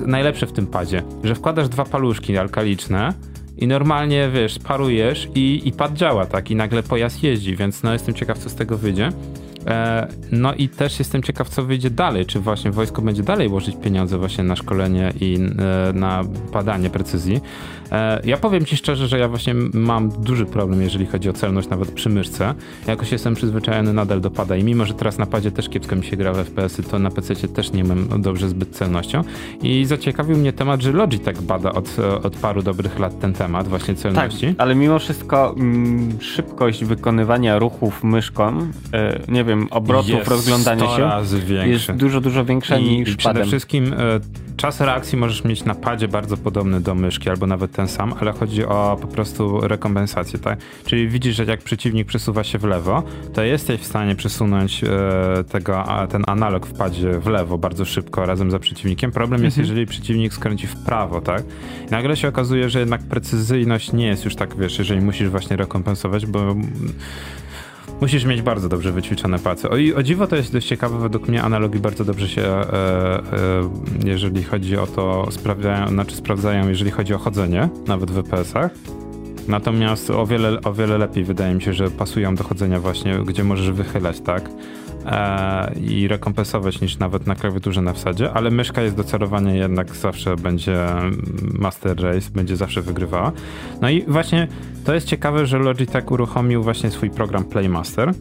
najlepsze 0.06 0.46
w 0.46 0.52
tym 0.52 0.66
padzie, 0.66 1.02
że 1.24 1.34
wkładasz 1.34 1.68
dwa 1.68 1.84
paluszki 1.84 2.38
alkaliczne 2.38 3.12
i 3.56 3.66
normalnie, 3.66 4.30
wiesz, 4.34 4.58
parujesz 4.58 5.28
i, 5.34 5.62
i 5.64 5.72
pad 5.72 5.92
działa, 5.92 6.26
tak? 6.26 6.50
I 6.50 6.56
nagle 6.56 6.82
pojazd 6.82 7.22
jeździ, 7.22 7.56
więc 7.56 7.82
no 7.82 7.92
jestem 7.92 8.14
ciekaw, 8.14 8.38
co 8.38 8.50
z 8.50 8.54
tego 8.54 8.78
wyjdzie. 8.78 9.10
E, 9.68 10.08
no 10.32 10.54
i 10.54 10.68
też 10.68 10.98
jestem 10.98 11.22
ciekaw, 11.22 11.48
co 11.48 11.64
wyjdzie 11.64 11.90
dalej. 11.90 12.26
Czy 12.26 12.40
właśnie 12.40 12.70
wojsko 12.70 13.02
będzie 13.02 13.22
dalej 13.22 13.48
łożyć 13.48 13.76
pieniądze 13.76 14.18
właśnie 14.18 14.44
na 14.44 14.56
szkolenie 14.56 15.12
i 15.20 15.38
e, 15.88 15.92
na 15.92 16.24
badanie 16.52 16.90
precyzji. 16.90 17.40
E, 17.92 18.20
ja 18.24 18.36
powiem 18.36 18.64
ci 18.64 18.76
szczerze, 18.76 19.08
że 19.08 19.18
ja 19.18 19.28
właśnie 19.28 19.54
mam 19.74 20.08
duży 20.08 20.46
problem, 20.46 20.82
jeżeli 20.82 21.06
chodzi 21.06 21.28
o 21.30 21.32
celność 21.32 21.68
nawet 21.68 21.90
przy 21.90 22.08
myszce. 22.08 22.54
Jakoś 22.86 23.12
jestem 23.12 23.34
przyzwyczajony 23.34 23.92
nadal 23.92 24.20
do 24.20 24.30
pada 24.30 24.56
i 24.56 24.64
mimo, 24.64 24.84
że 24.84 24.94
teraz 24.94 25.18
na 25.18 25.26
padzie 25.26 25.50
też 25.50 25.68
kiepsko 25.68 25.96
mi 25.96 26.04
się 26.04 26.16
gra 26.16 26.32
w 26.32 26.36
FPS-y, 26.36 26.82
to 26.82 26.98
na 26.98 27.10
PC 27.10 27.34
też 27.34 27.72
nie 27.72 27.84
mam 27.84 28.22
dobrze 28.22 28.48
zbyt 28.48 28.76
celnością. 28.76 29.24
I 29.62 29.84
zaciekawił 29.84 30.36
mnie 30.36 30.52
temat, 30.52 30.82
że 30.82 30.92
Logitech 30.92 31.42
bada 31.42 31.72
od, 31.72 31.96
od 32.22 32.36
paru 32.36 32.62
dobrych 32.62 32.98
lat 32.98 33.20
ten 33.20 33.32
temat 33.32 33.68
właśnie 33.68 33.94
celności. 33.94 34.46
Tak, 34.46 34.54
ale 34.58 34.74
mimo 34.74 34.98
wszystko 34.98 35.54
m, 35.56 35.62
mm, 35.62 36.20
szybkość 36.20 36.84
wykonywania 36.84 37.58
ruchów 37.58 38.04
myszką, 38.04 38.58
y, 38.60 38.68
nie 39.28 39.44
wiem, 39.44 39.57
obrotów, 39.70 40.10
jest 40.10 40.28
rozglądania 40.28 40.86
się 40.96 41.10
jest 41.66 41.92
dużo, 41.92 42.20
dużo 42.20 42.44
większa 42.44 42.76
I, 42.76 42.84
niż 42.84 43.08
i 43.08 43.16
przede 43.16 43.34
padem. 43.34 43.48
wszystkim 43.48 43.92
y, 43.92 43.96
czas 44.56 44.80
reakcji 44.80 45.18
możesz 45.18 45.44
mieć 45.44 45.64
na 45.64 45.74
padzie 45.74 46.08
bardzo 46.08 46.36
podobny 46.36 46.80
do 46.80 46.94
myszki, 46.94 47.30
albo 47.30 47.46
nawet 47.46 47.72
ten 47.72 47.88
sam, 47.88 48.14
ale 48.20 48.32
chodzi 48.32 48.64
o 48.64 48.98
po 49.00 49.06
prostu 49.08 49.60
rekompensację, 49.60 50.38
tak? 50.38 50.58
Czyli 50.84 51.08
widzisz, 51.08 51.36
że 51.36 51.44
jak 51.44 51.62
przeciwnik 51.62 52.08
przesuwa 52.08 52.44
się 52.44 52.58
w 52.58 52.64
lewo, 52.64 53.02
to 53.34 53.42
jesteś 53.42 53.80
w 53.80 53.84
stanie 53.84 54.14
przesunąć 54.14 54.84
e, 54.84 54.88
tego, 55.44 55.84
ten 56.10 56.24
analog 56.26 56.66
w 56.66 56.72
padzie 56.72 57.18
w 57.18 57.26
lewo 57.26 57.58
bardzo 57.58 57.84
szybko 57.84 58.26
razem 58.26 58.50
za 58.50 58.58
przeciwnikiem. 58.58 59.12
Problem 59.12 59.44
jest, 59.44 59.58
mhm. 59.58 59.68
jeżeli 59.68 59.86
przeciwnik 59.86 60.34
skręci 60.34 60.66
w 60.66 60.76
prawo, 60.76 61.20
tak? 61.20 61.42
I 61.88 61.90
nagle 61.90 62.16
się 62.16 62.28
okazuje, 62.28 62.70
że 62.70 62.80
jednak 62.80 63.02
precyzyjność 63.02 63.92
nie 63.92 64.06
jest 64.06 64.24
już 64.24 64.36
tak, 64.36 64.56
wiesz, 64.56 64.78
jeżeli 64.78 65.00
musisz 65.00 65.28
właśnie 65.28 65.56
rekompensować, 65.56 66.26
bo 66.26 66.56
Musisz 68.00 68.24
mieć 68.24 68.42
bardzo 68.42 68.68
dobrze 68.68 68.92
wyćwiczone 68.92 69.38
palce. 69.38 69.70
O, 69.70 69.74
o 69.96 70.02
dziwo 70.02 70.26
to 70.26 70.36
jest 70.36 70.52
dość 70.52 70.68
ciekawe, 70.68 70.98
według 70.98 71.28
mnie 71.28 71.42
analogi 71.42 71.78
bardzo 71.78 72.04
dobrze 72.04 72.28
się, 72.28 72.42
e, 72.42 72.72
e, 72.72 73.20
jeżeli 74.04 74.44
chodzi 74.44 74.76
o 74.76 74.86
to, 74.86 75.28
sprawdzają, 75.30 75.88
znaczy 75.88 76.16
sprawdzają, 76.16 76.68
jeżeli 76.68 76.90
chodzi 76.90 77.14
o 77.14 77.18
chodzenie, 77.18 77.68
nawet 77.86 78.10
w 78.10 78.18
EPS-ach. 78.18 78.70
Natomiast 79.48 80.10
o 80.10 80.26
wiele, 80.26 80.62
o 80.62 80.72
wiele 80.72 80.98
lepiej 80.98 81.24
wydaje 81.24 81.54
mi 81.54 81.62
się, 81.62 81.72
że 81.72 81.90
pasują 81.90 82.34
do 82.34 82.44
chodzenia 82.44 82.80
właśnie, 82.80 83.18
gdzie 83.26 83.44
możesz 83.44 83.70
wychylać, 83.70 84.20
tak? 84.20 84.50
E, 85.06 85.74
I 85.74 86.08
rekompensować 86.08 86.80
niż 86.80 86.98
nawet 86.98 87.26
na 87.26 87.34
klawiaturze 87.34 87.82
na 87.82 87.92
wsadzie, 87.92 88.32
ale 88.32 88.50
myszka 88.50 88.82
jest 88.82 88.96
do 88.96 89.04
celowania 89.04 89.54
jednak 89.54 89.94
zawsze 89.96 90.36
będzie 90.36 90.86
master 91.58 92.02
race, 92.02 92.30
będzie 92.30 92.56
zawsze 92.56 92.82
wygrywała. 92.82 93.32
No 93.80 93.90
i 93.90 94.02
właśnie 94.02 94.48
to 94.84 94.94
jest 94.94 95.06
ciekawe, 95.06 95.46
że 95.46 95.58
Logitech 95.58 96.10
uruchomił 96.10 96.62
właśnie 96.62 96.90
swój 96.90 97.10
program 97.10 97.44
Playmaster, 97.44 98.12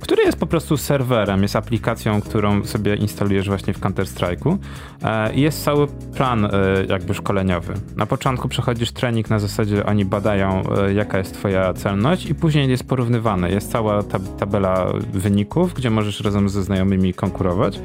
który 0.00 0.22
jest 0.22 0.38
po 0.38 0.46
prostu 0.46 0.76
serwerem, 0.76 1.42
jest 1.42 1.56
aplikacją, 1.56 2.20
którą 2.20 2.64
sobie 2.64 2.96
instalujesz 2.96 3.48
właśnie 3.48 3.74
w 3.74 3.80
Counter-Strike'u 3.80 4.56
e, 5.02 5.34
i 5.34 5.40
jest 5.40 5.64
cały 5.64 5.86
plan 6.16 6.44
e, 6.44 6.50
jakby 6.88 7.14
szkoleniowy. 7.14 7.74
Na 7.96 8.06
początku 8.06 8.48
przechodzisz 8.48 8.92
trening 8.92 9.30
na 9.30 9.38
zasadzie 9.38 9.86
oni 9.86 10.04
badają 10.04 10.62
e, 10.78 10.92
jaka 10.92 11.18
jest 11.18 11.34
twoja 11.34 11.74
celność 11.74 12.26
i 12.26 12.34
później 12.34 12.68
jest 12.68 12.88
porównywane. 12.88 13.50
Jest 13.50 13.70
cała 13.72 14.02
tab 14.02 14.22
tabela 14.38 14.92
wyników, 15.12 15.74
gdzie 15.74 15.90
możesz 15.90 16.20
razem 16.20 16.48
ze 16.48 16.62
znajomymi 16.62 17.14
konkurować. 17.14 17.80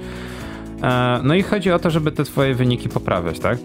No 1.23 1.35
i 1.35 1.43
chodzi 1.43 1.71
o 1.71 1.79
to, 1.79 1.89
żeby 1.89 2.11
te 2.11 2.23
twoje 2.23 2.55
wyniki 2.55 2.89
poprawiać, 2.89 3.39
tak? 3.39 3.57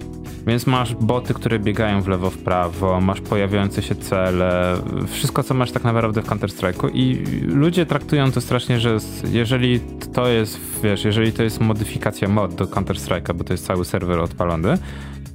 Więc 0.46 0.66
masz 0.66 0.94
boty, 0.94 1.34
które 1.34 1.58
biegają 1.58 2.02
w 2.02 2.08
lewo, 2.08 2.30
w 2.30 2.38
prawo, 2.38 3.00
masz 3.00 3.20
pojawiające 3.20 3.82
się 3.82 3.94
cele, 3.94 4.76
wszystko 5.08 5.42
co 5.42 5.54
masz 5.54 5.72
tak 5.72 5.84
naprawdę 5.84 6.22
w 6.22 6.26
Counter-Strike'u 6.26 6.90
i 6.94 7.24
ludzie 7.46 7.86
traktują 7.86 8.32
to 8.32 8.40
strasznie, 8.40 8.80
że 8.80 8.98
jeżeli 9.32 9.80
to 10.12 10.28
jest, 10.28 10.60
wiesz, 10.82 11.04
jeżeli 11.04 11.32
to 11.32 11.42
jest 11.42 11.60
modyfikacja 11.60 12.28
mod 12.28 12.54
do 12.54 12.64
Counter-Strike'a, 12.64 13.34
bo 13.34 13.44
to 13.44 13.52
jest 13.52 13.66
cały 13.66 13.84
serwer 13.84 14.20
odpalony, 14.20 14.78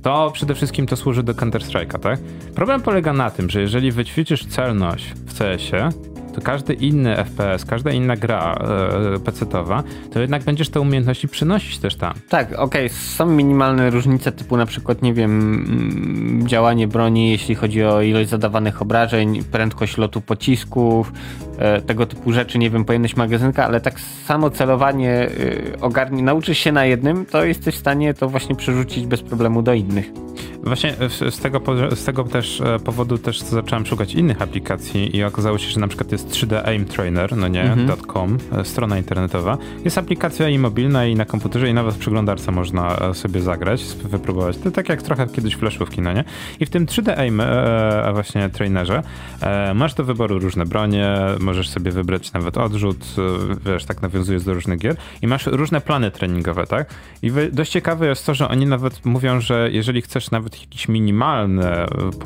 to 0.02 0.32
przede 0.34 0.56
wszystkim 0.56 0.88
to 0.88 0.96
służy 0.96 1.24
do 1.24 1.34
Counter-Strike'a, 1.34 2.00
tak? 2.00 2.20
Problem 2.56 2.82
polega 2.82 3.14
na 3.14 3.32
tym, 3.32 3.50
że 3.50 3.62
jeżeli 3.62 3.92
wyćwiczysz 3.92 4.46
celność 4.46 5.14
w 5.26 5.38
CS-ie, 5.38 5.90
to 6.34 6.42
każdy 6.42 6.74
inny 6.74 7.16
FPS, 7.16 7.66
każda 7.66 7.92
inna 7.92 8.16
gra 8.16 8.56
e, 8.56 9.20
PC-towa, 9.20 9.84
to 10.14 10.20
jednak 10.20 10.44
będziesz 10.44 10.70
te 10.70 10.82
umiejętności 10.82 11.28
przynosić 11.28 11.78
też 11.78 11.96
tam. 11.96 12.14
Tak, 12.30 12.48
okej, 12.48 12.60
okay. 12.86 12.90
są 12.90 13.26
minimalne 13.26 13.90
różnice 13.90 14.32
typu 14.32 14.58
na 14.58 14.66
przykład, 14.66 15.02
nie 15.02 15.14
wiem, 15.14 15.32
mm, 15.32 16.48
działanie 16.48 16.88
broni, 16.88 17.32
jeśli 17.32 17.56
chodzi 17.56 17.84
o 17.84 18.02
ilość 18.02 18.30
zadawanych 18.30 18.82
obrażeń, 18.82 19.44
prędkość 19.44 19.98
lotu 19.98 20.22
pocisków, 20.22 21.14
e, 21.58 21.82
tego 21.82 22.06
typu 22.06 22.32
rzeczy, 22.32 22.60
nie 22.60 22.70
wiem, 22.70 22.86
pojemność 22.86 23.16
magazynka, 23.16 23.66
ale 23.66 23.82
tak 23.82 24.00
samo 24.00 24.50
celowanie 24.50 25.12
e, 25.12 25.82
ogarnie, 25.82 26.24
nauczysz 26.24 26.58
się 26.58 26.72
na 26.72 26.86
jednym, 26.86 27.26
to 27.26 27.46
jesteś 27.46 27.76
w 27.76 27.80
stanie 27.80 28.14
to 28.14 28.30
właśnie 28.30 28.56
przerzucić 28.56 29.08
bez 29.08 29.22
problemu 29.22 29.62
do 29.62 29.74
innych. 29.74 30.12
Właśnie 30.64 30.96
z 31.30 31.40
tego, 31.40 31.62
z 31.96 32.06
tego 32.06 32.24
też 32.24 32.62
powodu 32.84 33.18
też 33.18 33.40
zacząłem 33.40 33.86
szukać 33.86 34.14
innych 34.14 34.42
aplikacji 34.42 35.18
i 35.18 35.24
okazało 35.24 35.58
się, 35.58 35.70
że 35.70 35.80
na 35.80 35.88
przykład 35.88 36.12
jest 36.12 36.21
3D 36.30 36.68
Aim 36.68 36.86
Trainer, 36.86 37.38
no 37.38 37.48
nie, 37.48 37.64
mhm. 37.64 37.98
.com, 37.98 38.38
e, 38.52 38.66
strona 38.66 38.98
internetowa. 38.98 39.58
Jest 39.86 39.98
aplikacja 39.98 40.50
i 40.50 40.60
mobilna 40.60 41.06
i 41.06 41.16
na 41.16 41.26
komputerze 41.26 41.70
i 41.70 41.74
nawet 41.74 41.96
w 41.96 41.98
przeglądarce 41.98 42.52
można 42.52 42.98
e, 42.98 43.14
sobie 43.14 43.42
zagrać, 43.42 43.84
wypróbować. 44.04 44.58
To 44.58 44.72
tak 44.72 44.90
jak 44.90 45.02
trochę 45.02 45.28
kiedyś 45.28 45.56
flashówki, 45.56 46.02
no 46.02 46.14
nie? 46.14 46.24
I 46.60 46.66
w 46.66 46.70
tym 46.70 46.86
3D 46.86 47.20
Aim 47.20 47.42
a 48.06 48.14
właśnie 48.14 48.50
trainerze 48.50 49.04
masz 49.76 49.94
do 49.94 50.04
wyboru 50.04 50.40
różne 50.40 50.66
bronie, 50.66 51.16
możesz 51.40 51.70
sobie 51.70 51.92
wybrać 51.92 52.34
nawet 52.34 52.58
odrzut, 52.58 53.06
wiesz, 53.66 53.86
tak 53.86 54.02
nawiązujesz 54.02 54.44
do 54.44 54.54
różnych 54.54 54.80
gier 54.80 54.96
i 55.22 55.28
masz 55.28 55.46
różne 55.46 55.82
plany 55.82 56.12
treningowe, 56.12 56.68
tak? 56.68 56.94
I 57.22 57.32
dość 57.52 57.72
ciekawe 57.72 58.08
jest 58.08 58.26
to, 58.26 58.34
że 58.34 58.50
oni 58.50 58.66
nawet 58.66 59.06
mówią, 59.06 59.42
że 59.42 59.70
jeżeli 59.72 60.02
chcesz 60.02 60.32
nawet 60.32 60.42
nawet 60.42 60.62
jakieś 60.62 60.88
minimalne 60.88 61.86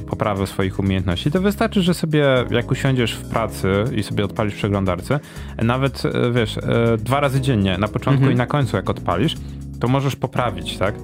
poprawy 0.10 0.48
swoich 0.48 0.80
umiejętności, 0.80 1.32
to 1.32 1.42
wystarczy, 1.42 1.82
że 1.82 1.94
sobie 1.94 2.46
jak 2.52 2.72
usiądziesz 2.72 3.14
w 3.14 3.30
pracy 3.30 3.85
i 3.94 4.04
sobie 4.04 4.26
odpalisz 4.26 4.56
przeglądarce, 4.56 5.20
nawet 5.64 6.04
e, 6.06 6.32
wiesz, 6.32 6.58
e, 6.58 6.62
dwa 6.98 7.20
razy 7.20 7.42
dziennie, 7.42 7.78
na 7.78 7.88
początku 7.88 8.24
mhm. 8.24 8.34
i 8.34 8.36
na 8.36 8.46
końcu 8.46 8.78
jak 8.78 8.90
odpalisz, 8.90 9.36
to 9.80 9.88
możesz 9.88 10.16
poprawić, 10.16 10.78
tak? 10.78 10.96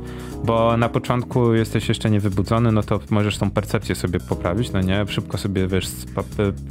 bo 0.44 0.78
na 0.78 0.90
początku 0.90 1.54
jesteś 1.54 1.90
jeszcze 1.90 2.10
niewybudzony, 2.10 2.72
no 2.72 2.84
to 2.84 3.00
możesz 3.10 3.38
tą 3.38 3.52
percepcję 3.52 3.96
sobie 3.96 4.20
poprawić, 4.20 4.72
no 4.72 4.82
nie? 4.82 5.06
Szybko 5.08 5.38
sobie, 5.38 5.68
wiesz, 5.68 5.88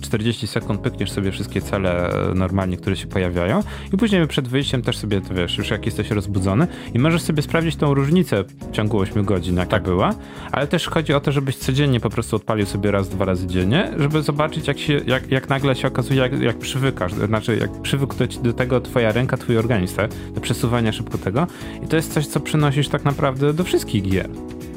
40 0.00 0.46
sekund 0.46 0.80
pykniesz 0.80 1.10
sobie 1.10 1.32
wszystkie 1.32 1.60
cele 1.60 2.10
e, 2.10 2.34
normalnie, 2.34 2.76
które 2.76 2.96
się 2.96 3.06
pojawiają 3.06 3.62
i 3.92 3.96
później 3.96 4.26
przed 4.26 4.48
wyjściem 4.48 4.82
też 4.82 4.96
sobie, 4.96 5.20
to 5.20 5.34
wiesz, 5.34 5.58
już 5.58 5.70
jak 5.70 5.86
jesteś 5.86 6.10
rozbudzony 6.10 6.66
i 6.94 6.98
możesz 6.98 7.22
sobie 7.22 7.42
sprawdzić 7.42 7.76
tą 7.76 7.94
różnicę 7.94 8.44
w 8.44 8.70
ciągu 8.72 8.98
8 8.98 9.24
godzin, 9.24 9.56
jaka 9.56 9.70
tak. 9.70 9.82
była, 9.82 10.14
ale 10.52 10.66
też 10.66 10.88
chodzi 10.88 11.14
o 11.14 11.20
to, 11.20 11.32
żebyś 11.32 11.56
codziennie 11.56 12.00
po 12.00 12.10
prostu 12.10 12.36
odpalił 12.36 12.66
sobie 12.66 12.90
raz, 12.90 13.08
dwa 13.08 13.24
razy 13.24 13.46
dziennie, 13.46 13.92
żeby 13.98 14.22
zobaczyć, 14.22 14.68
jak 14.68 14.78
się, 14.78 15.00
jak, 15.06 15.30
jak 15.30 15.48
nagle 15.48 15.74
się 15.74 15.88
okazuje, 15.88 16.20
jak, 16.20 16.40
jak 16.40 16.58
przywykasz, 16.58 17.14
znaczy 17.14 17.56
jak 17.56 17.82
przywykł 17.82 18.16
do, 18.16 18.26
do 18.26 18.52
tego 18.52 18.80
twoja 18.80 19.12
ręka, 19.12 19.36
twój 19.36 19.58
organizm, 19.58 19.96
tak? 19.96 20.10
do 20.34 20.40
przesuwania 20.40 20.92
szybko 20.92 21.18
tego 21.18 21.46
to 21.90 21.96
jest 21.96 22.12
coś, 22.12 22.26
co 22.26 22.40
przynosisz 22.40 22.88
tak 22.88 23.04
naprawdę 23.04 23.52
do 23.52 23.64
wszystkich 23.64 24.02
gier. 24.02 24.28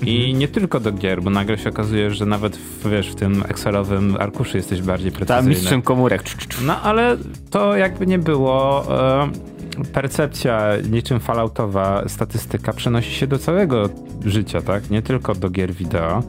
I 0.02 0.18
mhm. 0.18 0.40
nie 0.40 0.48
tylko 0.48 0.80
do 0.80 0.92
gier, 0.92 1.22
bo 1.22 1.30
nagle 1.30 1.58
się 1.58 1.70
okazuje, 1.70 2.12
że 2.12 2.26
nawet 2.26 2.58
w, 2.58 2.90
wiesz, 2.90 3.12
w 3.12 3.16
tym 3.16 3.44
Excelowym 3.48 4.18
arkuszu 4.20 4.58
jesteś 4.58 4.82
bardziej 4.82 5.12
precyzyjny. 5.12 5.42
Tam 5.42 5.50
mistrzem 5.50 5.82
komórek. 5.82 6.24
No 6.66 6.82
ale 6.82 7.18
to 7.50 7.76
jakby 7.76 8.08
nie 8.08 8.20
było... 8.20 8.86
E, 9.22 9.54
percepcja 9.94 10.70
niczym 10.92 11.20
falloutowa 11.20 12.04
statystyka 12.08 12.74
przenosi 12.74 13.12
się 13.12 13.28
do 13.28 13.40
całego 13.40 13.90
życia, 14.26 14.62
tak? 14.62 14.90
Nie 14.90 15.02
tylko 15.02 15.36
do 15.36 15.50
gier 15.50 15.74
wideo. 15.74 16.24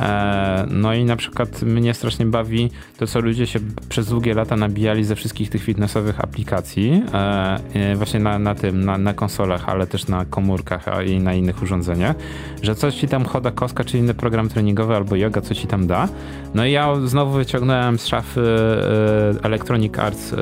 E, 0.00 0.66
no 0.70 0.94
i 0.94 1.04
na 1.04 1.16
przykład 1.16 1.62
mnie 1.62 1.94
strasznie 1.94 2.26
bawi 2.26 2.70
to, 2.98 3.06
co 3.06 3.20
ludzie 3.20 3.46
się 3.46 3.58
przez 3.88 4.08
długie 4.08 4.34
lata 4.34 4.56
nabijali 4.56 5.04
ze 5.04 5.16
wszystkich 5.16 5.50
tych 5.50 5.62
fitnessowych 5.62 6.20
aplikacji, 6.20 7.02
e, 7.12 7.94
właśnie 7.96 8.20
na, 8.20 8.38
na 8.38 8.54
tym, 8.54 8.84
na, 8.84 8.98
na 8.98 9.14
konsolach, 9.14 9.68
ale 9.68 9.86
też 9.86 10.08
na 10.08 10.24
komórkach 10.24 10.86
i 11.06 11.18
na 11.18 11.34
innych 11.34 11.62
urządzeniach, 11.62 12.16
że 12.62 12.74
coś 12.74 12.94
ci 12.94 13.08
tam 13.08 13.24
choda 13.24 13.50
koska, 13.50 13.84
czy 13.84 13.98
inny 13.98 14.14
program 14.14 14.48
treningowy 14.48 14.96
albo 14.96 15.16
yoga, 15.16 15.40
co 15.40 15.54
ci 15.54 15.66
tam 15.66 15.86
da. 15.86 16.08
No 16.54 16.66
i 16.66 16.72
ja 16.72 16.94
znowu 17.04 17.32
wyciągnąłem 17.32 17.98
z 17.98 18.06
szafy 18.06 18.40
e, 18.40 19.44
Electronic 19.44 19.98
Arts 19.98 20.34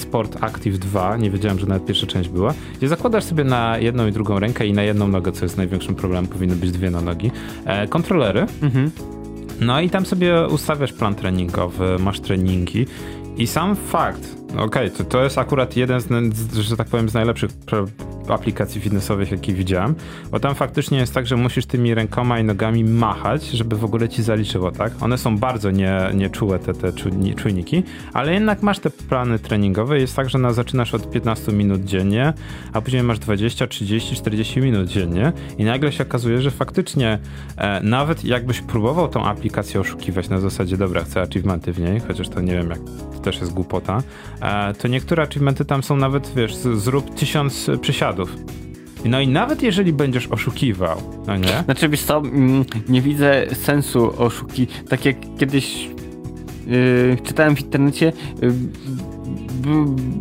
Sport 0.00 0.44
Active 0.44 0.78
2, 0.78 1.16
nie 1.16 1.30
wiedziałem, 1.30 1.58
że 1.58 1.66
nawet 1.66 1.86
pierwsza 1.86 2.06
część 2.06 2.28
była, 2.28 2.54
gdzie 2.78 2.88
zakładasz 2.88 3.24
sobie 3.24 3.44
na 3.44 3.78
jedną 3.78 4.06
i 4.06 4.12
drugą 4.12 4.38
rękę 4.38 4.66
i 4.66 4.72
na 4.72 4.82
jedną 4.82 5.08
nogę, 5.08 5.32
co 5.32 5.44
jest 5.44 5.56
największym 5.56 5.94
problemem, 5.94 6.26
powinny 6.26 6.56
być 6.56 6.70
dwie 6.70 6.90
na 6.90 7.00
nogi, 7.00 7.30
kontrolery. 7.88 8.46
Mhm 8.62 8.77
Mhm. 8.78 8.90
No 9.60 9.80
i 9.80 9.90
tam 9.90 10.06
sobie 10.06 10.46
ustawiasz 10.46 10.92
plan 10.92 11.14
treningowy, 11.14 11.98
masz 11.98 12.20
treningi 12.20 12.86
i 13.38 13.46
sam 13.46 13.76
fakt, 13.76 14.36
okej, 14.52 14.64
okay, 14.64 14.90
to, 14.90 15.04
to 15.04 15.24
jest 15.24 15.38
akurat 15.38 15.76
jeden 15.76 16.00
z, 16.00 16.54
że 16.54 16.76
tak 16.76 16.88
powiem, 16.88 17.08
z 17.08 17.14
najlepszych 17.14 17.50
aplikacji 18.28 18.80
fitnessowych, 18.80 19.30
jakie 19.30 19.52
widziałem, 19.52 19.94
bo 20.30 20.40
tam 20.40 20.54
faktycznie 20.54 20.98
jest 20.98 21.14
tak, 21.14 21.26
że 21.26 21.36
musisz 21.36 21.66
tymi 21.66 21.94
rękoma 21.94 22.40
i 22.40 22.44
nogami 22.44 22.84
machać, 22.84 23.44
żeby 23.44 23.76
w 23.76 23.84
ogóle 23.84 24.08
ci 24.08 24.22
zaliczyło, 24.22 24.70
tak? 24.70 24.92
One 25.00 25.18
są 25.18 25.38
bardzo 25.38 25.70
nie, 25.70 26.10
nieczułe, 26.14 26.58
te, 26.58 26.74
te 26.74 26.92
czujniki, 27.36 27.82
ale 28.12 28.34
jednak 28.34 28.62
masz 28.62 28.78
te 28.78 28.90
plany 28.90 29.38
treningowe. 29.38 30.00
Jest 30.00 30.16
tak, 30.16 30.30
że 30.30 30.38
na, 30.38 30.52
zaczynasz 30.52 30.94
od 30.94 31.10
15 31.10 31.52
minut 31.52 31.84
dziennie, 31.84 32.32
a 32.72 32.80
później 32.80 33.02
masz 33.02 33.18
20, 33.18 33.66
30, 33.66 34.16
40 34.16 34.60
minut 34.60 34.88
dziennie 34.88 35.32
i 35.58 35.64
nagle 35.64 35.92
się 35.92 36.04
okazuje, 36.04 36.40
że 36.40 36.50
faktycznie 36.50 37.18
e, 37.56 37.80
nawet 37.82 38.24
jakbyś 38.24 38.60
próbował 38.60 39.08
tą 39.08 39.24
aplikację 39.24 39.80
oszukiwać 39.80 40.28
na 40.28 40.40
zasadzie, 40.40 40.76
dobra, 40.76 41.04
chcę 41.04 41.22
achievementy 41.22 41.72
w 41.72 41.80
niej, 41.80 42.00
chociaż 42.00 42.28
to 42.28 42.40
nie 42.40 42.52
wiem, 42.52 42.70
jak 42.70 42.80
też 43.32 43.40
jest 43.40 43.52
głupota, 43.52 44.02
e, 44.40 44.74
to 44.74 44.88
niektóre 44.88 45.22
achievementy 45.22 45.64
tam 45.64 45.82
są 45.82 45.96
nawet, 45.96 46.32
wiesz, 46.36 46.54
zrób 46.54 47.14
tysiąc 47.14 47.70
przysiadów. 47.80 48.36
No 49.04 49.20
i 49.20 49.28
nawet 49.28 49.62
jeżeli 49.62 49.92
będziesz 49.92 50.26
oszukiwał, 50.26 51.02
no 51.26 51.36
nie? 51.36 51.62
Znaczy, 51.64 51.88
wiesz 51.88 52.02
co, 52.02 52.18
mm, 52.18 52.64
nie 52.88 53.02
widzę 53.02 53.46
sensu 53.54 54.22
oszuki. 54.22 54.66
Tak 54.88 55.04
jak 55.04 55.16
kiedyś 55.38 55.88
yy, 56.66 57.16
czytałem 57.24 57.56
w 57.56 57.60
internecie, 57.60 58.12
yy, 58.42 58.52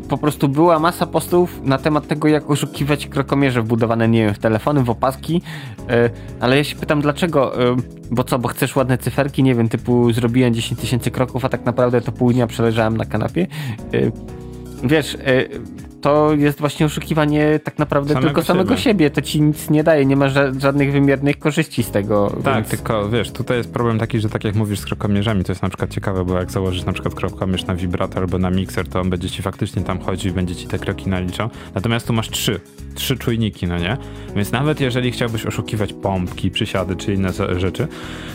po 0.09 0.18
prostu 0.18 0.49
była 0.49 0.80
masa 0.80 1.05
postów 1.05 1.61
na 1.64 1.77
temat 1.77 2.07
tego, 2.07 2.27
jak 2.27 2.49
oszukiwać 2.49 3.07
krokomierze 3.07 3.61
wbudowane, 3.61 4.07
nie 4.07 4.26
wiem, 4.26 4.34
w 4.34 4.39
telefony, 4.39 4.84
w 4.84 4.89
opaski, 4.89 5.34
yy, 5.34 6.09
ale 6.39 6.57
ja 6.57 6.64
się 6.64 6.76
pytam, 6.76 7.01
dlaczego, 7.01 7.53
yy, 7.59 7.76
bo 8.11 8.23
co, 8.23 8.39
bo 8.39 8.47
chcesz 8.47 8.76
ładne 8.76 8.97
cyferki, 8.97 9.43
nie 9.43 9.55
wiem, 9.55 9.69
typu 9.69 10.14
zrobiłem 10.14 10.53
10 10.53 10.81
tysięcy 10.81 11.11
kroków, 11.11 11.45
a 11.45 11.49
tak 11.49 11.65
naprawdę 11.65 12.01
to 12.01 12.11
pół 12.11 12.34
dnia 12.34 12.47
przeleżałem 12.47 12.97
na 12.97 13.05
kanapie. 13.05 13.47
Yy, 13.91 14.11
wiesz, 14.84 15.18
to 16.08 16.34
jest 16.34 16.60
właśnie 16.60 16.86
oszukiwanie 16.86 17.60
tak 17.64 17.80
naprawdę 17.80 18.14
samego 18.14 18.28
tylko 18.28 18.44
samego 18.44 18.78
siebie. 18.78 18.84
siebie. 18.84 19.10
To 19.10 19.22
ci 19.22 19.42
nic 19.42 19.70
nie 19.70 19.84
daje, 19.84 20.06
nie 20.06 20.16
ma 20.16 20.30
ża 20.30 20.60
żadnych 20.60 20.92
wymiernych 20.92 21.40
korzyści 21.40 21.84
z 21.84 21.92
tego. 21.92 22.36
Tak, 22.44 22.56
więc... 22.56 22.68
tylko 22.68 23.10
wiesz, 23.10 23.32
tutaj 23.32 23.58
jest 23.58 23.74
problem 23.74 24.00
taki, 24.00 24.20
że 24.20 24.30
tak 24.30 24.44
jak 24.44 24.56
mówisz 24.56 24.80
z 24.80 24.86
krokomierzami, 24.86 25.44
to 25.44 25.52
jest 25.52 25.62
na 25.62 25.70
przykład 25.70 25.90
ciekawe, 25.90 26.26
bo 26.26 26.40
jak 26.40 26.52
założysz 26.52 26.86
na 26.86 26.94
przykład 26.94 27.16
krokomierz 27.16 27.66
na 27.66 27.76
wibrator 27.76 28.24
albo 28.24 28.38
na 28.38 28.50
mikser, 28.50 28.88
to 28.88 29.02
on 29.02 29.10
będzie 29.10 29.30
ci 29.30 29.42
faktycznie 29.42 29.84
tam 29.84 30.00
chodził 30.00 30.32
i 30.32 30.36
będzie 30.36 30.56
ci 30.56 30.68
te 30.68 30.80
kroki 30.80 31.10
naliczał. 31.10 31.50
Natomiast 31.76 32.08
tu 32.08 32.14
masz 32.14 32.30
trzy, 32.30 32.60
trzy 32.96 33.18
czujniki, 33.18 33.68
no 33.68 33.78
nie? 33.78 33.98
Więc 34.36 34.52
nawet 34.52 34.82
jeżeli 34.82 35.12
chciałbyś 35.12 35.46
oszukiwać 35.46 35.94
pompki, 35.94 36.52
przysiady 36.52 36.96
czy 36.96 37.14
inne 37.14 37.30
rzeczy, 37.58 37.88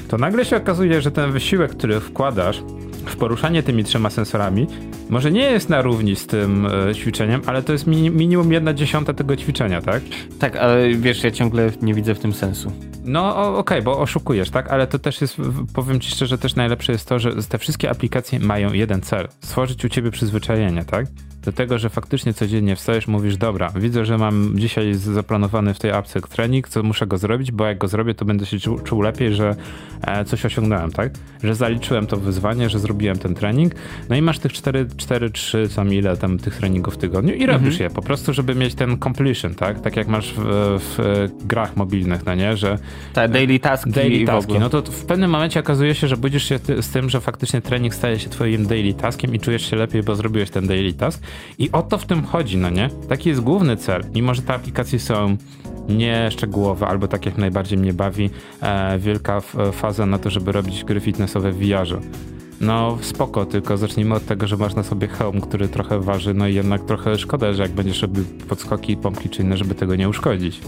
to 0.09 0.19
nagle 0.19 0.44
się 0.44 0.57
okazuje, 0.57 1.03
że 1.03 1.11
ten 1.11 1.32
wysiłek, 1.32 1.70
który 1.70 2.01
wkładasz 2.01 2.62
poruszanie 3.02 3.62
tymi 3.62 3.84
trzema 3.84 4.10
sensorami 4.10 4.66
może 5.10 5.30
nie 5.30 5.50
jest 5.50 5.68
na 5.68 5.82
równi 5.82 6.16
z 6.16 6.26
tym 6.26 6.66
e, 6.66 6.94
ćwiczeniem, 6.94 7.42
ale 7.46 7.62
to 7.62 7.72
jest 7.72 7.86
mi, 7.86 8.10
minimum 8.10 8.52
jedna 8.52 8.74
dziesiąta 8.74 9.12
tego 9.12 9.36
ćwiczenia, 9.36 9.82
tak? 9.82 10.02
Tak, 10.38 10.56
ale 10.56 10.88
wiesz, 10.88 11.24
ja 11.24 11.30
ciągle 11.30 11.70
nie 11.82 11.94
widzę 11.94 12.14
w 12.14 12.18
tym 12.18 12.32
sensu. 12.32 12.72
No 13.04 13.36
okej, 13.36 13.60
okay, 13.60 13.82
bo 13.82 13.98
oszukujesz, 13.98 14.50
tak? 14.50 14.70
Ale 14.70 14.86
to 14.86 14.98
też 14.98 15.20
jest, 15.20 15.36
powiem 15.74 16.00
ci 16.00 16.10
szczerze, 16.10 16.38
też 16.38 16.54
najlepsze 16.54 16.92
jest 16.92 17.08
to, 17.08 17.18
że 17.18 17.32
te 17.42 17.58
wszystkie 17.58 17.90
aplikacje 17.90 18.38
mają 18.38 18.72
jeden 18.72 19.00
cel. 19.00 19.28
Stworzyć 19.40 19.84
u 19.84 19.88
ciebie 19.88 20.10
przyzwyczajenie, 20.10 20.84
tak? 20.84 21.06
Do 21.44 21.52
tego, 21.52 21.78
że 21.78 21.90
faktycznie 21.90 22.35
codziennie 22.35 22.77
wstajesz, 22.77 23.09
mówisz, 23.09 23.36
dobra, 23.36 23.73
widzę, 23.77 24.05
że 24.05 24.19
mam 24.19 24.59
dzisiaj 24.59 24.94
zaplanowany 24.94 25.74
w 25.74 25.78
tej 25.78 25.90
apce 25.90 26.20
trening, 26.20 26.69
co 26.69 26.82
muszę 26.82 27.06
go 27.06 27.19
zrobić, 27.19 27.52
bo 27.52 27.66
jak 27.66 27.78
go 27.78 27.89
zrobię, 27.89 28.14
to 28.14 28.24
będę 28.24 28.47
się 28.47 28.59
czuł, 28.59 28.78
czuł 28.78 29.02
lepiej, 29.02 29.35
że 29.35 29.56
e, 30.02 30.24
coś 30.24 30.44
osiągnąłem, 30.44 30.93
tak? 30.93 31.12
Że 31.43 31.55
zaliczyłem 31.55 32.06
to 32.06 32.16
wyzwanie, 32.16 32.69
że 32.69 32.78
zrobiłem 32.78 33.19
ten 33.19 33.35
trening, 33.35 33.74
no 34.09 34.16
i 34.16 34.23
masz 34.23 34.39
tych 34.39 34.52
4, 34.52 34.86
4 34.97 35.31
3, 35.31 35.69
tam 35.77 35.94
ile 35.94 36.16
tam 36.16 36.39
tych 36.39 36.56
treningów 36.56 36.94
w 36.94 36.97
tygodniu 36.97 37.35
i 37.35 37.47
robisz 37.47 37.74
mhm. 37.74 37.82
je, 37.82 37.90
po 37.90 38.02
prostu, 38.02 38.32
żeby 38.32 38.55
mieć 38.55 38.74
ten 38.74 38.98
completion, 38.98 39.55
tak? 39.55 39.81
Tak 39.81 39.97
jak 39.97 40.09
masz 40.09 40.35
w, 40.36 40.78
w 40.97 41.28
grach 41.47 41.77
mobilnych, 41.77 42.27
no 42.27 42.35
nie? 42.35 42.56
Że... 42.56 42.78
Tak, 43.12 43.31
daily 43.31 43.59
taski. 43.59 43.90
Daily 43.90 44.24
taski, 44.24 44.59
no 44.59 44.70
to 44.70 44.82
w 44.82 45.05
pewnym 45.05 45.31
momencie 45.31 45.60
okazuje 45.60 45.94
się, 45.94 46.09
że 46.09 46.16
budzisz 46.16 46.44
się 46.44 46.59
z 46.81 46.89
tym, 46.89 47.10
że 47.10 47.20
faktycznie 47.20 47.60
trening 47.60 47.94
staje 47.94 48.19
się 48.19 48.31
twoim 48.31 48.66
daily 48.66 48.94
taskiem 48.94 49.35
i 49.35 49.40
czujesz 49.40 49.70
się 49.70 49.77
lepiej, 49.77 50.02
bo 50.02 50.16
zrobiłeś 50.16 50.51
ten 50.51 50.66
daily 50.66 50.93
task 50.93 51.23
i 51.59 51.72
o 51.72 51.82
to 51.82 51.98
w 51.98 52.06
tym 52.06 52.24
chodzi, 52.24 52.56
no 52.56 52.70
nie? 52.70 52.90
Taki 53.09 53.28
jest 53.28 53.40
główny 53.40 53.76
cel. 53.76 54.04
Mimo, 54.14 54.34
że 54.34 54.42
te 54.42 54.54
aplikacje 54.54 54.98
są 54.98 55.36
nieszczegółowe, 55.88 56.86
albo 56.86 57.09
tak 57.09 57.26
jak 57.26 57.38
najbardziej 57.38 57.78
mnie 57.78 57.92
bawi, 57.92 58.30
e, 58.60 58.98
wielka 58.98 59.40
faza 59.72 60.06
na 60.06 60.18
to, 60.18 60.30
żeby 60.30 60.52
robić 60.52 60.84
gry 60.84 61.00
fitnessowe 61.00 61.52
w 61.52 61.59
VR-ze. 61.59 62.00
No 62.60 62.98
spoko, 63.00 63.46
tylko 63.46 63.76
zacznijmy 63.76 64.14
od 64.14 64.26
tego, 64.26 64.46
że 64.46 64.56
masz 64.56 64.74
na 64.74 64.82
sobie 64.82 65.09
hełm, 65.09 65.40
który 65.40 65.68
trochę 65.68 66.00
waży, 66.00 66.34
no 66.34 66.48
i 66.48 66.54
jednak 66.54 66.84
trochę 66.84 67.18
szkoda, 67.18 67.52
że 67.52 67.62
jak 67.62 67.72
będziesz 67.72 68.02
robił 68.02 68.24
podskoki, 68.48 68.96
pompki 68.96 69.28
czy 69.28 69.42
inne, 69.42 69.56
żeby 69.56 69.74
tego 69.74 69.96
nie 69.96 70.09
uszkodzić. 70.09 70.60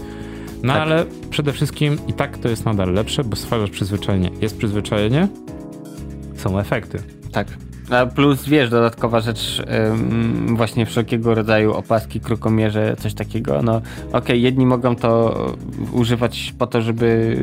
No 0.63 0.73
tak. 0.73 0.81
ale 0.81 1.05
przede 1.29 1.53
wszystkim 1.53 1.97
i 2.07 2.13
tak 2.13 2.37
to 2.37 2.49
jest 2.49 2.65
nadal 2.65 2.93
lepsze, 2.93 3.23
bo 3.23 3.35
stwarzasz 3.35 3.69
przyzwyczajenie. 3.69 4.31
Jest 4.41 4.57
przyzwyczajenie, 4.57 5.27
są 6.35 6.59
efekty. 6.59 6.99
Tak. 7.31 7.47
A 7.89 8.05
plus 8.05 8.45
wiesz, 8.45 8.69
dodatkowa 8.69 9.19
rzecz, 9.19 9.61
ym, 9.91 10.57
właśnie 10.57 10.85
wszelkiego 10.85 11.35
rodzaju 11.35 11.73
opaski, 11.73 12.19
krokomierze, 12.19 12.95
coś 12.99 13.13
takiego. 13.13 13.61
No 13.61 13.77
okej, 13.77 14.19
okay, 14.19 14.37
jedni 14.37 14.65
mogą 14.65 14.95
to 14.95 15.35
używać 15.91 16.53
po 16.59 16.67
to, 16.67 16.81
żeby 16.81 17.37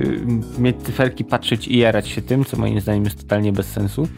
mieć 0.58 0.76
cyferki, 0.82 1.24
patrzeć 1.24 1.68
i 1.68 1.78
jarać 1.78 2.08
się 2.08 2.22
tym, 2.22 2.44
co 2.44 2.56
moim 2.56 2.80
zdaniem 2.80 3.04
jest 3.04 3.22
totalnie 3.22 3.52
bez 3.52 3.66
sensu. 3.66 4.08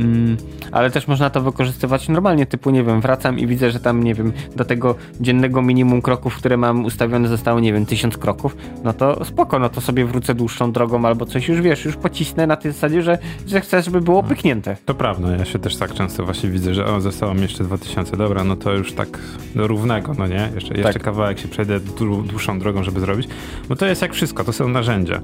Mm, 0.00 0.36
ale 0.72 0.90
też 0.90 1.08
można 1.08 1.30
to 1.30 1.40
wykorzystywać 1.40 2.08
normalnie, 2.08 2.46
typu 2.46 2.70
nie 2.70 2.84
wiem, 2.84 3.00
wracam 3.00 3.38
i 3.38 3.46
widzę, 3.46 3.70
że 3.70 3.80
tam 3.80 4.04
nie 4.04 4.14
wiem, 4.14 4.32
do 4.56 4.64
tego 4.64 4.94
dziennego 5.20 5.62
minimum 5.62 6.02
kroków, 6.02 6.36
które 6.36 6.56
mam 6.56 6.84
ustawione 6.84 7.28
zostało, 7.28 7.60
nie 7.60 7.72
wiem, 7.72 7.86
tysiąc 7.86 8.18
kroków, 8.18 8.56
no 8.84 8.92
to 8.92 9.24
spoko, 9.24 9.58
no 9.58 9.68
to 9.68 9.80
sobie 9.80 10.04
wrócę 10.04 10.34
dłuższą 10.34 10.72
drogą 10.72 11.04
albo 11.04 11.26
coś 11.26 11.48
już 11.48 11.60
wiesz, 11.60 11.84
już 11.84 11.96
pocisnę 11.96 12.46
na 12.46 12.56
tej 12.56 12.72
zasadzie, 12.72 13.02
że, 13.02 13.18
że 13.46 13.60
chcę, 13.60 13.82
żeby 13.82 14.00
było 14.00 14.22
no. 14.22 14.28
pyknięte. 14.28 14.76
To 14.84 14.94
prawda, 14.94 15.36
ja 15.36 15.44
się 15.44 15.58
też 15.58 15.76
tak 15.76 15.94
często 15.94 16.24
właśnie 16.24 16.50
widzę, 16.50 16.74
że 16.74 16.86
o, 16.86 17.00
zostało 17.00 17.34
mi 17.34 17.42
jeszcze 17.42 17.64
2000, 17.64 18.16
dobra, 18.16 18.44
no 18.44 18.56
to 18.56 18.72
już 18.72 18.92
tak 18.92 19.18
do 19.54 19.66
równego, 19.66 20.14
no 20.18 20.26
nie? 20.26 20.50
Jeszcze, 20.54 20.74
jeszcze 20.74 20.92
tak. 20.92 21.02
kawałek 21.02 21.38
się 21.38 21.48
przejdę 21.48 21.80
dłuższą 22.26 22.58
drogą, 22.58 22.82
żeby 22.82 23.00
zrobić, 23.00 23.28
bo 23.68 23.76
to 23.76 23.86
jest 23.86 24.02
jak 24.02 24.14
wszystko, 24.14 24.44
to 24.44 24.52
są 24.52 24.68
narzędzia. 24.68 25.20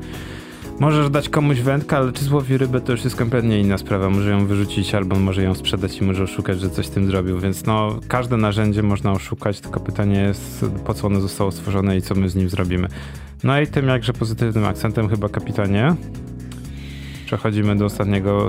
Możesz 0.81 1.11
dać 1.11 1.29
komuś 1.29 1.61
wędkę, 1.61 1.97
ale 1.97 2.13
czy 2.13 2.25
złowi 2.25 2.59
rybę, 2.59 2.81
to 2.81 2.93
już 2.93 3.05
jest 3.05 3.17
kompletnie 3.17 3.61
inna 3.61 3.79
sprawa. 3.79 4.11
Może 4.11 4.31
ją 4.31 4.47
wyrzucić 4.47 4.95
albo 4.95 5.17
może 5.17 5.43
ją 5.43 5.55
sprzedać 5.55 5.99
i 5.99 6.05
może 6.05 6.23
oszukać, 6.23 6.61
że 6.61 6.71
coś 6.71 6.87
z 6.87 6.91
tym 6.91 7.07
zrobił. 7.07 7.41
Więc 7.41 7.67
no, 7.67 8.01
każde 8.09 8.37
narzędzie 8.37 8.83
można 8.83 9.13
oszukać, 9.13 9.61
tylko 9.61 9.81
pytanie 9.81 10.21
jest, 10.21 10.65
po 10.85 10.95
co 10.95 11.07
ono 11.07 11.21
zostało 11.21 11.53
stworzone 11.53 11.97
i 11.97 12.03
co 12.03 12.15
my 12.15 12.29
z 12.29 12.35
nim 12.35 12.49
zrobimy. 12.49 12.89
No 13.45 13.61
i 13.61 13.67
tym 13.67 13.89
jakże 13.89 14.13
pozytywnym 14.13 14.65
akcentem 14.65 15.09
chyba 15.09 15.29
kapitanie 15.29 15.95
przechodzimy 17.27 17.77
do 17.77 17.85
ostatniego 17.85 18.49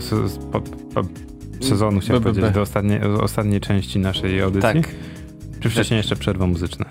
sezonu, 1.61 1.99
chciałem 1.99 2.23
powiedzieć, 2.23 2.53
do 2.53 2.61
ostatniej, 2.61 3.03
ostatniej 3.03 3.61
części 3.61 3.99
naszej 3.99 4.41
audycji. 4.41 4.81
Tak. 4.81 4.91
Czy 5.59 5.69
wcześniej 5.69 5.97
jeszcze 5.97 6.15
przerwa 6.15 6.47
muzyczna? 6.47 6.85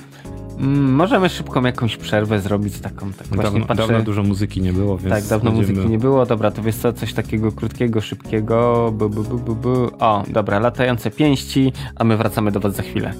Mm, 0.62 0.92
możemy 0.92 1.28
szybką 1.28 1.62
jakąś 1.62 1.96
przerwę 1.96 2.40
zrobić 2.40 2.80
taką. 2.80 3.12
Tak 3.12 3.28
dawno, 3.42 3.66
patrzę... 3.66 3.86
dawno 3.86 4.02
dużo 4.02 4.22
muzyki 4.22 4.60
nie 4.60 4.72
było, 4.72 4.98
więc. 4.98 5.14
Tak, 5.14 5.24
dawno 5.24 5.50
będziemy... 5.50 5.72
muzyki 5.72 5.90
nie 5.90 5.98
było. 5.98 6.26
Dobra, 6.26 6.50
to 6.50 6.62
wiesz 6.62 6.76
co, 6.76 6.92
coś 6.92 7.14
takiego 7.14 7.52
krótkiego, 7.52 8.00
szybkiego. 8.00 8.90
Bu, 8.92 9.08
bu, 9.08 9.22
bu, 9.22 9.54
bu, 9.54 9.90
O, 9.98 10.22
dobra, 10.28 10.58
latające 10.58 11.10
pięści, 11.10 11.72
a 11.96 12.04
my 12.04 12.16
wracamy 12.16 12.52
do 12.52 12.60
Was 12.60 12.76
za 12.76 12.82
chwilę. 12.82 13.14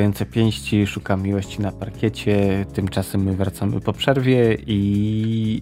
Latające 0.00 0.26
pięści, 0.26 0.86
szukam 0.86 1.22
miłości 1.22 1.62
na 1.62 1.72
parkiecie. 1.72 2.66
Tymczasem 2.74 3.22
my 3.22 3.32
wracamy 3.32 3.80
po 3.80 3.92
przerwie 3.92 4.54
i, 4.66 4.76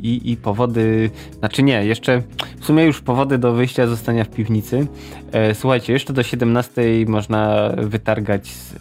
i, 0.03 0.31
i 0.31 0.37
powody, 0.37 1.11
znaczy 1.39 1.63
nie, 1.63 1.85
jeszcze 1.85 2.23
w 2.61 2.65
sumie 2.65 2.85
już 2.85 3.01
powody 3.01 3.39
do 3.39 3.53
wyjścia 3.53 3.87
zostania 3.87 4.25
w 4.25 4.29
piwnicy. 4.29 4.87
E, 5.33 5.55
słuchajcie, 5.55 5.93
jeszcze 5.93 6.13
do 6.13 6.23
17 6.23 6.83
można 7.07 7.73
wytargać 7.77 8.47
z 8.47 8.75
e, 8.75 8.77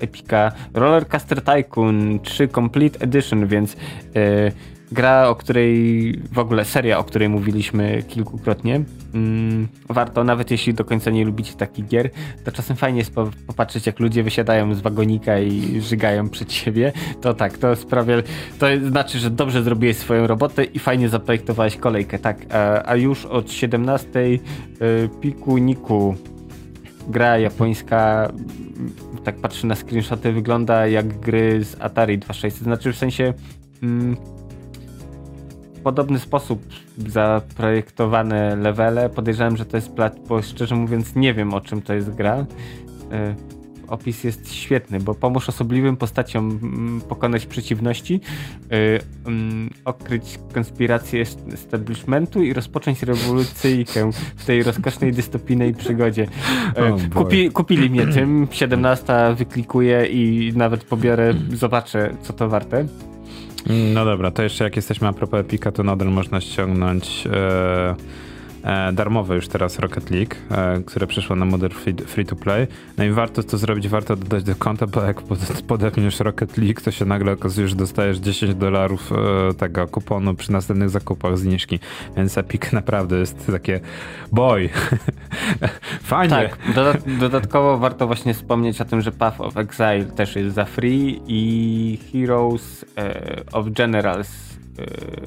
Epika 0.00 0.52
Roller 0.74 1.08
Coaster 1.08 1.42
Tycoon 1.42 2.20
3 2.20 2.48
Complete 2.48 3.00
Edition, 3.00 3.46
więc 3.46 3.76
e, 4.16 4.52
gra, 4.92 5.28
o 5.28 5.34
której 5.34 6.12
w 6.32 6.38
ogóle 6.38 6.64
seria, 6.64 6.98
o 6.98 7.04
której 7.04 7.28
mówiliśmy 7.28 8.02
kilkukrotnie. 8.08 8.80
Mm, 9.14 9.68
warto, 9.88 10.24
nawet 10.24 10.50
jeśli 10.50 10.74
do 10.74 10.84
końca 10.84 11.10
nie 11.10 11.24
lubicie 11.24 11.52
takich 11.52 11.86
gier, 11.86 12.10
to 12.44 12.52
czasem 12.52 12.76
fajnie 12.76 12.98
jest 12.98 13.14
popatrzeć, 13.46 13.86
jak 13.86 14.00
ludzie 14.00 14.22
wysiadają 14.22 14.74
z 14.74 14.80
wagonika 14.80 15.38
i 15.38 15.80
żygają 15.80 16.28
przed 16.28 16.52
siebie. 16.52 16.92
To 17.20 17.34
tak, 17.34 17.58
to 17.58 17.76
sprawia, 17.76 18.16
to 18.58 18.66
znaczy, 18.88 19.18
że 19.18 19.30
dobrze 19.30 19.62
zrobiłeś 19.62 19.96
swoją 19.96 20.26
robotę 20.26 20.64
i 20.64 20.78
fajnie 20.78 21.08
zaprojektowałeś 21.08 21.76
kolejkę, 21.76 22.18
tak. 22.18 22.54
A, 22.54 22.88
a 22.88 22.96
już 22.96 23.24
od 23.24 23.52
17 23.52 24.18
y, 24.18 24.40
piku 25.20 25.58
niku 25.58 26.14
gra 27.08 27.38
japońska, 27.38 28.32
tak 29.24 29.36
patrzę 29.36 29.66
na 29.66 29.74
screenshoty, 29.74 30.32
wygląda 30.32 30.86
jak 30.86 31.20
gry 31.20 31.64
z 31.64 31.80
Atari 31.80 32.18
2600, 32.18 32.64
znaczy 32.64 32.92
w 32.92 32.96
sensie 32.96 33.34
mm, 33.82 34.16
podobny 35.86 36.18
sposób 36.18 36.62
zaprojektowane 37.08 38.56
levele. 38.56 39.08
Podejrzewam, 39.08 39.56
że 39.56 39.64
to 39.64 39.76
jest 39.76 39.92
plat, 39.92 40.16
bo 40.28 40.42
szczerze 40.42 40.74
mówiąc 40.74 41.16
nie 41.16 41.34
wiem 41.34 41.54
o 41.54 41.60
czym 41.60 41.82
to 41.82 41.94
jest 41.94 42.10
gra. 42.10 42.46
E, 43.12 43.34
opis 43.88 44.24
jest 44.24 44.54
świetny, 44.54 45.00
bo 45.00 45.14
pomóż 45.14 45.48
osobliwym 45.48 45.96
postaciom 45.96 46.58
mm, 46.62 47.00
pokonać 47.00 47.46
przeciwności, 47.46 48.20
yy, 48.70 48.78
yy, 48.78 49.00
odkryć 49.84 50.38
konspirację 50.54 51.24
establishmentu 51.52 52.42
i 52.42 52.52
rozpocząć 52.52 53.02
rewolucyjkę 53.02 54.10
w 54.36 54.44
tej 54.44 54.62
rozkosznej 54.62 55.12
dystopijnej 55.12 55.74
przygodzie. 55.74 56.26
Yy, 56.76 57.10
kupi, 57.14 57.50
kupili 57.50 57.90
mnie 57.90 58.06
tym, 58.06 58.48
17 58.50 59.12
wyklikuję 59.36 60.06
i 60.06 60.52
nawet 60.56 60.84
pobiorę, 60.84 61.34
zobaczę 61.52 62.16
co 62.22 62.32
to 62.32 62.48
warte. 62.48 62.86
No 63.66 64.04
dobra, 64.04 64.30
to 64.30 64.42
jeszcze 64.42 64.64
jak 64.64 64.76
jesteśmy 64.76 65.08
a 65.08 65.12
propos 65.12 65.40
Epika, 65.40 65.72
to 65.72 65.82
nadal 65.82 66.08
można 66.08 66.40
ściągnąć 66.40 67.26
e, 67.26 67.94
darmowe 68.92 69.34
już 69.34 69.48
teraz 69.48 69.78
Rocket 69.78 70.10
League, 70.10 70.34
e, 70.50 70.80
które 70.86 71.06
przyszło 71.06 71.36
na 71.36 71.44
model 71.44 71.70
free, 72.06 72.26
to 72.26 72.36
play. 72.36 72.66
No 72.98 73.04
i 73.04 73.10
warto 73.10 73.42
to 73.42 73.58
zrobić, 73.58 73.88
warto 73.88 74.16
dodać 74.16 74.44
do 74.44 74.54
konta, 74.54 74.86
bo 74.86 75.02
jak 75.02 75.22
podepniesz 75.66 76.20
Rocket 76.20 76.58
League, 76.58 76.80
to 76.84 76.90
się 76.90 77.04
nagle 77.04 77.32
okazuje, 77.32 77.68
że 77.68 77.76
dostajesz 77.76 78.18
10 78.18 78.54
dolarów 78.54 79.12
e, 79.12 79.54
tego 79.54 79.86
kuponu 79.86 80.34
przy 80.34 80.52
następnych 80.52 80.90
zakupach 80.90 81.38
zniżki. 81.38 81.78
Więc 82.16 82.38
Epic 82.38 82.72
naprawdę 82.80 83.18
jest 83.18 83.46
takie 83.46 83.80
boy. 84.32 84.68
Fajnie. 86.02 86.50
Tak, 86.74 87.18
dodatkowo 87.18 87.78
warto 87.78 88.06
właśnie 88.06 88.34
wspomnieć 88.34 88.80
o 88.80 88.84
tym, 88.84 89.00
że 89.00 89.12
Path 89.12 89.40
of 89.40 89.56
Exile 89.56 90.04
też 90.04 90.36
jest 90.36 90.54
za 90.54 90.64
free 90.64 91.20
i 91.26 91.98
Heroes 92.12 92.84
e, 92.98 93.42
of 93.52 93.66
Generals 93.68 94.45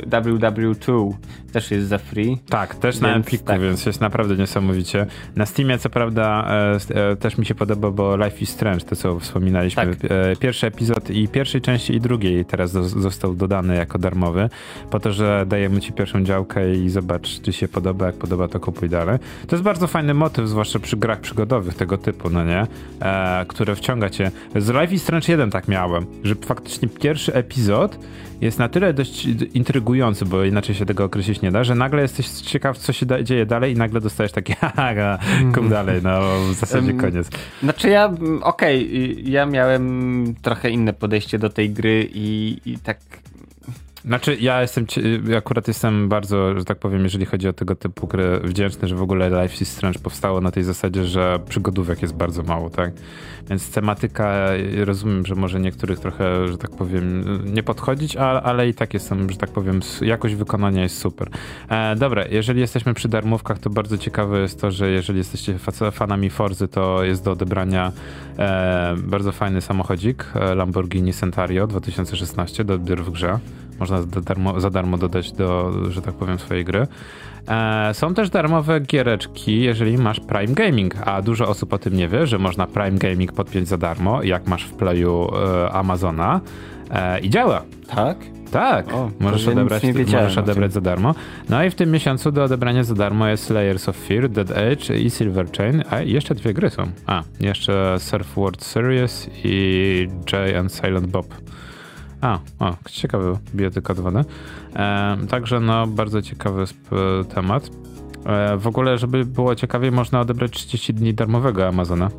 WW2 0.10 1.14
też 1.52 1.72
jest 1.72 1.88
za 1.88 1.98
free. 1.98 2.38
Tak, 2.50 2.76
też 2.76 2.96
więc, 2.96 3.02
na 3.02 3.16
Empiku, 3.16 3.46
tak. 3.46 3.62
więc 3.62 3.86
jest 3.86 4.02
naprawdę 4.02 4.36
niesamowicie. 4.36 5.06
Na 5.36 5.46
Steamie 5.46 5.78
co 5.78 5.90
prawda 5.90 6.48
e, 6.96 7.12
e, 7.12 7.16
też 7.16 7.38
mi 7.38 7.46
się 7.46 7.56
podoba, 7.56 7.92
bo 7.92 8.16
Life 8.16 8.38
is 8.42 8.50
Strange, 8.50 8.86
to 8.86 8.96
co 8.96 9.20
wspominaliśmy. 9.20 9.96
Tak. 9.96 10.12
E, 10.12 10.36
pierwszy 10.36 10.68
epizod 10.68 11.10
i 11.10 11.28
pierwszej 11.28 11.62
części 11.62 11.94
i 11.94 12.02
drugiej 12.02 12.46
teraz 12.46 12.74
do, 12.74 12.84
został 12.84 13.36
dodany 13.36 13.76
jako 13.76 14.00
darmowy, 14.00 14.50
po 14.92 15.00
to, 15.00 15.14
że 15.14 15.46
dajemy 15.48 15.82
ci 15.82 15.94
pierwszą 15.94 16.24
działkę 16.24 16.76
i 16.76 16.90
zobacz, 16.90 17.42
czy 17.42 17.54
się 17.54 17.68
podoba, 17.68 18.06
jak 18.06 18.16
podoba 18.16 18.48
to 18.48 18.60
kupuj 18.60 18.90
dalej. 18.90 19.20
To 19.48 19.56
jest 19.56 19.64
bardzo 19.64 19.88
fajny 19.88 20.14
motyw, 20.14 20.48
zwłaszcza 20.48 20.80
przy 20.80 20.98
grach 20.98 21.20
przygodowych 21.20 21.74
tego 21.74 21.98
typu, 21.98 22.30
no 22.30 22.46
nie? 22.46 22.68
E, 23.02 23.46
które 23.48 23.76
wciąga 23.76 24.10
cię. 24.10 24.32
Z 24.56 24.70
Life 24.70 24.94
is 24.94 25.04
Strange 25.04 25.32
1 25.32 25.52
tak 25.52 25.68
miałem, 25.68 26.06
że 26.24 26.36
faktycznie 26.36 26.88
pierwszy 26.88 27.34
epizod 27.34 28.00
jest 28.42 28.60
na 28.60 28.70
tyle 28.70 28.94
dość 28.94 29.28
intrygujący, 29.42 30.26
bo 30.26 30.44
inaczej 30.44 30.76
się 30.76 30.86
tego 30.86 31.04
określić 31.04 31.42
nie 31.42 31.52
da, 31.52 31.64
że 31.64 31.76
nagle 31.76 32.02
jesteś 32.02 32.30
ciekaw, 32.30 32.78
co 32.78 32.94
się 32.94 33.06
da, 33.06 33.24
dzieje 33.24 33.46
dalej 33.46 33.74
i 33.74 33.78
nagle 33.78 34.02
dostajesz 34.02 34.32
takie 34.32 34.56
haha, 34.62 35.18
kum 35.54 35.70
dalej, 35.70 36.02
no 36.04 36.20
w 36.52 36.54
zasadzie 36.54 36.94
koniec. 36.94 37.30
Znaczy 37.64 37.90
ja, 37.90 38.14
okej, 38.42 38.88
okay, 38.88 39.22
ja 39.24 39.46
miałem 39.46 40.36
trochę 40.42 40.70
inne 40.70 40.94
podejście 40.94 41.40
do 41.40 41.50
tej 41.50 41.70
gry 41.70 42.10
i, 42.14 42.58
i 42.66 42.78
tak 42.78 42.98
znaczy, 44.06 44.38
ja 44.40 44.62
jestem, 44.62 44.86
akurat 45.38 45.68
jestem 45.68 46.10
bardzo, 46.10 46.60
że 46.60 46.66
tak 46.66 46.80
powiem, 46.80 47.04
jeżeli 47.04 47.26
chodzi 47.26 47.48
o 47.48 47.54
tego 47.54 47.76
typu 47.76 48.08
gry, 48.08 48.40
wdzięczny, 48.44 48.88
że 48.88 48.96
w 48.96 49.02
ogóle 49.02 49.30
Life 49.30 49.64
is 49.64 49.72
Strange 49.72 50.00
powstało 50.00 50.42
na 50.42 50.52
tej 50.52 50.64
zasadzie, 50.64 51.06
że 51.06 51.40
przygodówek 51.50 52.02
jest 52.02 52.14
bardzo 52.14 52.44
mało, 52.44 52.70
tak? 52.70 52.92
Więc 53.50 53.72
tematyka, 53.72 54.48
rozumiem, 54.86 55.26
że 55.26 55.36
może 55.36 55.60
niektórych 55.60 56.00
trochę, 56.00 56.48
że 56.48 56.58
tak 56.58 56.72
powiem, 56.72 57.26
nie 57.54 57.64
podchodzić, 57.64 58.16
ale, 58.16 58.42
ale 58.42 58.70
i 58.70 58.74
tak 58.74 58.94
jestem, 58.94 59.30
że 59.30 59.38
tak 59.38 59.50
powiem, 59.50 59.80
jakość 60.02 60.36
wykonania 60.36 60.84
jest 60.84 60.98
super. 60.98 61.30
E, 61.70 61.96
dobra, 61.96 62.26
jeżeli 62.32 62.60
jesteśmy 62.60 62.94
przy 62.94 63.08
darmówkach, 63.08 63.60
to 63.60 63.70
bardzo 63.70 63.98
ciekawe 63.98 64.42
jest 64.42 64.62
to, 64.62 64.72
że 64.72 64.90
jeżeli 64.90 65.18
jesteście 65.18 65.58
fanami 65.92 66.30
Forzy, 66.30 66.68
to 66.68 67.04
jest 67.04 67.24
do 67.24 67.32
odebrania 67.32 67.92
e, 68.40 68.96
bardzo 68.98 69.32
fajny 69.32 69.62
samochodzik 69.62 70.26
e, 70.36 70.56
Lamborghini 70.56 71.14
Centario 71.14 71.68
2016 71.68 72.64
do 72.64 72.74
odbioru 72.74 73.04
w 73.04 73.12
grze. 73.12 73.40
Można 73.80 74.04
darmo, 74.04 74.60
za 74.60 74.70
darmo 74.70 74.98
dodać 74.98 75.32
do, 75.32 75.72
że 75.90 76.02
tak 76.02 76.14
powiem, 76.14 76.40
swojej 76.40 76.66
gry. 76.66 76.88
E, 77.48 77.94
są 77.94 78.14
też 78.14 78.30
darmowe 78.30 78.80
giereczki, 78.80 79.62
jeżeli 79.62 79.98
masz 79.98 80.20
Prime 80.20 80.54
Gaming, 80.54 80.96
a 81.06 81.22
dużo 81.22 81.48
osób 81.48 81.74
o 81.74 81.78
tym 81.78 81.94
nie 81.94 82.08
wie, 82.08 82.28
że 82.28 82.38
można 82.38 82.68
Prime 82.68 82.98
Gaming 82.98 83.32
podpiąć 83.32 83.68
za 83.68 83.78
darmo, 83.78 84.24
jak 84.24 84.48
masz 84.48 84.64
w 84.64 84.74
Playu 84.74 85.28
e, 85.36 85.72
Amazona 85.72 86.42
e, 86.92 87.20
i 87.20 87.30
działa. 87.30 87.62
Tak? 87.96 88.18
Tak, 88.52 88.94
o, 88.94 89.12
możesz 89.20 89.48
odebrać, 89.48 89.84
możesz 90.12 90.38
odebrać 90.38 90.74
za 90.74 90.82
darmo. 90.82 91.16
No 91.50 91.64
i 91.64 91.70
w 91.70 91.76
tym 91.76 91.92
miesiącu 91.92 92.32
do 92.32 92.44
odebrania 92.44 92.84
za 92.84 92.96
darmo 92.96 93.28
jest 93.28 93.50
Layers 93.50 93.90
of 93.90 93.98
Fear, 93.98 94.30
Dead 94.30 94.52
Edge 94.52 94.90
i 94.90 95.10
Silver 95.10 95.52
Chain, 95.52 95.84
a 95.90 96.02
jeszcze 96.02 96.36
dwie 96.36 96.54
gry 96.54 96.70
są. 96.70 96.84
A, 97.06 97.24
jeszcze 97.40 97.96
Surf 98.00 98.36
World 98.36 98.64
Series 98.64 99.30
i 99.44 100.08
Jay 100.34 100.58
and 100.58 100.74
Silent 100.74 101.08
Bob. 101.08 101.26
A, 102.22 102.40
o, 102.60 102.76
ciekawy 102.90 103.38
biotykodowany. 103.56 104.26
E, 104.76 105.18
także 105.30 105.60
no, 105.60 105.88
bardzo 105.88 106.22
ciekawy 106.22 106.64
temat. 107.36 107.70
E, 108.26 108.58
w 108.58 108.68
ogóle, 108.68 108.98
żeby 108.98 109.26
było 109.26 109.56
ciekawiej, 109.56 109.92
można 109.92 110.20
odebrać 110.22 110.52
30 110.52 110.94
dni 110.94 111.14
darmowego 111.14 111.68
Amazona. 111.68 112.10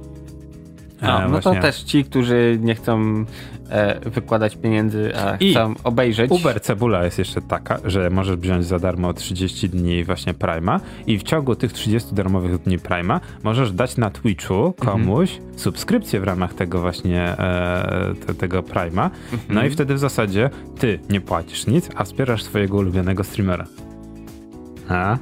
No, 1.02 1.28
no 1.28 1.40
to 1.40 1.54
też 1.54 1.82
ci, 1.82 2.04
którzy 2.04 2.58
nie 2.62 2.74
chcą 2.74 3.24
e, 3.70 4.10
wykładać 4.10 4.56
pieniędzy, 4.56 5.12
a 5.16 5.36
I 5.36 5.50
chcą 5.50 5.74
obejrzeć. 5.84 6.30
Uber 6.30 6.60
Cebula 6.60 7.04
jest 7.04 7.18
jeszcze 7.18 7.42
taka, 7.42 7.78
że 7.84 8.10
możesz 8.10 8.36
wziąć 8.36 8.64
za 8.64 8.78
darmo 8.78 9.14
30 9.14 9.68
dni 9.68 10.04
właśnie 10.04 10.34
Prima 10.34 10.80
i 11.06 11.18
w 11.18 11.22
ciągu 11.22 11.56
tych 11.56 11.72
30 11.72 12.14
darmowych 12.14 12.62
dni 12.62 12.78
Prima 12.78 13.20
możesz 13.42 13.72
dać 13.72 13.96
na 13.96 14.10
Twitchu 14.10 14.74
komuś 14.78 15.32
mhm. 15.32 15.58
subskrypcję 15.58 16.20
w 16.20 16.24
ramach 16.24 16.54
tego 16.54 16.80
właśnie 16.80 17.22
e, 17.22 18.14
te, 18.26 18.34
tego 18.34 18.62
Prima. 18.62 19.10
Mhm. 19.32 19.54
No 19.54 19.64
i 19.64 19.70
wtedy 19.70 19.94
w 19.94 19.98
zasadzie 19.98 20.50
ty 20.78 20.98
nie 21.10 21.20
płacisz 21.20 21.66
nic, 21.66 21.88
a 21.94 22.04
wspierasz 22.04 22.42
swojego 22.42 22.76
ulubionego 22.76 23.24
streamera. 23.24 23.66
A? 24.88 25.18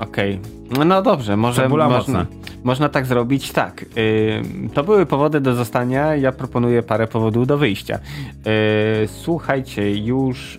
Okej. 0.00 0.40
Okay. 0.70 0.84
No 0.86 1.02
dobrze, 1.02 1.36
może 1.36 1.62
Cebula 1.62 1.88
można, 1.88 2.18
mocna. 2.18 2.36
Można 2.66 2.88
tak 2.88 3.06
zrobić. 3.06 3.52
Tak. 3.52 3.84
Yy, 3.96 4.42
to 4.74 4.84
były 4.84 5.06
powody 5.06 5.40
do 5.40 5.54
zostania. 5.54 6.16
Ja 6.16 6.32
proponuję 6.32 6.82
parę 6.82 7.06
powodów 7.06 7.46
do 7.46 7.58
wyjścia. 7.58 7.98
Yy, 7.98 8.52
słuchajcie, 9.08 9.96
już 9.96 10.58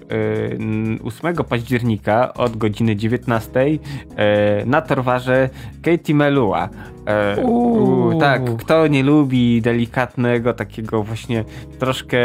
yy, 0.99 0.99
8 1.03 1.35
października 1.35 2.33
od 2.33 2.57
godziny 2.57 2.95
19 2.95 3.69
yy, 3.69 3.79
na 4.65 4.81
torwarze 4.81 5.49
Katie 5.83 6.15
Melua. 6.15 6.69
Yy, 8.13 8.19
tak, 8.19 8.41
kto 8.57 8.87
nie 8.87 9.03
lubi 9.03 9.61
delikatnego, 9.61 10.53
takiego 10.53 11.03
właśnie 11.03 11.43
troszkę 11.79 12.17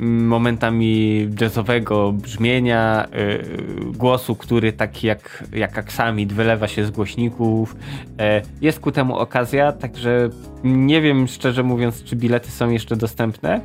momentami 0.00 1.28
jazzowego 1.40 2.12
brzmienia, 2.12 3.08
yy, 3.12 3.92
głosu, 3.92 4.36
który 4.36 4.72
tak 4.72 5.04
jak, 5.04 5.44
jak 5.52 5.78
aksamit 5.78 6.32
wylewa 6.32 6.68
się 6.68 6.84
z 6.84 6.90
głośników. 6.90 7.76
Yy, 8.18 8.24
jest 8.60 8.80
ku 8.80 8.92
temu 8.92 9.16
okazja, 9.16 9.72
także 9.72 10.28
nie 10.64 11.00
wiem 11.00 11.28
szczerze 11.28 11.62
mówiąc, 11.62 12.04
czy 12.04 12.16
bilety 12.16 12.50
są 12.50 12.70
jeszcze 12.70 12.96
dostępne, 12.96 13.60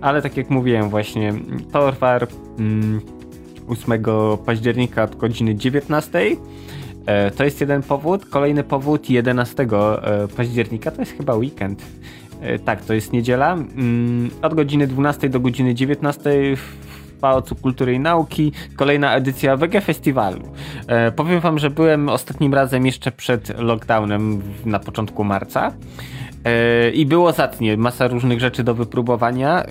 ale 0.00 0.22
tak 0.22 0.36
jak 0.36 0.50
mówiłem 0.50 0.88
właśnie, 0.88 1.32
Torwar 1.72 2.28
yy, 2.58 3.24
8 3.68 4.02
października 4.46 5.02
od 5.02 5.16
godziny 5.16 5.54
19 5.54 6.36
e, 7.06 7.30
to 7.30 7.44
jest 7.44 7.60
jeden 7.60 7.82
powód. 7.82 8.26
Kolejny 8.26 8.64
powód 8.64 9.10
11 9.10 9.62
e, 9.62 10.28
października 10.36 10.90
to 10.90 11.02
jest 11.02 11.12
chyba 11.12 11.34
weekend. 11.34 11.82
E, 12.44 12.58
tak, 12.58 12.84
to 12.84 12.94
jest 12.94 13.12
niedziela. 13.12 13.52
Mm, 13.52 14.30
od 14.42 14.54
godziny 14.54 14.86
12 14.86 15.28
do 15.28 15.40
godziny 15.40 15.74
19 15.74 16.30
w 16.56 17.18
Pałacu 17.20 17.56
Kultury 17.56 17.94
i 17.94 18.00
Nauki 18.00 18.52
kolejna 18.76 19.14
edycja 19.14 19.56
Wege 19.56 19.80
Festiwalu. 19.80 20.42
E, 20.86 21.12
powiem 21.12 21.40
wam, 21.40 21.58
że 21.58 21.70
byłem 21.70 22.08
ostatnim 22.08 22.54
razem 22.54 22.86
jeszcze 22.86 23.12
przed 23.12 23.58
lockdownem 23.58 24.42
na 24.64 24.78
początku 24.78 25.24
marca. 25.24 25.72
E, 26.44 26.90
I 26.90 27.06
było 27.06 27.32
zacnie, 27.32 27.76
masa 27.76 28.08
różnych 28.08 28.40
rzeczy 28.40 28.64
do 28.64 28.74
wypróbowania. 28.74 29.64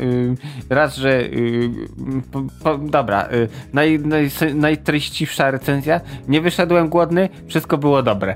Raz, 0.70 0.96
że 0.96 1.24
po, 2.32 2.44
po, 2.64 2.78
dobra, 2.78 3.30
naj, 3.74 4.00
naj, 4.00 4.30
najtreściwsza 4.56 5.52
recenzja. 5.52 6.02
Nie 6.28 6.42
wyszedłem 6.42 6.90
głodny, 6.90 7.30
wszystko 7.48 7.78
było 7.78 8.04
dobre. 8.04 8.36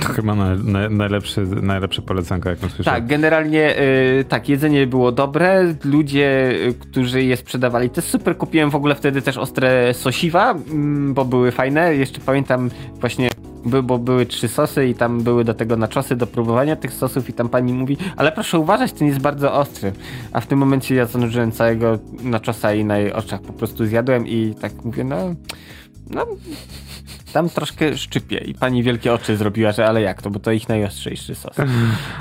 To 0.00 0.12
chyba 0.12 0.34
na, 0.34 0.56
na, 0.56 0.88
najlepszy, 0.88 1.46
najlepsze 1.62 2.02
polecanka, 2.02 2.50
jaką 2.50 2.68
słyszałem. 2.68 3.00
Tak, 3.00 3.10
generalnie 3.10 3.80
y, 4.20 4.24
tak, 4.28 4.48
jedzenie 4.48 4.86
było 4.86 5.12
dobre. 5.12 5.74
Ludzie, 5.84 6.52
y, 6.68 6.74
którzy 6.74 7.22
je 7.22 7.36
sprzedawali, 7.36 7.90
też 7.90 8.04
super. 8.04 8.36
Kupiłem 8.36 8.70
w 8.70 8.74
ogóle 8.74 8.94
wtedy 8.94 9.22
też 9.22 9.38
ostre 9.38 9.94
sosiwa, 9.94 10.54
y, 10.54 11.12
bo 11.12 11.24
były 11.24 11.50
fajne. 11.50 11.94
Jeszcze 11.94 12.20
pamiętam 12.20 12.70
właśnie 13.00 13.30
by, 13.64 13.82
bo 13.82 13.98
były 13.98 14.26
trzy 14.26 14.48
sosy 14.48 14.86
i 14.86 14.94
tam 14.94 15.22
były 15.22 15.44
do 15.44 15.54
tego 15.54 15.76
naczosy, 15.76 16.16
do 16.16 16.26
próbowania 16.26 16.76
tych 16.76 16.92
sosów 16.92 17.28
i 17.28 17.32
tam 17.32 17.48
pani 17.48 17.72
mówi, 17.72 17.96
ale 18.16 18.32
proszę 18.32 18.58
uważać, 18.58 18.92
ten 18.92 19.08
jest 19.08 19.20
bardzo 19.20 19.54
ostry. 19.54 19.92
A 20.32 20.40
w 20.40 20.46
tym 20.46 20.58
momencie 20.58 20.94
ja 20.94 21.06
zanurzyłem 21.06 21.52
całego 21.52 21.98
naczosa 22.22 22.74
i 22.74 22.84
na 22.84 22.98
jej 22.98 23.12
oczach 23.12 23.42
po 23.42 23.52
prostu 23.52 23.86
zjadłem 23.86 24.26
i 24.26 24.54
tak 24.60 24.84
mówię, 24.84 25.04
no, 25.04 25.16
no 26.10 26.26
tam 27.32 27.48
troszkę 27.48 27.96
szczypie 27.96 28.38
i 28.38 28.54
pani 28.54 28.82
wielkie 28.82 29.12
oczy 29.12 29.36
zrobiła, 29.36 29.72
że 29.72 29.86
ale 29.86 30.02
jak 30.02 30.22
to, 30.22 30.30
bo 30.30 30.38
to 30.38 30.52
ich 30.52 30.68
najostrzejszy 30.68 31.34
sos. 31.34 31.56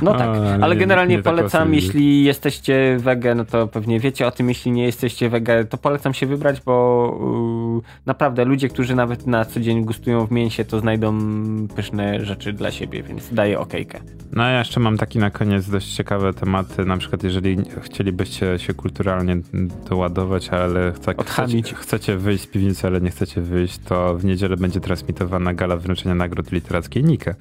No 0.02 0.14
tak, 0.14 0.30
ale 0.62 0.76
generalnie 0.76 1.12
nie, 1.12 1.18
nie 1.18 1.24
tak 1.24 1.34
polecam, 1.34 1.68
tak 1.68 1.76
jeśli 1.76 2.24
jesteście 2.24 2.98
wege, 3.00 3.36
no 3.36 3.46
to 3.46 3.68
pewnie 3.68 4.00
wiecie 4.00 4.28
o 4.28 4.32
tym, 4.32 4.50
jeśli 4.50 4.72
nie 4.72 4.84
jesteście 4.84 5.30
wege, 5.30 5.66
to 5.66 5.78
polecam 5.78 6.14
się 6.14 6.26
wybrać, 6.26 6.62
bo 6.62 7.76
yy, 7.76 7.90
naprawdę 8.06 8.46
ludzie, 8.46 8.70
którzy 8.70 8.96
nawet 8.96 9.28
na 9.28 9.46
co 9.46 9.60
dzień 9.60 9.86
gustują 9.86 10.28
w 10.28 10.32
mięsie, 10.32 10.66
to 10.66 10.80
znajdą 10.80 11.20
pyszne 11.76 12.26
rzeczy 12.26 12.54
dla 12.54 12.72
siebie, 12.72 13.04
więc 13.04 13.34
daję 13.34 13.60
okejkę. 13.60 14.00
No 14.32 14.44
ja 14.44 14.60
jeszcze 14.60 14.80
mam 14.80 14.98
taki 14.98 15.20
na 15.20 15.32
koniec 15.32 15.70
dość 15.70 15.96
ciekawe 15.96 16.34
tematy, 16.34 16.86
na 16.86 16.98
przykład 16.98 17.24
jeżeli 17.24 17.58
chcielibyście 17.82 18.60
się 18.60 18.74
kulturalnie 18.74 19.38
doładować, 19.90 20.50
ale 20.50 20.94
chcecie, 20.94 21.76
chcecie 21.76 22.18
wyjść 22.18 22.44
z 22.44 22.48
piwnicy, 22.48 22.88
ale 22.88 23.02
nie 23.02 23.10
chcecie 23.10 23.42
wyjść, 23.42 23.78
to 23.78 24.16
w 24.16 24.26
niedzielę 24.26 24.58
będzie 24.58 24.80
transmitowana 25.02 25.53
gala 25.53 25.78
wręczenia 25.78 26.15
nagród 26.15 26.52
literackiej 26.52 27.03
Nike. 27.03 27.36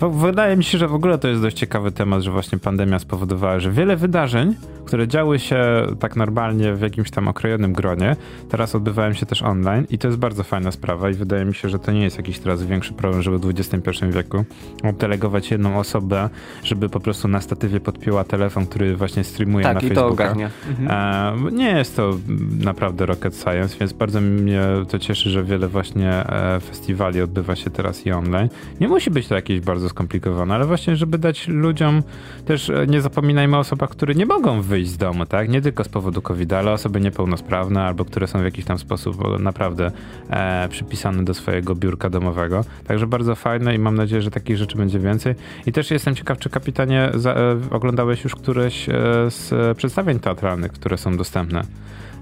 Wydaje 0.00 0.56
mi 0.56 0.64
się, 0.64 0.78
że 0.78 0.88
w 0.88 0.94
ogóle 0.94 1.18
to 1.18 1.28
jest 1.28 1.42
dość 1.42 1.56
ciekawy 1.56 1.92
temat, 1.92 2.22
że 2.22 2.30
właśnie 2.30 2.58
pandemia 2.58 2.98
spowodowała, 2.98 3.60
że 3.60 3.70
wiele 3.70 3.96
wydarzeń, 3.96 4.54
które 4.84 5.08
działy 5.08 5.38
się 5.38 5.86
tak 6.00 6.16
normalnie 6.16 6.74
w 6.74 6.80
jakimś 6.80 7.10
tam 7.10 7.28
okrojonym 7.28 7.72
gronie, 7.72 8.16
teraz 8.48 8.74
odbywają 8.74 9.12
się 9.12 9.26
też 9.26 9.42
online 9.42 9.86
i 9.90 9.98
to 9.98 10.08
jest 10.08 10.18
bardzo 10.18 10.42
fajna 10.42 10.72
sprawa 10.72 11.10
i 11.10 11.14
wydaje 11.14 11.44
mi 11.44 11.54
się, 11.54 11.68
że 11.68 11.78
to 11.78 11.92
nie 11.92 12.02
jest 12.02 12.16
jakiś 12.16 12.38
teraz 12.38 12.62
większy 12.62 12.92
problem, 12.92 13.22
żeby 13.22 13.38
w 13.38 13.48
XXI 13.48 13.90
wieku 14.10 14.44
oddelegować 14.84 15.50
jedną 15.50 15.78
osobę, 15.78 16.28
żeby 16.62 16.88
po 16.88 17.00
prostu 17.00 17.28
na 17.28 17.40
statywie 17.40 17.80
podpięła 17.80 18.24
telefon, 18.24 18.66
który 18.66 18.96
właśnie 18.96 19.24
streamuje 19.24 19.64
tak, 19.64 19.74
na 19.74 19.80
i 19.80 19.82
Facebooka. 19.82 20.08
To 20.08 20.12
ogarnia. 20.12 20.50
Mhm. 20.68 21.48
E, 21.48 21.52
nie 21.52 21.70
jest 21.70 21.96
to 21.96 22.18
naprawdę 22.60 23.06
rocket 23.06 23.36
science, 23.36 23.76
więc 23.80 23.92
bardzo 23.92 24.20
mnie 24.20 24.60
to 24.88 24.98
cieszy, 24.98 25.30
że 25.30 25.44
wiele 25.44 25.68
właśnie 25.68 26.10
e, 26.10 26.60
festiwali 26.60 27.20
odbywa 27.20 27.56
się 27.56 27.70
teraz 27.70 28.06
i 28.06 28.12
online. 28.12 28.48
Nie 28.80 28.88
musi 28.88 29.10
być 29.10 29.28
to 29.28 29.34
jakieś 29.34 29.60
bardzo 29.60 29.83
skomplikowane, 29.88 30.54
ale 30.54 30.66
właśnie, 30.66 30.96
żeby 30.96 31.18
dać 31.18 31.48
ludziom 31.48 32.02
też, 32.44 32.70
e, 32.70 32.86
nie 32.86 33.00
zapominajmy 33.00 33.56
o 33.56 33.60
osobach, 33.60 33.90
które 33.90 34.14
nie 34.14 34.26
mogą 34.26 34.62
wyjść 34.62 34.90
z 34.90 34.96
domu, 34.96 35.26
tak? 35.26 35.48
Nie 35.48 35.62
tylko 35.62 35.84
z 35.84 35.88
powodu 35.88 36.22
covid 36.22 36.52
ale 36.52 36.72
osoby 36.72 37.00
niepełnosprawne 37.00 37.82
albo 37.82 38.04
które 38.04 38.26
są 38.26 38.40
w 38.40 38.44
jakiś 38.44 38.64
tam 38.64 38.78
sposób 38.78 39.38
naprawdę 39.40 39.90
e, 40.30 40.68
przypisane 40.68 41.24
do 41.24 41.34
swojego 41.34 41.74
biurka 41.74 42.10
domowego. 42.10 42.64
Także 42.86 43.06
bardzo 43.06 43.34
fajne 43.34 43.74
i 43.74 43.78
mam 43.78 43.94
nadzieję, 43.94 44.22
że 44.22 44.30
takich 44.30 44.56
rzeczy 44.56 44.78
będzie 44.78 44.98
więcej. 44.98 45.34
I 45.66 45.72
też 45.72 45.90
jestem 45.90 46.14
ciekaw, 46.14 46.38
czy 46.38 46.50
kapitanie 46.50 47.10
za, 47.14 47.34
e, 47.34 47.56
oglądałeś 47.70 48.24
już 48.24 48.34
któreś 48.34 48.88
e, 48.88 48.92
z 49.28 49.76
przedstawień 49.76 50.20
teatralnych, 50.20 50.72
które 50.72 50.98
są 50.98 51.16
dostępne. 51.16 51.64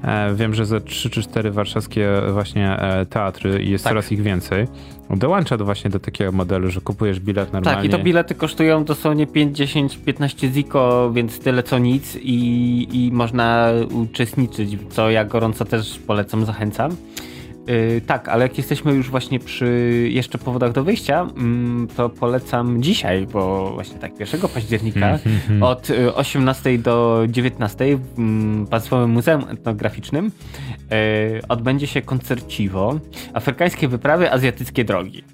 E, 0.05 0.35
wiem, 0.35 0.55
że 0.55 0.67
ze 0.67 0.81
3 0.81 1.11
czy 1.11 1.23
4 1.23 1.51
warszawskie 1.51 2.09
właśnie 2.33 2.71
e, 2.71 3.07
teatry 3.07 3.63
i 3.63 3.71
jest 3.71 3.85
tak. 3.85 3.91
coraz 3.91 4.13
ich 4.13 4.23
więcej. 4.23 4.67
Dołącza 5.11 5.57
do 5.57 5.65
właśnie 5.65 5.91
do 5.91 6.01
takiego 6.01 6.33
modelu, 6.33 6.71
że 6.71 6.81
kupujesz 6.81 7.21
bilet 7.21 7.53
normalnie. 7.53 7.77
Tak, 7.77 7.85
i 7.85 7.89
to 7.89 7.99
bilety 7.99 8.35
kosztują 8.35 8.85
dosłownie 8.85 9.27
5, 9.27 9.57
10, 9.57 9.99
15 9.99 10.49
ziko, 10.49 11.13
więc 11.15 11.39
tyle 11.39 11.63
co 11.63 11.79
nic 11.79 12.17
i, 12.17 12.89
i 12.93 13.13
można 13.13 13.69
uczestniczyć, 13.93 14.79
co 14.91 15.11
ja 15.11 15.25
gorąco 15.25 15.65
też 15.65 15.99
polecam, 15.99 16.45
zachęcam. 16.45 16.97
Yy, 17.67 18.01
tak, 18.01 18.29
ale 18.29 18.43
jak 18.43 18.59
jesteśmy 18.59 18.93
już 18.93 19.11
właśnie 19.11 19.39
przy 19.39 20.09
jeszcze 20.11 20.39
powodach 20.39 20.73
do 20.73 20.85
wyjścia, 20.85 21.27
yy, 21.37 21.87
to 21.97 22.09
polecam 22.09 22.83
dzisiaj, 22.83 23.27
bo 23.27 23.73
właśnie 23.73 23.99
tak 23.99 24.21
1 24.21 24.41
października 24.41 25.11
mhm, 25.11 25.37
mhm. 25.37 25.63
od 25.63 25.89
18 26.15 26.71
y, 26.71 26.79
do 26.79 27.23
19 27.29 27.97
w 27.97 28.19
yy, 28.19 28.67
Państwowym 28.67 29.11
Muzeum 29.11 29.45
Etnograficznym 29.49 30.27
y, 30.27 31.49
odbędzie 31.49 31.87
się 31.87 32.03
koncerciwo 32.03 32.99
Afrykańskie 33.35 33.89
wyprawy, 33.89 34.33
azjatyckie 34.33 34.85
drogi. 34.85 35.25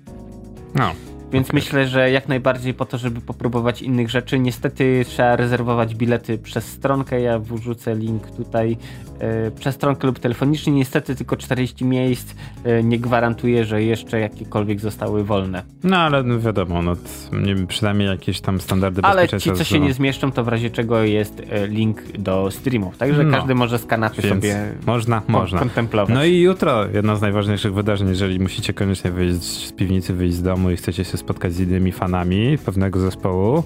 No. 0.74 0.92
Więc 1.32 1.48
okay. 1.48 1.60
myślę, 1.60 1.86
że 1.86 2.10
jak 2.10 2.28
najbardziej 2.28 2.74
po 2.74 2.84
to, 2.84 2.98
żeby 2.98 3.20
popróbować 3.20 3.82
innych 3.82 4.10
rzeczy. 4.10 4.38
Niestety 4.38 5.05
trzeba 5.09 5.36
rezerwować 5.36 5.94
bilety 5.94 6.38
przez 6.38 6.64
stronkę. 6.64 7.20
Ja 7.20 7.38
wrzucę 7.38 7.94
link 7.94 8.30
tutaj 8.30 8.76
e, 9.18 9.50
przez 9.50 9.74
stronkę 9.74 10.06
lub 10.06 10.18
telefonicznie. 10.18 10.72
Niestety 10.72 11.14
tylko 11.14 11.36
40 11.36 11.84
miejsc 11.84 12.34
e, 12.64 12.82
nie 12.82 12.98
gwarantuje, 12.98 13.64
że 13.64 13.82
jeszcze 13.82 14.20
jakiekolwiek 14.20 14.80
zostały 14.80 15.24
wolne. 15.24 15.62
No 15.84 15.96
ale 15.96 16.22
no 16.22 16.40
wiadomo, 16.40 16.82
no, 16.82 16.96
przynajmniej 17.68 18.09
jakieś 18.09 18.40
tam 18.40 18.60
standardy 18.60 19.00
Ale 19.05 19.28
ci, 19.28 19.52
co 19.52 19.64
się 19.64 19.80
nie 19.80 19.92
zmieszczą, 19.92 20.32
to 20.32 20.44
w 20.44 20.48
razie 20.48 20.70
czego 20.70 21.02
jest 21.02 21.42
e, 21.50 21.66
link 21.66 22.02
do 22.18 22.50
streamów. 22.50 22.98
Także 22.98 23.24
no. 23.24 23.38
każdy 23.38 23.55
może 23.55 23.78
z 23.78 23.86
kanapy 23.86 24.22
Więc 24.22 24.34
sobie 24.34 24.72
można, 24.86 25.22
można. 25.28 25.59
kontemplować. 25.59 26.14
No 26.14 26.24
i 26.24 26.40
jutro 26.40 26.86
jedno 26.86 27.16
z 27.16 27.20
najważniejszych 27.20 27.74
wydarzeń, 27.74 28.09
jeżeli 28.09 28.40
musicie 28.40 28.72
koniecznie 28.72 29.10
wyjść 29.10 29.66
z 29.66 29.72
piwnicy, 29.72 30.14
wyjść 30.14 30.34
z 30.34 30.42
domu 30.42 30.70
i 30.70 30.76
chcecie 30.76 31.05
się 31.05 31.18
spotkać 31.19 31.53
z 31.53 31.61
innymi 31.61 31.93
fanami 31.93 32.59
pewnego 32.59 33.01
zespołu 33.01 33.65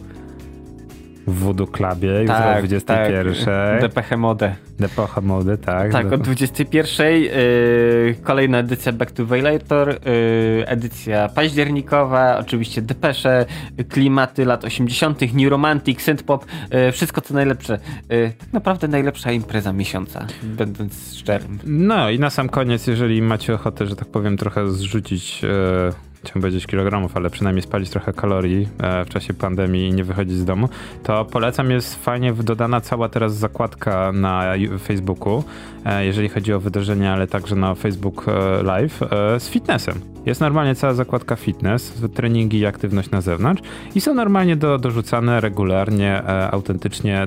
w 1.27 1.39
Voodoo 1.39 1.66
Clubie 1.66 2.24
tak, 2.27 2.39
jutro 2.39 2.51
o 2.51 2.59
21. 2.59 3.35
Tak. 3.45 3.81
DPH 3.81 4.16
Mode. 4.16 4.55
DPH 4.79 5.23
Mode, 5.23 5.59
tak. 5.59 5.93
Tak, 5.93 6.12
o 6.12 6.19
21. 6.19 7.12
Yy, 7.12 8.15
kolejna 8.23 8.59
edycja 8.59 8.93
Back 8.93 9.11
to 9.11 9.27
Violator, 9.27 9.89
yy, 9.89 10.66
edycja 10.66 11.29
październikowa, 11.29 12.39
oczywiście 12.39 12.83
Depesze, 12.83 13.47
klimaty 13.89 14.45
lat 14.45 14.65
80., 14.65 15.35
New 15.35 15.51
Romantic, 15.51 16.01
Synthpop, 16.01 16.47
yy, 16.70 16.93
wszystko 16.93 17.20
co 17.20 17.35
najlepsze. 17.35 17.79
Yy, 18.09 18.33
tak 18.39 18.53
naprawdę 18.53 18.89
najlepsza 18.89 19.33
impreza 19.33 19.73
miesiąca, 19.73 20.27
będąc 20.43 21.15
szczerym. 21.16 21.59
No 21.65 22.11
i 22.11 22.19
na 22.19 22.31
sam 22.31 22.49
koniec, 22.49 22.87
jeżeli 22.87 23.23
macie 23.23 23.55
ochotę, 23.55 23.87
że 23.87 23.97
tak 23.97 24.09
powiem, 24.09 24.37
trochę 24.37 24.69
zrzucić 24.69 25.43
yy, 25.43 26.11
chciałem 26.24 26.43
powiedzieć 26.43 26.66
kilogramów, 26.66 27.16
ale 27.16 27.31
przynajmniej 27.31 27.62
spalić 27.62 27.90
trochę 27.90 28.12
kalorii 28.12 28.69
e, 28.78 29.05
w 29.05 29.09
czasie 29.09 29.35
pandemii 29.35 29.89
i 29.89 29.93
nie 29.93 30.05
wychodzić 30.05 30.36
z 30.36 30.44
domu, 30.44 30.69
to 31.03 31.24
polecam, 31.24 31.70
jest 31.70 32.05
fajnie 32.05 32.32
dodana 32.32 32.81
cała 32.81 33.09
teraz 33.09 33.35
zakładka 33.35 34.12
na 34.12 34.55
Facebooku, 34.78 35.44
e, 35.85 36.05
jeżeli 36.05 36.28
chodzi 36.28 36.53
o 36.53 36.61
wydarzenia, 36.61 37.12
ale 37.12 37.27
także 37.27 37.57
na 37.57 37.74
Facebook 37.74 38.27
e, 38.28 38.62
Live 38.62 39.01
z 39.39 39.49
fitnessem. 39.49 40.11
Jest 40.27 40.40
normalnie 40.40 40.74
cała 40.74 40.94
zakładka 40.94 41.36
fitness, 41.36 42.03
treningi 42.15 42.59
i 42.59 42.66
aktywność 42.66 43.11
na 43.11 43.20
zewnątrz 43.20 43.62
i 43.94 44.01
są 44.01 44.15
normalnie 44.15 44.57
do, 44.57 44.78
dorzucane 44.78 45.40
regularnie, 45.40 46.23
autentycznie 46.51 47.27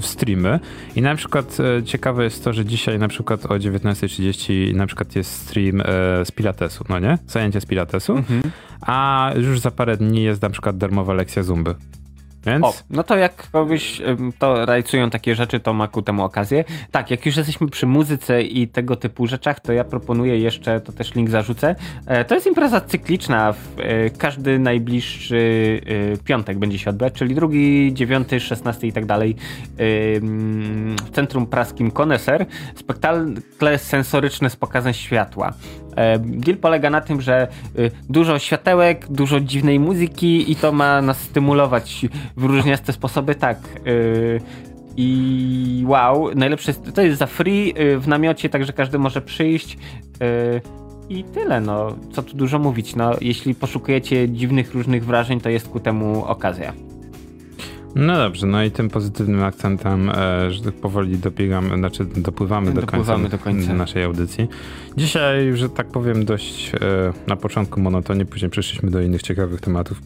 streamy 0.00 0.60
i 0.96 1.02
na 1.02 1.14
przykład 1.14 1.58
ciekawe 1.84 2.24
jest 2.24 2.44
to, 2.44 2.52
że 2.52 2.64
dzisiaj 2.64 2.98
na 2.98 3.08
przykład 3.08 3.46
o 3.46 3.48
19.30 3.48 4.74
na 4.74 4.86
przykład 4.86 5.16
jest 5.16 5.48
stream 5.48 5.82
z 6.24 6.30
pilatesu, 6.30 6.84
no 6.88 6.98
nie? 6.98 7.18
Zajęcie 7.26 7.60
z 7.60 7.66
pilatesu 7.66 8.16
mhm. 8.16 8.42
a 8.80 9.30
już 9.36 9.60
za 9.60 9.70
parę 9.70 9.96
dni 9.96 10.22
jest 10.22 10.42
na 10.42 10.50
przykład 10.50 10.76
darmowa 10.76 11.14
lekcja 11.14 11.42
Zumby. 11.42 11.74
Więc... 12.46 12.64
O, 12.64 12.74
no 12.90 13.02
to 13.02 13.16
jak 13.16 13.50
kogoś 13.50 14.02
to 14.38 14.66
realizują 14.66 15.10
takie 15.10 15.34
rzeczy, 15.34 15.60
to 15.60 15.72
ma 15.72 15.88
ku 15.88 16.02
temu 16.02 16.24
okazję. 16.24 16.64
Tak, 16.90 17.10
jak 17.10 17.26
już 17.26 17.36
jesteśmy 17.36 17.68
przy 17.68 17.86
muzyce 17.86 18.42
i 18.42 18.68
tego 18.68 18.96
typu 18.96 19.26
rzeczach, 19.26 19.60
to 19.60 19.72
ja 19.72 19.84
proponuję 19.84 20.38
jeszcze, 20.38 20.80
to 20.80 20.92
też 20.92 21.14
link 21.14 21.30
zarzucę. 21.30 21.74
E, 22.06 22.24
to 22.24 22.34
jest 22.34 22.46
impreza 22.46 22.80
cykliczna. 22.80 23.54
E, 23.78 24.10
każdy 24.10 24.58
najbliższy 24.58 25.80
e, 26.14 26.16
piątek 26.16 26.58
będzie 26.58 26.78
się 26.78 26.90
odbywać, 26.90 27.14
czyli 27.14 27.34
drugi, 27.34 27.90
dziewiąty, 27.94 28.40
szesnasty 28.40 28.86
i 28.86 28.92
tak 28.92 29.06
dalej. 29.06 29.36
W 29.78 31.10
Centrum 31.12 31.46
Praskim 31.46 31.90
Koneser 31.90 32.46
spektakle 32.74 33.78
sensoryczne 33.78 34.50
z 34.50 34.56
pokazem 34.56 34.92
światła. 34.92 35.52
Deal 36.18 36.56
polega 36.56 36.90
na 36.90 37.00
tym, 37.00 37.20
że 37.20 37.48
y, 37.78 37.90
dużo 38.10 38.38
światełek, 38.38 39.06
dużo 39.10 39.40
dziwnej 39.40 39.80
muzyki 39.80 40.52
i 40.52 40.56
to 40.56 40.72
ma 40.72 41.02
nas 41.02 41.20
stymulować 41.20 42.06
w 42.36 42.44
różniaste 42.44 42.92
sposoby, 42.92 43.34
tak. 43.34 43.58
Y, 43.86 44.40
I 44.96 45.84
wow, 45.86 46.34
najlepsze 46.34 46.74
to 46.74 47.02
jest 47.02 47.18
za 47.18 47.26
free 47.26 47.74
y, 47.80 47.98
w 47.98 48.08
namiocie, 48.08 48.48
także 48.48 48.72
każdy 48.72 48.98
może 48.98 49.22
przyjść. 49.22 49.78
I 51.08 51.24
tyle, 51.24 51.60
no. 51.60 51.96
Co 52.12 52.22
tu 52.22 52.36
dużo 52.36 52.58
mówić. 52.58 52.96
No, 52.96 53.10
jeśli 53.20 53.54
poszukujecie 53.54 54.28
dziwnych, 54.28 54.74
różnych 54.74 55.04
wrażeń, 55.04 55.40
to 55.40 55.50
jest 55.50 55.68
ku 55.68 55.80
temu 55.80 56.24
okazja. 56.24 56.72
No 57.94 58.16
dobrze, 58.16 58.46
no 58.46 58.64
i 58.64 58.70
tym 58.70 58.90
pozytywnym 58.90 59.42
akcentem, 59.42 60.10
e, 60.10 60.50
że 60.50 60.62
tak 60.62 60.74
powoli 60.74 61.18
dobiegamy, 61.18 61.76
znaczy 61.76 62.04
dopływamy, 62.04 62.72
dopływamy 62.72 63.24
do, 63.24 63.30
końca 63.30 63.36
do 63.36 63.44
końca 63.44 63.74
naszej 63.74 64.04
audycji. 64.04 64.48
Dzisiaj, 64.96 65.56
że 65.56 65.68
tak 65.68 65.86
powiem, 65.86 66.24
dość 66.24 66.74
e, 66.74 66.78
na 67.26 67.36
początku 67.36 67.80
monotonie, 67.80 68.24
później 68.24 68.50
przeszliśmy 68.50 68.90
do 68.90 69.00
innych 69.00 69.22
ciekawych 69.22 69.60
tematów. 69.60 70.00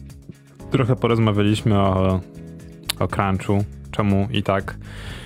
Trochę 0.71 0.95
porozmawialiśmy 0.95 1.79
o, 1.79 2.21
o 2.99 3.07
crunchu, 3.07 3.63
czemu 3.91 4.27
i 4.31 4.43
tak 4.43 4.75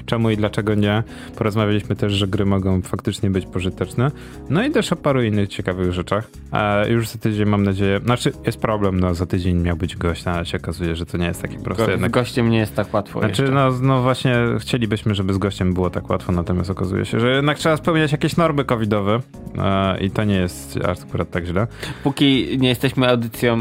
czemu 0.05 0.29
i 0.29 0.37
dlaczego 0.37 0.75
nie. 0.75 1.03
Porozmawialiśmy 1.37 1.95
też, 1.95 2.13
że 2.13 2.27
gry 2.27 2.45
mogą 2.45 2.81
faktycznie 2.81 3.29
być 3.29 3.45
pożyteczne. 3.45 4.11
No 4.49 4.63
i 4.63 4.71
też 4.71 4.93
o 4.93 4.95
paru 4.95 5.23
innych 5.23 5.49
ciekawych 5.49 5.93
rzeczach. 5.93 6.27
E, 6.53 6.91
już 6.91 7.09
za 7.09 7.19
tydzień 7.19 7.45
mam 7.45 7.63
nadzieję, 7.63 7.99
znaczy 8.03 8.31
jest 8.45 8.59
problem, 8.59 8.99
no 8.99 9.13
za 9.13 9.25
tydzień 9.25 9.57
miał 9.57 9.75
być 9.75 9.95
gość, 9.95 10.25
no, 10.25 10.31
ale 10.31 10.45
się 10.45 10.57
okazuje, 10.57 10.95
że 10.95 11.05
to 11.05 11.17
nie 11.17 11.25
jest 11.25 11.41
takie 11.41 11.59
proste. 11.59 11.85
Go, 11.85 11.91
jednak. 11.91 12.11
Z 12.11 12.13
gościem 12.13 12.49
nie 12.49 12.57
jest 12.57 12.75
tak 12.75 12.93
łatwo 12.93 13.19
Znaczy, 13.19 13.51
no, 13.51 13.71
no 13.81 14.01
właśnie 14.01 14.35
chcielibyśmy, 14.59 15.15
żeby 15.15 15.33
z 15.33 15.37
gościem 15.37 15.73
było 15.73 15.89
tak 15.89 16.09
łatwo, 16.09 16.31
natomiast 16.31 16.69
okazuje 16.69 17.05
się, 17.05 17.19
że 17.19 17.35
jednak 17.35 17.57
trzeba 17.57 17.77
spełniać 17.77 18.11
jakieś 18.11 18.37
normy 18.37 18.65
covidowe 18.65 19.19
e, 19.57 19.99
i 19.99 20.11
to 20.11 20.23
nie 20.23 20.35
jest 20.35 20.79
akurat 21.07 21.31
tak 21.31 21.45
źle. 21.45 21.67
Póki 22.03 22.57
nie 22.59 22.69
jesteśmy 22.69 23.09
audycją 23.09 23.57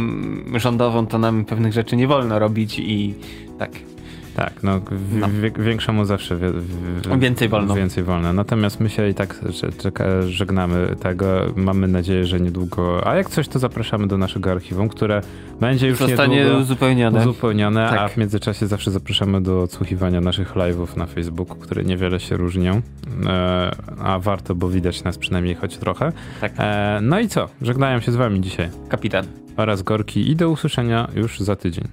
rządową, 0.55 1.07
to 1.07 1.19
nam 1.19 1.45
pewnych 1.45 1.73
rzeczy 1.73 1.97
nie 1.97 2.07
wolno 2.07 2.39
robić 2.39 2.79
i 2.79 3.15
tak 3.59 3.71
tak, 4.36 4.62
no, 4.62 4.81
no. 5.12 5.28
większemu 5.59 6.05
zawsze 6.05 6.36
więcej 7.19 7.48
wolno. 7.48 7.74
Więcej 7.74 8.05
wolno. 8.05 8.32
Natomiast 8.32 8.81
my 8.81 8.89
się 8.89 9.09
i 9.09 9.15
tak 9.15 9.40
żegnamy 10.27 10.97
tego. 11.01 11.27
Mamy 11.57 11.89
nadzieję, 11.89 12.27
że 12.27 12.40
niedługo. 12.40 13.07
A 13.07 13.16
jak 13.16 13.31
coś, 13.31 13.48
to 13.48 13.59
zapraszamy 13.59 14.07
do 14.07 14.19
naszego 14.19 14.51
archiwum, 14.51 14.89
które 14.89 15.20
będzie 15.61 15.89
już 15.89 15.98
Zostanie 15.98 16.36
niedługo 16.36 16.59
uzupełnione. 16.59 17.20
uzupełnione 17.20 17.89
tak. 17.90 17.98
a 17.98 18.09
w 18.09 18.16
międzyczasie 18.16 18.66
zawsze 18.66 18.90
zapraszamy 18.90 19.40
do 19.40 19.62
odsłuchiwania 19.62 20.20
naszych 20.20 20.55
live'ów 20.55 20.97
na 20.97 21.07
Facebooku, 21.07 21.57
które 21.57 21.85
niewiele 21.85 22.20
się 22.20 22.36
różnią. 22.36 22.81
E, 23.27 23.70
a 23.98 24.19
warto, 24.19 24.55
bo 24.55 24.69
widać 24.69 25.05
nas 25.05 25.19
przynajmniej 25.19 25.55
choć 25.55 25.77
trochę. 25.77 26.12
Tak. 26.40 26.52
E, 26.59 26.98
no 27.02 27.20
i 27.20 27.28
co? 27.28 27.48
Żegnają 27.62 28.01
się 28.01 28.12
z 28.12 28.16
wami 28.16 28.40
dzisiaj. 28.40 28.69
Kapitan. 28.89 29.27
Oraz 29.57 29.82
Gorki 29.82 30.31
i 30.31 30.36
do 30.36 30.51
usłyszenia 30.51 31.09
już 31.15 31.40
za 31.40 31.57
tydzień. 31.57 31.85